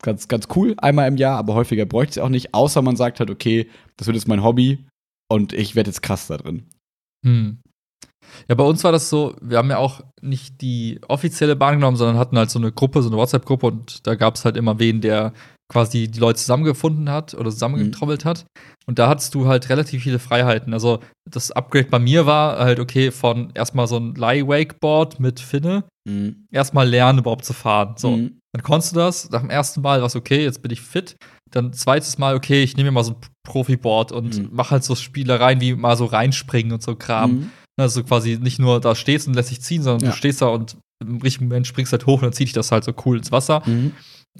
ganz, 0.00 0.28
ganz 0.28 0.46
cool, 0.54 0.74
einmal 0.78 1.08
im 1.08 1.16
Jahr, 1.16 1.38
aber 1.38 1.54
häufiger 1.54 1.86
bräuchte 1.86 2.10
ich 2.12 2.16
es 2.18 2.22
auch 2.22 2.28
nicht, 2.28 2.54
außer 2.54 2.80
man 2.82 2.94
sagt 2.96 3.18
halt, 3.20 3.30
okay, 3.30 3.68
das 3.96 4.06
wird 4.06 4.16
jetzt 4.16 4.28
mein 4.28 4.42
Hobby 4.44 4.84
und 5.28 5.52
ich 5.52 5.74
werde 5.74 5.90
jetzt 5.90 6.02
krass 6.02 6.26
da 6.28 6.36
drin. 6.36 6.64
Hm. 7.24 7.58
Ja, 8.48 8.54
bei 8.54 8.64
uns 8.64 8.82
war 8.84 8.92
das 8.92 9.08
so, 9.10 9.34
wir 9.40 9.58
haben 9.58 9.70
ja 9.70 9.78
auch 9.78 10.00
nicht 10.20 10.60
die 10.60 11.00
offizielle 11.08 11.56
Bahn 11.56 11.74
genommen, 11.74 11.96
sondern 11.96 12.18
hatten 12.18 12.36
halt 12.38 12.50
so 12.50 12.58
eine 12.58 12.72
Gruppe, 12.72 13.02
so 13.02 13.08
eine 13.08 13.16
WhatsApp-Gruppe 13.18 13.66
und 13.66 14.06
da 14.06 14.14
gab 14.14 14.34
es 14.36 14.44
halt 14.44 14.56
immer 14.56 14.78
wen, 14.78 15.00
der 15.00 15.32
quasi 15.68 16.08
die 16.08 16.18
Leute 16.20 16.38
zusammengefunden 16.38 17.08
hat 17.10 17.32
oder 17.34 17.50
zusammengetrommelt 17.50 18.24
hat. 18.26 18.44
Und 18.86 18.98
da 18.98 19.08
hattest 19.08 19.34
du 19.34 19.46
halt 19.46 19.70
relativ 19.70 20.02
viele 20.02 20.18
Freiheiten. 20.18 20.74
Also 20.74 20.98
das 21.30 21.50
Upgrade 21.50 21.86
bei 21.88 21.98
mir 21.98 22.26
war 22.26 22.58
halt, 22.58 22.78
okay, 22.78 23.10
von 23.10 23.50
erstmal 23.54 23.86
so 23.86 23.96
ein 23.96 24.14
Leih-Wakeboard 24.14 25.18
mit 25.20 25.40
Finne, 25.40 25.84
Mhm. 26.04 26.46
erstmal 26.50 26.88
lernen 26.88 27.20
überhaupt 27.20 27.44
zu 27.44 27.52
fahren. 27.52 27.94
So, 27.96 28.10
Mhm. 28.16 28.38
dann 28.52 28.62
konntest 28.64 28.92
du 28.92 28.96
das. 28.98 29.30
Nach 29.30 29.40
dem 29.40 29.50
ersten 29.50 29.80
Mal 29.82 30.00
war 30.00 30.06
es 30.08 30.16
okay, 30.16 30.42
jetzt 30.42 30.60
bin 30.60 30.72
ich 30.72 30.80
fit. 30.82 31.16
Dann 31.50 31.72
zweites 31.72 32.18
Mal, 32.18 32.34
okay, 32.34 32.62
ich 32.62 32.76
nehme 32.76 32.90
mir 32.90 32.94
mal 32.96 33.04
so 33.04 33.12
ein 33.12 33.16
Profiboard 33.46 34.10
und 34.12 34.38
Mhm. 34.38 34.48
mach 34.52 34.72
halt 34.72 34.82
so 34.84 34.94
Spielereien 34.94 35.60
wie 35.60 35.74
mal 35.74 35.96
so 35.96 36.04
reinspringen 36.06 36.72
und 36.72 36.82
so 36.82 36.96
Kram. 36.96 37.50
Also 37.80 38.04
quasi 38.04 38.38
nicht 38.40 38.58
nur 38.58 38.80
da 38.80 38.94
stehst 38.94 39.26
und 39.28 39.34
lässt 39.34 39.50
dich 39.50 39.62
ziehen, 39.62 39.82
sondern 39.82 40.04
Ja. 40.04 40.10
du 40.10 40.16
stehst 40.16 40.42
da 40.42 40.46
und 40.48 40.76
im 41.02 41.20
richtigen 41.20 41.46
Moment 41.48 41.66
springst 41.66 41.90
halt 41.92 42.06
hoch 42.06 42.16
und 42.20 42.22
dann 42.22 42.32
zieht 42.32 42.48
dich 42.48 42.52
das 42.52 42.70
halt 42.70 42.84
so 42.84 42.92
cool 43.04 43.16
ins 43.18 43.32
Wasser. 43.32 43.62
Mhm. 43.66 43.92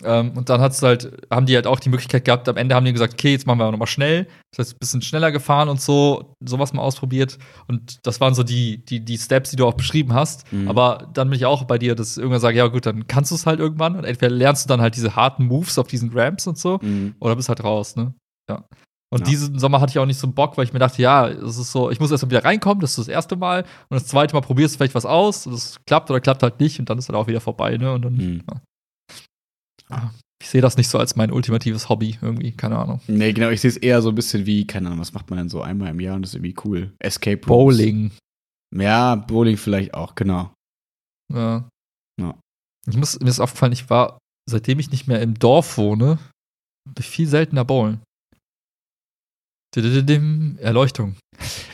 Ähm, 0.04 0.30
und 0.36 0.48
dann 0.48 0.60
hat's 0.62 0.80
halt, 0.80 1.12
haben 1.30 1.44
die 1.44 1.54
halt 1.54 1.66
auch 1.66 1.78
die 1.80 1.90
Möglichkeit 1.90 2.24
gehabt, 2.24 2.48
am 2.48 2.56
Ende 2.56 2.74
haben 2.74 2.84
die 2.86 2.92
gesagt, 2.94 3.12
okay, 3.14 3.32
jetzt 3.32 3.46
machen 3.46 3.58
wir 3.58 3.70
nochmal 3.70 3.86
schnell. 3.88 4.26
Das 4.56 4.66
heißt, 4.66 4.76
ein 4.76 4.78
bisschen 4.80 5.02
schneller 5.02 5.32
gefahren 5.32 5.68
und 5.68 5.80
so, 5.82 6.34
sowas 6.42 6.72
mal 6.72 6.80
ausprobiert. 6.82 7.38
Und 7.68 7.98
das 8.06 8.18
waren 8.20 8.32
so 8.34 8.42
die, 8.42 8.82
die, 8.84 9.04
die 9.04 9.18
Steps, 9.18 9.50
die 9.50 9.56
du 9.56 9.66
auch 9.66 9.74
beschrieben 9.74 10.14
hast. 10.14 10.50
Mhm. 10.52 10.68
Aber 10.68 11.10
dann 11.12 11.28
bin 11.28 11.36
ich 11.36 11.44
auch 11.44 11.64
bei 11.64 11.76
dir, 11.78 11.94
dass 11.94 12.12
ich 12.12 12.18
irgendwann 12.18 12.40
sage, 12.40 12.56
ja 12.56 12.68
gut, 12.68 12.86
dann 12.86 13.06
kannst 13.06 13.32
du 13.32 13.34
es 13.34 13.44
halt 13.44 13.60
irgendwann. 13.60 13.96
Und 13.96 14.04
entweder 14.04 14.30
lernst 14.34 14.64
du 14.64 14.68
dann 14.68 14.80
halt 14.80 14.96
diese 14.96 15.14
harten 15.16 15.44
Moves 15.46 15.78
auf 15.78 15.88
diesen 15.88 16.10
Ramps 16.12 16.46
und 16.46 16.56
so, 16.58 16.78
Mhm. 16.82 17.14
oder 17.20 17.36
bist 17.36 17.48
halt 17.50 17.62
raus, 17.62 17.94
ne? 17.96 18.14
Ja. 18.48 18.64
Und 19.12 19.20
Ja. 19.20 19.26
diesen 19.26 19.58
Sommer 19.58 19.80
hatte 19.80 19.90
ich 19.90 19.98
auch 19.98 20.06
nicht 20.06 20.18
so 20.18 20.26
einen 20.26 20.34
Bock, 20.34 20.56
weil 20.56 20.64
ich 20.64 20.72
mir 20.72 20.78
dachte, 20.78 21.02
ja, 21.02 21.28
es 21.28 21.58
ist 21.58 21.70
so, 21.70 21.90
ich 21.90 22.00
muss 22.00 22.10
erst 22.10 22.22
mal 22.24 22.30
wieder 22.30 22.44
reinkommen, 22.44 22.80
das 22.80 22.92
ist 22.92 22.98
das 23.00 23.08
erste 23.08 23.36
Mal. 23.36 23.62
Und 23.90 23.94
das 24.00 24.06
zweite 24.06 24.34
Mal 24.34 24.40
probierst 24.40 24.74
du 24.74 24.78
vielleicht 24.78 24.94
was 24.94 25.04
aus, 25.04 25.46
und 25.46 25.52
das 25.52 25.78
klappt 25.86 26.10
oder 26.10 26.20
klappt 26.20 26.42
halt 26.42 26.58
nicht 26.60 26.80
und 26.80 26.88
dann 26.88 26.96
ist 26.98 27.08
halt 27.08 27.16
auch 27.16 27.26
wieder 27.26 27.40
vorbei, 27.42 27.76
ne? 27.76 27.92
Und 27.92 28.02
dann, 28.02 28.14
Mhm. 28.14 28.42
ja. 29.90 30.10
Ich 30.42 30.48
sehe 30.48 30.60
das 30.62 30.76
nicht 30.76 30.88
so 30.88 30.98
als 30.98 31.14
mein 31.14 31.30
ultimatives 31.30 31.88
Hobby 31.88 32.18
irgendwie, 32.20 32.50
keine 32.52 32.76
Ahnung. 32.78 33.00
Nee, 33.06 33.32
genau, 33.32 33.50
ich 33.50 33.60
sehe 33.60 33.68
es 33.70 33.76
eher 33.76 34.02
so 34.02 34.08
ein 34.08 34.14
bisschen 34.16 34.44
wie, 34.44 34.66
keine 34.66 34.88
Ahnung, 34.88 34.98
was 35.00 35.12
macht 35.12 35.30
man 35.30 35.36
denn 35.38 35.48
so 35.48 35.62
einmal 35.62 35.90
im 35.90 36.00
Jahr 36.00 36.16
und 36.16 36.22
das 36.22 36.30
ist 36.30 36.34
irgendwie 36.36 36.56
cool. 36.64 36.92
Escape 36.98 37.36
Rooms. 37.46 37.76
Bowling. 37.76 38.10
Ja, 38.74 39.14
Bowling 39.14 39.56
vielleicht 39.56 39.94
auch, 39.94 40.14
genau. 40.16 40.52
Ja. 41.32 41.68
Ja. 42.20 42.34
Ich 42.88 42.96
muss, 42.96 43.20
mir 43.20 43.28
ist 43.28 43.38
aufgefallen, 43.38 43.72
ich 43.72 43.88
war, 43.88 44.18
seitdem 44.50 44.80
ich 44.80 44.90
nicht 44.90 45.06
mehr 45.06 45.20
im 45.22 45.34
Dorf 45.38 45.76
wohne, 45.78 46.18
viel 46.98 47.28
seltener 47.28 47.64
bowlen. 47.64 48.00
Erleuchtung. 50.60 51.16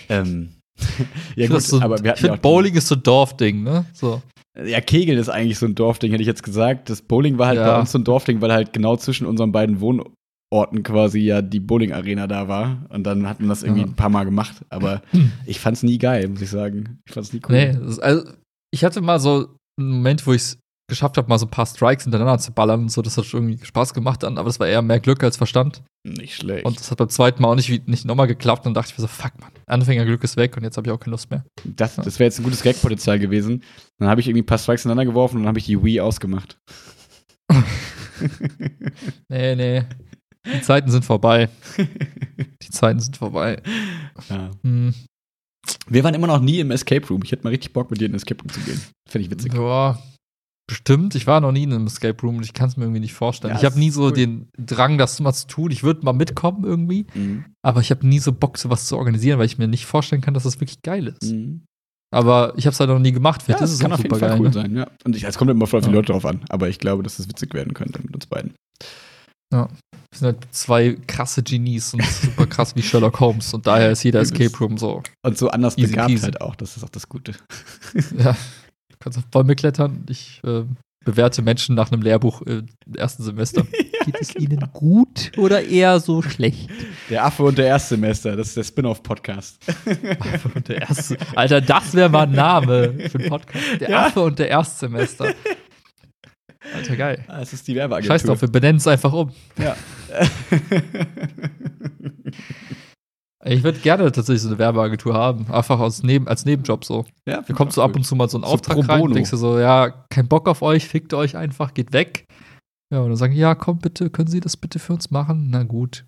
Ähm, 0.09 0.51
ja, 1.36 1.44
Ich 1.44 1.51
gut, 1.51 1.62
so, 1.62 1.80
aber 1.80 1.99
wir 1.99 2.05
ich 2.05 2.11
hatten 2.11 2.26
ja 2.26 2.32
finde 2.32 2.32
auch 2.34 2.38
Bowling 2.38 2.74
ist 2.74 2.88
so 2.88 2.94
ein 2.94 3.03
Dorfding, 3.03 3.62
ne? 3.62 3.84
So. 3.92 4.22
Ja, 4.64 4.80
Kegeln 4.80 5.18
ist 5.18 5.28
eigentlich 5.28 5.59
so 5.59 5.66
ein 5.66 5.74
Dorfding, 5.74 6.11
hätte 6.11 6.22
ich 6.22 6.26
jetzt 6.26 6.42
gesagt. 6.42 6.90
Das 6.90 7.03
Bowling 7.03 7.38
war 7.38 7.49
halt 7.49 7.59
Ja. 7.59 7.72
bei 7.74 7.80
uns 7.80 7.92
so 7.92 7.99
ein 7.99 8.05
Dorfding, 8.05 8.40
weil 8.40 8.53
halt 8.53 8.72
genau 8.72 8.96
zwischen 8.96 9.26
unseren 9.26 9.53
beiden 9.53 9.80
Wohnorten 9.80 10.82
quasi 10.82 11.20
ja 11.20 11.42
die 11.42 11.61
Bowling-Arena 11.61 12.26
da 12.26 12.49
war. 12.49 12.86
Und 12.88 13.05
dann 13.05 13.28
hat 13.28 13.40
man 13.40 13.49
das 13.49 13.62
irgendwie 13.62 13.82
Ja. 13.82 13.86
ein 13.88 13.94
paar 13.94 14.09
Mal 14.11 14.24
gemacht. 14.24 14.57
Aber 14.68 15.03
ich 15.46 15.61
fand's 15.61 15.82
nie 15.82 15.99
geil, 15.99 16.28
muss 16.28 16.40
ich 16.42 16.51
sagen. 16.51 16.99
Ich 17.07 17.14
fand's 17.14 17.32
nie 17.32 17.40
cool. 17.49 17.55
Nee, 17.55 17.76
also, 18.01 18.30
ich 18.72 18.84
hatte 18.84 19.01
mal 19.01 19.20
so 19.20 19.55
einen 19.78 19.90
Moment, 19.90 20.26
wo 20.26 20.32
ich 20.32 20.42
es 20.42 20.59
geschafft 20.89 21.16
habe, 21.18 21.28
mal 21.28 21.39
so 21.39 21.47
ein 21.47 21.51
paar 21.51 21.66
Strikes 21.66 22.05
hintereinander 22.05 22.39
zu 22.39 22.53
ballern 22.53 22.82
und 22.82 22.89
so. 22.91 23.03
Das 23.03 23.16
hat 23.16 23.26
schon 23.26 23.49
irgendwie 23.49 23.64
Spaß 23.64 23.95
gemacht 23.95 24.22
dann, 24.22 24.39
aber 24.39 24.49
das 24.49 24.59
war 24.59 24.66
eher 24.66 24.82
mehr 24.82 25.01
Glück 25.01 25.22
als 25.22 25.36
Verstand. 25.36 25.82
Nicht 26.03 26.36
schlecht. 26.36 26.64
Und 26.64 26.80
das 26.80 26.91
hat 26.91 26.99
beim 26.99 27.11
zweiten 27.11 27.43
Mal 27.43 27.51
auch 27.51 27.55
nicht, 27.55 27.86
nicht 27.86 28.05
nochmal 28.05 28.26
geklappt. 28.26 28.61
Und 28.66 28.74
dann 28.74 28.82
dachte 28.82 28.93
ich 28.93 28.99
mir 28.99 29.03
so, 29.03 29.09
fuck, 29.09 29.32
man, 29.41 29.51
Anfängerglück 29.66 30.24
ist 30.24 30.36
weg 30.36 30.57
und 30.57 30.64
jetzt 30.64 30.76
habe 30.76 30.89
ich 30.89 30.93
auch 30.93 30.99
keine 30.99 31.12
Lust 31.12 31.30
mehr. 31.30 31.45
das 31.64 31.97
das 31.97 32.18
wäre 32.18 32.24
jetzt 32.24 32.39
ein 32.41 32.45
gutes 32.45 32.62
Gag-Potenzial 32.62 33.18
gewesen. 33.18 33.62
Dann 33.99 34.09
habe 34.09 34.20
ich 34.20 34.28
irgendwie 34.28 34.43
ein 34.43 34.47
paar 34.47 34.59
Strikes 34.59 34.84
ineinander 34.84 35.05
geworfen 35.05 35.36
und 35.36 35.43
dann 35.43 35.49
habe 35.49 35.59
ich 35.59 35.66
die 35.66 35.82
Wii 35.82 36.01
ausgemacht. 36.01 36.59
Nee, 39.28 39.55
nee. 39.55 39.84
Die 40.45 40.61
Zeiten 40.62 40.91
sind 40.91 41.05
vorbei. 41.05 41.49
Die 42.62 42.70
Zeiten 42.70 42.99
sind 42.99 43.16
vorbei. 43.16 43.62
Ja. 44.28 44.51
Hm. 44.64 44.95
Wir 45.86 46.03
waren 46.05 46.14
immer 46.14 46.26
noch 46.26 46.41
nie 46.41 46.61
im 46.61 46.70
Escape 46.70 47.07
Room. 47.07 47.22
Ich 47.22 47.32
hätte 47.32 47.45
mal 47.45 47.51
richtig 47.51 47.72
Bock, 47.72 47.91
mit 47.91 48.01
dir 48.01 48.07
in 48.07 48.12
den 48.12 48.16
Escape 48.16 48.41
Room 48.43 48.51
zu 48.51 48.61
gehen. 48.61 48.80
Finde 49.09 49.26
ich 49.26 49.30
witzig. 49.30 49.55
Ja, 49.55 49.99
bestimmt. 50.68 51.16
Ich 51.16 51.26
war 51.26 51.40
noch 51.40 51.50
nie 51.50 51.64
in 51.64 51.72
einem 51.72 51.86
Escape 51.88 52.20
Room 52.22 52.36
und 52.36 52.44
ich 52.44 52.52
kann 52.52 52.68
es 52.68 52.76
mir 52.76 52.84
irgendwie 52.84 53.00
nicht 53.00 53.14
vorstellen. 53.14 53.54
Ja, 53.54 53.58
ich 53.58 53.64
habe 53.64 53.78
nie 53.78 53.90
so 53.90 54.04
cool. 54.04 54.12
den 54.12 54.48
Drang, 54.56 54.98
das 54.98 55.18
mal 55.18 55.32
zu 55.32 55.48
tun. 55.48 55.72
Ich 55.72 55.82
würde 55.82 56.04
mal 56.04 56.12
mitkommen 56.12 56.62
irgendwie, 56.64 57.06
Mhm. 57.14 57.44
aber 57.64 57.80
ich 57.80 57.90
habe 57.90 58.06
nie 58.06 58.20
so 58.20 58.32
Bock, 58.32 58.56
sowas 58.58 58.84
zu 58.86 58.96
organisieren, 58.96 59.38
weil 59.40 59.46
ich 59.46 59.58
mir 59.58 59.66
nicht 59.66 59.86
vorstellen 59.86 60.22
kann, 60.22 60.34
dass 60.34 60.44
das 60.44 60.60
wirklich 60.60 60.82
geil 60.82 61.08
ist. 61.08 61.32
Mhm. 61.32 61.62
Aber 62.14 62.52
ich 62.56 62.64
habe 62.66 62.72
es 62.72 62.80
halt 62.80 62.88
noch 62.88 62.98
nie 63.00 63.12
gemacht. 63.12 63.40
Ja, 63.42 63.46
Vielleicht 63.46 63.60
das 63.62 63.70
ist 63.70 63.76
es 63.76 63.80
kann 63.82 63.92
auch 63.92 63.96
auf 63.96 64.02
jeden 64.02 64.14
Fall 64.16 64.28
geil. 64.30 64.38
cool 64.40 64.46
ne? 64.46 64.52
sein, 64.52 64.76
ja. 64.76 64.86
Und 65.04 65.14
ich, 65.16 65.24
es 65.24 65.36
kommt 65.36 65.50
immer 65.50 65.66
voll 65.66 65.80
die 65.82 65.88
Ja. 65.88 65.92
Leute 65.94 66.12
drauf 66.12 66.24
an. 66.24 66.40
Aber 66.48 66.68
ich 66.68 66.78
glaube, 66.78 67.02
dass 67.02 67.18
es 67.18 67.28
witzig 67.28 67.52
werden 67.52 67.74
könnte 67.74 68.00
mit 68.02 68.14
uns 68.14 68.26
beiden. 68.26 68.54
Wir 69.50 69.68
sind 70.14 70.26
halt 70.26 70.46
zwei 70.50 70.96
krasse 71.06 71.42
Genies 71.42 71.92
und 71.94 72.02
super 72.04 72.46
krass 72.46 72.76
wie 72.76 72.82
Sherlock 72.82 73.20
Holmes 73.20 73.52
und 73.54 73.66
daher 73.66 73.90
ist 73.92 74.02
jeder. 74.02 74.20
Escape 74.22 74.56
Room 74.58 74.76
so. 74.78 75.02
Und 75.24 75.36
so 75.38 75.48
anders 75.50 75.76
begabt 75.76 76.22
halt 76.22 76.40
auch. 76.40 76.54
Das 76.56 76.76
ist 76.76 76.82
auch 76.84 76.88
das 76.90 77.08
Gute. 77.08 77.32
Ja, 78.18 78.34
kannst 79.01 79.18
auf 79.18 79.26
Bäume 79.26 79.55
klettern. 79.57 80.05
Ich 80.09 80.40
äh, 80.44 80.64
bewerte 81.05 81.42
Menschen 81.42 81.74
nach 81.74 81.90
einem 81.92 82.03
Lehrbuch 82.03 82.42
im 82.42 82.66
ersten 82.96 83.22
Semester. 83.22 83.62
Geht 84.05 84.16
es 84.20 84.34
Ihnen 84.36 84.61
gut 84.72 85.32
oder 85.36 85.62
eher 85.64 86.01
so 86.01 86.22
schlecht? 86.22 86.70
Der 87.11 87.24
Affe 87.24 87.42
und 87.42 87.59
der 87.59 87.66
Erstsemester. 87.66 88.36
Das 88.36 88.49
ist 88.49 88.57
der 88.57 88.64
Spin-off-Podcast. 88.64 89.59
und 90.55 90.68
der 90.68 90.82
erste. 90.82 91.16
Alter, 91.34 91.61
das 91.61 91.94
wäre 91.94 92.09
mal 92.09 92.22
ein 92.22 92.32
Name 92.32 92.94
für 93.11 93.18
einen 93.18 93.28
Podcast. 93.28 93.64
Der 93.80 93.90
Ja. 93.90 94.07
Affe 94.07 94.20
und 94.20 94.38
der 94.38 94.49
Erstsemester. 94.49 95.34
Alter, 96.74 96.96
geil. 96.96 97.24
Ah, 97.28 97.40
Es 97.40 97.53
ist 97.53 97.66
die 97.68 97.74
Werbeagentur. 97.74 98.14
Scheiß 98.14 98.24
drauf, 98.24 98.40
wir 98.40 98.49
benennen 98.51 98.76
es 98.78 98.86
einfach 98.86 99.12
um. 99.12 99.30
Ja. 99.59 99.76
Ich 103.45 103.62
würde 103.62 103.78
gerne 103.78 104.11
tatsächlich 104.11 104.43
so 104.43 104.49
eine 104.49 104.59
Werbeagentur 104.59 105.14
haben. 105.14 105.47
Einfach 105.53 105.78
aus 105.78 106.03
neben, 106.03 106.26
als 106.26 106.45
Nebenjob 106.45 106.84
so. 106.84 107.05
ja, 107.26 107.41
Da 107.43 107.55
kommt 107.55 107.72
so 107.72 107.82
ab 107.82 107.95
und 107.95 108.05
zu 108.05 108.16
mal 108.16 108.28
so 108.28 108.39
ein 108.39 108.43
So 108.43 108.49
Auftrag 108.49 108.89
rein 108.89 109.03
und 109.03 109.14
denkst 109.14 109.30
du 109.30 109.36
so, 109.36 109.59
ja, 109.61 109.91
kein 110.11 110.26
Bock 110.26 110.49
auf 110.49 110.61
euch, 110.62 110.89
fickt 110.89 111.14
euch 111.14 111.36
einfach, 111.36 111.72
geht 111.72 111.93
weg. 111.93 112.24
Ja, 112.93 113.01
und 113.01 113.09
dann 113.11 113.16
sagen, 113.16 113.34
ja, 113.34 113.55
komm 113.55 113.78
bitte, 113.78 114.11
können 114.11 114.28
Sie 114.28 114.41
das 114.41 114.57
bitte 114.57 114.78
für 114.80 114.93
uns 114.95 115.11
machen? 115.12 115.49
Na 115.51 115.62
gut. 115.62 116.05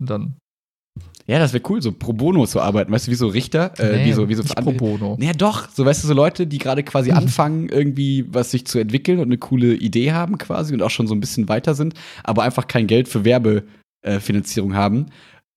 Und 0.00 0.10
dann, 0.10 0.36
Ja, 1.28 1.38
das 1.38 1.52
wäre 1.52 1.62
cool, 1.68 1.80
so 1.80 1.92
pro 1.92 2.12
bono 2.14 2.46
zu 2.46 2.60
arbeiten. 2.60 2.90
Weißt 2.90 3.06
du, 3.06 3.12
wie 3.12 3.16
so 3.16 3.28
Richter? 3.28 3.78
Äh, 3.78 3.98
nee, 3.98 4.04
wie 4.06 4.12
so, 4.12 4.28
wie 4.28 4.34
so 4.34 4.42
nicht 4.42 4.56
pro 4.56 4.72
bono. 4.72 5.16
Ja, 5.20 5.34
doch. 5.34 5.68
So, 5.68 5.84
weißt 5.84 6.02
du, 6.02 6.08
so 6.08 6.14
Leute, 6.14 6.48
die 6.48 6.58
gerade 6.58 6.82
quasi 6.82 7.10
Mhm. 7.12 7.16
anfangen, 7.18 7.68
irgendwie 7.68 8.26
was 8.34 8.50
sich 8.50 8.66
zu 8.66 8.80
entwickeln 8.80 9.18
und 9.20 9.26
eine 9.26 9.38
coole 9.38 9.74
Idee 9.74 10.12
haben 10.12 10.36
quasi 10.36 10.74
und 10.74 10.82
auch 10.82 10.90
schon 10.90 11.06
so 11.06 11.14
ein 11.14 11.20
bisschen 11.20 11.48
weiter 11.48 11.74
sind, 11.76 11.94
aber 12.24 12.42
einfach 12.42 12.66
kein 12.66 12.88
Geld 12.88 13.06
für 13.08 13.24
Werbefinanzierung 13.24 14.74
haben 14.74 15.06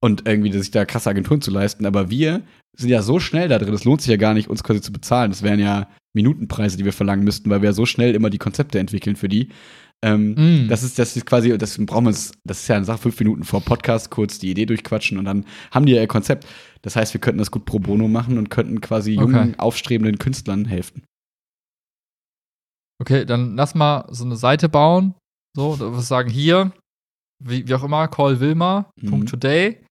und 0.06 0.28
irgendwie 0.28 0.52
sich 0.54 0.70
da 0.72 0.86
krasse 0.86 1.10
Agenturen 1.10 1.42
zu 1.42 1.52
leisten. 1.52 1.86
Aber 1.86 2.10
wir 2.12 2.42
sind 2.78 2.90
ja 2.90 3.02
so 3.02 3.20
schnell 3.20 3.48
da 3.50 3.58
drin, 3.58 3.74
es 3.74 3.84
lohnt 3.86 4.02
sich 4.02 4.12
ja 4.12 4.18
gar 4.18 4.34
nicht, 4.34 4.50
uns 4.50 4.64
quasi 4.64 4.82
zu 4.82 4.92
bezahlen. 4.94 5.32
Das 5.32 5.42
wären 5.44 5.60
ja 5.60 5.88
Minutenpreise, 6.16 6.78
die 6.78 6.86
wir 6.86 6.94
verlangen 6.94 7.24
müssten, 7.24 7.50
weil 7.50 7.62
wir 7.62 7.70
ja 7.70 7.74
so 7.74 7.86
schnell 7.86 8.14
immer 8.16 8.30
die 8.30 8.38
Konzepte 8.38 8.80
entwickeln 8.80 9.16
für 9.16 9.28
die. 9.30 9.50
Ähm, 10.04 10.36
Mm. 10.36 10.68
Das 10.68 10.84
ist, 10.84 11.00
das 11.00 11.16
ist 11.16 11.26
quasi, 11.26 11.58
das 11.58 11.78
brauchen 11.86 12.04
wir 12.06 12.10
uns, 12.10 12.34
das 12.46 12.62
ist 12.62 12.68
ja 12.68 12.76
eine 12.76 12.86
Sache, 12.86 13.00
fünf 13.00 13.18
Minuten 13.20 13.44
vor 13.44 13.62
Podcast 13.62 14.12
kurz 14.12 14.38
die 14.40 14.52
Idee 14.52 14.66
durchquatschen 14.68 15.18
und 15.18 15.26
dann 15.26 15.46
haben 15.72 15.86
die 15.86 15.94
ja 15.94 16.02
ihr 16.02 16.08
Konzept. 16.08 16.46
Das 16.84 16.96
heißt, 16.96 17.14
wir 17.14 17.22
könnten 17.22 17.40
das 17.40 17.50
gut 17.50 17.66
pro 17.66 17.80
bono 17.80 18.08
machen 18.08 18.38
und 18.38 18.50
könnten 18.50 18.82
quasi 18.82 19.14
jungen, 19.14 19.36
Okay. 19.36 19.56
aufstrebenden 19.58 20.20
Künstlern 20.20 20.66
helfen. 20.66 21.04
Okay, 23.02 23.26
dann 23.26 23.56
lass 23.56 23.76
mal 23.76 24.06
so 24.10 24.24
eine 24.26 24.36
Seite 24.38 24.70
bauen. 24.70 25.16
So, 25.56 25.76
da 25.76 25.92
wir 25.92 26.02
sagen 26.02 26.30
hier, 26.30 26.72
wie, 27.44 27.68
wie 27.68 27.74
auch 27.74 27.84
immer, 27.84 28.08
call 28.08 28.40
Wilma, 28.40 28.90
Mhm. 29.02 29.10
Punkt 29.10 29.30
today. 29.30 29.85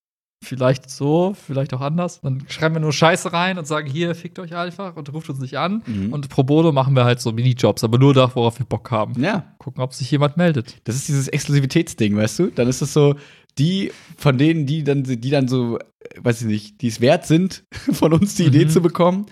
Vielleicht 0.45 0.89
so, 0.89 1.35
vielleicht 1.45 1.73
auch 1.73 1.81
anders. 1.81 2.21
Dann 2.21 2.43
schreiben 2.47 2.75
wir 2.75 2.79
nur 2.79 2.93
Scheiße 2.93 3.33
rein 3.33 3.57
und 3.57 3.65
sagen, 3.67 3.89
hier, 3.89 4.15
fickt 4.15 4.39
euch 4.39 4.55
einfach 4.55 4.95
und 4.95 5.11
ruft 5.13 5.29
uns 5.29 5.39
nicht 5.39 5.57
an. 5.57 5.83
Mhm. 5.85 6.13
Und 6.13 6.29
pro 6.29 6.43
bono 6.43 6.71
machen 6.71 6.95
wir 6.95 7.03
halt 7.05 7.19
so 7.19 7.31
Minijobs, 7.31 7.83
aber 7.83 7.97
nur 7.97 8.13
da, 8.13 8.33
worauf 8.35 8.59
wir 8.59 8.65
Bock 8.65 8.91
haben. 8.91 9.21
Ja, 9.21 9.53
Gucken, 9.57 9.81
ob 9.83 9.93
sich 9.93 10.09
jemand 10.11 10.37
meldet. 10.37 10.77
das 10.85 10.95
ist 10.95 11.07
dieses 11.07 11.27
Exklusivitätsding, 11.27 12.15
weißt 12.15 12.39
du? 12.39 12.47
Dann 12.47 12.67
ist 12.67 12.81
es 12.81 12.93
so, 12.93 13.15
die 13.57 13.91
von 14.17 14.37
denen, 14.37 14.65
die 14.65 14.83
dann, 14.83 15.03
die 15.03 15.29
dann 15.29 15.47
so, 15.47 15.77
äh, 15.79 15.83
weiß 16.19 16.41
ich 16.41 16.47
nicht, 16.47 16.81
die 16.81 16.87
es 16.87 17.01
wert 17.01 17.25
sind, 17.25 17.63
von 17.91 18.13
uns 18.13 18.35
die 18.35 18.43
Idee 18.45 18.65
Mhm. 18.65 18.69
zu 18.69 18.81
bekommen. 18.81 19.25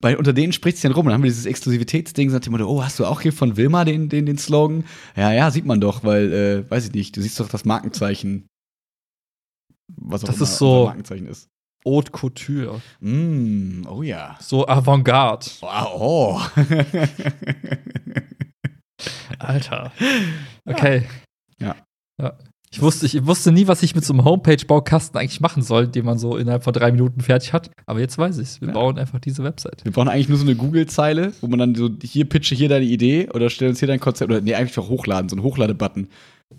Weil 0.00 0.16
unter 0.16 0.34
denen 0.34 0.52
spricht 0.52 0.76
es 0.76 0.82
dann 0.82 0.92
rum. 0.92 1.06
Dann 1.06 1.14
haben 1.14 1.22
wir 1.22 1.30
dieses 1.30 1.46
Exklusivitätsding, 1.46 2.28
sagt 2.28 2.44
jemand, 2.44 2.62
oh, 2.64 2.82
hast 2.84 2.98
du 2.98 3.06
auch 3.06 3.22
hier 3.22 3.32
von 3.32 3.56
Wilma 3.56 3.84
den, 3.86 4.08
den, 4.10 4.26
den 4.26 4.36
Slogan? 4.36 4.84
Ja, 5.16 5.32
ja, 5.32 5.50
sieht 5.50 5.64
man 5.64 5.80
doch, 5.80 6.04
weil, 6.04 6.32
äh, 6.32 6.70
weiß 6.70 6.86
ich 6.88 6.92
nicht, 6.92 7.16
du 7.16 7.22
siehst 7.22 7.40
doch 7.40 7.48
das 7.48 7.64
Markenzeichen. 7.64 8.46
Was 9.96 10.22
auch 10.24 10.28
Das 10.28 10.36
immer 10.36 10.44
ist 10.44 10.56
so- 10.58 10.84
Markenzeichen 10.86 11.26
ist. 11.26 11.48
Haute 11.86 12.12
Couture. 12.12 12.80
Mm, 13.00 13.82
oh 13.86 14.02
ja. 14.02 14.38
So 14.40 14.66
Avantgarde. 14.66 15.46
Wow, 15.60 15.92
oh. 16.00 16.40
Alter. 19.38 19.92
Okay. 20.64 21.02
Ja. 21.60 21.76
ja. 22.20 22.38
Ich 22.72 22.80
wusste, 22.82 23.06
ich 23.06 23.24
wusste 23.26 23.52
nie, 23.52 23.68
was 23.68 23.82
ich 23.84 23.94
mit 23.94 24.04
so 24.04 24.12
einem 24.14 24.24
Homepage-Baukasten 24.24 25.16
eigentlich 25.20 25.40
machen 25.40 25.62
soll, 25.62 25.86
den 25.86 26.04
man 26.04 26.18
so 26.18 26.36
innerhalb 26.36 26.64
von 26.64 26.72
drei 26.72 26.90
Minuten 26.90 27.20
fertig 27.20 27.52
hat. 27.52 27.70
Aber 27.86 28.00
jetzt 28.00 28.18
weiß 28.18 28.38
ich's. 28.38 28.60
Wir 28.60 28.68
Ja. 28.68 28.74
bauen 28.74 28.98
einfach 28.98 29.20
diese 29.20 29.44
Website. 29.44 29.84
Wir 29.84 29.92
brauchen 29.92 30.08
eigentlich 30.08 30.28
nur 30.28 30.38
so 30.38 30.44
eine 30.44 30.56
Google-Zeile, 30.56 31.34
wo 31.40 31.46
man 31.46 31.58
dann 31.60 31.74
so, 31.76 31.88
hier 32.02 32.24
pitche 32.28 32.54
hier 32.56 32.68
deine 32.68 32.84
Idee 32.86 33.28
oder 33.30 33.48
stell 33.50 33.68
uns 33.68 33.78
hier 33.78 33.86
dein 33.88 34.00
Konzept, 34.00 34.30
oder 34.30 34.40
nee, 34.40 34.54
eigentlich 34.54 34.74
doch 34.74 34.88
hochladen, 34.88 35.28
so 35.28 35.36
ein 35.36 35.42
Hochlade-Button. 35.42 36.08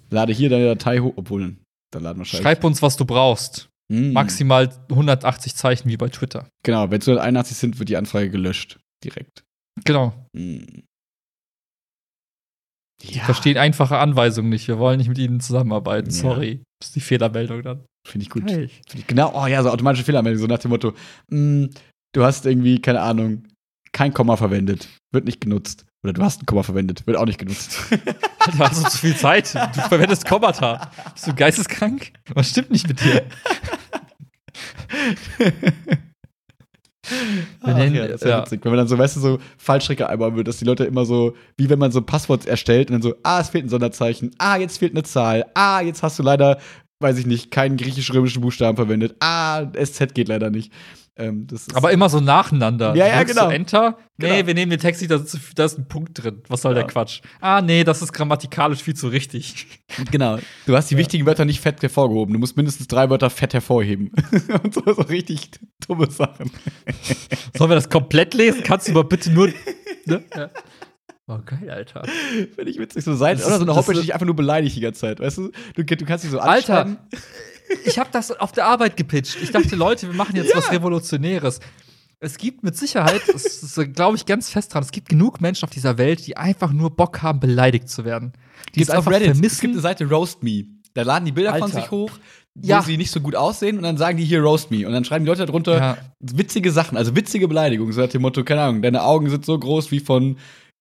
Lade 0.09 0.31
hier 0.33 0.49
deine 0.49 0.65
Datei 0.65 0.99
hoch, 0.99 1.13
obwohl, 1.17 1.57
dann 1.91 2.03
laden 2.03 2.19
wir. 2.19 2.25
Schreib 2.25 2.63
uns, 2.63 2.81
was 2.81 2.97
du 2.97 3.05
brauchst. 3.05 3.69
Mm. 3.91 4.13
Maximal 4.13 4.69
180 4.89 5.55
Zeichen 5.55 5.89
wie 5.89 5.97
bei 5.97 6.09
Twitter. 6.09 6.49
Genau, 6.63 6.89
wenn 6.89 6.99
es 6.99 7.07
181 7.07 7.57
sind, 7.57 7.79
wird 7.79 7.89
die 7.89 7.97
Anfrage 7.97 8.29
gelöscht. 8.29 8.79
Direkt. 9.03 9.43
Genau. 9.83 10.13
Mm. 10.33 10.83
Die 13.01 13.19
verstehen 13.19 13.57
einfache 13.57 13.97
Anweisungen 13.97 14.49
nicht. 14.49 14.67
Wir 14.67 14.79
wollen 14.79 14.97
nicht 14.97 15.09
mit 15.09 15.17
ihnen 15.17 15.39
zusammenarbeiten. 15.39 16.09
Ja. 16.09 16.15
Sorry. 16.15 16.63
Das 16.79 16.89
ist 16.89 16.95
die 16.95 17.01
Fehlermeldung 17.01 17.61
dann. 17.61 17.85
Finde 18.07 18.23
ich 18.23 18.29
gut. 18.29 18.49
Find 18.49 18.71
ich, 18.93 19.07
genau, 19.07 19.33
oh 19.35 19.47
ja, 19.47 19.61
so 19.63 19.69
automatische 19.69 20.05
Fehlermeldung, 20.05 20.41
so 20.41 20.47
nach 20.47 20.59
dem 20.59 20.69
Motto, 20.69 20.93
mm, 21.29 21.65
du 22.13 22.23
hast 22.23 22.45
irgendwie, 22.45 22.79
keine 22.79 23.01
Ahnung, 23.01 23.43
kein 23.91 24.13
Komma 24.13 24.37
verwendet, 24.37 24.87
wird 25.11 25.25
nicht 25.25 25.41
genutzt. 25.41 25.85
Oder 26.05 26.13
du 26.13 26.21
hast 26.21 26.39
ein 26.43 26.45
Komma 26.45 26.61
verwendet, 26.61 27.05
wird 27.07 27.17
auch 27.17 27.25
nicht 27.25 27.39
genutzt. 27.39 27.79
Du 28.45 28.59
hast 28.59 28.75
so 28.75 28.87
zu 28.89 28.97
viel 28.99 29.15
Zeit. 29.15 29.55
Du 29.55 29.81
verwendest 29.81 30.23
Kommata. 30.23 30.91
Bist 31.15 31.25
du 31.25 31.33
geisteskrank? 31.33 32.11
Was 32.35 32.49
stimmt 32.51 32.69
nicht 32.69 32.87
mit 32.87 33.01
dir? 33.03 33.23
Ach 37.63 37.75
nennen- 37.75 37.95
ja, 37.95 38.07
das 38.07 38.21
ist 38.21 38.27
ja, 38.27 38.41
witzig. 38.43 38.63
Wenn 38.63 38.71
man 38.71 38.77
dann 38.77 38.87
so, 38.87 38.97
weißt 38.99 39.15
du, 39.15 39.19
so 39.19 39.39
Fallstrecke 39.57 40.07
einbauen 40.07 40.35
wird, 40.35 40.47
dass 40.47 40.57
die 40.57 40.65
Leute 40.65 40.85
immer 40.85 41.05
so, 41.05 41.35
wie 41.57 41.67
wenn 41.69 41.79
man 41.79 41.91
so 41.91 41.99
ein 42.01 42.05
Passwort 42.05 42.45
erstellt 42.45 42.89
und 42.91 42.93
dann 42.93 43.01
so, 43.01 43.15
ah, 43.23 43.39
es 43.41 43.49
fehlt 43.49 43.65
ein 43.65 43.69
Sonderzeichen, 43.69 44.29
ah, 44.37 44.57
jetzt 44.57 44.77
fehlt 44.77 44.93
eine 44.93 45.01
Zahl, 45.01 45.45
ah, 45.55 45.81
jetzt 45.81 46.03
hast 46.03 46.19
du 46.19 46.23
leider, 46.23 46.59
weiß 46.99 47.17
ich 47.17 47.25
nicht, 47.25 47.49
keinen 47.49 47.77
griechisch-römischen 47.77 48.41
Buchstaben 48.43 48.75
verwendet, 48.75 49.15
ah, 49.21 49.63
SZ 49.73 50.13
geht 50.13 50.27
leider 50.27 50.51
nicht. 50.51 50.71
Ähm, 51.17 51.47
Aber 51.73 51.93
immer 51.93 52.09
so 52.09 52.19
nacheinander. 52.19 52.93
Ja, 52.93 53.07
ja, 53.07 53.17
Drückst 53.19 53.35
genau. 53.35 53.49
Enter. 53.49 53.97
Nee, 54.17 54.27
Genau. 54.37 54.47
wir 54.47 54.53
nehmen 54.53 54.69
den 54.69 54.79
Text 54.81 55.01
nicht, 55.01 55.09
da 55.11 55.15
ist, 55.15 55.37
da 55.55 55.63
ist 55.63 55.77
ein 55.77 55.87
Punkt 55.87 56.21
drin. 56.21 56.41
Was 56.49 56.61
soll 56.61 56.73
Ja. 56.73 56.79
der 56.81 56.87
Quatsch? 56.89 57.21
Ah, 57.39 57.61
nee, 57.61 57.85
das 57.85 58.01
ist 58.01 58.11
grammatikalisch 58.11 58.81
viel 58.83 58.95
zu 58.95 59.07
richtig. 59.07 59.65
genau. 60.11 60.39
Du 60.65 60.75
hast 60.75 60.89
die 60.89 60.95
Ja. 60.95 60.99
wichtigen 60.99 61.25
Wörter 61.25 61.45
nicht 61.45 61.61
fett 61.61 61.81
hervorgehoben. 61.81 62.33
Du 62.33 62.39
musst 62.39 62.57
mindestens 62.57 62.87
drei 62.87 63.09
Wörter 63.09 63.29
fett 63.29 63.53
hervorheben. 63.53 64.11
und 64.63 64.73
so, 64.73 64.81
so 64.85 65.01
richtig 65.03 65.51
dumme 65.87 66.11
Sachen. 66.11 66.51
Sollen 67.57 67.71
wir 67.71 67.75
das 67.75 67.89
komplett 67.89 68.33
lesen? 68.33 68.61
Kannst 68.63 68.87
du 68.89 68.91
mal 68.91 69.03
bitte 69.05 69.31
nur. 69.31 69.47
Ne? 70.05 70.21
Ja. 70.35 70.49
Oh, 71.27 71.39
geil, 71.43 71.69
Alter. 71.71 72.03
Finde 72.55 72.69
ich 72.69 72.77
witzig. 72.77 73.03
So 73.03 73.15
sein, 73.15 73.37
oder 73.37 73.57
so 73.57 73.63
eine 73.65 73.79
ist- 73.79 74.03
dich 74.03 74.13
einfach 74.13 74.27
nur 74.27 74.35
beleidigt 74.35 74.75
die 74.75 74.81
ganze 74.81 74.99
Zeit. 75.01 75.19
Weißt 75.19 75.37
du? 75.39 75.51
Du, 75.75 75.83
du 75.83 76.05
kannst 76.05 76.23
dich 76.25 76.31
so 76.31 76.39
Alter. 76.39 76.97
Ich 77.85 77.97
habe 77.99 78.09
das 78.11 78.31
auf 78.31 78.51
der 78.51 78.65
Arbeit 78.65 78.97
gepitcht. 78.97 79.37
Ich 79.41 79.51
dachte, 79.51 79.75
Leute, 79.75 80.07
wir 80.07 80.15
machen 80.15 80.35
jetzt 80.35 80.55
was 80.55 80.71
Revolutionäres. 80.71 81.59
Es 82.19 82.37
gibt 82.37 82.63
mit 82.63 82.75
Sicherheit, 82.77 83.21
das 83.31 83.79
glaube 83.93 84.15
ich 84.17 84.25
ganz 84.25 84.49
fest 84.49 84.73
dran, 84.73 84.81
es 84.83 84.91
gibt 84.91 85.09
genug 85.09 85.41
Menschen 85.41 85.65
auf 85.65 85.69
dieser 85.69 85.97
Welt, 85.97 86.25
die 86.25 86.37
einfach 86.37 86.71
nur 86.71 86.89
Bock 86.95 87.21
haben, 87.21 87.39
beleidigt 87.39 87.89
zu 87.89 88.05
werden. 88.05 88.33
Die 88.73 88.81
es 88.81 88.89
einfach 88.89 89.11
Es 89.11 89.19
gibt 89.19 89.31
vermissen. 89.35 89.71
eine 89.71 89.79
Seite 89.81 90.05
Roast 90.09 90.41
Me. 90.41 90.63
Da 90.93 91.01
laden 91.03 91.25
die 91.25 91.33
Bilder 91.33 91.51
von 91.53 91.63
Alter. 91.63 91.81
sich 91.81 91.91
hoch, 91.91 92.11
wo 92.55 92.67
Ja. 92.67 92.81
sie 92.81 92.95
nicht 92.97 93.11
so 93.11 93.19
gut 93.19 93.35
aussehen 93.35 93.75
und 93.77 93.83
dann 93.83 93.97
sagen 93.97 94.17
die 94.17 94.23
hier 94.23 94.41
Roast 94.41 94.71
Me. 94.71 94.87
Und 94.87 94.93
dann 94.93 95.03
schreiben 95.03 95.25
die 95.25 95.29
Leute 95.29 95.45
darunter 95.45 95.77
Ja. 95.77 95.97
witzige 96.21 96.71
Sachen, 96.71 96.97
also 96.97 97.15
witzige 97.15 97.47
Beleidigungen. 97.49 97.91
So 97.91 98.01
nach 98.01 98.09
dem 98.09 98.21
Motto, 98.21 98.43
keine 98.45 98.61
Ahnung, 98.61 98.81
deine 98.81 99.03
Augen 99.03 99.29
sind 99.29 99.45
so 99.45 99.59
groß 99.59 99.91
wie 99.91 99.99
von, 99.99 100.37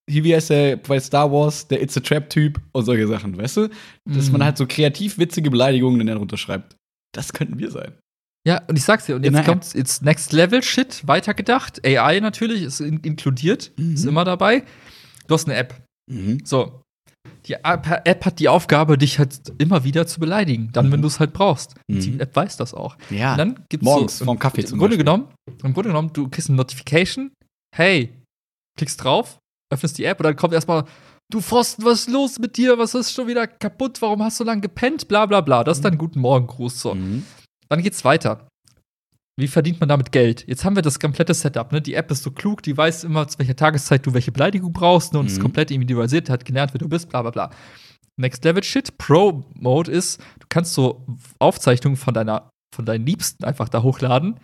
hier 0.08 0.24
wie 0.24 0.34
heißt 0.34 0.50
der 0.50 0.76
bei 0.76 1.00
Star 1.00 1.30
Wars, 1.32 1.66
der 1.68 1.82
It's 1.82 1.96
a 1.96 2.00
Trap-Typ 2.00 2.60
und 2.72 2.84
solche 2.84 3.06
Sachen, 3.08 3.36
weißt 3.38 3.56
du? 3.56 3.68
Dass 4.04 4.26
Mhm. 4.26 4.32
man 4.32 4.44
halt 4.44 4.58
so 4.58 4.66
kreativ 4.66 5.18
witzige 5.18 5.50
Beleidigungen 5.50 5.98
dann 5.98 6.08
darunter 6.08 6.36
schreibt. 6.36 6.76
Das 7.14 7.32
könnten 7.32 7.58
wir 7.58 7.70
sein. 7.70 7.92
Ja, 8.46 8.60
und 8.68 8.76
ich 8.76 8.84
sag's 8.84 9.06
dir, 9.06 9.16
und 9.16 9.24
jetzt 9.24 9.34
App. 9.36 9.46
kommt 9.46 9.72
jetzt 9.74 10.02
Next 10.02 10.32
Level 10.34 10.62
Shit 10.62 11.06
weitergedacht. 11.08 11.80
AI 11.86 12.20
natürlich 12.20 12.62
ist 12.62 12.80
in 12.80 12.98
inkludiert, 12.98 13.72
Mhm. 13.78 13.94
ist 13.94 14.04
immer 14.04 14.24
dabei. 14.24 14.64
Du 15.26 15.34
hast 15.34 15.46
eine 15.48 15.56
App. 15.56 15.82
Mhm. 16.12 16.40
So. 16.44 16.82
Die 17.46 17.54
App 17.54 17.86
App 18.04 18.24
hat 18.26 18.38
die 18.40 18.48
Aufgabe, 18.48 18.98
dich 18.98 19.18
halt 19.18 19.52
immer 19.58 19.84
wieder 19.84 20.06
zu 20.06 20.20
beleidigen, 20.20 20.68
dann, 20.72 20.90
wenn 20.92 21.00
Mhm. 21.00 21.02
du 21.02 21.08
es 21.08 21.20
halt 21.20 21.32
brauchst. 21.32 21.74
Und 21.88 21.96
Mhm. 21.96 22.00
Die 22.00 22.20
App 22.20 22.36
weiß 22.36 22.58
das 22.58 22.74
auch. 22.74 22.96
Ja. 23.08 23.32
Und 23.32 23.38
dann 23.38 23.64
gibt's 23.70 23.84
Morgens 23.84 24.18
so, 24.18 24.24
vorm 24.26 24.38
Kaffee 24.38 24.60
im 24.62 24.66
zum 24.66 24.78
Grunde 24.78 24.96
Beispiel. 24.98 25.04
genommen, 25.04 25.28
Im 25.62 25.72
Grunde 25.72 25.88
genommen, 25.88 26.10
du 26.12 26.28
kriegst 26.28 26.48
eine 26.50 26.56
Notification, 26.56 27.30
hey, 27.74 28.12
klickst 28.78 29.02
drauf, 29.02 29.38
öffnest 29.74 29.98
die 29.98 30.04
App 30.04 30.18
und 30.20 30.24
dann 30.24 30.36
kommt 30.36 30.54
erstmal, 30.54 30.84
du 31.30 31.40
Pfosten, 31.40 31.84
was 31.84 32.00
ist 32.00 32.10
los 32.10 32.38
mit 32.38 32.56
dir? 32.56 32.78
Was 32.78 32.94
ist 32.94 33.12
schon 33.12 33.26
wieder 33.26 33.46
kaputt? 33.46 34.00
Warum 34.02 34.22
hast 34.22 34.38
du 34.40 34.44
so 34.44 34.46
lange 34.46 34.60
gepennt? 34.62 35.08
Bla 35.08 35.26
bla 35.26 35.40
bla. 35.40 35.64
Das 35.64 35.78
ist 35.78 35.84
dein 35.84 35.98
Guten 35.98 36.20
Morgen-Gruß. 36.20 36.80
So. 36.80 36.94
Mhm. 36.94 37.24
Dann 37.68 37.82
geht's 37.82 38.04
weiter. 38.04 38.46
Wie 39.36 39.48
verdient 39.48 39.80
man 39.80 39.88
damit 39.88 40.12
Geld? 40.12 40.46
Jetzt 40.46 40.64
haben 40.64 40.76
wir 40.76 40.82
das 40.82 41.00
komplette 41.00 41.34
Setup. 41.34 41.72
Ne? 41.72 41.82
Die 41.82 41.94
App 41.94 42.08
ist 42.12 42.22
so 42.22 42.30
klug, 42.30 42.62
die 42.62 42.76
weiß 42.76 43.02
immer, 43.02 43.26
zu 43.26 43.38
welcher 43.40 43.56
Tageszeit 43.56 44.06
du 44.06 44.14
welche 44.14 44.30
Beleidigung 44.30 44.72
brauchst 44.72 45.12
ne? 45.12 45.18
und 45.18 45.26
ist 45.26 45.38
Mhm. 45.38 45.42
komplett 45.42 45.72
individualisiert, 45.72 46.30
hat 46.30 46.44
gelernt, 46.44 46.72
wer 46.72 46.78
du 46.78 46.88
bist, 46.88 47.08
bla 47.08 47.20
bla 47.22 47.30
bla. 47.32 47.50
Next 48.16 48.44
Level 48.44 48.62
Shit, 48.62 48.96
Pro 48.96 49.42
Mode 49.54 49.90
ist, 49.90 50.20
du 50.38 50.46
kannst 50.48 50.74
so 50.74 51.04
Aufzeichnungen 51.40 51.96
von 51.96 52.14
deiner, 52.14 52.48
von 52.72 52.84
deinen 52.84 53.04
Liebsten 53.06 53.42
einfach 53.42 53.68
da 53.68 53.82
hochladen 53.82 54.38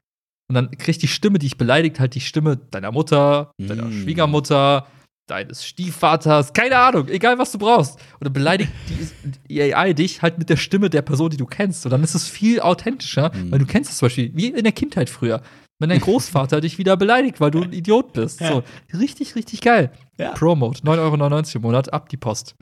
und 0.49 0.55
dann 0.57 0.73
kriegt 0.73 1.03
die 1.03 1.09
Stimme, 1.09 1.39
die 1.39 1.47
dich 1.47 1.57
beleidigt, 1.57 2.01
halt 2.01 2.17
die 2.17 2.21
Stimme 2.21 2.57
deiner 2.57 2.91
Mutter, 2.91 3.53
deiner 3.63 3.85
Mhm. 3.85 4.03
Schwiegermutter, 4.03 4.89
deines 5.31 5.65
Stiefvaters, 5.65 6.53
keine 6.53 6.77
Ahnung, 6.77 7.09
egal 7.09 7.39
was 7.39 7.53
du 7.53 7.59
brauchst. 7.59 7.95
Und 8.19 8.25
dann 8.25 8.33
beleidigt 8.33 8.71
die, 8.89 9.31
die 9.49 9.75
AI 9.75 9.93
dich 9.93 10.23
halt 10.23 10.39
mit 10.39 10.49
der 10.51 10.57
Stimme 10.57 10.91
der 10.91 11.03
Person, 11.03 11.31
die 11.31 11.37
du 11.37 11.47
kennst. 11.47 11.85
Und 11.87 11.93
dann 11.93 12.03
ist 12.03 12.15
es 12.15 12.29
viel 12.29 12.61
authentischer, 12.61 13.31
Mhm. 13.35 13.53
weil 13.53 13.59
du 13.59 13.67
kennst 13.67 13.91
es 13.91 13.99
zum 13.99 14.07
Beispiel, 14.07 14.31
wie 14.35 14.49
in 14.49 14.63
der 14.65 14.73
Kindheit 14.73 15.09
früher. 15.11 15.41
Wenn 15.79 15.89
dein 15.89 16.01
Großvater 16.01 16.61
dich 16.61 16.77
wieder 16.79 16.97
beleidigt, 16.97 17.41
weil 17.41 17.51
du 17.51 17.63
ein 17.63 17.73
Idiot 17.73 18.13
bist. 18.13 18.41
So, 18.41 18.63
richtig, 18.93 19.35
richtig 19.37 19.61
geil. 19.63 19.93
Ja. 20.19 20.33
Pro-Mode, 20.33 20.81
9,99 20.81 20.99
Euro 20.99 21.47
im 21.57 21.63
Monat, 21.63 21.93
ab 21.93 22.09
die 22.09 22.17
Post. 22.19 22.55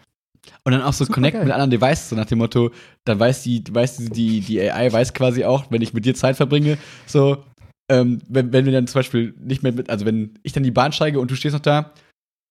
Und 0.64 0.73
dann 0.73 0.83
auch 0.83 0.93
so 0.93 1.05
Super 1.05 1.14
connect 1.16 1.35
geil. 1.35 1.45
mit 1.45 1.53
anderen 1.53 1.71
Devices, 1.71 2.11
so 2.11 2.16
nach 2.16 2.27
dem 2.27 2.39
Motto, 2.39 2.71
dann 3.05 3.19
weiß 3.19 3.43
die, 3.43 3.62
weiß 3.69 3.97
die, 3.99 4.09
die, 4.11 4.41
die 4.41 4.61
AI 4.71 4.93
weiß 4.93 5.12
quasi 5.14 5.45
auch, 5.45 5.64
wenn 5.71 5.83
ich 5.83 5.93
mit 5.93 6.05
dir 6.05 6.14
Zeit 6.14 6.37
verbringe, 6.37 6.79
so, 7.07 7.45
ähm, 7.91 8.21
wenn, 8.29 8.53
wenn 8.53 8.64
wir 8.64 8.73
dann 8.73 8.87
zum 8.87 8.99
Beispiel 9.01 9.35
nicht 9.39 9.62
mehr 9.62 9.73
mit, 9.73 9.91
also 9.91 10.07
wenn 10.07 10.35
ich 10.43 10.53
dann 10.53 10.62
die 10.62 10.71
Bahn 10.71 10.93
steige 10.93 11.21
und 11.21 11.31
du 11.31 11.35
stehst 11.35 11.55
noch 11.55 11.61
da, 11.61 11.93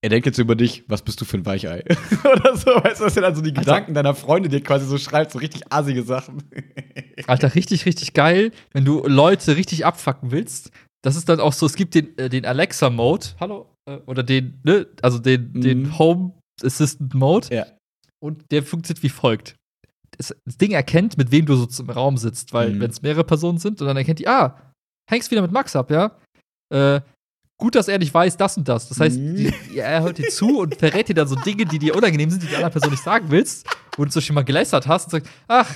er 0.07 0.09
denkt 0.09 0.25
jetzt 0.25 0.37
über 0.37 0.55
dich, 0.55 0.85
was 0.87 1.01
bist 1.01 1.19
du 1.19 1.25
für 1.25 1.35
ein 1.37 1.45
Weichei? 1.45 1.83
Oder 2.23 2.55
so, 2.55 2.67
weißt 2.67 3.01
du, 3.01 3.03
das 3.05 3.13
sind 3.13 3.25
also 3.25 3.41
die 3.41 3.51
Gedanken 3.53 3.93
deiner 3.93 4.15
Freunde, 4.15 4.47
die 4.47 4.61
quasi 4.61 4.85
so 4.85 4.97
schreibt, 4.97 5.31
so 5.33 5.39
richtig 5.39 5.63
assige 5.69 6.03
Sachen. 6.03 6.43
Alter, 7.27 7.53
richtig, 7.55 7.85
richtig 7.85 8.13
geil, 8.13 8.51
wenn 8.71 8.85
du 8.85 9.03
Leute 9.05 9.57
richtig 9.57 9.85
abfacken 9.85 10.31
willst. 10.31 10.71
Das 11.03 11.17
ist 11.17 11.27
dann 11.27 11.41
auch 11.41 11.51
so, 11.51 11.65
es 11.65 11.75
gibt 11.75 11.93
den, 11.93 12.17
äh, 12.17 12.29
den 12.29 12.45
Alexa-Mode, 12.45 13.27
hallo, 13.39 13.69
äh, 13.85 13.97
oder 14.05 14.23
den, 14.23 14.61
ne, 14.63 14.87
also 15.01 15.19
den, 15.19 15.51
Mhm. 15.53 15.61
den 15.61 15.99
Home 15.99 16.33
Assistant-Mode. 16.63 17.53
Ja. 17.53 17.65
Und 18.23 18.49
der 18.51 18.63
funktioniert 18.63 19.03
wie 19.03 19.09
folgt. 19.09 19.55
Das, 20.17 20.33
das 20.45 20.57
Ding 20.57 20.71
erkennt, 20.71 21.17
mit 21.17 21.31
wem 21.31 21.45
du 21.45 21.55
so 21.55 21.83
im 21.83 21.89
Raum 21.89 22.15
sitzt, 22.17 22.53
weil 22.53 22.71
Mhm. 22.71 22.79
wenn 22.79 22.91
es 22.91 23.01
mehrere 23.01 23.23
Personen 23.25 23.57
sind, 23.57 23.81
und 23.81 23.87
dann 23.87 23.97
erkennt 23.97 24.19
die, 24.19 24.27
ah, 24.27 24.55
hängst 25.11 25.29
wieder 25.31 25.41
mit 25.41 25.51
Max 25.51 25.75
ab, 25.75 25.91
ja? 25.91 26.17
Äh, 26.73 27.01
gut, 27.57 27.75
dass 27.75 27.87
er 27.87 27.97
nicht 27.99 28.13
weiß, 28.13 28.37
das 28.37 28.57
und 28.57 28.67
das. 28.67 28.89
Das 28.89 28.99
heißt, 28.99 29.17
Mhm. 29.19 29.35
die, 29.35 29.77
er 29.77 30.01
hört 30.03 30.17
dir 30.17 30.29
zu 30.29 30.59
und 30.59 30.75
verrät 30.75 31.09
dir 31.09 31.15
dann 31.15 31.27
so 31.27 31.35
Dinge, 31.35 31.65
die 31.65 31.79
dir 31.79 31.95
unangenehm 31.95 32.29
sind, 32.29 32.43
die 32.43 32.47
die 32.47 32.55
andere 32.55 32.71
Person 32.71 32.91
nicht 32.91 33.03
sagen 33.03 33.25
willst, 33.29 33.65
wo 33.97 34.05
du 34.05 34.11
so 34.11 34.21
schon 34.21 34.35
mal 34.35 34.43
gelästert 34.43 34.87
hast 34.87 35.05
und 35.05 35.11
sagst, 35.11 35.29
ach, 35.47 35.69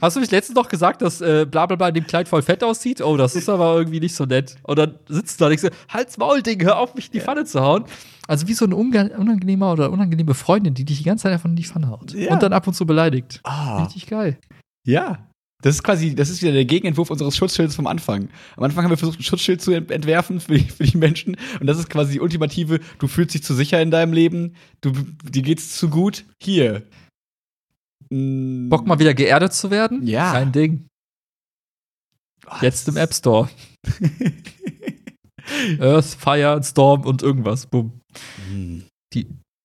hast 0.00 0.16
du 0.16 0.20
mich 0.20 0.30
letztens 0.30 0.56
noch 0.56 0.68
gesagt, 0.68 1.02
dass 1.02 1.20
äh, 1.20 1.46
bla 1.48 1.66
bla 1.66 1.76
bla 1.76 1.88
in 1.88 1.94
dem 1.94 2.06
Kleid 2.06 2.26
voll 2.28 2.42
fett 2.42 2.64
aussieht? 2.64 3.00
Oh, 3.00 3.16
das 3.16 3.36
ist 3.36 3.48
aber 3.48 3.76
irgendwie 3.76 4.00
nicht 4.00 4.14
so 4.16 4.24
nett. 4.24 4.56
Und 4.64 4.78
dann 4.78 4.98
sitzt 5.08 5.40
du 5.40 5.44
da 5.44 5.46
und 5.50 5.60
denkst, 5.60 5.62
so, 5.78 5.94
halt's 5.94 6.18
Maul, 6.18 6.42
Ding, 6.42 6.62
hör 6.64 6.78
auf, 6.78 6.94
mich 6.94 7.06
in 7.06 7.12
die 7.12 7.20
Pfanne 7.20 7.44
zu 7.44 7.60
hauen. 7.60 7.84
Also 8.26 8.46
wie 8.48 8.54
so 8.54 8.64
ein 8.64 8.72
unge- 8.72 9.14
unangenehmer 9.16 9.72
oder 9.72 9.90
unangenehme 9.90 10.34
Freundin, 10.34 10.74
die 10.74 10.84
dich 10.84 10.98
die 10.98 11.04
ganze 11.04 11.24
Zeit 11.24 11.32
einfach 11.32 11.48
in 11.48 11.56
die 11.56 11.64
Pfanne 11.64 11.88
haut. 11.90 12.12
Ja. 12.14 12.32
Und 12.32 12.42
dann 12.42 12.52
ab 12.52 12.66
und 12.66 12.74
zu 12.74 12.86
beleidigt. 12.86 13.40
Ah. 13.44 13.82
Richtig 13.84 14.06
geil. 14.06 14.38
Ja. 14.86 15.29
Das 15.62 15.74
ist 15.74 15.82
quasi, 15.82 16.14
das 16.14 16.30
ist 16.30 16.40
wieder 16.42 16.52
der 16.52 16.64
Gegenentwurf 16.64 17.10
unseres 17.10 17.36
Schutzschilds 17.36 17.74
vom 17.74 17.86
Anfang. 17.86 18.28
Am 18.56 18.64
Anfang 18.64 18.84
haben 18.84 18.90
wir 18.90 18.96
versucht, 18.96 19.18
ein 19.20 19.22
Schutzschild 19.22 19.60
zu 19.60 19.72
ent- 19.72 19.90
entwerfen 19.90 20.40
für 20.40 20.54
die, 20.58 20.64
für 20.68 20.84
die 20.84 20.96
Menschen. 20.96 21.36
Und 21.60 21.66
das 21.66 21.78
ist 21.78 21.90
quasi 21.90 22.12
die 22.14 22.20
ultimative, 22.20 22.80
du 22.98 23.06
fühlst 23.08 23.34
dich 23.34 23.42
zu 23.42 23.54
sicher 23.54 23.80
in 23.82 23.90
deinem 23.90 24.12
Leben, 24.12 24.54
du, 24.80 24.92
dir 24.92 25.42
geht's 25.42 25.76
zu 25.76 25.88
gut. 25.90 26.24
Hier. 26.42 26.86
Bock 28.10 28.86
mal 28.86 28.98
wieder 28.98 29.14
geerdet 29.14 29.52
zu 29.52 29.70
werden? 29.70 30.06
Ja. 30.06 30.32
Kein 30.32 30.50
Ding. 30.52 30.86
Ah, 32.46 32.58
Jetzt 32.62 32.88
im 32.88 32.96
App 32.96 33.12
Store. 33.14 33.48
Earth, 35.78 36.06
Fire, 36.18 36.62
Storm 36.62 37.02
und 37.02 37.22
irgendwas. 37.22 37.66
Boom. 37.66 38.00
Mm. 38.50 38.80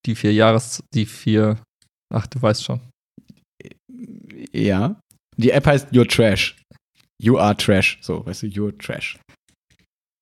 Die 0.05 0.15
vier 0.15 0.33
Jahres, 0.33 0.83
die 0.93 1.05
vier. 1.05 1.59
Ach, 2.13 2.27
du 2.27 2.39
weißt 2.41 2.63
schon. 2.63 2.79
Ja. 4.51 4.99
Die 5.37 5.51
App 5.51 5.65
heißt 5.65 5.89
You're 5.91 6.07
Trash. 6.09 6.55
You 7.21 7.37
are 7.37 7.55
Trash. 7.55 7.97
So, 8.01 8.25
weißt 8.25 8.43
du, 8.43 8.47
You're 8.47 8.77
Trash. 8.77 9.17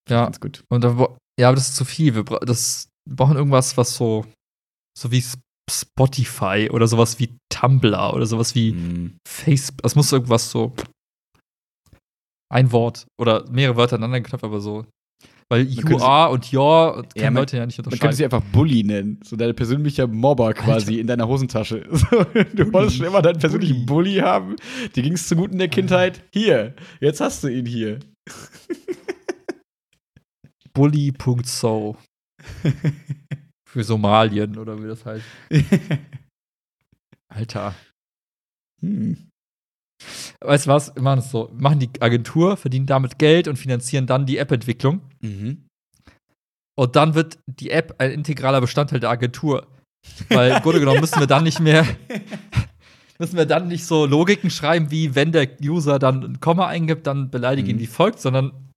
Ja, 0.09 0.25
Ganz 0.25 0.39
gut. 0.39 0.63
und 0.71 0.83
da, 0.83 0.97
wo- 0.97 1.17
ja, 1.39 1.47
aber 1.47 1.55
das 1.55 1.69
ist 1.69 1.75
zu 1.75 1.85
viel. 1.85 2.13
Wir, 2.15 2.23
bra 2.23 2.39
das, 2.39 2.89
wir 3.07 3.15
brauchen 3.15 3.35
irgendwas, 3.37 3.77
was 3.77 3.95
so, 3.95 4.25
so 4.97 5.11
wie 5.11 5.19
Sp- 5.23 5.41
Spotify 5.71 6.69
oder 6.71 6.87
sowas 6.87 7.19
wie 7.19 7.35
Tumblr 7.49 8.13
oder 8.13 8.25
sowas 8.25 8.53
wie 8.53 8.73
Mm. 8.73 9.17
Facebook. 9.27 9.81
Das 9.81 9.95
muss 9.95 10.11
irgendwas 10.11 10.51
so. 10.51 10.73
Ein 12.51 12.71
Wort 12.71 13.07
oder 13.19 13.49
mehrere 13.49 13.77
Wörter 13.77 13.95
aneinander 13.95 14.21
geknüpft, 14.21 14.43
aber 14.43 14.59
so. 14.59 14.85
Weil 15.53 15.67
you 15.67 15.97
are 15.99 16.31
und 16.31 16.51
your 16.53 16.93
können 17.03 17.07
Ja, 17.15 17.31
man- 17.31 17.41
Leute 17.41 17.57
ja 17.57 17.65
nicht 17.65 17.77
Man 17.77 17.83
könnte 17.85 17.95
unterscheiden. 17.95 18.17
sie 18.17 18.23
einfach 18.25 18.41
Bully 18.51 18.83
nennen. 18.83 19.19
So 19.23 19.35
dein 19.35 19.55
persönlicher 19.55 20.07
Mobber 20.07 20.53
quasi 20.53 20.99
in 20.99 21.07
deiner 21.07 21.27
Hosentasche. 21.27 21.81
Du 22.55 22.71
wolltest 22.73 22.97
schon 22.97 23.05
immer 23.07 23.21
deinen 23.21 23.39
persönlichen 23.39 23.85
Bully, 23.85 24.15
haben. 24.17 24.55
Dir 24.95 25.03
ging 25.03 25.13
es 25.13 25.27
zu 25.27 25.35
gut 25.35 25.51
in 25.51 25.59
der 25.59 25.67
Kindheit. 25.69 26.23
Hier, 26.33 26.75
jetzt 26.99 27.21
hast 27.21 27.43
du 27.43 27.47
ihn 27.49 27.65
hier. 27.65 27.99
Bully.so. 30.73 31.95
Für 33.69 33.83
Somalien 33.83 34.57
oder 34.57 34.81
wie 34.81 34.87
das 34.87 35.05
heißt. 35.05 35.25
Alter. 37.29 37.75
hm. 38.81 39.17
Weißt 40.41 40.65
du 40.65 40.69
was? 40.69 40.95
Wir 40.95 41.01
machen 41.01 41.19
es 41.19 41.31
so. 41.31 41.49
Wir 41.53 41.61
machen 41.61 41.79
die 41.79 41.89
Agentur, 41.99 42.57
verdienen 42.57 42.85
damit 42.85 43.19
Geld 43.19 43.47
und 43.47 43.57
finanzieren 43.57 44.07
dann 44.07 44.25
die 44.25 44.37
App-Entwicklung. 44.37 45.01
mhm. 45.21 45.65
Und 46.75 46.95
dann 46.95 47.13
wird 47.13 47.37
die 47.45 47.69
App 47.69 47.95
ein 47.99 48.09
integraler 48.09 48.59
Bestandteil 48.59 48.99
der 48.99 49.11
Agentur. 49.11 49.67
Weil 50.29 50.53
im 50.53 50.61
Grunde 50.63 50.79
genommen 50.79 51.01
müssen 51.01 51.19
wir 51.19 51.27
dann 51.27 51.43
nicht 51.43 51.59
mehr, 51.59 51.85
müssen 53.19 53.37
wir 53.37 53.45
dann 53.45 53.67
nicht 53.67 53.85
so 53.85 54.07
Logiken 54.07 54.49
schreiben, 54.49 54.89
wie 54.89 55.13
wenn 55.13 55.31
der 55.31 55.47
User 55.61 55.99
dann 55.99 56.23
ein 56.23 56.39
Komma 56.39 56.65
eingibt, 56.67 57.05
dann 57.05 57.29
beleidige 57.29 57.69
ihn 57.69 57.75
Mhm. 57.75 57.81
wie 57.81 57.87
folgt, 57.87 58.19
sondern 58.19 58.71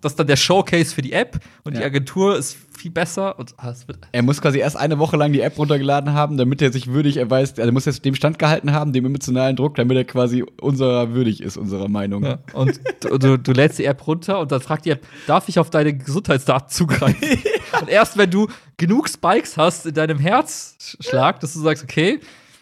das 0.00 0.12
ist 0.12 0.18
dann 0.18 0.26
der 0.26 0.36
Showcase 0.36 0.94
für 0.94 1.02
die 1.02 1.12
App 1.12 1.38
und 1.64 1.74
die 1.76 1.80
Ja. 1.80 1.86
Agentur 1.86 2.36
ist 2.36 2.56
viel 2.76 2.90
besser 2.90 3.38
und 3.38 3.52
ah, 3.58 3.74
Er 4.12 4.22
muss 4.22 4.40
quasi 4.40 4.58
erst 4.58 4.76
eine 4.76 4.98
Woche 4.98 5.16
lang 5.18 5.32
die 5.32 5.40
App 5.42 5.58
runtergeladen 5.58 6.14
haben, 6.14 6.38
damit 6.38 6.62
er 6.62 6.72
sich 6.72 6.86
würdig 6.86 7.18
erweist. 7.18 7.58
Also 7.58 7.68
er 7.68 7.72
muss 7.72 7.84
jetzt 7.84 8.04
dem 8.04 8.14
Stand 8.14 8.38
gehalten 8.38 8.72
haben, 8.72 8.92
dem 8.94 9.04
emotionalen 9.04 9.56
Druck, 9.56 9.74
damit 9.74 9.96
er 9.98 10.04
quasi 10.04 10.44
unserer 10.60 11.12
würdig 11.12 11.42
ist, 11.42 11.56
unserer 11.58 11.88
Meinung. 11.88 12.24
Ja, 12.24 12.38
und 12.54 12.80
du, 13.00 13.18
du, 13.18 13.38
du 13.38 13.52
lädst 13.52 13.78
die 13.78 13.84
App 13.84 14.06
runter 14.06 14.40
und 14.40 14.50
dann 14.50 14.60
fragt 14.62 14.86
die 14.86 14.90
App, 14.90 15.06
darf 15.26 15.48
ich 15.48 15.58
auf 15.58 15.68
deine 15.68 15.92
Gesundheitsdaten 15.92 16.70
zugreifen? 16.70 17.16
Und 17.80 17.88
erst 17.88 18.18
wenn 18.18 18.30
du 18.30 18.48
genug 18.76 19.08
Spikes 19.08 19.56
hast 19.56 19.86
in 19.86 19.94
deinem 19.94 20.18
Herzschlag, 20.18 21.38
dass 21.40 21.52
du 21.52 21.60
sagst, 21.60 21.84
okay, 21.84 22.18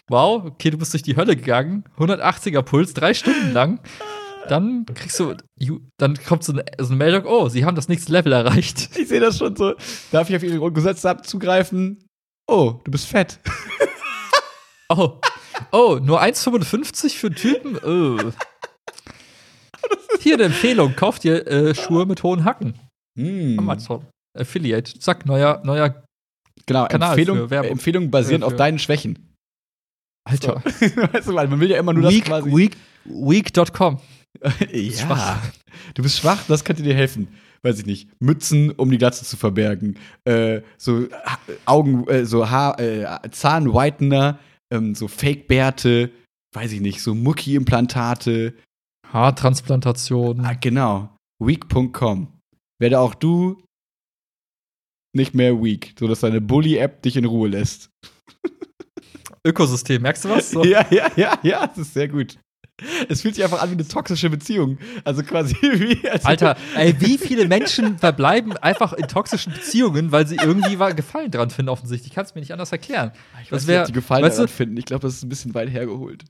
wow, 0.07 0.43
okay, 0.45 0.69
du 0.69 0.77
bist 0.77 0.93
durch 0.93 1.01
die 1.03 1.15
Hölle 1.15 1.35
gegangen, 1.35 1.83
180er 1.97 2.61
Puls, 2.61 2.93
drei 2.93 3.13
Stunden 3.13 3.51
lang, 3.51 3.79
dann 4.51 4.85
kriegst 4.85 5.19
du, 5.19 5.35
dann 5.97 6.15
kommt 6.23 6.43
so 6.43 6.53
eine, 6.53 6.65
so 6.77 6.87
eine 6.87 6.95
Meldung, 6.97 7.25
oh, 7.25 7.49
sie 7.49 7.65
haben 7.65 7.75
das 7.75 7.87
nächste 7.87 8.11
Level 8.11 8.31
erreicht. 8.33 8.97
Ich 8.97 9.07
sehe 9.07 9.19
das 9.19 9.37
schon 9.37 9.55
so. 9.55 9.75
Darf 10.11 10.29
ich 10.29 10.35
auf 10.35 10.43
ihre 10.43 10.57
Grundgesetze 10.57 11.17
zugreifen? 11.23 12.03
Oh, 12.47 12.79
du 12.83 12.91
bist 12.91 13.07
fett. 13.07 13.39
Oh, 14.91 15.19
oh, 15.71 15.99
nur 16.01 16.19
1,55 16.19 17.15
für 17.15 17.27
einen 17.27 17.35
Typen? 17.35 17.77
Oh. 17.77 18.31
Hier 20.19 20.33
eine 20.33 20.45
Empfehlung, 20.45 20.95
kauft 20.95 21.23
dir 21.23 21.45
äh, 21.45 21.75
Schuhe 21.75 22.07
mit 22.07 22.23
hohen 22.23 22.43
Hacken. 22.43 22.73
Hm. 23.15 23.59
Amazon. 23.59 24.03
Affiliate. 24.35 24.97
Zack, 24.99 25.27
neuer, 25.27 25.61
neuer. 25.63 26.03
Genau, 26.65 26.87
Kanal 26.87 27.17
Empfehlung. 27.17 27.51
Empfehlung 27.51 28.09
basierend 28.09 28.43
Äh, 28.43 28.47
auf 28.47 28.55
deinen 28.55 28.79
Schwächen. 28.79 29.35
Alter. 30.27 30.55
weißt 30.65 31.27
du, 31.27 31.33
man 31.33 31.59
will 31.59 31.69
ja 31.69 31.77
immer 31.77 31.93
nur 31.93 32.03
das 32.03 32.13
Weak, 32.13 32.25
quasi. 32.25 32.51
weak, 32.51 32.77
weak.com. 33.05 33.99
ja. 34.71 34.91
schwach. 34.91 35.51
Du 35.93 36.03
bist 36.03 36.17
schwach, 36.17 36.43
das 36.47 36.63
könnte 36.63 36.83
dir 36.83 36.95
helfen. 36.95 37.27
Weiß 37.61 37.79
ich 37.79 37.85
nicht. 37.85 38.09
Mützen, 38.21 38.71
um 38.71 38.89
die 38.89 38.97
Glatze 38.97 39.25
zu 39.25 39.35
verbergen. 39.35 39.97
Äh, 40.23 40.61
so 40.77 41.07
ha 41.11 41.39
Augen, 41.65 42.07
äh, 42.07 42.25
so 42.25 42.49
Haar, 42.49 42.79
äh, 42.79 43.05
Zahnwhitener, 43.31 44.39
ähm, 44.71 44.95
so 44.95 45.07
Fake-Bärte, 45.07 46.11
weiß 46.53 46.71
ich 46.71 46.81
nicht, 46.81 47.01
so 47.01 47.13
Mucki-Implantate. 47.15 48.53
Haartransplantation. 49.11 50.41
Ah, 50.41 50.53
genau. 50.53 51.15
Weak.com. 51.39 52.39
Werde 52.79 52.99
auch 52.99 53.13
du 53.13 53.61
nicht 55.13 55.33
mehr 55.33 55.61
weak, 55.61 55.95
sodass 55.99 56.21
deine 56.21 56.39
Bully-App 56.39 57.01
dich 57.01 57.17
in 57.17 57.25
Ruhe 57.25 57.49
lässt. 57.49 57.89
Ökosystem, 59.45 60.01
merkst 60.01 60.25
du 60.25 60.29
was? 60.29 60.51
So. 60.51 60.63
Ja, 60.65 60.85
ja, 60.91 61.09
ja, 61.15 61.39
ja, 61.43 61.67
das 61.67 61.79
ist 61.79 61.93
sehr 61.93 62.07
gut. 62.07 62.37
Es 63.09 63.21
fühlt 63.21 63.35
sich 63.35 63.43
einfach 63.43 63.61
an 63.61 63.69
wie 63.69 63.73
eine 63.73 63.87
toxische 63.87 64.29
Beziehung. 64.29 64.77
Also 65.03 65.23
quasi 65.23 65.55
wie. 65.61 66.07
Als 66.09 66.25
Alter, 66.25 66.55
ey, 66.75 66.95
wie 66.99 67.17
viele 67.17 67.47
Menschen 67.47 67.97
verbleiben 67.97 68.55
einfach 68.57 68.93
in 68.93 69.07
toxischen 69.07 69.53
Beziehungen, 69.53 70.11
weil 70.11 70.27
sie 70.27 70.35
irgendwie 70.35 70.77
Gefallen 70.95 71.31
dran 71.31 71.49
finden, 71.49 71.69
offensichtlich. 71.69 72.11
Ich 72.11 72.15
kann 72.15 72.25
es 72.25 72.35
mir 72.35 72.41
nicht 72.41 72.51
anders 72.53 72.71
erklären. 72.71 73.11
ich 73.43 73.49
das 73.49 73.61
weiß 73.63 73.67
wär- 73.67 73.73
nicht, 73.79 73.81
ob 73.81 73.87
die 73.87 73.99
Gefallen 73.99 74.23
weißt 74.23 74.37
du- 74.37 74.43
daran 74.43 74.55
finden. 74.55 74.77
Ich 74.77 74.85
glaube, 74.85 75.01
das 75.01 75.15
ist 75.15 75.23
ein 75.23 75.29
bisschen 75.29 75.53
weit 75.53 75.69
hergeholt. 75.69 76.23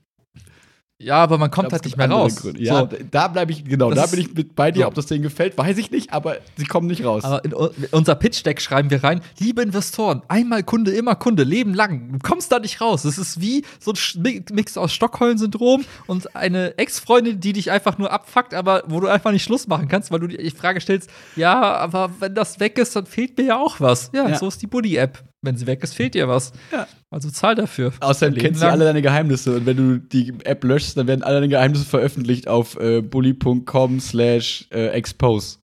Ja, 1.02 1.16
aber 1.16 1.38
man 1.38 1.50
kommt 1.50 1.68
glaub, 1.70 1.72
halt 1.72 1.84
nicht 1.86 1.96
mehr 1.96 2.10
raus. 2.10 2.36
Gründe. 2.36 2.62
Ja, 2.62 2.80
So. 2.80 2.88
da 3.10 3.28
bleibe 3.28 3.52
ich, 3.52 3.64
genau, 3.64 3.90
Das 3.90 4.04
da 4.04 4.06
bin 4.14 4.20
ich 4.20 4.34
mit 4.34 4.54
bei 4.54 4.70
dir. 4.70 4.82
so. 4.82 4.88
Ob 4.88 4.94
das 4.94 5.06
denen 5.06 5.22
gefällt, 5.22 5.56
weiß 5.56 5.78
ich 5.78 5.90
nicht, 5.90 6.12
aber 6.12 6.36
sie 6.56 6.66
kommen 6.66 6.88
nicht 6.88 7.04
raus. 7.04 7.24
Aber 7.24 7.42
in 7.44 7.54
unser 7.90 8.14
Pitch-Deck 8.14 8.60
schreiben 8.60 8.90
wir 8.90 9.02
rein, 9.02 9.22
liebe 9.38 9.62
Investoren, 9.62 10.20
einmal 10.28 10.62
Kunde, 10.62 10.90
immer 10.90 11.14
Kunde, 11.14 11.42
Leben 11.42 11.72
lang. 11.72 12.12
Du 12.12 12.18
kommst 12.18 12.52
da 12.52 12.58
nicht 12.58 12.80
raus. 12.82 13.04
Es 13.06 13.16
ist 13.16 13.40
wie 13.40 13.64
so 13.78 13.92
ein 13.92 14.44
Mix 14.52 14.76
aus 14.76 14.92
Stockholm-Syndrom 14.92 15.84
und 16.06 16.36
eine 16.36 16.76
Ex-Freundin, 16.76 17.40
die 17.40 17.54
dich 17.54 17.70
einfach 17.70 17.96
nur 17.96 18.12
abfuckt, 18.12 18.52
aber 18.52 18.82
wo 18.86 19.00
du 19.00 19.06
einfach 19.08 19.32
nicht 19.32 19.42
Schluss 19.44 19.66
machen 19.68 19.88
kannst, 19.88 20.10
weil 20.10 20.20
du 20.20 20.26
dir 20.26 20.36
die 20.38 20.50
Frage 20.50 20.80
stellst, 20.82 21.08
ja, 21.34 21.60
aber 21.76 22.10
wenn 22.20 22.34
das 22.34 22.60
weg 22.60 22.76
ist, 22.78 22.94
dann 22.94 23.06
fehlt 23.06 23.38
mir 23.38 23.44
ja 23.44 23.56
auch 23.58 23.80
was. 23.80 24.10
Ja, 24.12 24.28
Ja. 24.28 24.36
so 24.38 24.48
ist 24.48 24.60
die 24.60 24.66
Buddy-App. 24.66 25.22
Wenn 25.42 25.56
sie 25.56 25.66
weg 25.66 25.82
ist, 25.82 25.94
fehlt 25.94 26.14
dir 26.14 26.28
was. 26.28 26.52
Ja. 26.70 26.86
Also 27.10 27.30
zahl 27.30 27.54
dafür. 27.54 27.92
Außerdem 28.00 28.34
du 28.34 28.60
lang. 28.60 28.70
alle 28.72 28.84
deine 28.84 29.00
Geheimnisse 29.02 29.56
und 29.56 29.64
wenn 29.66 29.76
du 29.76 29.98
die 29.98 30.34
App 30.44 30.62
löschst, 30.64 30.96
dann 30.98 31.06
werden 31.06 31.22
alle 31.22 31.36
deine 31.36 31.48
Geheimnisse 31.48 31.84
veröffentlicht 31.86 32.46
auf 32.46 32.78
äh, 32.78 33.00
bully.com 33.00 34.00
slash 34.00 34.66
äh, 34.70 34.88
expose. 34.88 35.58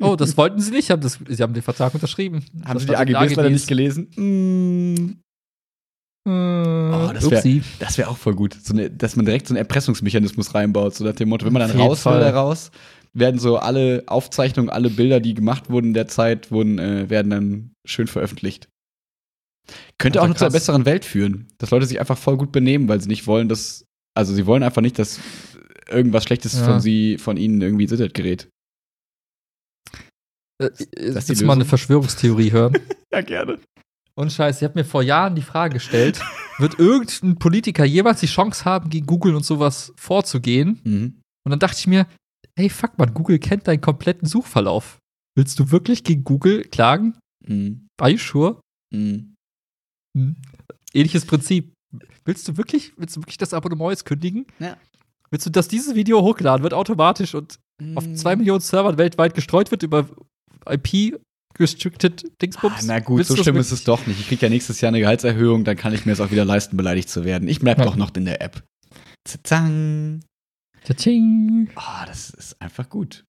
Oh, 0.00 0.16
das 0.16 0.36
wollten 0.36 0.58
sie 0.60 0.72
nicht. 0.72 0.90
Haben 0.90 1.02
das, 1.02 1.20
sie 1.28 1.40
haben 1.42 1.54
den 1.54 1.62
Vertrag 1.62 1.94
unterschrieben. 1.94 2.44
Haben 2.64 2.74
Das 2.74 2.82
sie 2.82 2.88
die 2.88 2.94
den 3.04 3.14
AGBs 3.16 3.36
leider 3.36 3.50
nicht 3.50 3.68
gelesen? 3.68 4.08
Mm. 4.16 5.18
Oh, 6.28 7.12
das 7.14 7.30
wär- 7.30 7.40
wäre 7.98 8.08
auch 8.10 8.16
voll 8.16 8.34
gut, 8.34 8.54
so 8.60 8.72
eine, 8.74 8.90
dass 8.90 9.14
man 9.14 9.24
direkt 9.26 9.46
so 9.46 9.52
einen 9.54 9.58
Erpressungsmechanismus 9.58 10.52
reinbaut, 10.56 10.96
so 10.96 11.04
nach 11.04 11.14
dem 11.14 11.28
Motto, 11.28 11.46
wenn 11.46 11.52
man 11.52 11.68
dann 11.68 11.78
raus 11.78 12.04
will, 12.04 12.12
Fall. 12.14 12.20
da 12.20 12.30
raus, 12.30 12.72
werden 13.12 13.38
so 13.38 13.58
alle 13.58 14.02
Aufzeichnungen, 14.08 14.68
alle 14.68 14.90
Bilder, 14.90 15.20
die 15.20 15.34
gemacht 15.34 15.70
wurden 15.70 15.88
in 15.88 15.94
der 15.94 16.08
Zeit, 16.08 16.50
wurden, 16.50 16.80
äh, 16.80 17.08
werden 17.08 17.30
dann 17.30 17.70
schön 17.86 18.08
veröffentlicht. 18.08 18.68
Könnte 19.98 20.22
auch 20.22 20.26
nur 20.26 20.36
zu 20.36 20.44
einer 20.44 20.52
besseren 20.52 20.84
Welt 20.84 21.04
führen, 21.04 21.48
dass 21.58 21.70
Leute 21.70 21.86
sich 21.86 21.98
einfach 22.00 22.18
voll 22.18 22.36
gut 22.36 22.52
benehmen, 22.52 22.88
weil 22.88 23.00
sie 23.00 23.08
nicht 23.08 23.26
wollen, 23.26 23.48
dass, 23.48 23.84
also 24.16 24.34
sie 24.34 24.46
wollen 24.46 24.62
einfach 24.62 24.82
nicht, 24.82 24.98
dass 24.98 25.20
irgendwas 25.88 26.24
Schlechtes 26.24 26.54
Ja. 26.54 26.64
von 26.64 26.80
sie, 26.80 27.18
von 27.18 27.36
ihnen 27.36 27.60
irgendwie 27.60 27.84
ins 27.84 27.92
Internet 27.92 28.14
gerät. 28.14 28.48
Äh, 30.58 30.70
die 30.78 30.86
Willst 31.14 31.40
du 31.40 31.44
mal 31.44 31.54
eine? 31.54 31.64
Verschwörungstheorie 31.64 32.52
hören? 32.52 32.78
Ja, 33.12 33.20
gerne. 33.22 33.58
Und 34.14 34.32
Scheiß, 34.32 34.58
ich 34.58 34.64
habe 34.64 34.78
mir 34.78 34.84
vor 34.84 35.02
Jahren 35.02 35.36
die 35.36 35.42
Frage 35.42 35.74
gestellt, 35.74 36.20
wird 36.58 36.78
irgendein 36.78 37.36
Politiker 37.38 37.84
jemals 37.84 38.20
die 38.20 38.26
Chance 38.26 38.64
haben, 38.64 38.90
gegen 38.90 39.06
Google 39.06 39.34
und 39.36 39.44
sowas 39.44 39.92
vorzugehen? 39.96 40.80
Mhm. 40.84 41.20
Und 41.44 41.50
dann 41.50 41.58
dachte 41.60 41.78
ich 41.78 41.86
mir, 41.86 42.06
hey, 42.58 42.68
fuck 42.68 42.98
man, 42.98 43.14
Google 43.14 43.38
kennt 43.38 43.68
deinen 43.68 43.80
kompletten 43.80 44.26
Suchverlauf. 44.28 44.98
Willst 45.34 45.58
du 45.58 45.70
wirklich 45.70 46.02
gegen 46.04 46.24
Google 46.24 46.64
klagen? 46.64 47.16
Mhm. 47.46 47.86
Are 47.98 48.10
you 48.10 48.18
sure? 48.18 48.60
Mhm. 48.92 49.34
Hm. 50.16 50.36
Ähnliches 50.94 51.26
Prinzip. 51.26 51.72
Willst 52.24 52.48
du 52.48 52.56
wirklich, 52.56 52.92
willst 52.96 53.16
du 53.16 53.20
wirklich 53.20 53.36
das 53.38 53.52
Abonnement 53.54 53.90
jetzt 53.90 54.04
kündigen? 54.06 54.46
Ja. 54.58 54.76
Willst 55.30 55.46
du, 55.46 55.50
dass 55.50 55.68
dieses 55.68 55.94
Video 55.94 56.22
hochgeladen 56.22 56.62
wird 56.62 56.74
automatisch 56.74 57.34
und 57.34 57.58
auf 57.94 58.06
Mhm. 58.06 58.16
zwei 58.16 58.36
Millionen 58.36 58.60
Servern 58.60 58.96
weltweit 58.98 59.34
gestreut 59.34 59.70
wird 59.70 59.82
über 59.82 60.08
IP 60.68 61.18
restricted 61.58 62.24
Dingsbums? 62.40 62.74
Ah, 62.78 62.82
na 62.86 62.98
gut, 63.00 63.18
Willst 63.18 63.30
so 63.30 63.36
schlimm 63.36 63.56
ist 63.56 63.72
es 63.72 63.84
doch 63.84 64.06
nicht. 64.06 64.18
Ich 64.20 64.28
krieg 64.28 64.40
ja 64.40 64.48
nächstes 64.48 64.80
Jahr 64.80 64.88
eine 64.88 65.00
Gehaltserhöhung, 65.00 65.64
dann 65.64 65.76
kann 65.76 65.92
ich 65.92 66.06
mir 66.06 66.12
es 66.12 66.20
auch 66.20 66.30
wieder 66.30 66.44
leisten, 66.44 66.76
beleidigt 66.76 67.08
zu 67.08 67.24
werden. 67.24 67.48
Ich 67.48 67.60
bleib 67.60 67.78
Ja. 67.78 67.84
doch 67.84 67.96
noch 67.96 68.14
in 68.14 68.24
der 68.24 68.40
App. 68.40 68.62
Zang. 69.42 70.20
Tsching. 70.84 71.70
Ah, 71.74 72.06
das 72.06 72.30
ist 72.30 72.60
einfach 72.62 72.88
gut. 72.88 73.24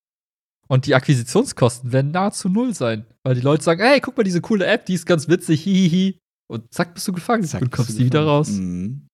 Und 0.70 0.86
die 0.86 0.94
Akquisitionskosten 0.96 1.92
werden 1.92 2.12
nahezu 2.12 2.50
null 2.50 2.74
sein. 2.76 3.06
Weil 3.24 3.36
die 3.36 3.42
Leute 3.42 3.64
sagen, 3.64 3.82
hey, 3.82 4.00
guck 4.02 4.16
mal, 4.18 4.24
diese 4.24 4.42
coole 4.42 4.66
App, 4.68 4.86
die 4.86 4.94
ist 4.94 5.06
ganz 5.06 5.28
witzig, 5.28 5.64
hihihi. 5.64 6.20
Und 6.50 6.74
zack, 6.74 6.94
bist 6.94 7.08
du 7.08 7.14
gefangen. 7.14 7.44
Zack, 7.44 7.62
und 7.62 7.72
kommst 7.72 7.92
du 7.92 7.98
nie 8.00 8.06
wieder 8.06 8.24
raus. 8.24 8.50
Mhm. 8.50 9.08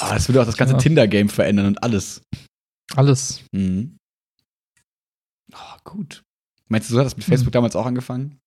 Ah, 0.00 0.14
das 0.14 0.28
würde 0.28 0.42
auch 0.42 0.46
das 0.46 0.56
ganze 0.56 0.74
Ja. 0.74 0.78
Tinder-Game 0.78 1.28
verändern 1.28 1.66
und 1.66 1.82
alles. 1.82 2.22
Alles. 2.94 3.42
Mhm. 3.52 3.96
Ah, 5.52 5.78
gut. 5.84 6.22
Meinst 6.68 6.90
du, 6.90 6.94
so 6.94 6.98
hat 6.98 7.06
das 7.06 7.16
mit 7.16 7.24
Facebook 7.24 7.52
damals 7.52 7.76
auch 7.76 7.86
angefangen? 7.86 8.38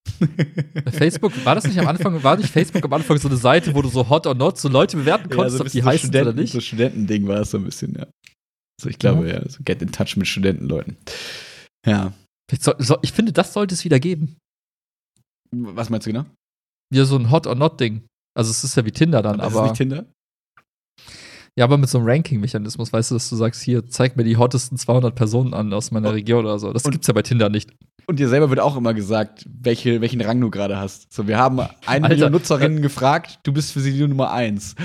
Facebook, 0.91 1.33
war 1.45 1.55
das 1.55 1.63
nicht 1.65 1.79
am 1.79 1.87
Anfang, 1.87 2.21
war 2.21 2.35
nicht 2.35 2.49
Facebook 2.49 2.83
am 2.83 2.93
Anfang 2.93 3.17
so 3.17 3.29
eine 3.29 3.37
Seite, 3.37 3.73
wo 3.73 3.81
du 3.81 3.87
so 3.87 4.09
hot 4.09 4.27
or 4.27 4.35
not 4.35 4.57
so 4.57 4.67
Leute 4.67 4.97
bewerten 4.97 5.29
konntest, 5.29 5.57
so 5.57 5.63
ein 5.63 5.67
ob 5.67 5.71
die 5.71 5.77
bisschen 5.77 5.87
heißen 5.87 6.09
oder 6.09 6.33
nicht? 6.33 6.51
So 6.51 6.59
Studentending 6.59 7.27
war 7.27 7.39
es 7.39 7.51
so 7.51 7.57
ein 7.57 7.63
bisschen, 7.63 7.95
ja. 7.95 8.07
So, 8.81 8.89
ich 8.89 8.99
glaube, 8.99 9.29
ja, 9.29 9.47
so 9.49 9.59
get 9.63 9.81
in 9.81 9.91
touch 9.91 10.17
mit 10.17 10.27
Studentenleuten. 10.27 10.97
Ja. 11.85 12.13
Soll, 12.59 12.75
soll, 12.79 12.99
ich 13.03 13.13
finde, 13.13 13.31
das 13.31 13.53
sollte 13.53 13.73
es 13.73 13.85
wieder 13.85 13.99
geben. 13.99 14.37
Was 15.51 15.89
meinst 15.89 16.05
du 16.05 16.11
genau? 16.11 16.25
Wieder 16.91 17.05
so 17.05 17.17
ein 17.17 17.29
hot 17.31 17.47
or 17.47 17.55
not 17.55 17.79
Ding. 17.79 18.03
Also 18.35 18.51
es 18.51 18.63
ist 18.63 18.75
ja 18.75 18.85
wie 18.85 18.91
Tinder 18.91 19.21
dann, 19.21 19.39
ist 19.39 19.45
aber 19.45 19.63
nicht 19.63 19.75
Tinder? 19.75 20.05
ja, 21.57 21.65
aber 21.65 21.77
mit 21.77 21.89
so 21.89 21.97
einem 21.97 22.07
Ranking-Mechanismus, 22.07 22.93
weißt 22.93 23.11
du, 23.11 23.15
dass 23.15 23.29
du 23.29 23.35
sagst, 23.35 23.61
hier 23.61 23.85
zeig 23.87 24.15
mir 24.15 24.23
die 24.23 24.37
hottesten 24.37 24.77
200 24.77 25.13
Personen 25.13 25.53
an 25.53 25.73
aus 25.73 25.91
meiner 25.91 26.09
Und- 26.09 26.15
Region 26.15 26.45
oder 26.45 26.57
so. 26.59 26.71
Das 26.71 26.85
und- 26.85 26.91
gibt's 26.91 27.07
ja 27.07 27.13
bei 27.13 27.21
Tinder 27.21 27.49
nicht. 27.49 27.71
Und 28.07 28.17
dir 28.19 28.29
selber 28.29 28.49
wird 28.49 28.59
auch 28.59 28.75
immer 28.77 28.93
gesagt, 28.95 29.45
welche, 29.61 30.01
welchen 30.01 30.21
Rang 30.21 30.39
du 30.41 30.49
gerade 30.49 30.77
hast. 30.77 31.11
So, 31.13 31.27
wir 31.27 31.37
haben 31.37 31.59
eine 31.59 31.69
Alter, 31.85 32.07
Million 32.09 32.31
Nutzerinnen 32.31 32.81
gefragt, 32.81 33.39
du 33.43 33.53
bist 33.53 33.71
für 33.71 33.81
sie 33.81 33.91
die 33.91 34.07
Nummer 34.07 34.31
eins. 34.31 34.75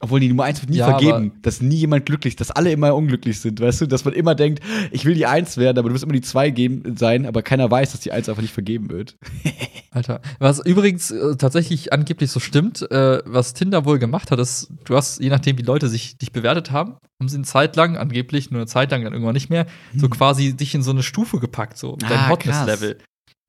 Obwohl 0.00 0.20
die 0.20 0.28
Nummer 0.28 0.44
eins 0.44 0.60
wird 0.60 0.70
nie 0.70 0.76
Ja, 0.76 0.86
vergeben, 0.86 1.32
dass 1.40 1.62
nie 1.62 1.76
jemand 1.76 2.04
glücklich 2.04 2.32
ist, 2.34 2.40
dass 2.40 2.50
alle 2.50 2.70
immer 2.70 2.94
unglücklich 2.94 3.40
sind, 3.40 3.60
weißt 3.60 3.80
du, 3.80 3.86
dass 3.86 4.04
man 4.04 4.12
immer 4.12 4.34
denkt, 4.34 4.62
ich 4.90 5.06
will 5.06 5.14
die 5.14 5.24
Eins 5.24 5.56
werden, 5.56 5.78
aber 5.78 5.88
du 5.88 5.94
wirst 5.94 6.04
immer 6.04 6.12
die 6.12 6.20
Zwei 6.20 6.50
geben, 6.50 6.96
sein, 6.96 7.24
aber 7.24 7.42
keiner 7.42 7.70
weiß, 7.70 7.92
dass 7.92 8.00
die 8.00 8.12
Eins 8.12 8.28
einfach 8.28 8.42
nicht 8.42 8.52
vergeben 8.52 8.90
wird. 8.90 9.16
Alter. 9.90 10.20
Was 10.38 10.58
übrigens 10.64 11.10
äh, 11.10 11.36
tatsächlich 11.36 11.94
angeblich 11.94 12.30
so 12.30 12.40
stimmt, 12.40 12.82
äh, 12.90 13.22
was 13.24 13.54
Tinder 13.54 13.86
wohl 13.86 13.98
gemacht 13.98 14.30
hat, 14.30 14.38
ist, 14.38 14.70
du 14.84 14.96
hast, 14.96 15.18
je 15.20 15.30
nachdem, 15.30 15.56
wie 15.56 15.62
Leute 15.62 15.88
sich 15.88 16.18
dich 16.18 16.30
bewertet 16.30 16.70
haben, 16.70 16.96
haben 17.18 17.28
sie 17.30 17.36
eine 17.36 17.44
Zeit 17.44 17.74
lang, 17.76 17.96
angeblich 17.96 18.50
nur 18.50 18.60
eine 18.60 18.66
Zeit 18.66 18.90
lang, 18.90 19.02
dann 19.02 19.14
irgendwann 19.14 19.32
nicht 19.32 19.48
mehr, 19.48 19.64
so 19.96 20.10
quasi 20.10 20.54
dich 20.54 20.74
in 20.74 20.82
so 20.82 20.90
eine 20.90 21.02
Stufe 21.02 21.40
gepackt, 21.40 21.78
so 21.78 21.96
dein 21.96 22.10
Hm. 22.10 22.16
Ah, 22.18 22.28
Hotness-Level. 22.28 22.98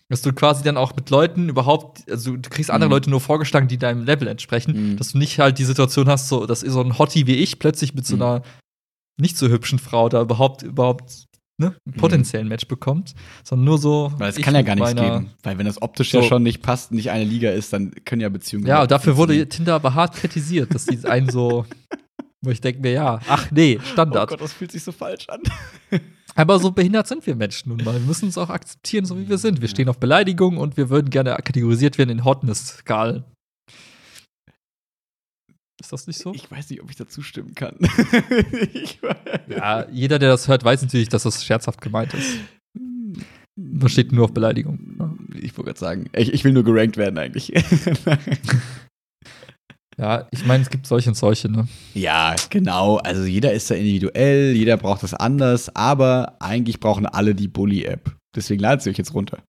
Dass 0.09 0.21
du 0.21 0.31
quasi 0.31 0.63
dann 0.63 0.77
auch 0.77 0.95
mit 0.95 1.09
Leuten 1.09 1.49
überhaupt, 1.49 2.09
also 2.09 2.37
du 2.37 2.49
kriegst 2.49 2.71
andere 2.71 2.87
Mhm. 2.87 2.93
Leute 2.93 3.09
nur 3.09 3.19
vorgeschlagen, 3.19 3.67
die 3.67 3.77
deinem 3.77 4.05
Level 4.05 4.27
entsprechen, 4.29 4.91
Mhm. 4.93 4.97
dass 4.97 5.11
du 5.11 5.17
nicht 5.17 5.37
halt 5.39 5.57
die 5.59 5.65
Situation 5.65 6.07
hast, 6.07 6.29
so, 6.29 6.45
dass 6.45 6.61
so 6.61 6.81
ein 6.81 6.97
Hottie 6.97 7.27
wie 7.27 7.35
ich 7.35 7.59
plötzlich 7.59 7.93
mit 7.93 8.05
so 8.05 8.15
Mhm. 8.15 8.21
einer 8.21 8.41
nicht 9.19 9.35
so 9.37 9.49
hübschen 9.49 9.79
Frau 9.79 10.07
da 10.07 10.21
überhaupt, 10.21 10.61
überhaupt, 10.63 11.25
ne, 11.59 11.67
einen 11.67 11.75
Mhm. 11.85 11.91
potenziellen 11.99 12.47
Match 12.47 12.67
bekommt, 12.67 13.15
sondern 13.43 13.65
nur 13.65 13.77
so. 13.79 14.13
Weil 14.17 14.29
es 14.29 14.37
kann 14.37 14.55
ja 14.55 14.61
gar 14.61 14.75
nichts 14.75 14.95
geben. 14.95 15.31
Weil 15.43 15.57
wenn 15.57 15.65
das 15.65 15.81
optisch 15.81 16.11
So. 16.11 16.21
ja 16.21 16.23
schon 16.27 16.43
nicht 16.43 16.61
passt, 16.61 16.91
nicht 16.93 17.11
eine 17.11 17.25
Liga 17.25 17.49
ist, 17.51 17.73
dann 17.73 17.91
können 18.05 18.21
ja 18.21 18.29
Beziehungen. 18.29 18.65
Ja, 18.65 18.87
dafür 18.87 19.17
wurde. 19.17 19.49
Tinder 19.49 19.75
aber 19.75 19.93
hart 19.93 20.15
kritisiert, 20.15 20.73
dass 20.73 20.85
die 20.85 21.03
einen 21.05 21.29
so, 21.29 21.65
wo 22.41 22.51
ich 22.51 22.61
denke 22.61 22.79
mir, 22.81 22.91
ja, 22.91 23.19
ach 23.27 23.51
nee, 23.51 23.77
Oh 23.81 23.85
Standard. 23.91 24.29
Gott, 24.29 24.39
das 24.39 24.53
fühlt 24.53 24.71
sich 24.71 24.83
so 24.83 24.91
falsch 24.93 25.27
an. 25.27 25.41
aber 26.37 26.59
so 26.59 26.71
behindert 26.71 27.07
sind 27.07 27.25
wir 27.25 27.35
Menschen 27.35 27.69
nun 27.69 27.83
mal. 27.83 27.95
Wir 27.95 28.05
müssen 28.05 28.25
uns 28.25 28.37
auch 28.37 28.49
akzeptieren, 28.49 29.05
so 29.05 29.17
wie 29.17 29.27
wir 29.27 29.39
sind. 29.39 29.59
Wir 29.59 29.67
stehen 29.67 29.89
auf 29.89 29.97
Beleidigung 29.97 30.57
und 30.57 30.77
wir 30.77 30.91
würden 30.91 31.09
gerne 31.09 31.31
kategorisiert 31.31 31.97
werden 31.97 32.11
in 32.11 32.23
Hotness-Skalen. 32.23 33.23
Ist 35.81 35.91
das 35.91 36.05
nicht 36.05 36.19
so? 36.19 36.33
Ich 36.33 36.49
weiß 36.49 36.69
nicht, 36.69 36.81
ob 36.81 36.91
ich 36.91 36.95
dazu 36.95 37.23
stimmen 37.23 37.55
kann. 37.55 37.75
ja, 39.47 39.87
jeder, 39.89 40.19
der 40.19 40.29
das 40.29 40.47
hört, 40.47 40.63
weiß 40.63 40.83
natürlich, 40.83 41.09
dass 41.09 41.23
das 41.23 41.43
scherzhaft 41.43 41.81
gemeint 41.81 42.13
ist. 42.13 42.37
Man 43.55 43.89
steht 43.89 44.11
nur 44.11 44.25
auf 44.25 44.33
Beleidigung. 44.33 45.17
Ich 45.35 45.57
wollte 45.57 45.69
gerade 45.69 45.79
sagen, 45.79 46.09
ich, 46.13 46.33
ich 46.33 46.43
will 46.43 46.53
nur 46.53 46.63
gerankt 46.63 46.97
werden 46.97 47.17
eigentlich. 47.17 47.51
Ja, 49.99 50.27
ich 50.31 50.45
meine, 50.45 50.63
es 50.63 50.69
gibt 50.69 50.85
solche 50.85 51.09
und 51.09 51.15
solche, 51.15 51.49
ne? 51.49 51.67
Ja, 51.95 52.35
genau. 52.49 52.97
Also 52.97 53.23
jeder 53.23 53.53
ist 53.53 53.71
da 53.71 53.75
individuell, 53.75 54.53
jeder 54.55 54.77
braucht 54.77 55.01
das 55.01 55.15
anders, 55.15 55.75
aber 55.75 56.35
eigentlich 56.39 56.79
brauchen 56.79 57.07
alle 57.07 57.33
die 57.33 57.47
Bully-App. 57.47 58.15
Deswegen 58.35 58.61
ladet 58.61 58.83
sie 58.83 58.91
euch 58.91 58.97
jetzt 58.97 59.15
runter. 59.15 59.41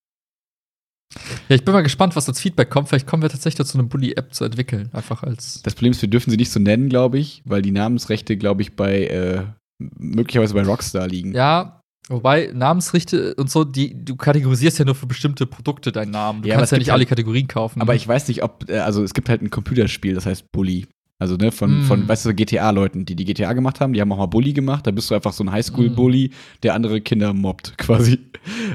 Ja, 1.49 1.57
ich 1.57 1.64
bin 1.64 1.72
mal 1.74 1.82
gespannt, 1.82 2.16
was 2.16 2.28
als 2.28 2.40
Feedback 2.40 2.70
kommt. 2.70 2.88
Vielleicht 2.88 3.07
kommen 3.07 3.22
wir 3.22 3.28
tatsächlich 3.28 3.57
dazu, 3.57 3.78
eine 3.78 3.86
Bully-App 3.88 4.32
zu 4.32 4.44
entwickeln. 4.44 4.88
Einfach 4.92 5.22
als. 5.22 5.62
Das 5.62 5.74
Problem 5.74 5.92
ist, 5.92 6.03
wir 6.03 6.09
dürfen 6.09 6.30
sie 6.30 6.36
nicht 6.36 6.51
so 6.51 6.61
nennen, 6.61 6.88
glaube 6.88 7.18
ich, 7.18 7.42
weil 7.44 7.61
die 7.61 7.70
Namensrechte, 7.70 8.36
glaube 8.36 8.62
ich, 8.62 8.74
bei 8.74 9.07
äh, 9.07 9.44
möglicherweise 9.78 10.55
bei 10.55 10.62
Rockstar 10.62 11.07
liegen. 11.07 11.34
Ja, 11.34 11.78
wobei 12.09 12.50
Namensrechte 12.54 13.34
und 13.36 13.50
so, 13.50 13.64
die, 13.64 14.04
du 14.04 14.16
kategorisierst 14.16 14.78
ja 14.78 14.84
nur 14.84 14.94
für 14.94 15.06
bestimmte 15.06 15.46
Produkte 15.46 15.92
deinen 15.92 16.11
Namen. 16.11 16.42
Du 16.42 16.48
Ja, 16.48 16.56
kannst 16.56 16.72
ja 16.72 16.78
nicht 16.78 16.90
alle 16.92 17.00
halt- 17.00 17.09
Kategorien 17.09 17.48
kaufen. 17.48 17.80
Aber 17.80 17.94
ich 17.94 18.06
weiß 18.06 18.28
nicht, 18.28 18.42
ob, 18.42 18.68
äh, 18.68 18.78
also 18.78 19.02
es 19.02 19.14
gibt 19.14 19.28
halt 19.28 19.42
ein 19.42 19.50
Computerspiel, 19.50 20.14
das 20.14 20.26
heißt 20.26 20.50
Bully. 20.52 20.86
Also, 21.20 21.34
ne, 21.36 21.50
von, 21.50 21.80
Mm. 21.80 21.82
von 21.82 22.06
weißt 22.09 22.26
du, 22.26 22.34
GTA-Leuten, 22.34 23.04
die 23.04 23.16
die 23.16 23.24
GTA 23.24 23.52
gemacht 23.52 23.80
haben, 23.80 23.92
die 23.92 24.00
haben 24.00 24.12
auch 24.12 24.18
mal 24.18 24.26
Bully 24.26 24.52
gemacht. 24.52 24.86
Da 24.86 24.92
bist 24.92 25.11
du 25.11 25.16
einfach 25.16 25.32
so 25.32 25.42
ein 25.42 25.50
Highschool-Bully, 25.50 26.30
der 26.62 26.74
andere 26.74 27.00
Kinder 27.00 27.32
mobbt, 27.34 27.76
quasi. 27.78 28.20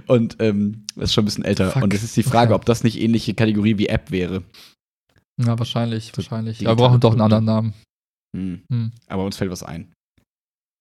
Und 0.08 0.36
ähm, 0.40 0.86
das 0.96 1.06
ist 1.06 1.14
schon 1.14 1.22
ein 1.24 1.26
bisschen 1.26 1.46
älter. 1.46 1.72
Fuck. 1.72 1.84
Und 1.84 1.94
es 1.94 2.04
ist 2.04 2.18
die 2.18 2.24
Frage, 2.24 2.52
Okay. 2.54 2.60
ob 2.60 2.66
das 2.66 2.84
nicht 2.84 3.00
ähnliche 3.00 3.34
Kategorie 3.34 3.78
wie 3.78 3.88
App 3.88 4.12
wäre. 4.12 4.44
Ja, 5.42 5.58
wahrscheinlich, 5.58 6.12
wahrscheinlich. 6.18 6.68
Aber 6.68 6.78
wir 6.78 6.86
brauchen 6.88 7.00
doch 7.00 7.14
einen 7.14 7.22
anderen 7.22 7.46
Namen. 7.46 7.74
Hm. 8.36 8.62
Hm. 8.70 8.92
Aber 9.08 9.24
uns 9.26 9.38
fällt 9.38 9.50
was 9.50 9.64
ein. 9.64 9.94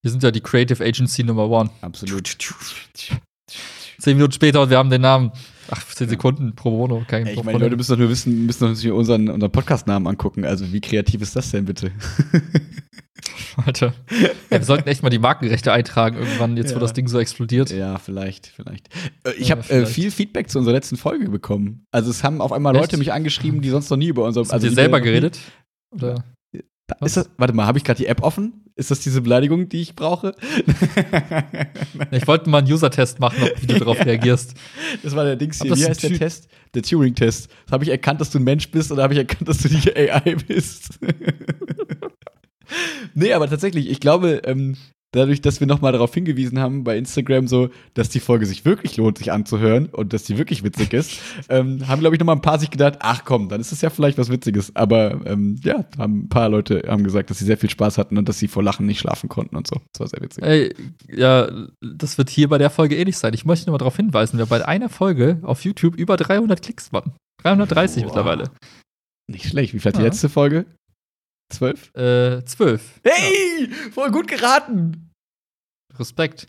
Wir 0.02 0.10
sind 0.10 0.22
ja 0.24 0.30
die 0.32 0.40
Creative 0.40 0.82
Agency 0.84 1.22
Number 1.22 1.48
One. 1.48 1.70
Absolut. 1.80 2.36
Zehn 3.98 4.16
Minuten 4.16 4.32
später 4.32 4.62
und 4.62 4.70
wir 4.70 4.78
haben 4.78 4.90
den 4.90 5.00
Namen. 5.02 5.30
Ach, 5.70 5.84
zehn 5.86 6.08
Sekunden 6.08 6.56
pro 6.56 6.70
Bono. 6.72 7.04
Kein 7.06 7.24
Ey, 7.24 7.34
ich 7.34 7.44
meine. 7.44 7.58
Leute 7.58 7.76
müssen 7.76 7.92
doch 7.92 7.98
nur 7.98 8.08
wissen, 8.08 8.46
müssen 8.46 8.74
sich 8.74 8.90
unseren, 8.90 9.28
unseren 9.28 9.52
Podcast-Namen 9.52 10.08
angucken. 10.08 10.44
Also, 10.44 10.72
wie 10.72 10.80
kreativ 10.80 11.22
ist 11.22 11.36
das 11.36 11.52
denn 11.52 11.66
bitte? 11.66 11.92
Alter. 13.64 13.94
Ja, 14.10 14.30
wir 14.58 14.64
sollten 14.64 14.88
echt 14.88 15.04
mal 15.04 15.10
die 15.10 15.20
Markenrechte 15.20 15.70
eintragen 15.72 16.16
irgendwann, 16.18 16.56
jetzt 16.56 16.70
wo 16.70 16.76
Ja. 16.76 16.80
das 16.80 16.94
Ding 16.94 17.06
so 17.06 17.20
explodiert. 17.20 17.70
Ja, 17.70 17.98
vielleicht, 17.98 18.48
vielleicht. 18.48 18.88
Äh, 19.24 19.32
Ich 19.38 19.48
Ja, 19.48 19.56
habe 19.56 19.68
äh, 19.70 19.86
viel 19.86 20.10
Feedback 20.10 20.50
zu 20.50 20.58
unserer 20.58 20.74
letzten 20.74 20.96
Folge 20.96 21.28
bekommen. 21.28 21.84
Also 21.92 22.10
es 22.10 22.24
haben 22.24 22.40
auf 22.40 22.50
einmal 22.50 22.74
Echt? 22.74 22.82
Leute 22.86 22.96
mich 22.96 23.12
angeschrieben, 23.12 23.60
die 23.60 23.68
sonst 23.68 23.88
noch 23.90 23.98
nie 23.98 24.08
über 24.08 24.24
unser 24.24 24.40
Hast 24.40 24.52
also 24.52 24.66
die 24.68 24.74
selber 24.74 25.00
geredet? 25.00 25.38
Oder? 25.92 26.24
Das, 27.00 27.30
warte 27.36 27.54
mal, 27.54 27.66
habe 27.66 27.78
ich 27.78 27.84
gerade 27.84 27.98
die 27.98 28.06
App 28.06 28.22
offen? 28.22 28.62
Ist 28.74 28.90
das 28.90 29.00
diese 29.00 29.20
Beleidigung, 29.20 29.68
die 29.68 29.80
ich 29.80 29.94
brauche? 29.94 30.34
Ich 32.10 32.26
wollte 32.26 32.50
mal 32.50 32.58
einen 32.58 32.70
User-Test 32.70 33.20
machen, 33.20 33.42
ob, 33.42 33.62
wie 33.62 33.66
du 33.66 33.78
darauf 33.78 33.98
reagierst. 34.04 34.54
Das 35.02 35.14
war 35.14 35.24
der 35.24 35.36
Dings 35.36 35.60
hier. 35.60 35.74
Wie 35.76 35.84
heißt 35.84 36.02
der 36.02 36.18
Test? 36.18 36.48
Der 36.74 36.82
Turing-Test. 36.82 37.50
Habe 37.70 37.84
ich 37.84 37.90
erkannt, 37.90 38.20
dass 38.20 38.30
du 38.30 38.38
ein 38.38 38.44
Mensch 38.44 38.70
bist 38.70 38.92
oder 38.92 39.02
habe 39.02 39.14
ich 39.14 39.18
erkannt, 39.18 39.48
dass 39.48 39.58
du 39.58 39.68
die 39.68 39.94
AI 39.94 40.36
bist? 40.46 40.98
nee, 43.14 43.32
aber 43.32 43.48
tatsächlich, 43.48 43.90
ich 43.90 44.00
glaube, 44.00 44.42
ähm, 44.44 44.76
dadurch, 45.12 45.40
dass 45.40 45.60
wir 45.60 45.66
nochmal 45.66 45.92
darauf 45.92 46.12
hingewiesen 46.12 46.58
haben 46.58 46.84
bei 46.84 46.98
Instagram, 46.98 47.46
so, 47.46 47.68
dass 47.94 48.08
die 48.08 48.20
Folge 48.20 48.44
sich 48.46 48.64
wirklich 48.64 48.96
lohnt, 48.96 49.18
sich 49.18 49.30
anzuhören 49.30 49.86
und 49.86 50.12
dass 50.12 50.24
die 50.24 50.36
wirklich 50.38 50.64
witzig 50.64 50.92
ist, 50.92 51.20
ähm, 51.48 51.86
haben, 51.86 52.00
glaube 52.00 52.16
ich, 52.16 52.20
nochmal 52.20 52.36
ein 52.36 52.42
paar 52.42 52.58
sich 52.58 52.70
gedacht, 52.70 52.98
ach 53.00 53.24
komm, 53.24 53.48
dann 53.48 53.60
ist 53.60 53.72
es 53.72 53.80
ja 53.80 53.90
vielleicht 53.90 54.18
was 54.18 54.30
Witziges. 54.30 54.74
Aber 54.74 55.20
ähm, 55.26 55.60
ja, 55.62 55.84
haben 55.98 56.22
ein 56.24 56.28
paar 56.28 56.48
Leute 56.48 56.82
haben 56.88 57.04
gesagt, 57.04 57.30
dass 57.30 57.38
sie 57.38 57.44
sehr 57.44 57.58
viel 57.58 57.70
Spaß 57.70 57.98
hatten 57.98 58.18
und 58.18 58.28
dass 58.28 58.38
sie 58.38 58.48
vor 58.48 58.62
Lachen 58.62 58.86
nicht 58.86 58.98
schlafen 59.00 59.28
konnten 59.28 59.54
und 59.56 59.66
so. 59.66 59.76
Das 59.92 60.00
war 60.00 60.08
sehr 60.08 60.20
witzig. 60.22 60.42
Ey, 60.44 60.74
ja, 61.14 61.48
das 61.80 62.18
wird 62.18 62.30
hier 62.30 62.48
bei 62.48 62.58
der 62.58 62.70
Folge 62.70 62.96
ähnlich 62.96 63.18
sein. 63.18 63.34
Ich 63.34 63.44
möchte 63.44 63.66
nur 63.66 63.74
mal 63.74 63.78
darauf 63.78 63.96
hinweisen, 63.96 64.38
wir 64.38 64.46
bei 64.46 64.66
einer 64.66 64.88
Folge 64.88 65.38
auf 65.42 65.62
YouTube 65.64 65.94
über 65.96 66.16
300 66.16 66.60
Klicks 66.62 66.92
waren. 66.92 67.12
330 67.42 68.02
Wow. 68.04 68.10
mittlerweile. 68.10 68.50
Nicht 69.30 69.46
schlecht. 69.48 69.74
Wie 69.74 69.78
viel 69.78 69.88
hat 69.90 69.96
die 69.96 70.00
Ja. 70.00 70.06
letzte 70.06 70.28
Folge? 70.28 70.66
Zwölf? 71.52 71.94
Äh, 71.94 72.44
12. 72.44 73.00
Hey, 73.04 73.68
voll 73.92 74.10
gut 74.10 74.28
geraten. 74.28 75.10
Respekt. 75.98 76.48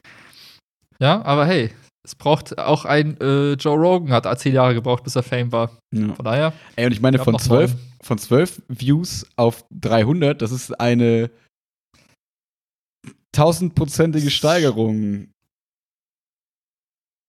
Ja, 1.00 1.22
aber 1.24 1.46
hey, 1.46 1.72
es 2.06 2.16
braucht 2.16 2.58
auch 2.58 2.86
ein 2.86 3.20
äh, 3.22 3.54
Joe 3.54 3.78
Rogan 3.78 4.12
hat 4.12 4.40
zehn 4.40 4.54
Jahre 4.54 4.74
gebraucht, 4.74 5.04
bis 5.04 5.16
er 5.16 5.24
Fame 5.24 5.52
war. 5.52 5.78
Ja. 5.94 6.14
Von 6.14 6.26
daher. 6.26 6.54
Ey, 6.76 6.86
und 6.86 6.92
ich 6.92 7.02
meine, 7.02 7.20
von 7.20 7.34
noch 7.34 7.42
12, 7.42 7.72
neun. 7.72 7.82
von 8.02 8.18
12 8.18 8.62
Views 8.68 9.26
auf 9.36 9.66
300, 9.72 10.42
das 10.42 10.52
ist 10.52 10.80
eine 10.80 11.30
tausendprozentige 13.34 14.30
Steigerung. 14.30 15.28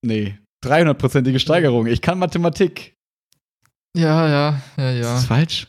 Nee, 0.05 0.37
300-prozentige 0.63 1.39
Steigerung. 1.39 1.87
Ich 1.87 2.01
kann 2.01 2.19
Mathematik. 2.19 2.94
Ja, 3.95 4.27
ja, 4.27 4.61
ja, 4.77 4.91
Ist 4.91 5.03
ja. 5.03 5.13
das 5.13 5.25
falsch? 5.25 5.67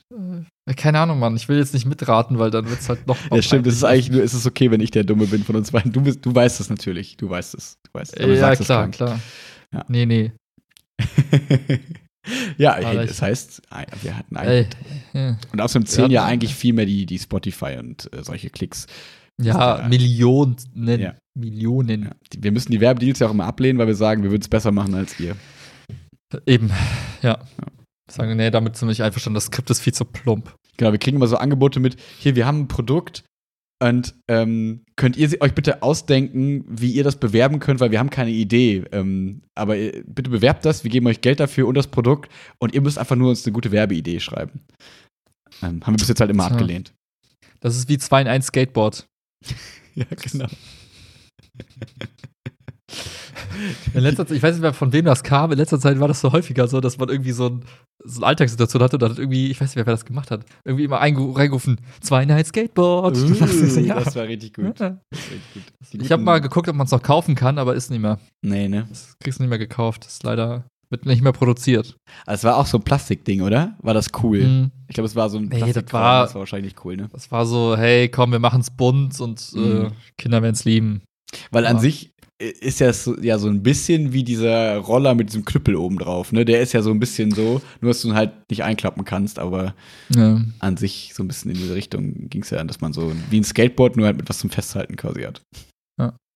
Äh, 0.67 0.75
keine 0.75 0.99
Ahnung, 0.99 1.19
Mann. 1.19 1.37
Ich 1.37 1.49
will 1.49 1.59
jetzt 1.59 1.75
nicht 1.75 1.87
mitraten, 1.87 2.39
weil 2.39 2.51
dann 2.51 2.69
wird's 2.69 2.89
halt 2.89 3.07
noch. 3.07 3.17
Ja, 3.31 3.41
stimmt. 3.41 3.67
Es 3.67 3.75
ist 3.75 3.85
eigentlich 3.85 4.11
nur, 4.11 4.23
es 4.23 4.35
ist 4.35 4.47
okay, 4.47 4.71
wenn 4.71 4.81
ich 4.81 4.91
der 4.91 5.05
Dumme 5.05 5.27
bin 5.27 5.45
von 5.45 5.55
uns 5.55 5.71
beiden. 5.71 5.93
Du, 5.93 6.01
bist, 6.03 6.27
du 6.27 6.35
weißt 6.35 6.61
es 6.61 6.69
natürlich. 6.69 7.17
Du 7.17 7.31
weißt 7.31 7.55
es. 7.55 7.79
Du 7.85 7.99
weißt 7.99 8.17
es. 8.17 8.23
aber 8.23 8.33
Ja, 8.33 8.41
sagst 8.41 8.61
es 8.63 8.67
klar, 8.67 8.89
klar. 8.89 9.21
Ja. 9.73 9.85
Nee, 9.89 10.07
nee. 10.07 10.33
ja, 12.57 12.75
Aber 12.77 12.87
hey, 12.87 13.07
das 13.07 13.23
heißt, 13.23 13.63
wir 14.03 14.17
hatten 14.17 14.37
einen. 14.37 14.51
Ey, 14.51 14.67
ja. 15.13 15.39
Und 15.53 15.61
außerdem 15.61 15.87
zählen 15.87 16.11
ja 16.11 16.25
eigentlich 16.25 16.55
viel 16.55 16.73
mehr 16.73 16.87
die, 16.87 17.07
die 17.07 17.19
Spotify 17.19 17.77
und 17.79 18.13
äh, 18.13 18.25
solche 18.25 18.51
Klicks. 18.51 18.87
Ja, 19.41 19.81
Ja. 19.81 19.89
Millionen. 19.89 20.57
Ja. 20.75 21.15
Millionen. 21.35 22.05
Ja. 22.05 22.11
Die, 22.33 22.43
wir 22.43 22.51
müssen 22.53 22.73
die 22.73 22.81
Werbedeals 22.81 23.19
ja 23.21 23.29
auch 23.29 23.33
immer 23.33 23.45
ablehnen, 23.45 23.79
weil 23.79 23.87
wir 23.87 23.95
sagen, 23.95 24.23
wir 24.23 24.31
würden 24.31 24.43
es 24.43 24.49
besser 24.49 24.73
machen 24.73 24.95
als 24.95 25.21
ihr. 25.21 25.37
Eben, 26.47 26.71
ja. 27.23 27.39
Sagen, 28.11 28.37
nee, 28.37 28.51
damit 28.51 28.77
sind 28.77 28.89
wir 28.89 28.93
nicht 28.93 29.03
einverstanden. 29.03 29.35
Das 29.35 29.47
Skript 29.47 29.71
ist 29.71 29.81
viel 29.81 29.95
zu 29.95 30.05
plump. 30.05 30.55
Genau, 30.77 30.93
wir 30.93 30.99
kriegen 30.99 31.17
immer 31.17 31.27
so 31.27 31.37
Angebote 31.37 31.81
mit, 31.81 31.97
hier, 32.19 32.37
wir 32.37 32.47
haben 32.47 32.61
ein 32.61 32.69
Produkt 32.69 33.25
und 33.83 34.15
ähm, 34.29 34.85
könnt 34.97 35.17
ihr 35.17 35.41
euch 35.41 35.55
bitte 35.55 35.83
ausdenken, 35.83 36.65
wie 36.69 36.93
ihr 36.93 37.05
das 37.05 37.17
bewerben 37.17 37.59
könnt, 37.59 37.81
weil 37.81 37.91
wir 37.91 37.99
haben 37.99 38.11
keine 38.11 38.31
Idee. 38.31 38.85
Ähm, 38.93 39.43
aber 39.55 39.77
äh, 39.77 40.03
bitte 40.07 40.31
bewerbt 40.31 40.65
das, 40.65 40.85
wir 40.85 40.91
geben 40.91 41.07
euch 41.07 41.21
Geld 41.21 41.41
dafür 41.41 41.67
und 41.67 41.75
das 41.75 41.89
Produkt 41.89 42.31
und 42.59 42.75
ihr 42.75 42.81
müsst 42.81 42.99
einfach 42.99 43.17
nur 43.17 43.31
uns 43.31 43.45
eine 43.45 43.53
gute 43.53 43.73
Werbeidee 43.73 44.21
schreiben. 44.21 44.61
Ähm, 45.63 45.85
haben 45.85 45.95
wir 45.95 45.99
bis 45.99 46.09
jetzt 46.09 46.21
halt 46.21 46.31
immer 46.31 46.47
Tja. 46.47 46.53
abgelehnt. 46.53 46.95
Das 47.61 47.77
ist 47.77 47.89
wie 47.89 47.99
2 47.99 48.23
in 48.23 48.29
1 48.29 48.47
Skateboard. 48.47 49.07
Ja, 49.95 50.05
genau. 50.11 50.45
In 53.95 54.01
letzter 54.01 54.27
Zeit, 54.27 54.37
ich 54.37 54.43
weiß 54.43 54.55
nicht 54.55 54.63
mehr, 54.63 54.73
von 54.73 54.93
wem 54.93 55.05
das 55.05 55.23
kam, 55.23 55.53
in 55.53 55.59
letzter 55.59 55.79
Zeit 55.81 55.99
war 56.01 56.09
das 56.09 56.21
so 56.21 56.33
häufiger 56.33 56.69
so, 56.69 56.81
dass 56.81 56.99
man 56.99 57.09
irgendwie 57.09 57.33
so, 57.33 57.47
ein, 57.49 57.65
so 58.05 58.21
eine 58.21 58.27
Alltagssituation 58.29 58.83
hatte 58.83 58.97
und 58.97 59.03
dann 59.03 59.11
hat 59.13 59.19
irgendwie, 59.19 59.51
ich 59.51 59.61
weiß 59.61 59.69
nicht 59.71 59.77
mehr, 59.77 59.87
wer 59.87 59.95
das 59.95 60.05
gemacht 60.05 60.31
hat, 60.31 60.45
irgendwie 60.65 60.85
immer 60.85 61.01
einge- 61.03 61.37
reingerufen, 61.37 61.81
2 62.01 62.23
in 62.25 62.31
1 62.33 62.49
Skateboard. 62.49 63.17
Uh, 63.17 63.81
ja. 63.81 63.95
Das 64.01 64.17
war 64.17 64.25
richtig 64.25 64.55
gut. 64.55 64.65
Ja. 64.65 64.73
Das 64.73 64.81
war 64.81 64.99
richtig 65.11 65.53
gut. 65.55 65.63
Die 65.93 66.01
Ich 66.05 66.13
habe 66.13 66.23
mal 66.23 66.41
geguckt, 66.41 66.69
ob 66.69 66.77
man 66.77 66.85
es 66.87 66.91
noch 66.93 67.03
kaufen 67.03 67.35
kann, 67.35 67.59
aber 67.59 67.75
ist 67.75 67.91
nicht 67.91 68.01
mehr. 68.01 68.19
Nee, 68.43 68.69
ne? 68.69 68.87
Das 68.89 69.17
kriegst 69.23 69.39
du 69.39 69.43
nicht 69.43 69.51
mehr 69.51 69.59
gekauft. 69.59 70.05
Das 70.05 70.15
ist 70.15 70.23
leider, 70.23 70.65
wird 70.91 71.07
nicht 71.07 71.23
mehr 71.23 71.33
produziert. 71.33 71.97
Also 72.27 72.41
es 72.41 72.45
war 72.45 72.57
auch 72.59 72.67
so 72.67 72.79
ein 72.79 72.83
Plastikding, 72.85 73.43
oder? 73.43 73.77
War 73.83 73.95
das 73.95 74.09
cool? 74.23 74.39
Mhm. 74.45 74.71
Ich 74.89 74.95
glaube, 74.95 75.07
es 75.07 75.17
war 75.17 75.29
so 75.31 75.39
ein 75.39 75.49
Nee, 75.49 75.73
das 75.73 75.93
war- 75.93 76.23
das 76.25 76.35
war 76.35 76.41
wahrscheinlich 76.41 76.75
cool, 76.85 76.97
ne? 76.97 77.09
Das 77.13 77.31
war 77.33 77.45
so, 77.47 77.77
hey, 77.77 78.09
komm, 78.09 78.33
wir 78.33 78.39
machen's 78.39 78.71
bunt 78.71 79.21
und 79.21 79.53
äh, 79.55 79.59
Mhm. 79.59 79.93
Kinder 80.17 80.43
werden's 80.43 80.65
lieben. 80.65 81.03
Weil 81.51 81.67
an 81.67 81.77
Ja. 81.77 81.83
sich 81.83 82.13
ist 82.39 82.81
ja 82.81 82.93
so, 82.93 83.19
ja 83.21 83.39
so 83.39 83.49
ein 83.49 83.63
bisschen 83.63 84.13
wie 84.13 84.23
dieser 84.25 84.77
Roller 84.77 85.15
mit 85.15 85.29
diesem 85.31 85.45
Knüppel 85.45 85.75
oben 85.77 85.99
drauf, 85.99 86.33
ne? 86.33 86.45
Der 86.45 86.61
ist 86.61 86.73
ja 86.75 86.83
so 86.83 86.91
ein 86.91 87.01
bisschen 87.01 87.31
so, 87.31 87.63
nur 87.81 87.91
dass 87.93 88.03
du 88.03 88.09
ihn 88.09 88.15
halt 88.15 88.33
nicht 88.51 88.63
einklappen 88.63 89.05
kannst, 89.05 89.39
aber 89.39 89.75
Ja. 90.15 90.41
an 90.59 90.77
sich 90.77 91.13
so 91.15 91.23
ein 91.23 91.29
bisschen 91.29 91.51
in 91.51 91.57
diese 91.57 91.75
Richtung 91.75 92.29
ging 92.29 92.43
es 92.43 92.51
ja, 92.51 92.63
dass 92.65 92.81
man 92.81 92.93
so 92.93 93.13
wie 93.31 93.41
ein 93.41 93.45
Skateboard 93.45 93.97
nur 93.97 94.07
halt 94.07 94.17
mit 94.19 94.29
was 94.29 94.39
zum 94.39 94.51
Festhalten 94.51 94.97
quasi 94.97 95.23
hat. 95.23 95.41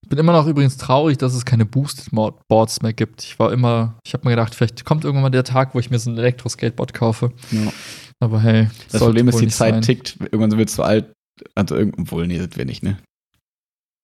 Ich 0.03 0.09
bin 0.09 0.19
immer 0.19 0.33
noch 0.33 0.47
übrigens 0.47 0.79
traurig, 0.79 1.19
dass 1.19 1.35
es 1.35 1.45
keine 1.45 1.67
Boosted 1.67 2.09
Boards 2.49 2.81
mehr 2.81 2.95
gibt. 2.95 3.23
Ich 3.23 3.39
war 3.39 3.53
immer, 3.53 3.99
ich 4.05 4.15
habe 4.15 4.25
mir 4.27 4.31
gedacht, 4.31 4.55
vielleicht 4.55 4.85
kommt 4.87 5.05
irgendwann 5.05 5.25
mal 5.25 5.31
der 5.31 5.45
Tag, 5.45 5.75
wo 5.75 5.79
ich 5.79 5.91
mir 5.91 5.99
so 5.99 6.11
ein 6.11 6.17
Elektro-Skateboard 6.19 6.95
kaufe. 6.95 7.33
Ja. 7.53 7.71
Aber 8.19 8.41
hey, 8.41 8.69
Das 8.91 9.03
Problem 9.03 9.29
ist, 9.29 9.39
die 9.39 9.49
Zeit 9.49 9.75
sein. 9.75 9.83
tickt, 9.83 10.17
irgendwann 10.19 10.51
sind 10.51 10.59
wir 10.59 10.67
zu 10.67 10.83
alt. 10.83 11.13
Also 11.55 11.77
irgend, 11.77 12.11
wohl, 12.11 12.27
nee, 12.27 12.39
sind 12.39 12.57
wir 12.57 12.65
nicht, 12.65 12.83
ne? 12.83 12.99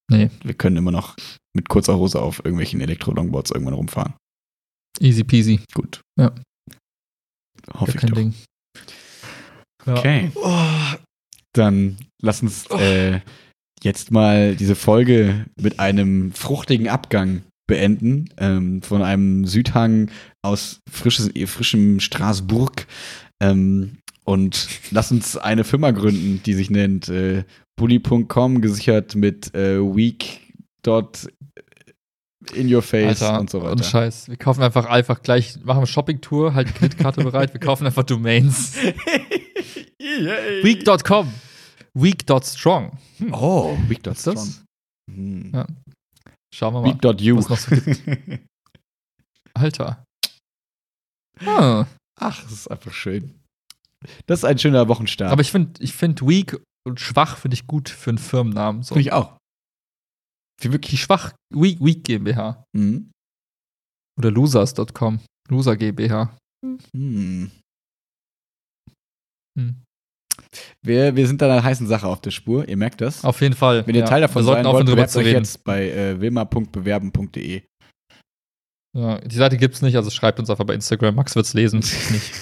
Nee. 0.09 0.29
Wir 0.43 0.53
können 0.53 0.77
immer 0.77 0.91
noch 0.91 1.15
mit 1.53 1.69
kurzer 1.69 1.97
Hose 1.97 2.21
auf 2.21 2.39
irgendwelchen 2.39 2.81
Elektro-Longboards 2.81 3.51
irgendwann 3.51 3.73
rumfahren. 3.73 4.13
Easy 4.99 5.23
peasy. 5.23 5.59
Gut. 5.73 6.01
Ja. 6.19 6.33
Hoffe 7.73 7.93
Gar 7.93 7.95
ich 7.95 8.01
kein 8.01 8.09
doch. 8.09 8.17
Ding. 8.17 8.33
Ja. 9.85 9.97
Okay. 9.97 10.31
Oh, 10.35 10.97
Dann 11.53 11.97
lass 12.21 12.41
uns 12.41 12.67
äh, 12.71 13.19
jetzt 13.83 14.11
mal 14.11 14.55
diese 14.55 14.75
Folge 14.75 15.45
mit 15.59 15.79
einem 15.79 16.31
fruchtigen 16.31 16.87
Abgang 16.87 17.43
beenden. 17.67 18.29
Ähm, 18.37 18.81
von 18.81 19.01
einem 19.01 19.45
Südhang 19.45 20.09
aus 20.41 20.79
frisches, 20.89 21.29
frischem 21.45 21.99
Straßburg. 21.99 22.87
Ähm, 23.41 23.97
und 24.23 24.67
lass 24.91 25.11
uns 25.11 25.37
eine 25.37 25.63
Firma 25.63 25.91
gründen, 25.91 26.41
die 26.43 26.53
sich 26.53 26.69
nennt 26.69 27.07
äh, 27.09 27.43
Bully.com, 27.77 28.61
gesichert 28.61 29.15
mit 29.15 29.53
äh, 29.55 29.79
Week. 29.79 30.43
Dot 30.83 31.27
in 32.53 32.73
your 32.73 32.81
face 32.81 33.21
Alter, 33.21 33.39
und 33.39 33.49
so 33.49 33.59
Und 33.59 33.65
weiter. 33.65 33.83
Scheiß. 33.83 34.29
Wir 34.29 34.37
kaufen 34.37 34.63
einfach 34.63 34.85
einfach 34.85 35.21
gleich, 35.21 35.59
machen 35.63 35.79
eine 35.79 35.87
Shopping-Tour, 35.87 36.53
halt 36.53 36.69
die 36.69 36.73
Kreditkarte 36.73 37.23
bereit, 37.23 37.53
wir 37.53 37.59
kaufen 37.67 37.85
einfach 37.85 38.03
Domains. 38.03 38.75
Weak.com. 39.97 41.33
Weak.strong. 41.93 42.97
Hm. 43.17 43.33
Oh, 43.33 43.77
Weak. 43.87 44.03
Das? 44.03 44.63
Hm. 45.11 45.51
Ja. 45.53 45.67
Schauen 46.53 46.73
wir 46.73 46.81
mal. 46.81 46.97
Was 47.37 47.49
noch 47.49 47.57
so 47.57 47.75
Alter. 49.53 50.03
Ah. 51.45 51.85
Ach, 52.19 52.43
das 52.43 52.51
ist 52.51 52.71
einfach 52.71 52.93
schön. 52.93 53.39
Das 54.27 54.39
ist 54.39 54.45
ein 54.45 54.57
schöner 54.59 54.87
Wochenstart. 54.87 55.31
Aber 55.31 55.41
ich 55.41 55.51
finde 55.51 55.83
ich 55.83 55.93
find 55.93 56.21
weak 56.21 56.59
und 56.87 56.99
schwach 56.99 57.37
finde 57.37 57.55
ich 57.55 57.67
gut 57.67 57.89
für 57.89 58.11
einen 58.11 58.17
Firmennamen. 58.17 58.83
So. 58.83 58.95
Finde 58.95 59.09
ich 59.09 59.13
auch. 59.13 59.37
Wie 60.61 60.71
wirklich. 60.71 60.99
schwach, 60.99 61.33
weak, 61.53 61.79
weak 61.79 62.03
GmbH. 62.03 62.63
Mhm. 62.75 63.11
Oder 64.17 64.31
losers.com. 64.31 65.19
Loser 65.49 65.77
GmbH. 65.77 66.35
Hm. 66.65 67.51
Hm. 69.57 69.83
Wir, 70.83 71.15
wir 71.15 71.27
sind 71.27 71.41
da 71.41 71.51
einer 71.51 71.63
heißen 71.63 71.87
Sache 71.87 72.07
auf 72.07 72.21
der 72.21 72.31
Spur, 72.31 72.67
ihr 72.67 72.77
merkt 72.77 73.01
das. 73.01 73.23
Auf 73.23 73.41
jeden 73.41 73.55
Fall. 73.55 73.85
Wenn 73.85 73.95
ihr 73.95 74.01
ja. 74.01 74.07
Teil 74.07 74.21
davon 74.21 74.41
Wir 74.41 74.45
sollten 74.45 74.63
sein 74.63 74.65
aufhören, 74.67 74.87
wollt, 74.87 74.95
bewerbt 74.95 75.11
zu 75.11 75.19
euch 75.19 75.25
reden. 75.25 75.37
jetzt 75.37 75.63
bei 75.63 75.89
äh, 75.89 76.19
wilma.bewerben.de. 76.19 77.63
Ja, 78.97 79.19
die 79.19 79.35
Seite 79.35 79.57
gibt's 79.57 79.81
nicht, 79.81 79.95
also 79.95 80.09
schreibt 80.09 80.39
uns 80.39 80.49
einfach 80.49 80.65
bei 80.65 80.73
Instagram. 80.73 81.15
Max 81.15 81.35
wird's 81.35 81.53
lesen. 81.53 81.79
Ich 81.79 82.09
nicht. 82.11 82.33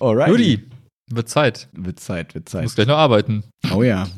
Alright. 0.00 0.28
Judy, 0.28 0.64
wird 1.10 1.28
Zeit. 1.28 1.68
Wird 1.72 2.00
Zeit, 2.00 2.34
wird 2.34 2.48
Ich 2.48 2.52
Zeit. 2.52 2.62
muss 2.64 2.74
gleich 2.74 2.86
noch 2.86 2.98
arbeiten. 2.98 3.44
Oh 3.74 3.82
ja. 3.82 4.08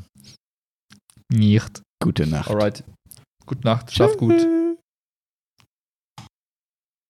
Nicht. 1.32 1.82
Gute 2.02 2.26
Nacht. 2.26 2.50
Alright. 2.50 2.84
Gute 3.46 3.64
Nacht. 3.64 3.92
Schlaf 3.92 4.16
gut. 4.16 4.46